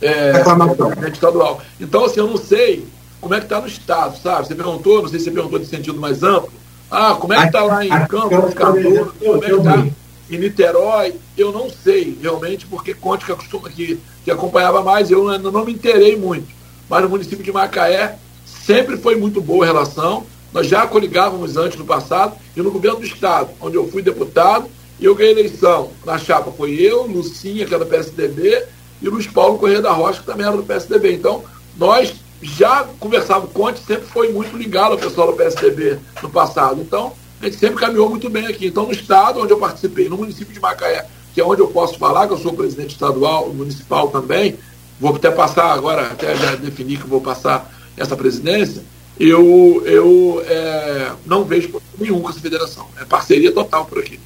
é, 0.00 0.32
presidente 0.42 1.14
estadual. 1.14 1.62
Então, 1.78 2.04
assim, 2.04 2.20
eu 2.20 2.26
não 2.26 2.36
sei 2.36 2.86
como 3.20 3.34
é 3.34 3.38
que 3.38 3.44
está 3.44 3.60
no 3.60 3.66
Estado, 3.66 4.16
sabe? 4.18 4.46
Você 4.46 4.54
perguntou, 4.54 5.02
não 5.02 5.08
sei 5.08 5.18
se 5.18 5.26
você 5.26 5.30
perguntou 5.30 5.58
de 5.58 5.66
sentido 5.66 6.00
mais 6.00 6.22
amplo. 6.22 6.52
Ah, 6.90 7.14
como 7.14 7.32
é 7.32 7.40
que 7.40 7.46
está 7.46 7.62
lá 7.62 7.84
em 7.84 7.88
Campos, 8.06 8.54
Cardoso, 8.54 9.14
como 9.18 9.44
é 9.44 9.48
que 9.48 9.54
está 9.54 9.86
em 10.30 10.38
Niterói? 10.38 11.14
Eu 11.38 11.52
não 11.52 11.70
sei, 11.70 12.18
realmente, 12.20 12.66
porque 12.66 12.92
Conte 12.94 13.24
que, 13.24 13.32
acostuma, 13.32 13.68
que, 13.68 13.98
que 14.24 14.30
acompanhava 14.30 14.82
mais, 14.82 15.10
eu 15.10 15.28
ainda 15.28 15.50
não 15.50 15.64
me 15.64 15.72
interei 15.72 16.16
muito. 16.16 16.48
Mas 16.88 17.02
no 17.02 17.08
município 17.08 17.44
de 17.44 17.52
Macaé 17.52 18.18
sempre 18.44 18.96
foi 18.96 19.14
muito 19.14 19.40
boa 19.40 19.64
a 19.64 19.68
relação. 19.68 20.26
Nós 20.52 20.66
já 20.66 20.84
coligávamos 20.86 21.56
antes 21.56 21.78
no 21.78 21.84
passado, 21.84 22.34
e 22.56 22.60
no 22.60 22.72
governo 22.72 22.98
do 22.98 23.06
Estado, 23.06 23.50
onde 23.60 23.76
eu 23.76 23.86
fui 23.88 24.02
deputado, 24.02 24.68
e 24.98 25.04
eu 25.04 25.14
ganhei 25.14 25.32
eleição. 25.32 25.92
Na 26.04 26.18
chapa 26.18 26.50
foi 26.50 26.72
eu, 26.74 27.06
Lucinha, 27.06 27.64
que 27.64 27.72
era 27.72 27.84
do 27.84 27.90
PSDB, 27.90 28.64
e 29.00 29.08
Luiz 29.08 29.28
Paulo 29.28 29.58
Corrêa 29.58 29.80
da 29.80 29.92
Rocha, 29.92 30.20
que 30.20 30.26
também 30.26 30.44
era 30.44 30.56
do 30.56 30.64
PSDB. 30.64 31.14
Então, 31.14 31.44
nós 31.76 32.12
já 32.42 32.86
conversávamos, 32.98 33.52
Conte 33.52 33.80
sempre 33.80 34.06
foi 34.06 34.32
muito 34.32 34.56
ligado 34.56 34.92
ao 34.92 34.98
pessoal 34.98 35.30
do 35.30 35.36
PSDB 35.36 35.98
no 36.22 36.30
passado. 36.30 36.80
Então, 36.80 37.12
a 37.40 37.44
gente 37.44 37.56
sempre 37.56 37.76
caminhou 37.76 38.08
muito 38.08 38.28
bem 38.30 38.46
aqui. 38.46 38.66
Então, 38.66 38.86
no 38.86 38.92
estado 38.92 39.40
onde 39.40 39.52
eu 39.52 39.58
participei, 39.58 40.08
no 40.08 40.16
município 40.16 40.52
de 40.52 40.60
Macaé, 40.60 41.06
que 41.34 41.40
é 41.40 41.44
onde 41.44 41.60
eu 41.60 41.68
posso 41.68 41.98
falar, 41.98 42.26
que 42.26 42.32
eu 42.32 42.38
sou 42.38 42.52
presidente 42.52 42.90
estadual, 42.90 43.52
municipal 43.52 44.08
também, 44.08 44.58
vou 44.98 45.14
até 45.14 45.30
passar 45.30 45.72
agora, 45.72 46.08
até 46.08 46.34
já 46.36 46.54
definir 46.56 46.98
que 46.98 47.06
vou 47.06 47.20
passar 47.20 47.70
essa 47.96 48.16
presidência, 48.16 48.82
eu, 49.18 49.82
eu 49.84 50.42
é, 50.46 51.12
não 51.26 51.44
vejo 51.44 51.80
nenhum 51.98 52.20
com 52.20 52.30
essa 52.30 52.40
federação. 52.40 52.86
É 53.00 53.04
parceria 53.04 53.52
total 53.52 53.84
por 53.84 53.98
aqui. 53.98 54.18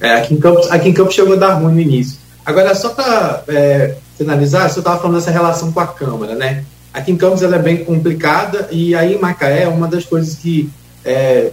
É, 0.00 0.14
aqui, 0.14 0.34
em 0.34 0.40
Campos, 0.40 0.70
aqui 0.70 0.88
em 0.88 0.94
Campos 0.94 1.14
chegou 1.14 1.34
a 1.34 1.36
dar 1.36 1.54
ruim 1.54 1.74
no 1.74 1.80
início. 1.80 2.18
Agora, 2.44 2.74
só 2.74 2.90
para 2.90 3.44
é, 3.48 3.96
finalizar, 4.16 4.68
você 4.68 4.78
estava 4.78 5.00
falando 5.00 5.16
dessa 5.16 5.30
relação 5.30 5.72
com 5.72 5.80
a 5.80 5.86
Câmara, 5.86 6.34
né? 6.34 6.64
Aqui 6.94 7.10
em 7.10 7.16
Campos 7.16 7.42
ela 7.42 7.56
é 7.56 7.58
bem 7.58 7.84
complicada 7.84 8.68
e 8.70 8.94
aí 8.94 9.14
em 9.16 9.18
Macaé 9.18 9.66
uma 9.66 9.88
das 9.88 10.04
coisas 10.04 10.36
que, 10.36 10.70
é, 11.04 11.50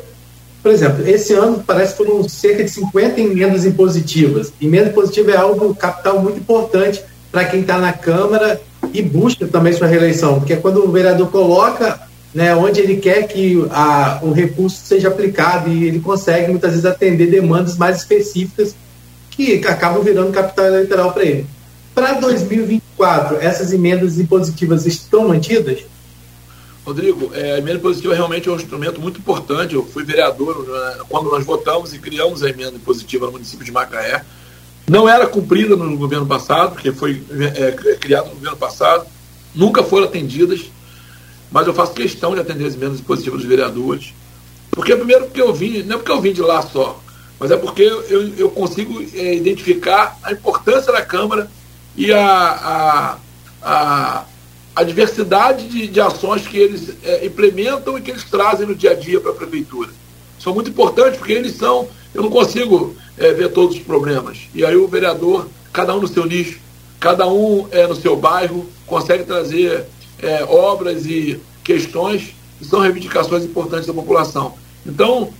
por 0.61 0.71
exemplo, 0.71 1.07
esse 1.09 1.33
ano 1.33 1.63
parece 1.65 1.93
que 1.93 2.05
foram 2.05 2.29
cerca 2.29 2.63
de 2.63 2.69
50 2.69 3.19
emendas 3.19 3.65
impositivas. 3.65 4.53
Emenda 4.61 4.89
impositiva 4.89 5.31
é 5.31 5.37
algo 5.37 5.73
capital 5.73 6.21
muito 6.21 6.37
importante 6.37 7.03
para 7.31 7.45
quem 7.45 7.61
está 7.61 7.79
na 7.79 7.91
Câmara 7.91 8.61
e 8.93 9.01
busca 9.01 9.47
também 9.47 9.73
sua 9.73 9.87
reeleição, 9.87 10.37
porque 10.37 10.53
é 10.53 10.57
quando 10.57 10.85
o 10.85 10.91
vereador 10.91 11.31
coloca 11.31 11.99
né, 12.33 12.55
onde 12.55 12.79
ele 12.79 12.97
quer 12.97 13.27
que 13.27 13.65
a, 13.71 14.19
o 14.21 14.31
recurso 14.31 14.77
seja 14.85 15.07
aplicado 15.07 15.69
e 15.69 15.85
ele 15.85 15.99
consegue 15.99 16.51
muitas 16.51 16.71
vezes 16.71 16.85
atender 16.85 17.31
demandas 17.31 17.77
mais 17.77 17.97
específicas 17.97 18.75
que 19.31 19.55
acabam 19.65 20.03
virando 20.03 20.31
capital 20.31 20.67
eleitoral 20.67 21.11
para 21.11 21.23
ele. 21.23 21.47
Para 21.95 22.13
2024, 23.01 23.37
essas 23.37 23.73
emendas 23.73 24.19
impositivas 24.19 24.85
estão 24.85 25.27
mantidas? 25.27 25.79
Rodrigo, 26.85 27.31
é, 27.33 27.53
a 27.53 27.57
emenda 27.57 27.77
impositiva 27.77 28.13
realmente 28.13 28.49
é 28.49 28.51
um 28.51 28.55
instrumento 28.55 28.99
muito 28.99 29.19
importante. 29.19 29.75
Eu 29.75 29.85
fui 29.85 30.03
vereador 30.03 30.67
né, 30.67 31.03
quando 31.09 31.29
nós 31.29 31.45
votamos 31.45 31.93
e 31.93 31.99
criamos 31.99 32.43
a 32.43 32.49
emenda 32.49 32.75
impositiva 32.75 33.27
no 33.27 33.33
município 33.33 33.65
de 33.65 33.71
Macaé. 33.71 34.23
Não 34.89 35.07
era 35.07 35.27
cumprida 35.27 35.75
no 35.75 35.97
governo 35.97 36.25
passado, 36.25 36.73
porque 36.73 36.91
foi 36.91 37.23
é, 37.55 37.71
criado 37.97 38.29
no 38.29 38.35
governo 38.35 38.57
passado, 38.57 39.05
nunca 39.53 39.83
foram 39.83 40.05
atendidas 40.05 40.71
mas 41.51 41.67
eu 41.67 41.73
faço 41.73 41.91
questão 41.93 42.33
de 42.33 42.39
atender 42.39 42.65
as 42.65 42.75
emendas 42.75 43.01
positivas 43.01 43.41
dos 43.41 43.49
vereadores. 43.49 44.13
Porque, 44.71 44.95
primeiro, 44.95 45.25
porque 45.25 45.41
eu 45.41 45.53
vim, 45.53 45.83
não 45.83 45.95
é 45.95 45.97
porque 45.97 46.11
eu 46.11 46.21
vim 46.21 46.31
de 46.31 46.41
lá 46.41 46.61
só, 46.61 46.97
mas 47.37 47.51
é 47.51 47.57
porque 47.57 47.81
eu, 47.81 48.33
eu 48.37 48.49
consigo 48.49 49.03
é, 49.13 49.35
identificar 49.35 50.17
a 50.23 50.31
importância 50.31 50.93
da 50.93 51.01
Câmara 51.01 51.51
e 51.95 52.11
a, 52.11 52.25
a, 52.25 53.17
a, 53.61 54.25
a 54.75 54.83
diversidade 54.83 55.67
de, 55.67 55.87
de, 55.87 56.01
ações 56.01 56.47
que 56.47 56.57
eles 56.57 56.95
é, 57.03 57.25
implementam 57.25 57.97
e 57.97 58.01
que 58.01 58.11
eles 58.11 58.23
trazem 58.23 58.65
no 58.65 58.75
dia 58.75 58.91
a 58.91 58.95
dia 58.95 59.19
para 59.19 59.31
a 59.31 59.35
Prefeitura. 59.35 59.89
São 60.39 60.53
muito 60.53 60.69
importantes 60.69 61.17
porque 61.17 61.33
eles 61.33 61.55
são. 61.55 61.87
Eu 62.13 62.23
não 62.23 62.29
consigo 62.29 62.95
é, 63.17 63.31
ver 63.33 63.49
todos 63.51 63.75
os 63.75 63.81
problemas. 63.81 64.39
E 64.53 64.65
aí 64.65 64.75
o 64.75 64.87
vereador, 64.87 65.47
cada 65.71 65.95
um 65.95 66.01
no 66.01 66.07
seu 66.07 66.25
nicho, 66.25 66.59
cada 66.99 67.27
um 67.27 67.67
é, 67.71 67.87
no 67.87 67.95
seu 67.95 68.15
bairro, 68.15 68.67
consegue 68.87 69.23
trazer 69.23 69.85
é, 70.21 70.43
obras 70.43 71.05
e 71.05 71.39
questões 71.63 72.33
que 72.57 72.65
são 72.65 72.79
reivindicações 72.79 73.43
importantes 73.43 73.87
da 73.87 73.93
população. 73.93 74.55
Então, 74.85 75.31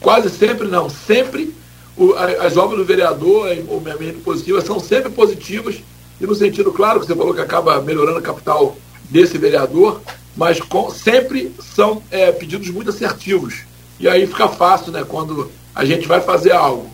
quase 0.00 0.30
sempre 0.30 0.68
não, 0.68 0.88
sempre 0.88 1.54
o, 1.96 2.12
as 2.14 2.56
obras 2.56 2.78
do 2.78 2.84
vereador, 2.84 3.48
ou 3.68 3.80
memento 3.80 4.22
positiva, 4.22 4.60
são 4.60 4.78
sempre 4.78 5.10
positivas, 5.10 5.76
e 6.20 6.26
no 6.26 6.34
sentido 6.34 6.72
claro 6.72 7.00
que 7.00 7.06
você 7.06 7.14
falou 7.14 7.34
que 7.34 7.40
acaba 7.40 7.80
melhorando 7.80 8.18
a 8.18 8.22
capital 8.22 8.76
desse 9.10 9.38
vereador, 9.38 10.00
mas 10.36 10.60
com, 10.60 10.90
sempre 10.90 11.52
são 11.60 12.02
é, 12.10 12.30
pedidos 12.30 12.68
muito 12.70 12.90
assertivos. 12.90 13.62
E 13.98 14.08
aí 14.08 14.26
fica 14.26 14.48
fácil, 14.48 14.92
né, 14.92 15.04
quando 15.06 15.50
a 15.74 15.84
gente 15.84 16.06
vai 16.06 16.20
fazer 16.20 16.52
algo, 16.52 16.90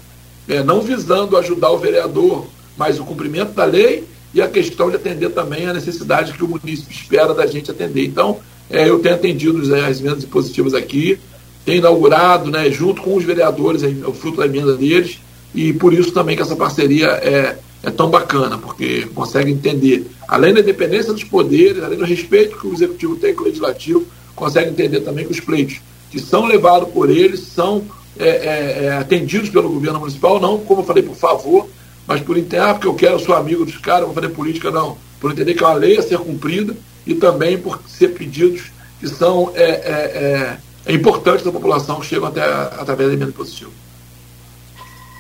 é, 0.48 0.62
não 0.62 0.80
visando 0.80 1.36
ajudar 1.36 1.70
o 1.70 1.78
vereador, 1.78 2.46
mas 2.76 2.98
o 2.98 3.04
cumprimento 3.04 3.52
da 3.52 3.64
lei 3.64 4.04
e 4.34 4.40
a 4.40 4.48
questão 4.48 4.88
de 4.88 4.96
atender 4.96 5.30
também 5.30 5.66
a 5.66 5.74
necessidade 5.74 6.32
que 6.32 6.44
o 6.44 6.48
município 6.48 6.92
espera 6.92 7.34
da 7.34 7.46
gente 7.46 7.70
atender. 7.70 8.04
Então, 8.04 8.40
é, 8.70 8.88
eu 8.88 8.98
tenho 8.98 9.14
atendido 9.14 9.58
né, 9.66 9.86
as 9.86 10.00
emendas 10.00 10.24
positivas 10.24 10.74
aqui, 10.74 11.18
tenho 11.64 11.78
inaugurado, 11.78 12.51
né, 12.51 12.70
junto 12.70 13.02
com 13.02 13.16
os 13.16 13.24
vereadores, 13.24 13.82
o 14.06 14.12
fruto 14.12 14.39
da 14.39 14.47
emenda 14.47 14.76
deles, 14.76 15.18
e 15.55 15.72
por 15.72 15.93
isso 15.93 16.12
também 16.12 16.36
que 16.36 16.43
essa 16.43 16.56
parceria 16.56 17.09
é, 17.09 17.56
é 17.82 17.90
tão 17.90 18.10
bacana, 18.10 18.59
porque 18.59 19.06
consegue 19.14 19.51
entender, 19.51 20.06
além 20.26 20.55
da 20.55 20.60
independência 20.60 21.12
dos 21.12 21.24
poderes, 21.24 21.82
além 21.82 21.98
do 21.98 22.05
respeito 22.05 22.59
que 22.59 22.66
o 22.66 22.72
executivo 22.72 23.16
tem 23.16 23.34
com 23.34 23.43
o 23.43 23.47
legislativo, 23.47 24.05
consegue 24.34 24.70
entender 24.70 25.01
também 25.01 25.24
que 25.24 25.32
os 25.32 25.40
pleitos 25.40 25.80
que 26.10 26.18
são 26.18 26.44
levados 26.44 26.90
por 26.90 27.09
eles 27.09 27.40
são 27.40 27.84
é, 28.18 28.28
é, 28.28 28.84
é 28.84 28.93
atendidos 28.98 29.48
pelo 29.48 29.70
governo 29.70 30.01
municipal, 30.01 30.40
não, 30.40 30.59
como 30.59 30.82
eu 30.82 30.84
falei, 30.84 31.02
por 31.02 31.16
favor, 31.16 31.68
mas 32.06 32.20
por 32.20 32.36
entender, 32.36 32.62
ah, 32.62 32.74
porque 32.74 32.89
eu 32.89 32.94
quero, 32.94 33.18
sou 33.18 33.34
amigo 33.34 33.64
dos 33.64 33.78
caras, 33.78 34.05
vou 34.05 34.14
fazer 34.14 34.28
política, 34.30 34.70
não. 34.70 34.98
Por 35.20 35.30
entender 35.30 35.55
que 35.55 35.62
é 35.62 35.66
uma 35.66 35.74
lei 35.74 35.97
a 35.98 36.02
ser 36.02 36.18
cumprida 36.18 36.76
e 37.06 37.14
também 37.14 37.56
por 37.56 37.80
ser 37.86 38.09
pedidos 38.09 38.64
que 39.01 39.09
são 39.09 39.52
é, 39.55 40.56
é, 40.86 40.90
é, 40.90 40.92
é 40.92 40.96
importantes 40.96 41.44
da 41.44 41.52
população 41.52 42.00
que 42.00 42.06
chegam 42.06 42.28
até 42.28 42.42
através 42.42 43.09
da 43.09 43.14
emenda 43.14 43.32
positiva. 43.32 43.70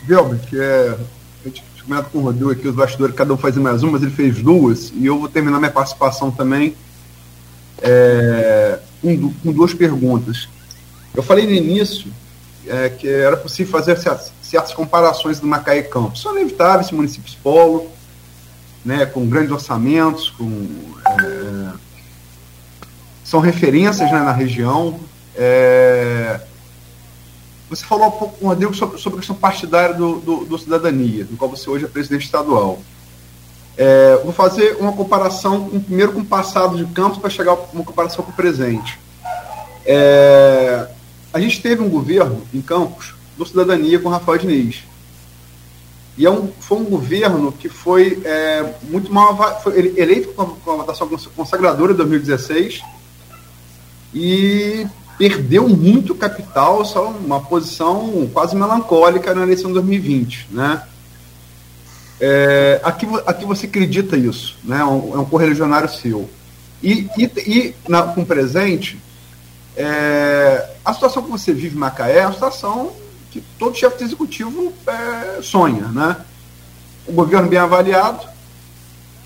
Velber, 0.04 0.38
que 0.40 0.58
é, 0.58 0.96
a 1.44 1.48
gente 1.48 1.64
comenta 1.84 2.04
com 2.04 2.18
o 2.18 2.22
Rodrigo 2.22 2.50
aqui, 2.50 2.68
os 2.68 2.74
bastidores, 2.74 3.14
cada 3.14 3.32
um 3.32 3.36
faz 3.36 3.56
mais 3.56 3.82
uma, 3.82 3.92
mas 3.92 4.02
ele 4.02 4.10
fez 4.10 4.40
duas, 4.42 4.92
e 4.94 5.06
eu 5.06 5.18
vou 5.18 5.28
terminar 5.28 5.58
minha 5.58 5.70
participação 5.70 6.30
também 6.30 6.74
é, 7.80 8.78
com, 9.00 9.32
com 9.32 9.52
duas 9.52 9.74
perguntas. 9.74 10.48
Eu 11.14 11.22
falei 11.22 11.44
no 11.46 11.52
início 11.52 12.10
é, 12.66 12.88
que 12.88 13.08
era 13.08 13.36
possível 13.36 13.72
fazer 13.72 13.98
certas, 13.98 14.32
certas 14.42 14.72
comparações 14.72 15.40
do 15.40 15.46
Macaé 15.46 15.78
e 15.78 15.82
Campos. 15.82 16.22
São 16.22 16.36
inevitáveis 16.36 16.90
municípios 16.90 17.34
polo, 17.34 17.90
né, 18.84 19.06
com 19.06 19.26
grandes 19.28 19.52
orçamentos, 19.52 20.30
com, 20.30 20.68
é, 21.06 21.72
são 23.24 23.40
referências 23.40 24.10
né, 24.10 24.20
na 24.20 24.32
região. 24.32 24.98
É, 25.34 26.40
você 27.68 27.84
falou 27.84 28.08
um 28.08 28.10
pouco 28.10 28.38
com 28.38 28.46
o 28.46 28.48
Rodrigo 28.48 28.74
sobre, 28.74 28.98
sobre 28.98 29.16
a 29.16 29.20
questão 29.20 29.36
partidária 29.36 29.94
do, 29.94 30.20
do, 30.20 30.44
do, 30.44 30.58
cidadania, 30.58 31.24
do 31.24 31.36
qual 31.36 31.50
você 31.50 31.70
hoje 31.70 31.86
é 31.86 31.88
presidente 31.88 32.26
estadual. 32.26 32.82
É, 33.76 34.20
vou 34.22 34.32
fazer 34.32 34.76
uma 34.78 34.92
comparação 34.92 35.70
um, 35.72 35.80
primeiro 35.80 36.12
com 36.12 36.20
o 36.20 36.24
passado 36.24 36.76
de 36.76 36.84
Campos 36.92 37.18
para 37.18 37.30
chegar 37.30 37.52
a 37.52 37.58
uma 37.72 37.82
comparação 37.82 38.22
com 38.24 38.30
o 38.30 38.34
presente. 38.34 39.00
É, 39.86 40.86
a 41.32 41.40
gente 41.40 41.62
teve 41.62 41.82
um 41.82 41.88
governo 41.88 42.42
em 42.52 42.60
Campos 42.60 43.14
do 43.38 43.46
Cidadania 43.46 43.98
com 43.98 44.10
Rafael 44.10 44.38
Diniz. 44.38 44.82
E 46.18 46.26
é 46.26 46.30
um, 46.30 46.52
foi 46.60 46.76
um 46.76 46.84
governo 46.84 47.52
que 47.52 47.70
foi 47.70 48.20
é, 48.22 48.74
muito 48.82 49.10
mal 49.10 49.62
foi 49.62 49.98
eleito 49.98 50.28
com 50.34 50.42
a, 50.42 50.46
com 50.46 50.70
a 50.72 50.76
votação 50.76 51.08
consagradora 51.34 51.92
em 51.92 51.96
2016 51.96 52.82
e 54.12 54.86
perdeu 55.18 55.68
muito 55.68 56.14
capital, 56.14 56.84
só 56.84 57.08
uma 57.08 57.40
posição 57.40 58.28
quase 58.32 58.56
melancólica 58.56 59.34
na 59.34 59.42
eleição 59.42 59.68
de 59.68 59.74
2020. 59.74 60.48
Né? 60.50 60.82
É, 62.20 62.80
aqui, 62.84 63.06
aqui 63.26 63.44
você 63.44 63.66
acredita 63.66 64.16
isso, 64.16 64.56
né? 64.64 64.80
é 64.80 64.84
um, 64.84 65.14
é 65.14 65.18
um 65.18 65.24
correligionário 65.24 65.88
seu. 65.88 66.28
E, 66.82 67.08
e, 67.16 67.24
e 67.46 67.74
na, 67.88 68.02
com 68.02 68.24
presente, 68.24 68.98
é, 69.76 70.70
a 70.84 70.92
situação 70.92 71.22
que 71.22 71.30
você 71.30 71.52
vive 71.52 71.76
em 71.76 71.78
Macaé 71.78 72.18
é 72.18 72.26
uma 72.26 72.32
situação 72.32 72.92
que 73.30 73.40
todo 73.58 73.76
chefe 73.76 74.04
executivo 74.04 74.72
é, 74.86 75.42
sonha. 75.42 75.86
Né? 75.88 76.16
Um 77.08 77.14
governo 77.14 77.48
bem 77.48 77.58
avaliado, 77.58 78.31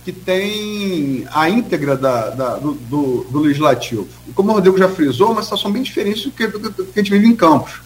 que 0.07 0.13
tem 0.13 1.27
a 1.33 1.51
íntegra 1.51 1.97
da, 1.97 2.31
da 2.31 2.55
do, 2.59 2.75
do, 2.75 3.27
do, 3.29 3.41
legislativo. 3.41 4.07
E 4.29 4.31
como 4.31 4.53
o 4.53 4.55
Rodrigo 4.55 4.79
já 4.79 4.89
frisou, 4.89 5.31
é 5.31 5.33
uma 5.33 5.43
situação 5.43 5.73
bem 5.73 5.83
diferente 5.83 6.29
do 6.29 6.31
que, 6.31 6.47
do, 6.47 6.61
do 6.61 6.85
que 6.85 7.01
a 7.01 7.03
gente 7.03 7.11
vive 7.11 7.27
em 7.27 7.35
Campos. 7.35 7.81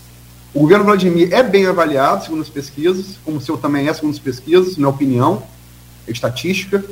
O 0.53 0.61
governo 0.61 0.85
Vladimir 0.85 1.33
é 1.33 1.43
bem 1.43 1.65
avaliado, 1.65 2.25
segundo 2.25 2.43
as 2.43 2.51
pesquisas, 2.51 3.19
como 3.25 3.39
o 3.39 3.41
seu 3.41 3.57
também 3.57 3.89
é, 3.89 3.95
segundo 3.95 4.13
as 4.13 4.19
pesquisas, 4.19 4.77
minha 4.77 4.91
opinião, 4.91 5.43
é 6.07 6.13
estatística. 6.13 6.85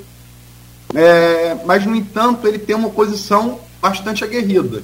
É, 0.95 1.59
mas, 1.67 1.85
no 1.85 1.95
entanto, 1.95 2.49
ele 2.49 2.59
tem 2.59 2.75
uma 2.75 2.89
posição 2.89 3.61
bastante 3.83 4.25
aguerrida. 4.25 4.83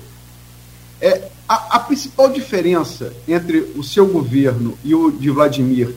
É, 1.00 1.22
a, 1.48 1.76
a, 1.76 1.78
principal 1.78 2.28
diferença 2.28 3.14
entre 3.26 3.72
o 3.74 3.82
seu 3.82 4.06
governo 4.06 4.76
e 4.84 4.94
o 4.94 5.10
de 5.10 5.30
Vladimir 5.30 5.94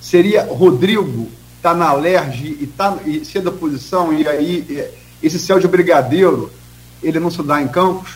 seria 0.00 0.42
Rodrigo 0.42 1.28
estar 1.66 1.72
tá 1.72 1.74
na 1.74 1.88
alerge 1.88 2.56
e, 2.60 2.66
tá, 2.66 2.96
e 3.04 3.24
ser 3.24 3.42
da 3.42 3.50
oposição, 3.50 4.12
e 4.12 4.26
aí 4.26 4.64
é, 4.70 4.92
esse 5.22 5.38
céu 5.38 5.58
de 5.58 5.66
brigadeiro 5.66 6.50
ele 7.02 7.18
não 7.18 7.30
se 7.30 7.42
dá 7.42 7.60
em 7.60 7.68
campos? 7.68 8.12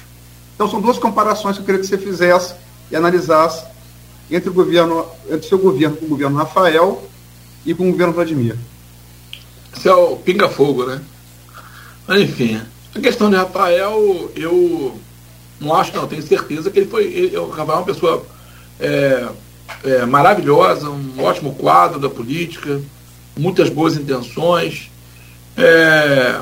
Então, 0.55 0.69
são 0.69 0.81
duas 0.81 0.99
comparações 0.99 1.57
que 1.57 1.63
eu 1.63 1.67
queria 1.67 1.81
que 1.81 1.87
você 1.87 1.99
fizesse 1.99 2.55
e 2.91 2.97
analisasse 2.97 3.65
entre 4.31 4.51
o 4.51 4.53
governo, 4.53 5.07
entre 5.27 5.47
o 5.47 5.49
seu 5.49 5.59
governo 5.59 5.97
com 5.97 6.07
o 6.07 6.09
governo 6.09 6.37
Rafael 6.37 7.03
e 7.65 7.75
com 7.75 7.89
o 7.89 7.93
governo 7.93 8.13
Vladimir. 8.13 8.57
Isso 9.75 9.89
é 9.89 9.95
o 9.95 10.17
pinga-fogo, 10.17 10.85
né? 10.85 11.01
Mas, 12.07 12.23
enfim, 12.23 12.61
a 12.95 13.01
questão 13.01 13.31
de 13.31 13.37
Rafael, 13.37 14.31
eu 14.37 14.99
não 15.61 15.75
acho, 15.75 15.97
não, 15.97 16.07
tenho 16.07 16.23
certeza 16.23 16.71
que 16.71 16.79
ele 16.79 16.91
foi. 16.91 17.05
Ele, 17.05 17.37
o 17.37 17.49
Rafael 17.49 17.79
é 17.79 17.81
uma 17.81 17.87
pessoa 17.87 18.27
é, 18.79 19.29
é, 19.85 20.07
maravilhosa, 20.07 20.89
um 20.89 21.23
ótimo 21.23 21.55
quadro 21.55 21.99
da 21.99 22.09
política, 22.09 22.81
muitas 23.39 23.69
boas 23.69 23.97
intenções. 23.97 24.91
É, 25.57 26.41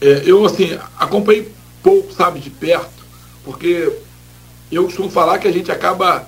é 0.00 0.22
eu, 0.24 0.44
assim, 0.44 0.78
acompanhei 0.98 1.50
pouco, 1.82 2.12
sabe, 2.12 2.40
de 2.40 2.50
perto, 2.50 3.04
porque 3.44 3.92
eu 4.70 4.84
costumo 4.84 5.10
falar 5.10 5.38
que 5.38 5.48
a 5.48 5.52
gente 5.52 5.70
acaba 5.70 6.26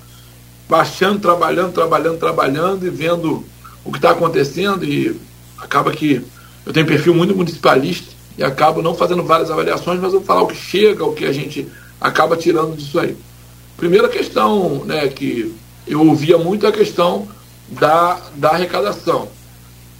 baixando, 0.69 1.19
trabalhando, 1.19 1.73
trabalhando, 1.73 2.19
trabalhando 2.19 2.87
e 2.87 2.91
vendo 2.91 3.45
o 3.85 3.91
que 3.91 3.99
está 3.99 4.11
acontecendo 4.13 4.85
e 4.85 5.21
acaba 5.59 5.91
que 5.91 6.25
eu 6.65 6.73
tenho 6.73 6.87
perfil 6.87 7.15
muito 7.15 7.35
municipalista 7.35 8.13
e 8.39 8.45
acabo 8.45 8.81
não 8.81 8.95
fazendo 8.95 9.25
várias 9.25 9.51
avaliações, 9.51 10.01
mas 10.01 10.13
vou 10.13 10.23
falar 10.23 10.43
o 10.43 10.47
que 10.47 10.57
chega, 10.57 11.05
o 11.05 11.13
que 11.13 11.25
a 11.25 11.33
gente 11.33 11.67
acaba 12.01 12.37
tirando 12.37 12.77
disso 12.77 12.99
aí. 12.99 13.17
Primeira 13.77 14.09
questão 14.09 14.85
né, 14.85 15.09
que 15.09 15.55
eu 15.87 16.07
ouvia 16.07 16.39
muito 16.39 16.65
é 16.65 16.69
a 16.69 16.73
questão 16.73 17.29
da, 17.69 18.21
da 18.37 18.51
arrecadação. 18.51 19.29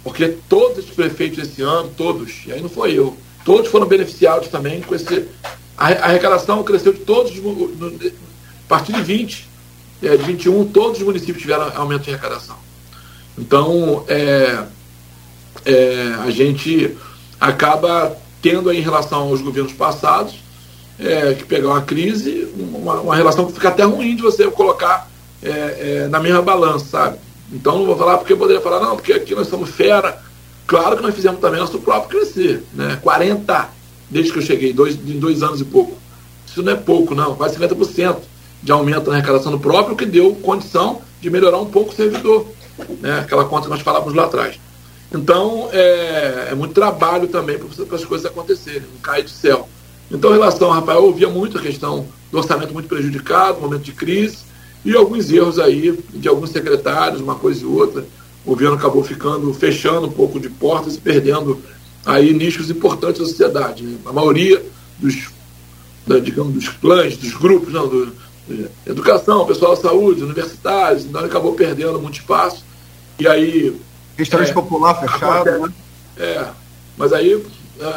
Porque 0.03 0.29
todos 0.49 0.85
os 0.85 0.91
prefeitos 0.91 1.39
esse 1.39 1.61
ano, 1.61 1.91
todos, 1.95 2.43
e 2.47 2.51
aí 2.51 2.61
não 2.61 2.69
foi 2.69 2.97
eu, 2.97 3.15
todos 3.45 3.69
foram 3.69 3.87
beneficiados 3.87 4.47
também 4.47 4.81
com 4.81 4.95
esse. 4.95 5.27
A 5.77 5.87
arrecadação 5.87 6.63
cresceu 6.63 6.93
de 6.93 6.99
todos, 6.99 7.31
a 7.31 8.67
partir 8.67 8.93
de 8.93 9.01
20, 9.01 9.49
é, 10.03 10.17
de 10.17 10.23
21, 10.23 10.67
todos 10.67 10.99
os 10.99 11.05
municípios 11.05 11.41
tiveram 11.41 11.71
aumento 11.75 12.03
de 12.03 12.11
arrecadação. 12.11 12.57
Então, 13.37 14.03
é, 14.07 14.63
é, 15.65 16.15
a 16.23 16.29
gente 16.29 16.95
acaba 17.39 18.15
tendo 18.41 18.69
aí, 18.69 18.79
em 18.79 18.81
relação 18.81 19.21
aos 19.21 19.41
governos 19.41 19.73
passados, 19.73 20.35
é, 20.99 21.33
que 21.33 21.43
pegar 21.43 21.69
uma 21.69 21.81
crise, 21.81 22.47
uma, 22.55 23.01
uma, 23.01 23.15
relação 23.15 23.45
que 23.45 23.53
fica 23.53 23.69
até 23.69 23.83
ruim 23.83 24.15
de 24.15 24.21
você 24.21 24.49
colocar 24.51 25.09
é, 25.41 25.49
é, 25.49 26.07
na 26.07 26.19
mesma 26.19 26.41
balança, 26.41 26.85
sabe? 26.85 27.17
Então 27.51 27.79
não 27.79 27.85
vou 27.85 27.97
falar 27.97 28.17
porque 28.17 28.33
eu 28.33 28.37
poderia 28.37 28.61
falar, 28.61 28.79
não, 28.79 28.95
porque 28.95 29.13
aqui 29.13 29.35
nós 29.35 29.47
somos 29.47 29.69
fera. 29.69 30.21
Claro 30.65 30.95
que 30.95 31.03
nós 31.03 31.13
fizemos 31.13 31.41
também 31.41 31.59
nosso 31.59 31.79
próprio 31.79 32.19
crescer, 32.19 32.63
né? 32.73 32.97
40, 33.01 33.69
desde 34.09 34.31
que 34.31 34.39
eu 34.39 34.43
cheguei, 34.43 34.71
dois, 34.71 34.95
em 34.95 35.19
dois 35.19 35.43
anos 35.43 35.59
e 35.59 35.65
pouco. 35.65 35.97
Isso 36.47 36.61
não 36.63 36.73
é 36.73 36.75
pouco, 36.75 37.13
não, 37.13 37.35
quase 37.35 37.57
50% 37.57 38.17
de 38.63 38.71
aumento 38.71 39.09
na 39.09 39.17
arrecadação 39.17 39.51
do 39.51 39.59
próprio, 39.59 39.95
que 39.95 40.05
deu 40.05 40.35
condição 40.35 41.01
de 41.19 41.29
melhorar 41.29 41.59
um 41.59 41.65
pouco 41.65 41.91
o 41.91 41.95
servidor. 41.95 42.47
Né? 42.99 43.19
Aquela 43.19 43.45
conta 43.45 43.63
que 43.63 43.69
nós 43.69 43.81
falávamos 43.81 44.13
lá 44.13 44.25
atrás. 44.25 44.59
Então, 45.13 45.69
é, 45.73 46.49
é 46.51 46.55
muito 46.55 46.73
trabalho 46.73 47.27
também 47.27 47.57
para 47.57 47.95
as 47.95 48.05
coisas 48.05 48.25
acontecerem, 48.25 48.83
não 48.93 49.01
cair 49.01 49.23
do 49.23 49.29
céu. 49.29 49.67
Então, 50.09 50.31
em 50.31 50.33
relação 50.33 50.69
Rafael, 50.69 50.99
eu 50.99 51.05
ouvia 51.05 51.29
muito 51.29 51.57
a 51.57 51.61
questão 51.61 52.07
do 52.31 52.37
orçamento 52.37 52.73
muito 52.73 52.87
prejudicado, 52.87 53.59
momento 53.59 53.83
de 53.83 53.91
crise, 53.91 54.39
e 54.83 54.95
alguns 54.95 55.31
erros 55.31 55.59
aí 55.59 55.97
de 56.13 56.27
alguns 56.27 56.49
secretários, 56.49 57.21
uma 57.21 57.35
coisa 57.35 57.61
e 57.61 57.65
outra. 57.65 58.05
O 58.43 58.49
governo 58.49 58.75
acabou 58.75 59.03
ficando, 59.03 59.53
fechando 59.53 60.07
um 60.07 60.11
pouco 60.11 60.39
de 60.39 60.49
portas 60.49 60.95
e 60.95 60.99
perdendo 60.99 61.61
aí 62.05 62.33
nichos 62.33 62.69
importantes 62.71 63.21
da 63.21 63.27
sociedade. 63.27 63.83
Né? 63.83 63.97
A 64.05 64.11
maioria 64.11 64.63
dos, 64.97 65.29
da, 66.07 66.17
digamos, 66.17 66.53
dos 66.53 66.69
clãs, 66.69 67.15
dos 67.17 67.33
grupos, 67.33 67.71
não, 67.71 67.87
do, 67.87 68.11
educação, 68.85 69.45
pessoal 69.45 69.75
da 69.75 69.81
saúde, 69.81 70.23
universitários, 70.23 71.05
então 71.05 71.21
ele 71.21 71.29
acabou 71.29 71.53
perdendo 71.53 71.99
muito 71.99 72.19
espaço. 72.19 72.63
E 73.19 73.27
aí. 73.27 73.79
Restaurante 74.17 74.49
é, 74.49 74.53
popular 74.53 74.95
fechado, 74.95 75.49
acontece, 75.49 75.59
né? 75.59 75.73
É. 76.17 76.47
Mas 76.97 77.13
aí, 77.13 77.43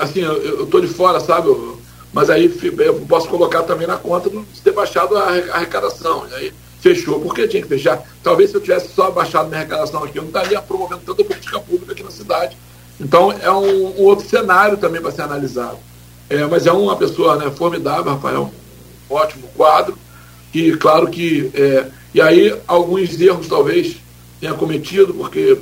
assim, 0.01 0.21
eu, 0.21 0.65
estou 0.65 0.81
de 0.81 0.87
fora, 0.87 1.19
sabe? 1.21 1.49
Eu, 1.49 1.79
mas 2.13 2.31
aí 2.31 2.53
eu 2.79 2.95
posso 3.09 3.29
colocar 3.29 3.65
também 3.65 3.89
na 3.89 3.97
conta 3.97 4.31
de 4.31 4.61
ter 4.63 4.73
baixado 4.73 5.17
a 5.17 5.31
arrecadação. 5.31 6.27
E 6.31 6.35
aí 6.35 6.53
fechou, 6.85 7.19
porque 7.19 7.49
tinha 7.49 7.63
que 7.63 7.69
fechar. 7.69 8.03
Talvez 8.23 8.51
se 8.51 8.57
eu 8.57 8.61
tivesse 8.61 8.89
só 8.95 9.11
baixado 9.11 9.49
minha 9.49 9.61
arrecadação 9.61 10.05
aqui, 10.05 10.19
eu 10.19 10.23
não 10.23 10.29
estaria 10.29 10.61
promovendo 10.61 11.01
tanta 11.01 11.25
política 11.25 11.59
pública 11.59 11.93
aqui 11.93 12.03
na 12.03 12.11
cidade. 12.11 12.59
Então 13.01 13.33
é 13.33 13.51
um, 13.51 14.01
um 14.01 14.03
outro 14.03 14.29
cenário 14.29 14.77
também 14.77 15.01
para 15.01 15.11
ser 15.11 15.23
analisado. 15.23 15.79
É, 16.29 16.45
mas 16.47 16.67
é 16.67 16.73
uma 16.73 16.95
pessoa 16.95 17.37
né, 17.37 17.51
formidável, 17.51 18.13
Rafael, 18.13 18.53
um 19.11 19.15
ótimo 19.15 19.49
quadro 19.57 19.97
que, 20.53 20.77
claro 20.77 21.09
que. 21.09 21.51
É, 21.55 21.87
e 22.13 22.21
aí, 22.21 22.55
alguns 22.69 23.19
erros 23.19 23.49
talvez 23.49 23.97
tenha 24.39 24.55
cometido, 24.55 25.15
porque 25.15 25.59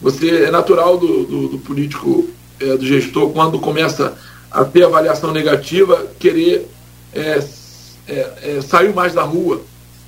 você 0.00 0.44
é 0.44 0.50
natural 0.50 0.96
do, 0.96 1.24
do, 1.24 1.48
do 1.48 1.58
político, 1.58 2.30
é, 2.60 2.76
do 2.76 2.86
gestor, 2.86 3.30
quando 3.30 3.58
começa 3.58 4.16
a 4.50 4.64
ter 4.64 4.84
avaliação 4.84 5.32
negativa, 5.32 6.06
querer 6.18 6.68
é, 7.12 7.44
é, 8.08 8.32
é 8.42 8.60
sair 8.62 8.94
mais 8.94 9.12
da 9.12 9.22
rua 9.22 9.60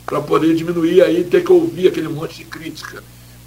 para 0.06 0.20
poder 0.20 0.54
diminuir 0.54 1.02
aí 1.02 1.24
ter 1.24 1.42
que 1.44 1.52
ouvir 1.52 1.88
aquele 1.88 2.08
monte 2.08 2.38
de 2.38 2.44
crítica. 2.44 3.02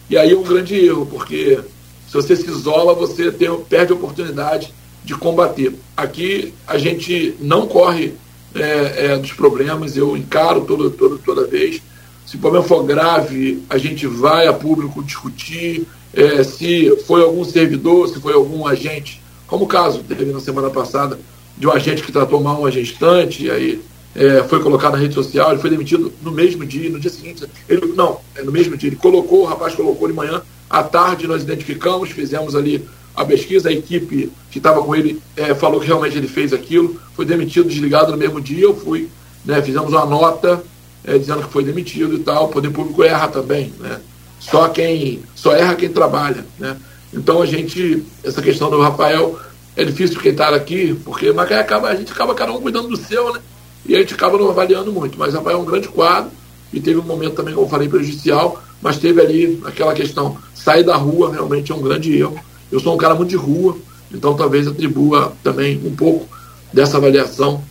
E 0.10 0.18
aí 0.18 0.32
é 0.32 0.38
um 0.38 0.44
grande 0.44 0.76
erro, 0.76 1.06
porque 1.06 1.60
se 2.08 2.14
você 2.14 2.36
se 2.36 2.50
isola, 2.50 2.94
você 2.94 3.32
tem, 3.32 3.54
perde 3.62 3.92
a 3.92 3.96
oportunidade 3.96 4.74
de 5.04 5.14
combater. 5.16 5.74
Aqui 5.96 6.54
a 6.66 6.78
gente 6.78 7.36
não 7.40 7.68
corre 7.68 8.14
é, 8.56 9.06
é, 9.06 9.18
dos 9.18 9.34
problemas, 9.34 9.96
eu 9.96 10.16
encaro 10.16 10.62
toda, 10.62 10.90
toda, 10.90 11.18
toda 11.18 11.48
vez. 11.48 11.82
Se 12.26 12.36
o 12.36 12.40
problema 12.40 12.66
for 12.66 12.84
grave, 12.84 13.64
a 13.70 13.78
gente 13.78 14.08
vai 14.08 14.48
a 14.48 14.54
público 14.54 15.04
discutir. 15.04 15.88
É, 16.14 16.44
se 16.44 16.96
foi 17.06 17.22
algum 17.22 17.44
servidor, 17.44 18.08
se 18.10 18.20
foi 18.20 18.34
algum 18.34 18.66
agente, 18.66 19.22
como 19.46 19.66
o 19.66 19.68
caso 19.68 20.04
teve 20.04 20.26
na 20.26 20.40
semana 20.40 20.70
passada 20.70 21.20
de 21.58 21.68
um 21.68 21.72
agente 21.72 22.04
que 22.04 22.12
tratou 22.12 22.42
mal 22.42 22.60
uma 22.60 22.72
gestante, 22.72 23.46
e 23.46 23.52
aí 23.52 23.82
é, 24.18 24.44
foi 24.44 24.60
colocado 24.62 24.94
na 24.94 24.98
rede 24.98 25.14
social, 25.14 25.52
ele 25.52 25.62
foi 25.62 25.70
demitido 25.70 26.12
no 26.24 26.32
mesmo 26.32 26.66
dia, 26.66 26.90
no 26.90 27.00
dia 27.00 27.12
seguinte. 27.12 27.46
Ele, 27.70 27.94
não, 27.96 28.20
é 28.36 28.42
no 28.42 28.52
mesmo 28.52 28.76
dia, 28.76 28.90
ele 28.90 28.96
colocou, 28.96 29.44
o 29.44 29.46
rapaz 29.46 29.76
colocou 29.76 30.08
de 30.08 30.14
manhã, 30.14 30.42
à 30.68 30.82
tarde 30.82 31.28
nós 31.28 31.44
identificamos, 31.44 32.10
fizemos 32.10 32.56
ali 32.56 32.84
a 33.16 33.24
pesquisa, 33.24 33.70
a 33.70 33.72
equipe 33.72 34.32
que 34.50 34.58
estava 34.58 34.82
com 34.82 34.96
ele 34.96 35.22
é, 35.36 35.54
falou 35.54 35.80
que 35.80 35.86
realmente 35.86 36.18
ele 36.18 36.28
fez 36.28 36.52
aquilo, 36.52 37.00
foi 37.16 37.26
demitido, 37.26 37.70
desligado 37.70 38.12
no 38.12 38.18
mesmo 38.18 38.42
dia, 38.42 38.64
eu 38.64 38.76
fui, 38.76 39.08
né, 39.46 39.62
fizemos 39.62 39.94
uma 39.94 40.06
nota 40.06 40.64
é, 41.04 41.18
dizendo 41.18 41.44
que 41.44 41.54
foi 41.54 41.64
demitido 41.64 42.16
e 42.16 42.20
tal, 42.20 42.46
o 42.46 42.50
poder 42.50 42.72
público 42.72 43.04
erra 43.04 43.28
também, 43.28 43.72
né? 43.80 44.00
Só 44.40 44.68
quem 44.68 45.22
só 45.36 45.56
erra 45.56 45.76
quem 45.76 45.90
trabalha, 45.90 46.46
né? 46.60 46.76
Então 47.14 47.42
a 47.42 47.46
gente, 47.46 48.04
essa 48.24 48.42
questão 48.42 48.70
do 48.70 48.82
Rafael 48.82 49.40
é 49.76 49.84
difícil 49.84 50.20
quem 50.20 50.32
está 50.32 50.50
aqui, 50.50 51.00
porque 51.06 51.32
mas 51.32 51.52
acaba, 51.52 51.90
a 51.90 51.96
gente 51.96 52.12
acaba 52.12 52.36
cada 52.36 52.52
um 52.52 52.62
cuidando 52.62 52.90
do 52.90 52.98
seu, 52.98 53.34
né? 53.34 53.40
E 53.86 53.96
a 53.96 54.00
gente 54.00 54.14
acaba 54.14 54.38
não 54.38 54.50
avaliando 54.50 54.92
muito. 54.92 55.18
Mas 55.18 55.34
Rafael 55.34 55.58
é 55.58 55.62
um 55.62 55.66
grande 55.66 55.88
quadro 55.88 56.32
e 56.72 56.80
teve 56.80 57.00
um 57.00 57.04
momento 57.04 57.36
também, 57.36 57.54
como 57.54 57.66
eu 57.66 57.70
falei, 57.70 57.88
prejudicial, 57.88 58.62
mas 58.82 58.98
teve 58.98 59.22
ali 59.22 59.62
aquela 59.66 59.94
questão, 59.94 60.38
sair 60.54 60.84
da 60.84 60.96
rua 60.96 61.32
realmente 61.32 61.72
é 61.72 61.76
um 61.76 61.82
grande 61.82 62.18
erro. 62.18 62.40
Eu 62.72 62.80
sou 62.80 62.94
um 62.94 62.98
cara 62.98 63.16
muito 63.16 63.30
de 63.30 63.38
rua, 63.38 63.78
então 64.12 64.36
talvez 64.36 64.68
atribua 64.68 65.34
também 65.44 65.82
um 65.86 65.96
pouco 65.96 66.28
dessa 66.74 66.98
avaliação 66.98 67.64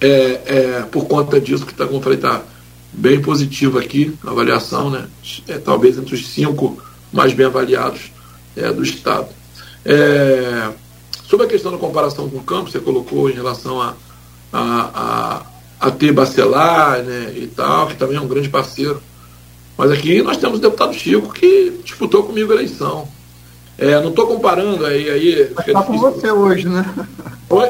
é, 0.00 0.40
é, 0.46 0.82
por 0.90 1.06
conta 1.06 1.40
disso 1.40 1.66
que, 1.66 1.74
tá, 1.74 1.86
como 1.86 1.98
eu 1.98 2.02
falei, 2.02 2.18
está 2.18 2.42
bem 2.92 3.20
positivo 3.20 3.78
aqui, 3.78 4.14
a 4.24 4.30
avaliação, 4.30 4.90
né? 4.90 5.06
É, 5.48 5.58
talvez 5.58 5.98
entre 5.98 6.14
os 6.14 6.28
cinco 6.28 6.80
mais 7.12 7.32
bem 7.32 7.46
avaliados 7.46 8.12
é, 8.56 8.70
do 8.70 8.82
Estado. 8.82 9.28
É, 9.84 10.70
sobre 11.28 11.46
a 11.46 11.48
questão 11.48 11.72
da 11.72 11.78
comparação 11.78 12.28
com 12.28 12.38
o 12.38 12.42
campo, 12.42 12.70
você 12.70 12.78
colocou 12.78 13.28
em 13.28 13.34
relação 13.34 13.80
a, 13.80 13.94
a, 14.54 15.42
a, 15.80 15.88
a 15.88 15.90
ter 15.90 16.12
Bacelar 16.12 17.02
né, 17.02 17.32
e 17.36 17.48
tal, 17.48 17.88
que 17.88 17.96
também 17.96 18.16
é 18.16 18.20
um 18.20 18.28
grande 18.28 18.48
parceiro. 18.48 19.02
Mas 19.76 19.90
aqui 19.90 20.22
nós 20.22 20.36
temos 20.36 20.58
o 20.58 20.62
deputado 20.62 20.94
Chico 20.94 21.32
que 21.32 21.80
disputou 21.82 22.22
comigo 22.22 22.52
a 22.52 22.54
eleição. 22.54 23.08
É, 23.76 24.00
não 24.00 24.10
estou 24.10 24.28
comparando 24.28 24.86
aí. 24.86 25.10
aí 25.10 25.52
mas 25.56 25.66
está 25.66 25.82
com 25.82 25.98
você 25.98 26.30
hoje, 26.30 26.68
né? 26.68 26.84
Oi? 27.50 27.68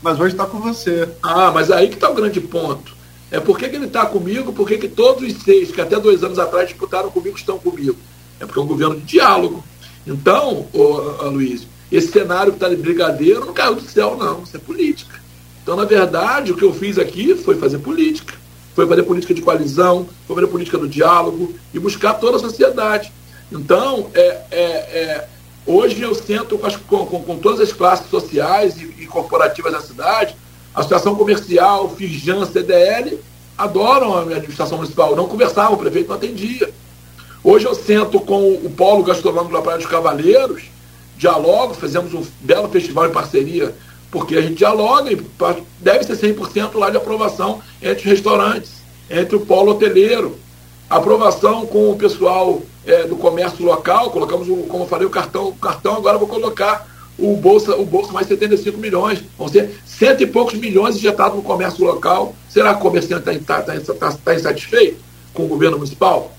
Mas 0.00 0.20
hoje 0.20 0.34
está 0.34 0.46
com 0.46 0.60
você. 0.60 1.08
Ah, 1.20 1.50
mas 1.52 1.72
aí 1.72 1.88
que 1.88 1.94
está 1.94 2.08
o 2.08 2.14
grande 2.14 2.40
ponto. 2.40 2.94
É 3.32 3.40
por 3.40 3.58
que, 3.58 3.68
que 3.68 3.74
ele 3.74 3.86
está 3.86 4.06
comigo, 4.06 4.52
por 4.52 4.68
que, 4.68 4.78
que 4.78 4.86
todos 4.86 5.24
os 5.24 5.42
seis 5.42 5.72
que 5.72 5.80
até 5.80 5.98
dois 5.98 6.22
anos 6.22 6.38
atrás 6.38 6.68
disputaram 6.68 7.10
comigo 7.10 7.36
estão 7.36 7.58
comigo. 7.58 7.96
É 8.38 8.46
porque 8.46 8.60
é 8.60 8.62
um 8.62 8.66
governo 8.66 8.94
de 8.96 9.02
diálogo. 9.02 9.64
Então, 10.06 10.68
ô, 10.72 11.24
ô, 11.24 11.30
Luiz, 11.30 11.66
esse 11.90 12.12
cenário 12.12 12.52
que 12.52 12.58
está 12.58 12.68
de 12.68 12.76
brigadeiro 12.76 13.44
não 13.44 13.52
caiu 13.52 13.74
do 13.74 13.82
céu, 13.82 14.16
não. 14.16 14.44
Isso 14.44 14.56
é 14.56 14.60
política. 14.60 15.23
Então, 15.64 15.74
na 15.74 15.86
verdade, 15.86 16.52
o 16.52 16.56
que 16.56 16.62
eu 16.62 16.74
fiz 16.74 16.98
aqui 16.98 17.34
foi 17.34 17.56
fazer 17.56 17.78
política. 17.78 18.34
Foi 18.74 18.86
fazer 18.86 19.02
política 19.02 19.32
de 19.32 19.40
coalizão, 19.40 20.06
foi 20.26 20.36
fazer 20.36 20.48
política 20.48 20.76
do 20.76 20.86
diálogo 20.86 21.54
e 21.72 21.78
buscar 21.78 22.12
toda 22.14 22.36
a 22.36 22.40
sociedade. 22.40 23.10
Então, 23.50 24.10
é, 24.12 24.42
é, 24.50 24.60
é 24.60 25.28
hoje 25.66 26.02
eu 26.02 26.14
sento 26.14 26.58
com, 26.58 27.06
com, 27.06 27.22
com, 27.22 27.38
todas 27.38 27.60
as 27.60 27.72
classes 27.72 28.10
sociais 28.10 28.76
e, 28.76 28.84
e 28.98 29.06
corporativas 29.06 29.72
da 29.72 29.80
cidade 29.80 30.36
Associação 30.74 31.14
Comercial, 31.14 31.88
Firjan, 31.96 32.44
CDL, 32.44 33.18
adoram 33.56 34.18
a 34.18 34.22
administração 34.22 34.76
municipal. 34.76 35.16
Não 35.16 35.28
conversavam, 35.28 35.74
o 35.74 35.78
prefeito 35.78 36.08
não 36.08 36.16
atendia. 36.16 36.68
Hoje 37.42 37.64
eu 37.64 37.74
sento 37.74 38.20
com 38.20 38.54
o 38.54 38.70
Polo 38.70 39.04
Gastronômico 39.04 39.54
da 39.54 39.62
Praia 39.62 39.78
dos 39.78 39.86
Cavaleiros, 39.86 40.64
dialogo, 41.16 41.74
fizemos 41.74 42.12
um 42.12 42.24
belo 42.40 42.68
festival 42.68 43.06
em 43.06 43.12
parceria, 43.12 43.74
porque 44.14 44.36
a 44.36 44.40
gente 44.40 44.54
dialoga 44.54 45.12
e 45.12 45.20
deve 45.80 46.04
ser 46.04 46.16
100% 46.16 46.78
lá 46.78 46.88
de 46.88 46.96
aprovação 46.96 47.60
entre 47.82 47.98
os 47.98 48.04
restaurantes, 48.04 48.70
entre 49.10 49.34
o 49.34 49.40
polo 49.40 49.72
hoteleiro. 49.72 50.38
Aprovação 50.88 51.66
com 51.66 51.90
o 51.90 51.96
pessoal 51.96 52.62
é, 52.86 53.08
do 53.08 53.16
comércio 53.16 53.64
local, 53.64 54.12
colocamos, 54.12 54.48
o, 54.48 54.58
como 54.68 54.84
eu 54.84 54.88
falei, 54.88 55.04
o 55.04 55.10
cartão, 55.10 55.48
o 55.48 55.56
cartão 55.56 55.96
agora 55.96 56.16
vou 56.16 56.28
colocar 56.28 56.86
o 57.18 57.36
Bolsa, 57.36 57.74
o 57.74 57.84
Bolsa 57.84 58.12
mais 58.12 58.28
75 58.28 58.78
milhões. 58.78 59.20
Vão 59.36 59.48
ser 59.48 59.74
cento 59.84 60.22
e 60.22 60.28
poucos 60.28 60.54
milhões 60.54 60.94
injetados 60.94 61.36
no 61.36 61.42
comércio 61.42 61.84
local. 61.84 62.36
Será 62.48 62.72
que 62.72 62.78
o 62.78 62.82
comerciante 62.82 63.28
está 63.28 63.62
tá, 63.62 63.80
tá, 63.80 63.94
tá, 63.94 64.12
tá 64.12 64.34
insatisfeito 64.36 64.98
com 65.32 65.44
o 65.44 65.48
governo 65.48 65.78
municipal? 65.78 66.32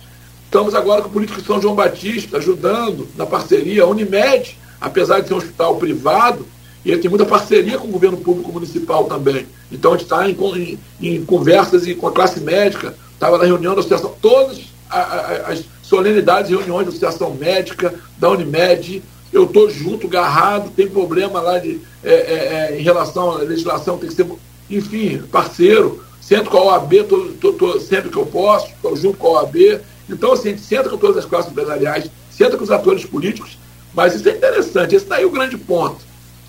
Estamos 0.45 0.73
agora 0.73 1.01
com 1.01 1.09
o 1.09 1.11
político 1.11 1.41
São 1.41 1.61
João 1.61 1.75
Batista, 1.75 2.37
ajudando 2.37 3.05
na 3.17 3.25
parceria. 3.25 3.83
A 3.83 3.87
Unimed, 3.87 4.57
apesar 4.79 5.19
de 5.19 5.27
ser 5.27 5.33
um 5.33 5.37
hospital 5.37 5.75
privado, 5.75 6.54
ele 6.91 7.01
tem 7.01 7.09
muita 7.09 7.25
parceria 7.25 7.77
com 7.77 7.87
o 7.87 7.91
governo 7.91 8.17
público 8.17 8.51
municipal 8.51 9.05
também. 9.05 9.47
Então 9.71 9.93
a 9.93 9.97
gente 9.97 10.03
está 10.03 10.29
em, 10.29 10.35
em, 10.35 10.79
em, 11.01 11.25
conversas 11.25 11.87
e 11.87 11.95
com 11.95 12.07
a 12.07 12.11
classe 12.11 12.39
médica, 12.39 12.95
estava 13.13 13.37
na 13.37 13.45
reunião 13.45 13.73
da 13.73 13.79
associação, 13.79 14.13
todas 14.21 14.59
as 14.89 15.63
solenidades 15.81 16.51
e 16.51 16.55
reuniões 16.55 16.85
da 16.85 16.89
associação 16.89 17.33
médica, 17.33 17.93
da 18.17 18.29
Unimed, 18.29 19.01
eu 19.33 19.43
estou 19.43 19.69
junto, 19.69 20.07
garrado, 20.07 20.69
tem 20.69 20.87
problema 20.87 21.41
lá 21.41 21.59
de, 21.59 21.81
é, 22.03 22.13
é, 22.13 22.71
é, 22.73 22.79
em 22.79 22.83
relação 22.83 23.31
à 23.31 23.37
legislação, 23.39 23.97
tem 23.97 24.07
que 24.07 24.15
ser, 24.15 24.25
enfim, 24.69 25.17
parceiro, 25.31 26.03
sento 26.21 26.49
com 26.49 26.57
a 26.57 26.63
OAB 26.63 26.93
tô, 27.07 27.25
tô, 27.41 27.53
tô, 27.53 27.79
sempre 27.79 28.09
que 28.09 28.17
eu 28.17 28.25
posso, 28.25 28.67
estou 28.67 28.95
junto 28.95 29.17
com 29.17 29.27
a 29.27 29.41
OAB. 29.41 29.81
Então, 30.09 30.31
assim, 30.31 30.49
a 30.49 30.51
gente 30.51 30.63
senta 30.63 30.89
com 30.89 30.97
todas 30.97 31.17
as 31.17 31.25
classes 31.25 31.51
empresariais, 31.51 32.09
senta 32.29 32.55
com 32.55 32.63
os 32.63 32.71
atores 32.71 33.05
políticos, 33.05 33.57
mas 33.93 34.15
isso 34.15 34.29
é 34.29 34.33
interessante, 34.33 34.95
esse 34.95 35.05
daí 35.05 35.23
é 35.23 35.25
o 35.25 35.31
grande 35.31 35.57
ponto. 35.57 35.97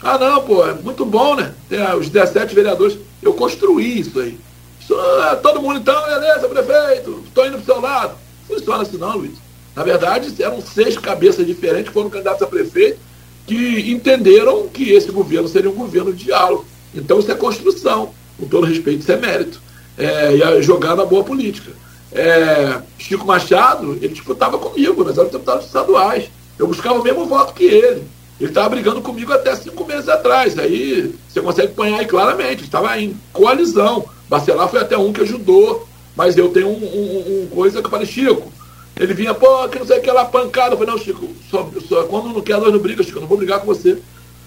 Ah, 0.03 0.19
não, 0.19 0.43
pô, 0.43 0.67
é 0.67 0.75
muito 0.75 1.05
bom, 1.05 1.37
né? 1.37 1.55
Tem 1.69 1.81
os 1.95 2.09
17 2.09 2.55
vereadores. 2.55 2.99
Eu 3.23 3.33
construí 3.35 4.01
isso 4.01 4.21
aí. 4.21 4.39
Isso, 4.81 4.95
ah, 4.95 5.39
todo 5.43 5.61
mundo, 5.61 5.79
então, 5.79 6.01
beleza, 6.05 6.49
prefeito, 6.49 7.23
estou 7.27 7.47
indo 7.47 7.59
para 7.59 7.63
o 7.63 7.65
seu 7.65 7.81
lado. 7.81 8.15
Funciona 8.47 8.83
assim, 8.83 8.99
não, 8.99 9.17
Luiz. 9.17 9.33
Na 9.75 9.83
verdade, 9.83 10.43
eram 10.43 10.61
seis 10.63 10.97
cabeças 10.97 11.47
diferentes 11.47 11.89
que 11.89 11.95
foram 11.95 12.09
candidatos 12.09 12.43
a 12.43 12.47
prefeito 12.47 12.99
que 13.47 13.91
entenderam 13.91 14.69
que 14.69 14.93
esse 14.93 15.11
governo 15.11 15.49
seria 15.49 15.71
um 15.71 15.75
governo 15.75 16.13
de 16.13 16.25
diálogo. 16.25 16.65
Então, 16.95 17.19
isso 17.19 17.31
é 17.31 17.35
construção. 17.35 18.13
Com 18.39 18.47
todo 18.47 18.67
respeito, 18.67 19.01
isso 19.01 19.13
é 19.13 19.17
mérito. 19.17 19.61
É, 19.97 20.37
e 20.37 20.43
a 20.43 20.61
jogada 20.61 21.07
boa 21.07 21.25
política. 21.25 21.73
É, 22.13 22.81
Chico 22.99 23.27
Machado, 23.27 23.95
ele 23.95 24.09
disputava 24.09 24.59
comigo, 24.59 25.05
mas 25.05 25.17
eram 25.17 25.31
deputados 25.31 25.67
estaduais. 25.67 26.31
Eu 26.59 26.67
buscava 26.67 26.99
o 26.99 27.03
mesmo 27.03 27.27
voto 27.27 27.55
que 27.55 27.65
ele. 27.65 28.05
Ele 28.39 28.51
estava 28.51 28.69
brigando 28.69 29.01
comigo 29.01 29.33
até 29.33 29.55
cinco 29.57 29.85
meses 29.87 30.09
atrás. 30.09 30.59
Aí 30.59 31.15
você 31.29 31.41
consegue 31.41 31.73
apanhar 31.73 32.01
aí 32.01 32.07
claramente. 32.07 32.65
Estava 32.65 32.99
em 33.01 33.17
coalizão. 33.33 34.05
Bacelar 34.29 34.69
foi 34.69 34.81
até 34.81 34.97
um 34.97 35.13
que 35.13 35.23
ajudou. 35.23 35.87
Mas 36.15 36.37
eu 36.37 36.49
tenho 36.49 36.69
um, 36.69 36.73
um, 36.73 37.43
um 37.43 37.47
coisa 37.49 37.81
que 37.81 37.87
eu 37.87 37.91
falei, 37.91 38.07
Chico, 38.07 38.51
ele 38.99 39.13
vinha, 39.13 39.35
pô, 39.35 39.69
que 39.69 39.79
não 39.79 39.87
sei 39.87 39.99
o 39.99 40.03
que 40.03 40.11
lá, 40.11 40.25
pancada. 40.25 40.75
Eu 40.75 40.79
falei, 40.79 40.95
não, 40.95 40.99
Chico, 40.99 41.29
só, 41.51 41.69
só, 41.87 42.05
quando 42.05 42.33
não 42.33 42.41
quer, 42.41 42.59
nós 42.59 42.73
não 42.73 42.79
briga, 42.79 43.03
Chico, 43.03 43.19
eu 43.19 43.21
não 43.23 43.29
vou 43.29 43.37
brigar 43.37 43.61
com 43.61 43.67
você. 43.67 43.99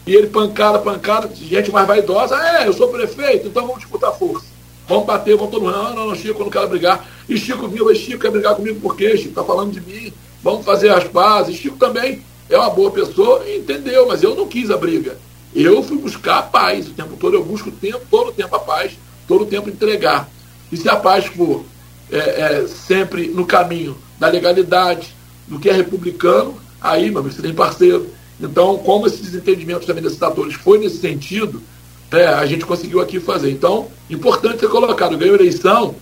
E 0.07 0.15
ele, 0.15 0.27
pancada, 0.27 0.79
pancada, 0.79 1.29
gente 1.35 1.71
mais 1.71 1.85
vaidosa, 1.85 2.35
é, 2.35 2.67
eu 2.67 2.73
sou 2.73 2.87
prefeito, 2.87 3.47
então 3.47 3.67
vamos 3.67 3.81
disputar 3.81 4.11
força. 4.17 4.47
Vamos 4.87 5.05
bater, 5.05 5.35
vamos 5.35 5.51
todo 5.51 5.61
mundo. 5.61 5.73
Não, 5.73 5.93
não, 5.93 6.07
não, 6.07 6.15
Chico, 6.15 6.39
eu 6.39 6.45
não 6.45 6.51
quero 6.51 6.67
brigar. 6.67 7.07
E 7.29 7.37
Chico 7.37 7.67
vinha, 7.67 7.93
Chico 7.93 8.19
quer 8.19 8.31
brigar 8.31 8.55
comigo 8.55 8.79
por 8.79 8.97
quê? 8.97 9.15
Chico 9.15 9.35
tá 9.35 9.43
falando 9.43 9.71
de 9.71 9.81
mim, 9.81 10.11
vamos 10.41 10.65
fazer 10.65 10.89
as 10.89 11.03
pazes. 11.03 11.55
Chico 11.55 11.77
também 11.77 12.23
é 12.49 12.57
uma 12.57 12.69
boa 12.69 12.91
pessoa, 12.91 13.43
entendeu, 13.47 14.07
mas 14.07 14.23
eu 14.23 14.35
não 14.35 14.47
quis 14.47 14.71
a 14.71 14.77
briga. 14.77 15.17
Eu 15.53 15.84
fui 15.84 15.97
buscar 15.97 16.39
a 16.39 16.43
paz 16.43 16.88
o 16.88 16.91
tempo 16.91 17.15
todo, 17.17 17.35
eu 17.35 17.43
busco 17.43 17.69
o 17.69 17.71
tempo, 17.71 18.01
todo 18.09 18.30
o 18.30 18.34
tempo 18.34 18.55
a 18.55 18.59
paz, 18.59 18.93
todo 19.27 19.43
o 19.43 19.47
tempo 19.47 19.69
entregar. 19.69 20.30
E 20.71 20.77
se 20.77 20.88
a 20.88 20.95
paz 20.95 21.26
for 21.26 21.63
é, 22.11 22.17
é, 22.17 22.67
sempre 22.67 23.27
no 23.27 23.45
caminho 23.45 23.97
da 24.19 24.27
legalidade, 24.27 25.15
do 25.47 25.59
que 25.59 25.69
é 25.69 25.73
republicano, 25.73 26.55
aí, 26.81 27.09
meu 27.09 27.19
amigo, 27.19 27.35
você 27.35 27.41
tem 27.41 27.53
parceiro. 27.53 28.09
Então, 28.39 28.77
como 28.77 29.07
esses 29.07 29.21
desentendimentos 29.21 29.85
também 29.85 30.03
desses 30.03 30.21
atores 30.21 30.55
foi 30.55 30.77
nesse 30.77 30.97
sentido, 30.97 31.61
é, 32.11 32.27
a 32.27 32.45
gente 32.45 32.65
conseguiu 32.65 33.01
aqui 33.01 33.19
fazer. 33.19 33.51
Então, 33.51 33.88
importante 34.09 34.59
ser 34.59 34.69
colocado, 34.69 35.17
ganhou 35.17 35.35
eleição 35.35 35.95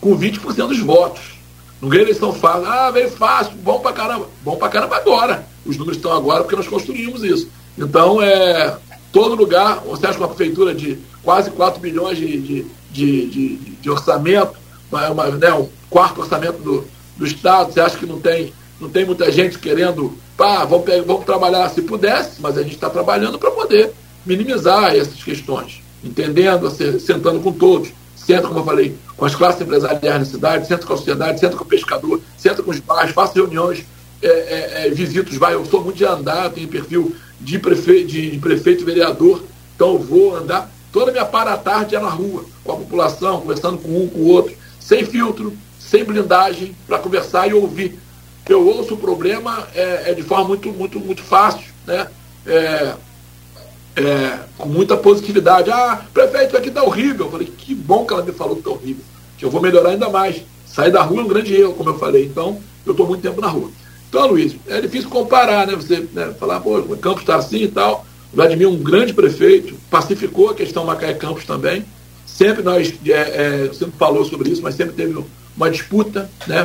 com 0.00 0.16
20% 0.16 0.68
dos 0.68 0.80
votos. 0.80 1.38
Não 1.80 1.88
ganhou 1.88 2.06
eleição 2.06 2.32
fácil, 2.32 2.66
ah, 2.66 2.90
veio 2.90 3.10
fácil, 3.10 3.54
bom 3.56 3.78
pra 3.78 3.92
caramba. 3.92 4.28
Bom 4.44 4.56
pra 4.56 4.68
caramba 4.68 4.96
agora. 4.96 5.46
Os 5.68 5.76
números 5.76 5.98
estão 5.98 6.12
agora 6.12 6.42
porque 6.42 6.56
nós 6.56 6.66
construímos 6.66 7.22
isso. 7.22 7.48
Então, 7.76 8.20
é, 8.22 8.76
todo 9.12 9.34
lugar, 9.34 9.80
você 9.86 10.06
acha 10.06 10.16
que 10.16 10.22
uma 10.22 10.28
prefeitura 10.28 10.74
de 10.74 10.98
quase 11.22 11.50
4 11.50 11.80
milhões 11.80 12.16
de, 12.16 12.40
de, 12.40 12.66
de, 12.90 13.26
de, 13.26 13.56
de 13.56 13.90
orçamento, 13.90 14.54
uma, 14.90 15.26
né, 15.26 15.52
um 15.52 15.68
quarto 15.90 16.22
orçamento 16.22 16.58
do, 16.62 16.84
do 17.16 17.26
Estado, 17.26 17.72
você 17.72 17.80
acha 17.80 17.98
que 17.98 18.06
não 18.06 18.18
tem, 18.18 18.52
não 18.80 18.88
tem 18.88 19.04
muita 19.04 19.30
gente 19.30 19.58
querendo, 19.58 20.16
pá, 20.36 20.64
vamos, 20.64 20.86
vamos 21.06 21.24
trabalhar 21.24 21.68
se 21.68 21.82
pudesse, 21.82 22.40
mas 22.40 22.56
a 22.56 22.62
gente 22.62 22.74
está 22.74 22.88
trabalhando 22.88 23.38
para 23.38 23.50
poder 23.50 23.92
minimizar 24.24 24.94
essas 24.94 25.22
questões, 25.22 25.82
entendendo, 26.02 26.70
sentando 27.00 27.40
com 27.40 27.52
todos, 27.52 27.90
senta, 28.16 28.48
como 28.48 28.60
eu 28.60 28.64
falei, 28.64 28.96
com 29.16 29.24
as 29.24 29.34
classes 29.34 29.60
empresariais 29.60 30.18
na 30.18 30.24
cidade, 30.24 30.66
senta 30.66 30.86
com 30.86 30.92
a 30.92 30.96
sociedade, 30.96 31.40
senta 31.40 31.56
com 31.56 31.64
o 31.64 31.66
pescador, 31.66 32.20
senta 32.36 32.62
com 32.62 32.70
os 32.70 32.78
bairros, 32.78 33.12
faça 33.12 33.34
reuniões, 33.34 33.84
é, 34.22 34.28
é, 34.28 34.86
é, 34.86 34.90
visitos, 34.90 35.36
vai, 35.36 35.54
eu 35.54 35.64
sou 35.64 35.82
muito 35.82 35.96
de 35.96 36.04
andar, 36.04 36.50
tenho 36.50 36.68
perfil 36.68 37.14
de 37.40 37.58
prefeito, 37.58 38.08
de, 38.08 38.30
de 38.32 38.38
prefeito 38.38 38.82
e 38.82 38.84
vereador, 38.84 39.44
então 39.74 39.94
eu 39.94 39.98
vou 39.98 40.36
andar, 40.36 40.70
toda 40.92 41.12
minha 41.12 41.24
para 41.24 41.56
tarde 41.56 41.94
é 41.94 42.00
na 42.00 42.08
rua, 42.08 42.44
com 42.64 42.72
a 42.72 42.76
população, 42.76 43.40
conversando 43.40 43.78
com 43.78 43.88
um, 43.88 44.08
com 44.08 44.18
o 44.18 44.28
outro, 44.28 44.54
sem 44.80 45.04
filtro, 45.04 45.56
sem 45.78 46.04
blindagem, 46.04 46.74
para 46.86 46.98
conversar 46.98 47.48
e 47.48 47.54
ouvir. 47.54 47.98
Eu 48.48 48.66
ouço 48.66 48.94
o 48.94 48.98
problema 48.98 49.68
é, 49.74 50.10
é, 50.10 50.14
de 50.14 50.22
forma 50.22 50.48
muito, 50.48 50.72
muito, 50.72 50.98
muito 50.98 51.22
fácil, 51.22 51.70
né? 51.86 52.08
É, 52.46 52.94
é, 53.96 54.38
com 54.56 54.68
muita 54.68 54.96
positividade. 54.96 55.70
Ah, 55.70 56.02
prefeito, 56.14 56.56
aqui 56.56 56.68
está 56.68 56.82
horrível. 56.82 57.26
Eu 57.26 57.32
falei, 57.32 57.46
que 57.46 57.74
bom 57.74 58.06
que 58.06 58.12
ela 58.12 58.22
me 58.22 58.32
falou 58.32 58.54
que 58.54 58.60
está 58.60 58.70
horrível, 58.70 59.04
que 59.36 59.44
eu 59.44 59.50
vou 59.50 59.60
melhorar 59.60 59.90
ainda 59.90 60.08
mais. 60.08 60.42
Sair 60.66 60.90
da 60.90 61.02
rua 61.02 61.20
é 61.20 61.24
um 61.24 61.28
grande 61.28 61.54
erro, 61.54 61.74
como 61.74 61.90
eu 61.90 61.98
falei. 61.98 62.24
Então, 62.24 62.60
eu 62.86 62.92
estou 62.92 63.06
muito 63.06 63.22
tempo 63.22 63.40
na 63.40 63.48
rua. 63.48 63.70
Então, 64.08 64.26
Luiz, 64.26 64.56
é 64.66 64.80
difícil 64.80 65.10
comparar, 65.10 65.66
né? 65.66 65.76
Você 65.76 66.06
né, 66.12 66.34
falar, 66.38 66.60
pô, 66.60 66.78
o 66.78 66.96
Campos 66.96 67.20
está 67.20 67.36
assim 67.36 67.64
e 67.64 67.68
tal. 67.68 68.06
O 68.32 68.36
Vladimir 68.36 68.68
um 68.68 68.78
grande 68.78 69.12
prefeito, 69.12 69.74
pacificou 69.90 70.50
a 70.50 70.54
questão 70.54 70.84
Macaé 70.84 71.14
Campos 71.14 71.44
também. 71.44 71.84
Sempre 72.26 72.62
nós, 72.62 72.92
é, 73.06 73.12
é, 73.12 73.72
sempre 73.72 73.98
falou 73.98 74.24
sobre 74.24 74.50
isso, 74.50 74.62
mas 74.62 74.74
sempre 74.74 74.94
teve 74.94 75.22
uma 75.56 75.70
disputa, 75.70 76.30
né? 76.46 76.64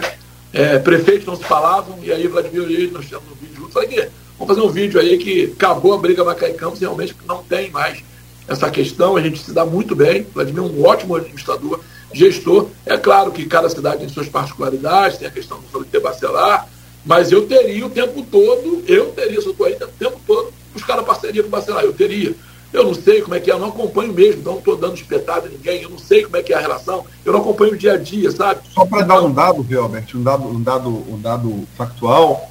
É, 0.53 0.77
prefeitos 0.77 1.25
não 1.25 1.35
se 1.35 1.43
falavam, 1.43 1.97
e 2.03 2.11
aí 2.11 2.27
Vladimir 2.27 2.69
e 2.69 2.91
nós 2.91 3.09
temos 3.09 3.25
um 3.25 3.35
vídeo 3.35 3.55
junto. 3.55 3.71
Falei 3.71 3.89
que 3.89 4.07
vamos 4.37 4.55
fazer 4.55 4.61
um 4.61 4.71
vídeo 4.71 4.99
aí 4.99 5.17
que 5.17 5.51
acabou 5.55 5.93
a 5.93 5.97
briga 5.97 6.23
Macaé 6.23 6.53
Campos, 6.53 6.79
realmente 6.79 7.15
não 7.27 7.41
tem 7.43 7.71
mais 7.71 8.03
essa 8.47 8.69
questão, 8.69 9.15
a 9.15 9.21
gente 9.21 9.39
se 9.39 9.51
dá 9.51 9.65
muito 9.65 9.95
bem. 9.95 10.27
Vladimir 10.33 10.63
é 10.63 10.65
um 10.67 10.85
ótimo 10.85 11.15
administrador, 11.15 11.79
gestor. 12.13 12.67
É 12.85 12.97
claro 12.97 13.31
que 13.31 13.45
cada 13.45 13.67
cidade 13.67 13.99
tem 13.99 14.09
suas 14.09 14.29
particularidades, 14.29 15.17
tem 15.17 15.27
a 15.27 15.31
questão 15.31 15.59
do 15.59 15.67
Soliter 15.71 16.01
Bacelar, 16.01 16.69
mas 17.05 17.31
eu 17.31 17.45
teria 17.47 17.85
o 17.85 17.89
tempo 17.89 18.23
todo, 18.23 18.83
eu 18.87 19.11
teria, 19.11 19.41
se 19.41 19.47
eu 19.47 19.51
estou 19.51 19.65
aí, 19.65 19.73
o 19.73 19.87
tempo 19.87 20.19
todo, 20.25 20.53
buscar 20.73 20.97
a 20.97 21.03
parceria 21.03 21.41
com 21.41 21.49
o 21.49 21.51
Bacelar, 21.51 21.83
eu 21.83 21.93
teria. 21.93 22.35
Eu 22.71 22.85
não 22.85 22.93
sei 22.93 23.21
como 23.21 23.35
é 23.35 23.39
que 23.39 23.51
é, 23.51 23.53
eu 23.53 23.59
não 23.59 23.67
acompanho 23.67 24.11
mesmo, 24.11 24.41
não 24.41 24.57
estou 24.57 24.75
dando 24.75 24.95
espetáculo 24.95 25.47
a 25.47 25.49
ninguém, 25.49 25.83
eu 25.83 25.89
não 25.89 25.99
sei 25.99 26.23
como 26.23 26.37
é 26.37 26.41
que 26.41 26.51
é 26.51 26.57
a 26.57 26.59
relação, 26.59 27.05
eu 27.23 27.31
não 27.31 27.41
acompanho 27.41 27.73
o 27.73 27.77
dia 27.77 27.93
a 27.93 27.97
dia, 27.97 28.31
sabe? 28.31 28.61
Só 28.73 28.83
para 28.85 29.05
dar 29.05 29.21
um 29.21 29.31
dado, 29.31 29.61
viu, 29.61 29.85
um 29.85 30.23
dado, 30.23 30.47
um 30.47 30.61
dado, 30.61 30.89
um 30.89 31.21
dado 31.21 31.67
factual, 31.77 32.49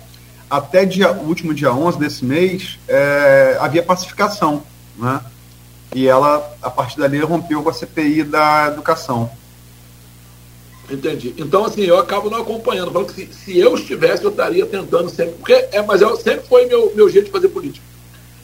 até 0.48 0.84
dia, 0.84 1.10
o 1.10 1.26
último 1.26 1.52
dia 1.52 1.72
11 1.72 1.98
desse 1.98 2.24
mês, 2.24 2.78
é, 2.86 3.56
havia 3.58 3.82
pacificação, 3.82 4.62
né? 4.96 5.20
E 5.94 6.06
ela, 6.06 6.54
a 6.62 6.70
partir 6.70 6.98
dali, 6.98 7.18
rompeu 7.20 7.62
com 7.62 7.70
a 7.70 7.72
CPI 7.72 8.22
da 8.22 8.68
educação. 8.68 9.30
Entendi. 10.92 11.34
Então, 11.38 11.64
assim, 11.64 11.82
eu 11.82 11.98
acabo 11.98 12.28
não 12.28 12.42
acompanhando. 12.42 12.92
Falando 12.92 13.12
que 13.12 13.26
se, 13.26 13.32
se, 13.32 13.58
eu 13.58 13.74
estivesse, 13.74 14.22
eu 14.22 14.30
estaria 14.30 14.66
tentando 14.66 15.08
sempre. 15.08 15.34
Porque, 15.34 15.52
é, 15.72 15.80
mas 15.82 16.02
eu, 16.02 16.14
sempre 16.16 16.46
foi 16.46 16.66
meu, 16.66 16.92
meu 16.94 17.08
jeito 17.08 17.26
de 17.26 17.30
fazer 17.30 17.48
política. 17.48 17.84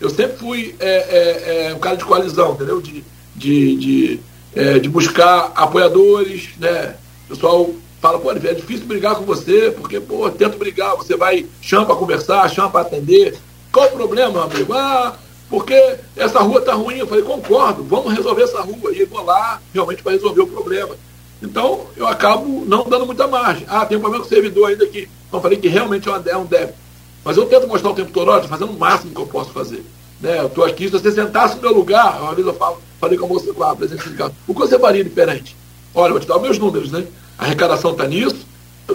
Eu 0.01 0.09
sempre 0.09 0.39
fui 0.39 0.75
é, 0.79 0.89
é, 0.89 1.66
é, 1.66 1.75
um 1.75 1.79
cara 1.79 1.97
de 1.97 2.05
coalizão, 2.05 2.55
entendeu? 2.55 2.81
De, 2.81 3.05
de, 3.37 3.77
de, 3.77 4.20
é, 4.55 4.79
de 4.79 4.89
buscar 4.89 5.53
apoiadores, 5.55 6.51
né? 6.59 6.95
O 7.27 7.35
pessoal 7.35 7.70
fala, 8.01 8.19
pô, 8.19 8.31
é 8.33 8.55
difícil 8.55 8.87
brigar 8.87 9.16
com 9.16 9.25
você, 9.25 9.70
porque, 9.77 10.01
pô, 10.01 10.31
tento 10.31 10.57
brigar, 10.57 10.97
você 10.97 11.16
vai, 11.16 11.45
chama 11.61 11.85
para 11.85 11.97
conversar, 11.97 12.49
chama 12.49 12.70
para 12.70 12.83
atender. 12.83 13.37
Qual 13.70 13.87
o 13.89 13.93
problema, 13.93 14.45
amigo? 14.45 14.73
Ah, 14.73 15.19
porque 15.51 15.97
essa 16.16 16.41
rua 16.41 16.61
tá 16.61 16.73
ruim. 16.73 16.99
Eu 16.99 17.07
falei, 17.07 17.25
concordo, 17.25 17.83
vamos 17.85 18.15
resolver 18.15 18.45
essa 18.45 18.61
rua. 18.62 18.93
E 18.95 19.05
vou 19.05 19.25
lá 19.25 19.61
realmente 19.75 20.03
para 20.03 20.12
resolver 20.12 20.43
o 20.43 20.47
problema. 20.47 20.97
Então, 21.43 21.86
eu 21.97 22.06
acabo 22.06 22.65
não 22.66 22.85
dando 22.85 23.06
muita 23.06 23.27
margem. 23.27 23.65
Ah, 23.69 23.86
tem 23.86 23.97
um 23.97 24.01
problema 24.01 24.24
com 24.24 24.28
o 24.31 24.35
servidor 24.35 24.69
ainda 24.69 24.85
aqui. 24.85 25.09
Então, 25.28 25.40
falei 25.40 25.59
que 25.59 25.69
realmente 25.69 26.09
é 26.09 26.36
um 26.36 26.44
débito. 26.44 26.78
Mas 27.24 27.36
eu 27.36 27.47
tento 27.47 27.69
mostrar 27.69 27.90
o 27.90 27.94
tempo 27.94 28.10
todo, 28.10 28.48
fazendo 28.48 28.73
o 28.73 28.78
máximo 28.78 29.15
que 29.15 29.20
eu 29.20 29.27
posso 29.27 29.51
fazer. 29.51 29.85
Né? 30.20 30.40
Eu 30.40 30.47
estou 30.47 30.65
aqui, 30.65 30.85
se 30.85 30.93
você 30.93 31.12
sentasse 31.12 31.56
no 31.56 31.62
meu 31.62 31.73
lugar, 31.73 32.20
uma 32.20 32.35
vez 32.35 32.47
eu 32.47 32.55
falo, 32.55 32.81
falei 33.01 33.16
com 33.16 33.28
você, 33.28 33.52
com 33.52 33.62
a 33.62 33.77
presidente 33.77 34.05
sindical, 34.05 34.32
o 34.47 34.55
que 34.55 34.60
você 34.60 34.78
faria 34.78 35.05
diferente? 35.05 35.56
Olha, 35.94 36.12
vou 36.12 36.20
te 36.20 36.27
dar 36.27 36.36
os 36.36 36.43
meus 36.43 36.59
números, 36.59 36.90
né? 36.90 37.06
A 37.36 37.44
arrecadação 37.44 37.93
está 37.93 38.06
nisso, 38.06 38.47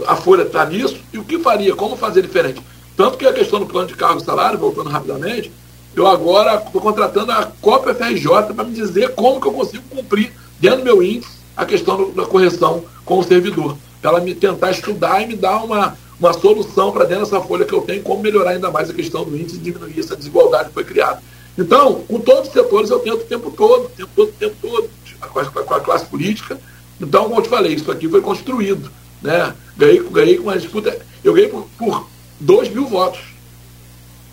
a 0.08 0.16
folha 0.16 0.44
está 0.44 0.66
nisso, 0.66 0.98
e 1.14 1.18
o 1.18 1.24
que 1.24 1.40
faria? 1.40 1.76
Como 1.76 1.96
fazer 1.96 2.22
diferente? 2.22 2.62
Tanto 2.96 3.18
que 3.18 3.26
a 3.26 3.34
questão 3.34 3.60
do 3.60 3.66
plano 3.66 3.88
de 3.88 3.96
cargo 3.96 4.22
e 4.22 4.26
salário, 4.26 4.60
voltando 4.60 4.90
rapidamente, 4.90 5.52
eu 5.96 6.08
agora 6.08 6.56
estou 6.56 6.82
contratando 6.82 7.32
a 7.32 7.52
Copa 7.62 7.94
FRJ 7.94 8.54
para 8.56 8.64
me 8.64 8.74
dizer 8.74 9.14
como 9.14 9.40
que 9.40 9.48
eu 9.48 9.54
consigo 9.54 9.84
cumprir, 9.90 10.34
dentro 10.60 10.80
do 10.80 10.84
meu 10.84 11.04
índice, 11.04 11.33
a 11.56 11.66
questão 11.66 12.12
da 12.12 12.26
correção 12.26 12.84
com 13.06 13.20
o 13.20 13.24
servidor. 13.24 13.78
Para 14.02 14.12
ela 14.12 14.20
me 14.22 14.36
tentar 14.36 14.72
estudar 14.72 15.22
e 15.22 15.28
me 15.28 15.36
dar 15.36 15.64
uma, 15.64 15.98
uma 16.20 16.34
solução 16.34 16.92
para 16.92 17.06
dentro 17.06 17.24
dessa 17.24 17.42
folha 17.42 17.66
que 17.66 17.74
eu 17.74 17.82
tenho, 17.82 18.02
como 18.02 18.22
melhorar 18.22 18.52
ainda 18.52 18.72
mais 18.72 18.90
a 18.90 18.94
questão 18.94 19.24
do 19.24 19.36
índice 19.36 19.58
e 19.58 19.60
diminuir 19.60 20.00
essa 20.00 20.16
desigualdade 20.16 20.70
que 20.70 20.74
foi 20.74 20.84
criada. 20.84 21.22
Então, 21.58 22.02
com 22.08 22.20
todos 22.20 22.48
os 22.48 22.54
setores 22.54 22.90
eu 22.90 23.00
tento 23.00 23.22
o 23.22 23.26
tempo 23.26 23.52
todo, 23.52 23.86
o 23.86 23.90
tempo 23.90 24.10
todo, 24.16 24.30
o 24.30 24.34
tempo 24.34 24.56
todo, 24.62 24.90
com 25.32 25.40
a, 25.40 25.46
com 25.46 25.74
a 25.74 25.80
classe 25.80 26.06
política. 26.06 26.60
Então, 27.00 27.24
como 27.26 27.38
eu 27.38 27.44
te 27.44 27.50
falei, 27.50 27.74
isso 27.74 27.92
aqui 27.92 28.10
foi 28.10 28.22
construído. 28.22 28.92
Né? 29.22 29.54
Ganhei, 29.78 30.04
ganhei 30.10 30.38
com 30.38 30.44
uma 30.44 30.58
disputa. 30.58 30.98
Eu 31.24 31.34
ganhei 31.34 31.50
por, 31.50 31.68
por 31.78 32.08
2 32.40 32.70
mil 32.70 32.88
votos. 32.88 33.22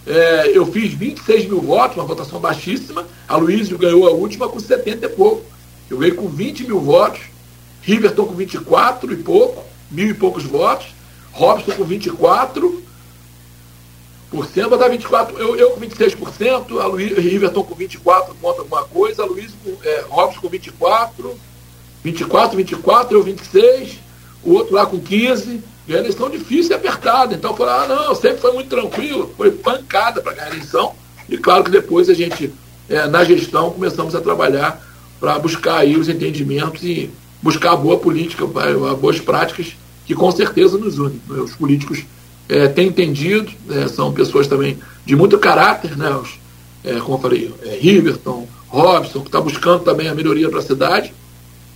É, 0.06 0.56
eu 0.56 0.66
fiz 0.66 0.94
26 0.94 1.46
mil 1.46 1.60
votos, 1.60 1.96
uma 1.96 2.06
votação 2.06 2.40
baixíssima. 2.40 3.06
A 3.28 3.36
Luísio 3.36 3.78
ganhou 3.78 4.08
a 4.08 4.10
última 4.10 4.48
com 4.48 4.58
70 4.58 5.06
e 5.06 5.08
pouco. 5.10 5.44
Eu 5.90 5.98
ganhei 5.98 6.14
com 6.14 6.28
20 6.28 6.64
mil 6.64 6.80
votos. 6.80 7.20
Riverton 7.82 8.26
com 8.26 8.34
24 8.34 9.12
e 9.12 9.16
pouco, 9.16 9.64
mil 9.90 10.08
e 10.08 10.14
poucos 10.14 10.44
votos. 10.44 10.88
Robson 11.32 11.72
com 11.72 11.84
24, 11.84 12.82
por 14.30 14.46
cento, 14.46 14.70
botar 14.70 14.88
24, 14.88 15.38
eu, 15.38 15.56
eu 15.56 15.70
com 15.70 15.80
26%, 15.80 16.80
a 16.80 16.86
Luiz, 16.86 17.16
Riverton 17.16 17.64
com 17.64 17.74
24 17.74 18.34
ponto 18.34 18.60
alguma 18.60 18.84
coisa, 18.84 19.22
a 19.22 19.26
Luiz 19.26 19.52
é, 19.82 20.04
Robson 20.08 20.40
com 20.40 20.48
24, 20.48 21.36
24, 22.02 22.56
24, 22.56 23.16
eu 23.16 23.22
26, 23.22 23.98
o 24.44 24.52
outro 24.52 24.74
lá 24.74 24.86
com 24.86 25.00
15, 25.00 25.60
e 25.86 25.94
a 25.94 25.98
eleição 25.98 26.30
difícil 26.30 26.72
e 26.72 26.74
apertada. 26.74 27.34
Então 27.34 27.54
eu 27.58 27.68
ah, 27.68 27.86
não, 27.88 28.14
sempre 28.14 28.38
foi 28.38 28.52
muito 28.52 28.68
tranquilo, 28.68 29.34
foi 29.36 29.50
pancada 29.50 30.20
para 30.20 30.34
ganhar 30.34 30.46
a 30.46 30.50
eleição. 30.50 30.94
E 31.28 31.36
claro 31.36 31.64
que 31.64 31.70
depois 31.70 32.08
a 32.08 32.14
gente, 32.14 32.52
é, 32.88 33.06
na 33.06 33.24
gestão, 33.24 33.70
começamos 33.70 34.14
a 34.14 34.20
trabalhar 34.20 34.80
para 35.20 35.38
buscar 35.38 35.78
aí 35.78 35.96
os 35.96 36.08
entendimentos 36.08 36.82
e 36.82 37.10
buscar 37.42 37.72
a 37.72 37.76
boa 37.76 37.98
política, 37.98 38.46
boas 38.46 39.20
práticas 39.20 39.76
que 40.06 40.14
com 40.14 40.30
certeza 40.32 40.78
nos 40.78 40.98
unem. 40.98 41.20
Os 41.28 41.54
políticos 41.54 42.04
é, 42.48 42.66
têm 42.66 42.88
entendido, 42.88 43.52
é, 43.70 43.86
são 43.86 44.12
pessoas 44.12 44.46
também 44.48 44.78
de 45.04 45.14
muito 45.14 45.38
caráter, 45.38 45.96
né? 45.96 46.10
Os, 46.10 46.40
é, 46.82 46.98
como 46.98 47.16
eu 47.16 47.20
falei, 47.20 47.54
é, 47.62 47.76
Riverton, 47.76 48.48
Robson, 48.68 49.20
que 49.20 49.28
está 49.28 49.40
buscando 49.40 49.84
também 49.84 50.08
a 50.08 50.14
melhoria 50.14 50.48
para 50.48 50.58
a 50.58 50.62
cidade, 50.62 51.12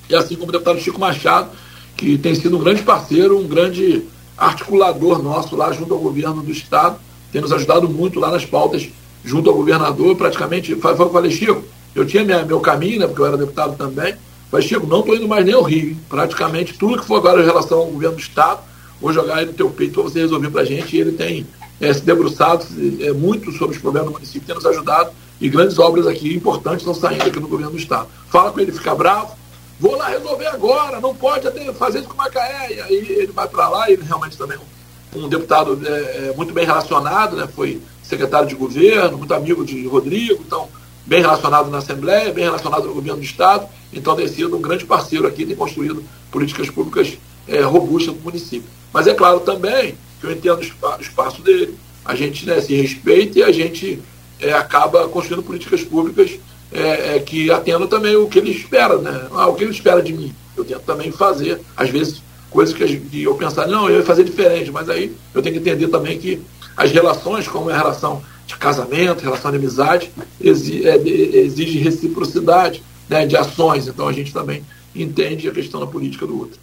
e 0.09 0.15
assim 0.17 0.35
como 0.35 0.49
o 0.49 0.53
deputado 0.53 0.81
Chico 0.81 0.99
Machado, 0.99 1.51
que 1.97 2.19
tem 2.19 2.35
sido 2.35 2.57
um 2.57 2.61
grande 2.61 2.83
parceiro, 2.83 3.39
um 3.39 3.47
grande 3.47 4.03
articulador 4.37 5.23
nosso 5.23 5.55
lá 5.55 5.73
junto 5.73 5.95
ao 5.95 6.01
governo 6.01 6.43
do 6.43 6.51
Estado, 6.51 6.99
tem 7.31 7.41
nos 7.41 7.53
ajudado 7.53 7.89
muito 7.89 8.19
lá 8.19 8.31
nas 8.31 8.45
pautas 8.45 8.89
junto 9.25 9.49
ao 9.49 9.57
governador, 9.57 10.17
praticamente, 10.17 10.75
foi 10.75 10.93
o 10.93 10.97
que 10.97 11.03
eu 11.03 11.11
falei, 11.11 11.31
Chico, 11.31 11.65
eu 11.95 12.07
tinha 12.07 12.25
minha, 12.25 12.45
meu 12.45 12.61
caminho, 12.61 13.01
né, 13.01 13.07
porque 13.07 13.23
eu 13.23 13.27
era 13.27 13.37
deputado 13.37 13.77
também, 13.77 14.15
mas 14.51 14.65
Chico, 14.65 14.87
não 14.87 15.01
estou 15.01 15.17
indo 15.17 15.29
mais 15.29 15.45
nem 15.45 15.55
ao 15.55 15.63
Rio, 15.63 15.97
praticamente 16.09 16.75
tudo 16.75 17.01
que 17.01 17.07
for 17.07 17.17
agora 17.17 17.43
em 17.43 17.45
relação 17.45 17.79
ao 17.79 17.87
governo 17.87 18.17
do 18.17 18.21
Estado, 18.21 18.61
vou 19.01 19.13
jogar 19.13 19.43
ele 19.43 19.51
no 19.51 19.57
teu 19.57 19.71
peito 19.71 19.95
para 19.95 20.03
você 20.03 20.21
resolver 20.21 20.51
para 20.51 20.63
a 20.63 20.65
gente, 20.65 20.97
e 20.97 21.01
ele 21.01 21.13
tem 21.13 21.47
é, 21.81 21.93
se 21.93 22.03
debruçado 22.03 22.65
é, 23.01 23.13
muito 23.13 23.53
sobre 23.53 23.77
os 23.77 23.83
problemas 23.83 24.11
do 24.11 24.15
município, 24.15 24.47
tem 24.47 24.55
nos 24.55 24.67
ajudado, 24.67 25.11
e 25.41 25.49
grandes 25.49 25.79
obras 25.79 26.07
aqui 26.07 26.35
importantes 26.35 26.81
estão 26.81 26.95
saindo 26.95 27.25
aqui 27.25 27.41
no 27.41 27.49
governo 27.49 27.73
do 27.73 27.79
Estado. 27.79 28.09
Fala 28.29 28.53
com 28.53 28.61
ele 28.61 28.73
ficar 28.73 28.95
bravo, 28.95 29.35
vou 29.79 29.97
lá 29.97 30.09
resolver 30.09 30.47
agora, 30.47 31.01
não 31.01 31.15
pode 31.15 31.49
fazer 31.75 31.99
isso 31.99 32.09
com 32.09 32.15
o 32.15 32.19
Macaé. 32.19 32.75
E 32.75 32.81
aí 32.81 33.07
ele 33.11 33.33
vai 33.33 33.49
para 33.49 33.69
lá, 33.69 33.91
ele 33.91 34.03
realmente 34.03 34.39
também 34.39 34.57
é 34.57 35.19
um, 35.19 35.25
um 35.25 35.29
deputado 35.29 35.81
é, 35.85 36.33
muito 36.37 36.53
bem 36.53 36.65
relacionado, 36.65 37.37
né? 37.37 37.49
foi 37.55 37.81
secretário 38.03 38.49
de 38.49 38.55
governo, 38.55 39.19
muito 39.19 39.35
amigo 39.35 39.65
de 39.65 39.87
Rodrigo, 39.87 40.43
então 40.47 40.69
bem 41.07 41.21
relacionado 41.21 41.71
na 41.71 41.79
Assembleia, 41.79 42.33
bem 42.33 42.45
relacionado 42.45 42.87
no 42.87 42.95
governo 42.95 43.19
do 43.19 43.25
Estado, 43.25 43.67
então 43.93 44.17
tem 44.17 44.27
sido 44.27 44.57
um 44.57 44.61
grande 44.61 44.85
parceiro 44.85 45.27
aqui, 45.27 45.45
tem 45.45 45.57
construído 45.57 46.03
políticas 46.31 46.71
públicas 46.71 47.19
é, 47.47 47.61
robustas 47.61 48.15
no 48.15 48.21
município. 48.23 48.69
Mas 48.93 49.07
é 49.07 49.15
claro 49.15 49.41
também 49.41 49.97
que 50.21 50.27
eu 50.27 50.33
entendo 50.33 50.61
o 50.61 51.01
espaço 51.01 51.43
dele, 51.43 51.77
a 52.05 52.15
gente 52.15 52.47
né, 52.47 52.61
se 52.61 52.75
respeita 52.75 53.39
e 53.39 53.43
a 53.43 53.53
gente 53.53 54.01
é, 54.41 54.53
acaba 54.53 55.09
construindo 55.09 55.43
políticas 55.43 55.83
públicas 55.83 56.39
é, 56.73 57.19
que 57.21 57.51
atendam 57.51 57.87
também 57.87 58.17
o 58.17 58.27
que 58.27 58.39
ele 58.39 58.51
espera, 58.51 58.99
né? 58.99 59.29
Ah, 59.33 59.47
o 59.47 59.55
que 59.55 59.63
ele 59.63 59.73
espera 59.73 60.03
de 60.03 60.13
mim. 60.13 60.35
Eu 60.57 60.65
tento 60.65 60.81
também 60.81 61.11
fazer, 61.13 61.61
às 61.77 61.89
vezes, 61.89 62.21
coisas 62.51 62.75
que 62.75 63.23
eu 63.23 63.35
pensar, 63.35 63.67
não, 63.67 63.89
eu 63.89 63.99
ia 63.99 64.05
fazer 64.05 64.25
diferente, 64.25 64.71
mas 64.71 64.89
aí 64.89 65.15
eu 65.33 65.43
tenho 65.43 65.55
que 65.55 65.61
entender 65.61 65.89
também 65.89 66.19
que 66.19 66.41
as 66.77 66.91
relações, 66.91 67.47
como 67.47 67.71
é 67.71 67.75
a 67.75 67.79
relação 67.79 68.23
de 68.47 68.57
casamento, 68.57 69.23
relação 69.23 69.51
de 69.51 69.57
amizade, 69.57 70.11
exige, 70.41 70.87
é, 70.87 70.97
exige 70.97 71.79
reciprocidade 71.79 72.83
né, 73.09 73.27
de 73.27 73.37
ações. 73.37 73.89
Então 73.89 74.07
a 74.09 74.13
gente 74.13 74.33
também 74.33 74.63
entende 74.95 75.49
a 75.49 75.53
questão 75.53 75.81
da 75.81 75.87
política 75.87 76.25
do 76.27 76.39
outro. 76.39 76.63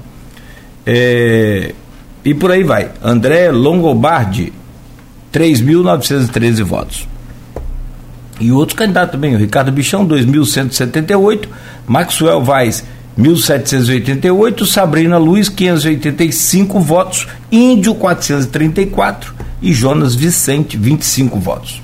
É, 0.85 1.73
e 2.25 2.33
por 2.33 2.49
aí 2.51 2.63
vai. 2.63 2.89
André 3.03 3.51
Longobardi, 3.51 4.53
3.913 5.33 6.63
votos. 6.63 7.10
E 8.41 8.51
outros 8.51 8.77
candidatos 8.77 9.11
também, 9.11 9.35
o 9.35 9.37
Ricardo 9.37 9.71
Bichão, 9.71 10.07
2.178, 10.07 11.47
Maxwell 11.87 12.43
Vaz, 12.43 12.83
1.788, 13.17 14.65
Sabrina 14.65 15.17
Luiz, 15.17 15.47
585 15.47 16.79
votos, 16.79 17.27
Índio, 17.51 17.93
434 17.93 19.33
e 19.61 19.71
Jonas 19.71 20.15
Vicente, 20.15 20.75
25 20.75 21.39
votos. 21.39 21.79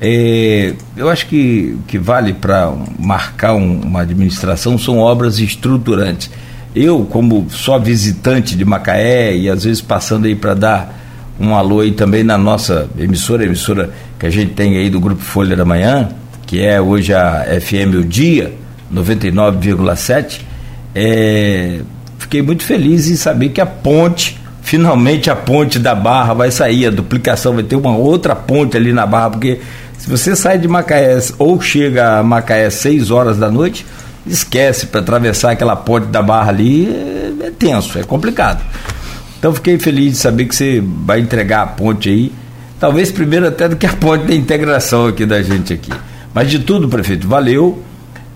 É, 0.00 0.72
eu 0.96 1.10
acho 1.10 1.26
que 1.26 1.76
que 1.86 1.98
vale 1.98 2.32
para 2.32 2.72
marcar 2.98 3.54
um, 3.54 3.82
uma 3.82 4.00
administração 4.00 4.78
são 4.78 4.98
obras 4.98 5.38
estruturantes. 5.38 6.30
Eu, 6.74 7.04
como 7.10 7.46
só 7.50 7.78
visitante 7.78 8.56
de 8.56 8.64
Macaé 8.64 9.36
e 9.36 9.50
às 9.50 9.64
vezes 9.64 9.82
passando 9.82 10.26
aí 10.26 10.34
para 10.34 10.54
dar 10.54 10.99
um 11.40 11.54
alô 11.56 11.80
aí 11.80 11.92
também 11.92 12.22
na 12.22 12.36
nossa 12.36 12.88
emissora, 12.98 13.44
emissora 13.44 13.90
que 14.18 14.26
a 14.26 14.30
gente 14.30 14.52
tem 14.52 14.76
aí 14.76 14.90
do 14.90 15.00
Grupo 15.00 15.22
Folha 15.22 15.56
da 15.56 15.64
Manhã, 15.64 16.10
que 16.46 16.62
é 16.62 16.80
hoje 16.80 17.14
a 17.14 17.46
FM 17.60 17.94
O 17.98 18.04
Dia, 18.04 18.52
99,7, 18.92 20.42
é, 20.94 21.80
fiquei 22.18 22.42
muito 22.42 22.62
feliz 22.62 23.08
em 23.08 23.16
saber 23.16 23.48
que 23.48 23.60
a 23.60 23.66
ponte, 23.66 24.38
finalmente 24.60 25.30
a 25.30 25.36
ponte 25.36 25.78
da 25.78 25.94
Barra 25.94 26.34
vai 26.34 26.50
sair, 26.50 26.86
a 26.86 26.90
duplicação 26.90 27.54
vai 27.54 27.62
ter 27.62 27.76
uma 27.76 27.96
outra 27.96 28.36
ponte 28.36 28.76
ali 28.76 28.92
na 28.92 29.06
Barra, 29.06 29.30
porque 29.30 29.60
se 29.96 30.08
você 30.08 30.36
sai 30.36 30.58
de 30.58 30.68
Macaé 30.68 31.18
ou 31.38 31.60
chega 31.60 32.18
a 32.18 32.22
Macaé 32.22 32.68
6 32.68 33.10
horas 33.10 33.38
da 33.38 33.50
noite, 33.50 33.86
esquece 34.26 34.86
para 34.86 35.00
atravessar 35.00 35.52
aquela 35.52 35.76
ponte 35.76 36.06
da 36.06 36.22
barra 36.22 36.50
ali, 36.50 36.88
é, 36.88 37.46
é, 37.46 37.50
tenso, 37.50 37.98
é 37.98 38.02
complicado. 38.02 38.62
Então 39.40 39.54
fiquei 39.54 39.78
feliz 39.78 40.12
de 40.12 40.18
saber 40.18 40.44
que 40.44 40.54
você 40.54 40.84
vai 40.84 41.18
entregar 41.18 41.62
a 41.62 41.66
ponte 41.66 42.10
aí, 42.10 42.30
talvez 42.78 43.10
primeiro 43.10 43.48
até 43.48 43.70
do 43.70 43.74
que 43.74 43.86
a 43.86 43.92
ponte 43.94 44.26
da 44.26 44.34
integração 44.34 45.06
aqui 45.06 45.24
da 45.24 45.42
gente 45.42 45.72
aqui. 45.72 45.90
Mas 46.34 46.50
de 46.50 46.58
tudo, 46.58 46.90
prefeito, 46.90 47.26
valeu 47.26 47.82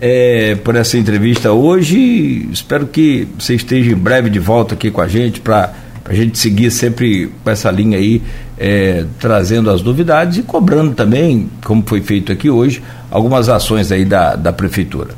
é, 0.01 0.55
por 0.55 0.75
essa 0.75 0.97
entrevista 0.97 1.51
hoje. 1.51 2.49
Espero 2.51 2.87
que 2.87 3.27
você 3.37 3.53
esteja 3.53 3.91
em 3.91 3.95
breve 3.95 4.31
de 4.31 4.39
volta 4.39 4.73
aqui 4.73 4.89
com 4.89 4.99
a 4.99 5.07
gente 5.07 5.41
para 5.41 5.73
a 6.03 6.11
gente 6.11 6.39
seguir 6.39 6.71
sempre 6.71 7.31
com 7.43 7.51
essa 7.51 7.69
linha 7.69 7.99
aí 7.99 8.23
é, 8.57 9.05
trazendo 9.19 9.69
as 9.69 9.83
novidades 9.83 10.39
e 10.39 10.41
cobrando 10.41 10.95
também, 10.95 11.51
como 11.63 11.83
foi 11.85 12.01
feito 12.01 12.31
aqui 12.31 12.49
hoje, 12.49 12.81
algumas 13.11 13.47
ações 13.47 13.91
aí 13.91 14.05
da, 14.05 14.35
da 14.35 14.51
Prefeitura. 14.51 15.09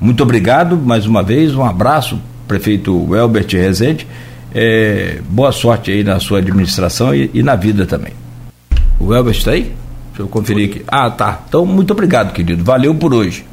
Muito 0.00 0.20
obrigado 0.20 0.76
mais 0.76 1.06
uma 1.06 1.22
vez, 1.22 1.54
um 1.54 1.64
abraço, 1.64 2.20
prefeito 2.48 3.14
Elbert 3.14 3.52
Rezende. 3.52 4.04
É, 4.54 5.18
boa 5.28 5.52
sorte 5.52 5.90
aí 5.90 6.02
na 6.02 6.18
sua 6.20 6.38
administração 6.38 7.14
e, 7.14 7.30
e 7.34 7.42
na 7.42 7.54
vida 7.56 7.86
também. 7.86 8.12
O 8.98 9.14
Elbert 9.14 9.36
está 9.36 9.52
aí? 9.52 9.74
Deixa 10.08 10.22
eu 10.22 10.28
conferir 10.28 10.70
aqui. 10.70 10.84
Ah, 10.88 11.10
tá. 11.10 11.42
Então, 11.48 11.64
muito 11.64 11.92
obrigado, 11.92 12.32
querido. 12.32 12.64
Valeu 12.64 12.94
por 12.94 13.14
hoje. 13.14 13.44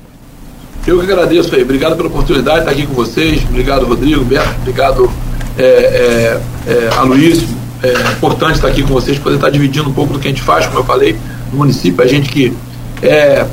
Eu 0.87 0.99
que 0.99 1.11
agradeço 1.11 1.53
aí. 1.55 1.63
Obrigado 1.63 1.95
pela 1.95 2.07
oportunidade 2.07 2.57
de 2.57 2.69
estar 2.69 2.71
aqui 2.71 2.87
com 2.87 2.93
vocês. 2.93 3.43
Obrigado, 3.49 3.85
Rodrigo. 3.85 4.21
Obrigado, 4.21 5.11
é, 5.57 5.63
é, 5.63 6.41
é, 6.67 6.89
Aloysio 6.95 7.65
é 7.85 8.11
importante 8.13 8.55
estar 8.55 8.67
aqui 8.67 8.81
com 8.81 8.93
vocês, 8.93 9.19
poder 9.19 9.35
estar 9.35 9.49
dividindo 9.49 9.89
um 9.89 9.93
pouco 9.93 10.13
do 10.13 10.19
que 10.19 10.27
a 10.27 10.31
gente 10.31 10.41
faz, 10.41 10.65
como 10.65 10.79
eu 10.79 10.83
falei, 10.83 11.15
no 11.51 11.59
município, 11.59 12.03
a 12.03 12.07
gente 12.07 12.29
que 12.29 12.53
é, 13.01 13.45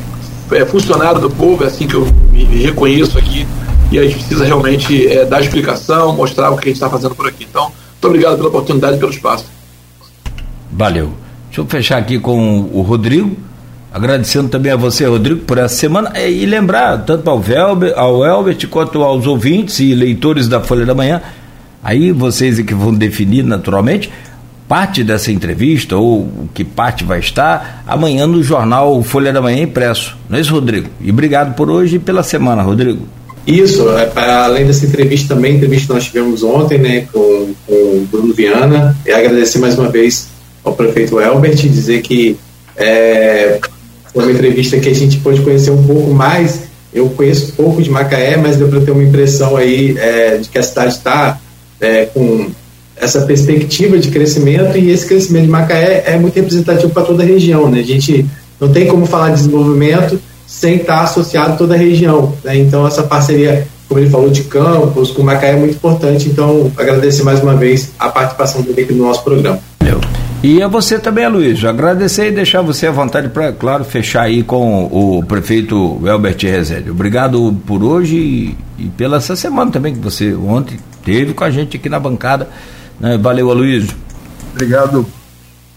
é 0.53 0.65
funcionário 0.65 1.21
do 1.21 1.31
povo, 1.31 1.65
é 1.65 1.67
assim 1.67 1.87
que 1.87 1.95
eu 1.95 2.07
me, 2.31 2.45
reconheço 2.45 3.19
aqui, 3.19 3.47
e 3.93 3.99
a 3.99 4.03
gente 4.03 4.17
precisa 4.17 4.45
realmente 4.45 5.07
é, 5.07 5.25
dar 5.25 5.41
explicação, 5.41 6.15
mostrar 6.15 6.51
o 6.51 6.57
que 6.57 6.65
a 6.65 6.69
gente 6.69 6.77
está 6.77 6.91
fazendo 6.91 7.15
por 7.15 7.29
aqui. 7.29 7.47
Então, 7.49 7.65
muito 7.65 8.07
obrigado 8.07 8.37
pela 8.37 8.49
oportunidade 8.49 8.97
e 8.97 8.99
pelo 8.99 9.13
espaço. 9.13 9.45
Valeu. 10.73 11.13
Deixa 11.47 11.61
eu 11.61 11.67
fechar 11.67 11.99
aqui 11.99 12.19
com 12.19 12.71
o 12.73 12.81
Rodrigo, 12.81 13.37
agradecendo 13.93 14.49
também 14.49 14.73
a 14.73 14.77
você, 14.77 15.07
Rodrigo, 15.07 15.41
por 15.43 15.59
essa 15.59 15.75
semana, 15.75 16.11
é, 16.15 16.31
e 16.31 16.47
lembrar, 16.47 17.05
tanto 17.05 17.29
ao, 17.29 17.39
Velber, 17.39 17.93
ao 17.97 18.25
Elbert 18.25 18.67
quanto 18.69 19.03
aos 19.03 19.27
ouvintes 19.27 19.79
e 19.81 19.95
leitores 19.95 20.49
da 20.49 20.61
Folha 20.61 20.87
da 20.87 20.95
Manhã, 20.95 21.21
Aí 21.83 22.13
vocês 22.13 22.61
é 22.61 22.63
que 22.63 22.75
vão 22.75 22.95
definir 22.95 23.43
naturalmente 23.43 24.11
parte 24.69 25.03
dessa 25.03 25.33
entrevista 25.33 25.97
ou 25.97 26.49
que 26.55 26.65
parte 26.65 27.05
vai 27.05 27.19
estar 27.19 27.83
amanhã 27.87 28.27
no 28.27 28.43
jornal 28.43 29.03
Folha 29.03 29.33
da 29.33 29.43
Manhã 29.43 29.65
impresso. 29.65 30.17
Não 30.29 30.39
é 30.39 30.41
isso, 30.41 30.53
Rodrigo? 30.53 30.89
E 31.01 31.11
obrigado 31.11 31.55
por 31.55 31.69
hoje 31.69 31.97
e 31.97 31.99
pela 31.99 32.23
semana, 32.23 32.63
Rodrigo. 32.63 33.07
Isso, 33.47 33.89
é, 33.91 34.13
além 34.15 34.67
dessa 34.67 34.87
entrevista 34.87 35.35
também, 35.35 35.57
entrevista 35.57 35.89
que 35.89 35.93
nós 35.95 36.05
tivemos 36.05 36.43
ontem 36.43 36.79
né, 36.79 37.07
com, 37.13 37.53
com 37.67 37.75
o 37.75 38.09
Bruno 38.11 38.33
Viana, 38.33 38.97
e 39.05 39.11
agradecer 39.11 39.59
mais 39.59 39.77
uma 39.77 39.89
vez 39.89 40.29
ao 40.63 40.75
prefeito 40.75 41.21
Elbert, 41.21 41.57
dizer 41.57 42.03
que 42.03 42.39
é, 42.77 43.59
foi 44.13 44.25
uma 44.25 44.33
entrevista 44.33 44.79
que 44.79 44.89
a 44.89 44.95
gente 44.95 45.19
pôde 45.19 45.41
conhecer 45.41 45.71
um 45.71 45.83
pouco 45.83 46.13
mais. 46.13 46.71
Eu 46.95 47.09
conheço 47.11 47.53
pouco 47.55 47.83
de 47.83 47.91
Macaé, 47.91 48.37
mas 48.37 48.57
deu 48.57 48.69
para 48.69 48.81
ter 48.81 48.91
uma 48.91 49.03
impressão 49.03 49.57
aí 49.57 49.97
é, 49.99 50.37
de 50.37 50.49
que 50.49 50.59
a 50.59 50.63
cidade 50.63 50.95
está 50.95 51.41
é, 51.81 52.07
com 52.07 52.51
essa 52.97 53.23
perspectiva 53.23 53.99
de 53.99 54.11
crescimento 54.11 54.77
e 54.79 54.91
esse 54.91 55.07
crescimento 55.07 55.45
de 55.45 55.51
Macaé 55.51 56.05
é 56.07 56.17
muito 56.17 56.37
representativo 56.37 56.91
para 56.91 57.03
toda 57.03 57.23
a 57.23 57.27
região. 57.27 57.69
Né? 57.69 57.81
A 57.81 57.85
gente 57.85 58.25
não 58.61 58.71
tem 58.71 58.87
como 58.87 59.07
falar 59.07 59.31
de 59.31 59.37
desenvolvimento 59.37 60.21
sem 60.53 60.77
estar 60.77 61.01
associado 61.01 61.55
a 61.55 61.57
toda 61.57 61.75
a 61.75 61.79
região. 61.79 62.35
Né? 62.45 62.59
Então, 62.59 62.87
essa 62.87 63.03
parceria, 63.03 63.67
como 63.89 63.99
ele 63.99 64.11
falou, 64.11 64.29
de 64.29 64.45
campos 64.45 65.11
com 65.11 65.23
Macaé 65.23 65.53
é 65.53 65.57
muito 65.57 65.77
importante. 65.77 66.29
Então, 66.29 66.71
agradecer 66.77 67.23
mais 67.23 67.43
uma 67.43 67.57
vez 67.57 67.91
a 67.99 68.11
participação 68.11 68.61
dele 68.61 68.83
aqui 68.83 68.93
no 68.93 69.07
nosso 69.07 69.25
programa. 69.25 69.59
Valeu. 69.81 69.99
E 70.43 70.63
a 70.63 70.69
você 70.69 70.99
também, 70.99 71.27
Luiz. 71.27 71.65
Agradecer 71.65 72.29
e 72.29 72.33
deixar 72.33 72.61
você 72.61 72.87
à 72.87 72.91
vontade 72.91 73.31
para, 73.31 73.51
claro, 73.51 73.83
fechar 73.83 74.25
aí 74.25 74.43
com 74.43 74.85
o 74.85 75.25
prefeito 75.25 75.99
Elbert 76.07 76.37
Rezende. 76.43 76.91
Obrigado 76.91 77.57
por 77.67 77.83
hoje 77.83 78.17
e, 78.17 78.57
e 78.79 78.89
pela 78.91 79.17
essa 79.17 79.35
semana 79.35 79.71
também 79.71 79.95
que 79.95 80.01
você 80.01 80.35
ontem 80.35 80.79
teve 81.03 81.33
com 81.33 81.45
a 81.45 81.51
gente 81.51 81.79
aqui 81.79 81.89
na 81.89 81.99
bancada. 81.99 82.47
Né? 83.01 83.17
Valeu, 83.17 83.51
Aloysio. 83.51 83.97
Obrigado, 84.53 85.07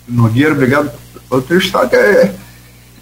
Nogueira, 0.08 0.52
obrigado 0.52 0.92
pelo 1.30 1.42
entrevistado. 1.42 1.96
É, 1.96 2.32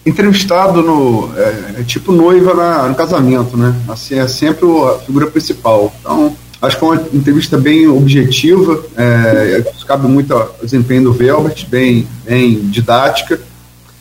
entrevistado 0.06 0.82
no, 0.82 1.32
é, 1.38 1.82
é 1.82 1.84
tipo 1.84 2.12
noiva 2.12 2.54
na, 2.54 2.90
no 2.90 2.96
casamento, 2.96 3.56
né? 3.56 3.76
Assim, 3.88 4.16
é 4.16 4.28
sempre 4.28 4.66
a 4.66 5.00
figura 5.00 5.28
principal. 5.28 5.94
Então, 6.00 6.36
acho 6.62 6.78
que 6.78 6.84
é 6.84 6.88
uma 6.88 7.08
entrevista 7.14 7.58
bem 7.58 7.88
objetiva, 7.88 8.84
é, 8.98 9.64
cabe 9.88 10.08
muito 10.08 10.34
ao 10.34 10.56
desempenho 10.62 11.04
do 11.04 11.14
Velvet, 11.14 11.66
bem, 11.68 12.08
bem 12.26 12.60
didática. 12.70 13.40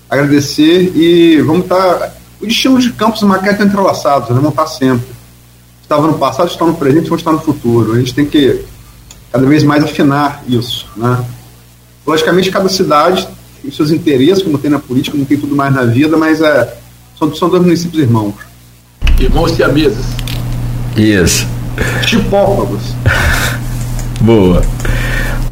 Agradecer 0.08 0.92
e 0.94 1.40
vamos 1.42 1.62
estar. 1.62 1.94
Tá, 1.94 2.12
os 2.40 2.48
destinos 2.48 2.82
de 2.82 2.92
Campos 2.92 3.22
e 3.22 3.24
Maquete 3.24 3.62
entrelaçados, 3.62 4.30
né? 4.30 4.40
vão 4.40 4.50
estar 4.50 4.66
sempre 4.66 5.22
estava 5.92 6.06
no 6.06 6.14
passado, 6.14 6.48
estão 6.48 6.68
no 6.68 6.74
presente, 6.74 7.08
vão 7.08 7.18
estar 7.18 7.32
no 7.32 7.40
futuro. 7.40 7.92
A 7.92 7.98
gente 7.98 8.14
tem 8.14 8.24
que 8.24 8.64
cada 9.30 9.46
vez 9.46 9.62
mais 9.62 9.84
afinar 9.84 10.42
isso. 10.48 10.86
Né? 10.96 11.22
Logicamente, 12.06 12.50
cada 12.50 12.68
cidade 12.68 13.28
tem 13.62 13.70
seus 13.70 13.90
interesses, 13.92 14.42
como 14.42 14.58
tem 14.58 14.70
na 14.70 14.80
política, 14.80 15.16
como 15.16 15.24
tem 15.24 15.38
tudo 15.38 15.54
mais 15.54 15.72
na 15.72 15.84
vida, 15.84 16.16
mas 16.16 16.40
é, 16.40 16.74
são, 17.16 17.32
são 17.34 17.48
dois 17.48 17.62
municípios 17.62 18.02
irmãos. 18.02 18.34
Irmãos 19.20 19.52
siameses. 19.52 20.04
Isso. 20.96 21.46
Tipófagos. 22.04 22.82
Boa. 24.20 24.62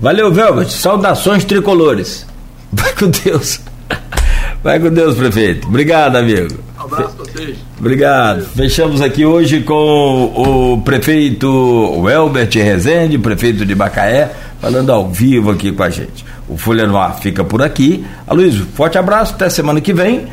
Valeu, 0.00 0.32
Velvet. 0.32 0.72
Saudações 0.72 1.44
tricolores. 1.44 2.26
Vai 2.72 2.92
com 2.94 3.08
Deus. 3.08 3.60
Vai 4.62 4.78
com 4.80 4.90
Deus, 4.90 5.16
prefeito. 5.16 5.68
Obrigado, 5.68 6.16
amigo. 6.16 6.58
Um 6.78 6.82
abraço 6.82 7.14
pra 7.14 7.24
vocês. 7.24 7.56
Obrigado. 7.78 8.44
Fechamos 8.54 9.00
aqui 9.00 9.24
hoje 9.24 9.60
com 9.60 10.74
o 10.74 10.82
prefeito 10.82 12.08
Elbert 12.08 12.50
Rezende, 12.54 13.18
prefeito 13.18 13.64
de 13.64 13.74
Macaé, 13.74 14.30
falando 14.60 14.90
ao 14.90 15.08
vivo 15.08 15.50
aqui 15.50 15.72
com 15.72 15.82
a 15.82 15.90
gente. 15.90 16.24
O 16.48 16.56
Folha 16.56 16.86
no 16.86 16.96
Ar 16.96 17.18
fica 17.18 17.42
por 17.42 17.62
aqui. 17.62 18.04
Aloysio, 18.26 18.66
forte 18.74 18.98
abraço, 18.98 19.34
até 19.34 19.48
semana 19.48 19.80
que 19.80 19.92
vem. 19.92 20.26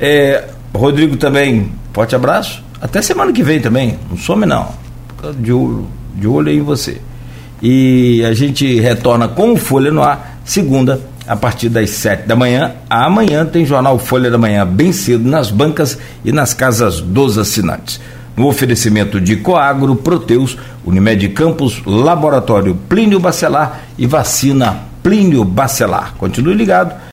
É, 0.00 0.48
Rodrigo 0.74 1.16
também, 1.16 1.72
forte 1.92 2.14
abraço. 2.14 2.62
Até 2.80 3.02
semana 3.02 3.32
que 3.32 3.42
vem 3.42 3.60
também. 3.60 3.98
Não 4.08 4.16
some 4.16 4.46
não. 4.46 4.68
De 5.38 5.52
olho, 5.52 5.86
de 6.14 6.26
olho 6.26 6.50
em 6.50 6.60
você. 6.60 7.00
E 7.60 8.24
a 8.24 8.34
gente 8.34 8.80
retorna 8.80 9.28
com 9.28 9.52
o 9.52 9.56
Folha 9.56 9.90
no 9.90 10.02
Ar, 10.02 10.40
segunda 10.44 11.00
a 11.26 11.36
partir 11.36 11.68
das 11.68 11.90
7 11.90 12.26
da 12.26 12.34
manhã. 12.34 12.72
Amanhã 12.90 13.46
tem 13.46 13.64
Jornal 13.64 13.98
Folha 13.98 14.30
da 14.30 14.38
Manhã 14.38 14.66
bem 14.66 14.92
cedo 14.92 15.28
nas 15.28 15.50
bancas 15.50 15.96
e 16.24 16.32
nas 16.32 16.52
casas 16.52 17.00
dos 17.00 17.38
assinantes. 17.38 18.00
No 18.36 18.46
oferecimento 18.46 19.20
de 19.20 19.36
Coagro, 19.36 19.96
Proteus, 19.96 20.56
Unimed 20.84 21.32
Campos, 21.34 21.82
Laboratório 21.86 22.74
Plínio 22.88 23.20
Bacelar 23.20 23.84
e 23.98 24.06
Vacina 24.06 24.92
Plínio 25.02 25.44
Bacelar. 25.44 26.14
Continue 26.16 26.54
ligado 26.54 26.94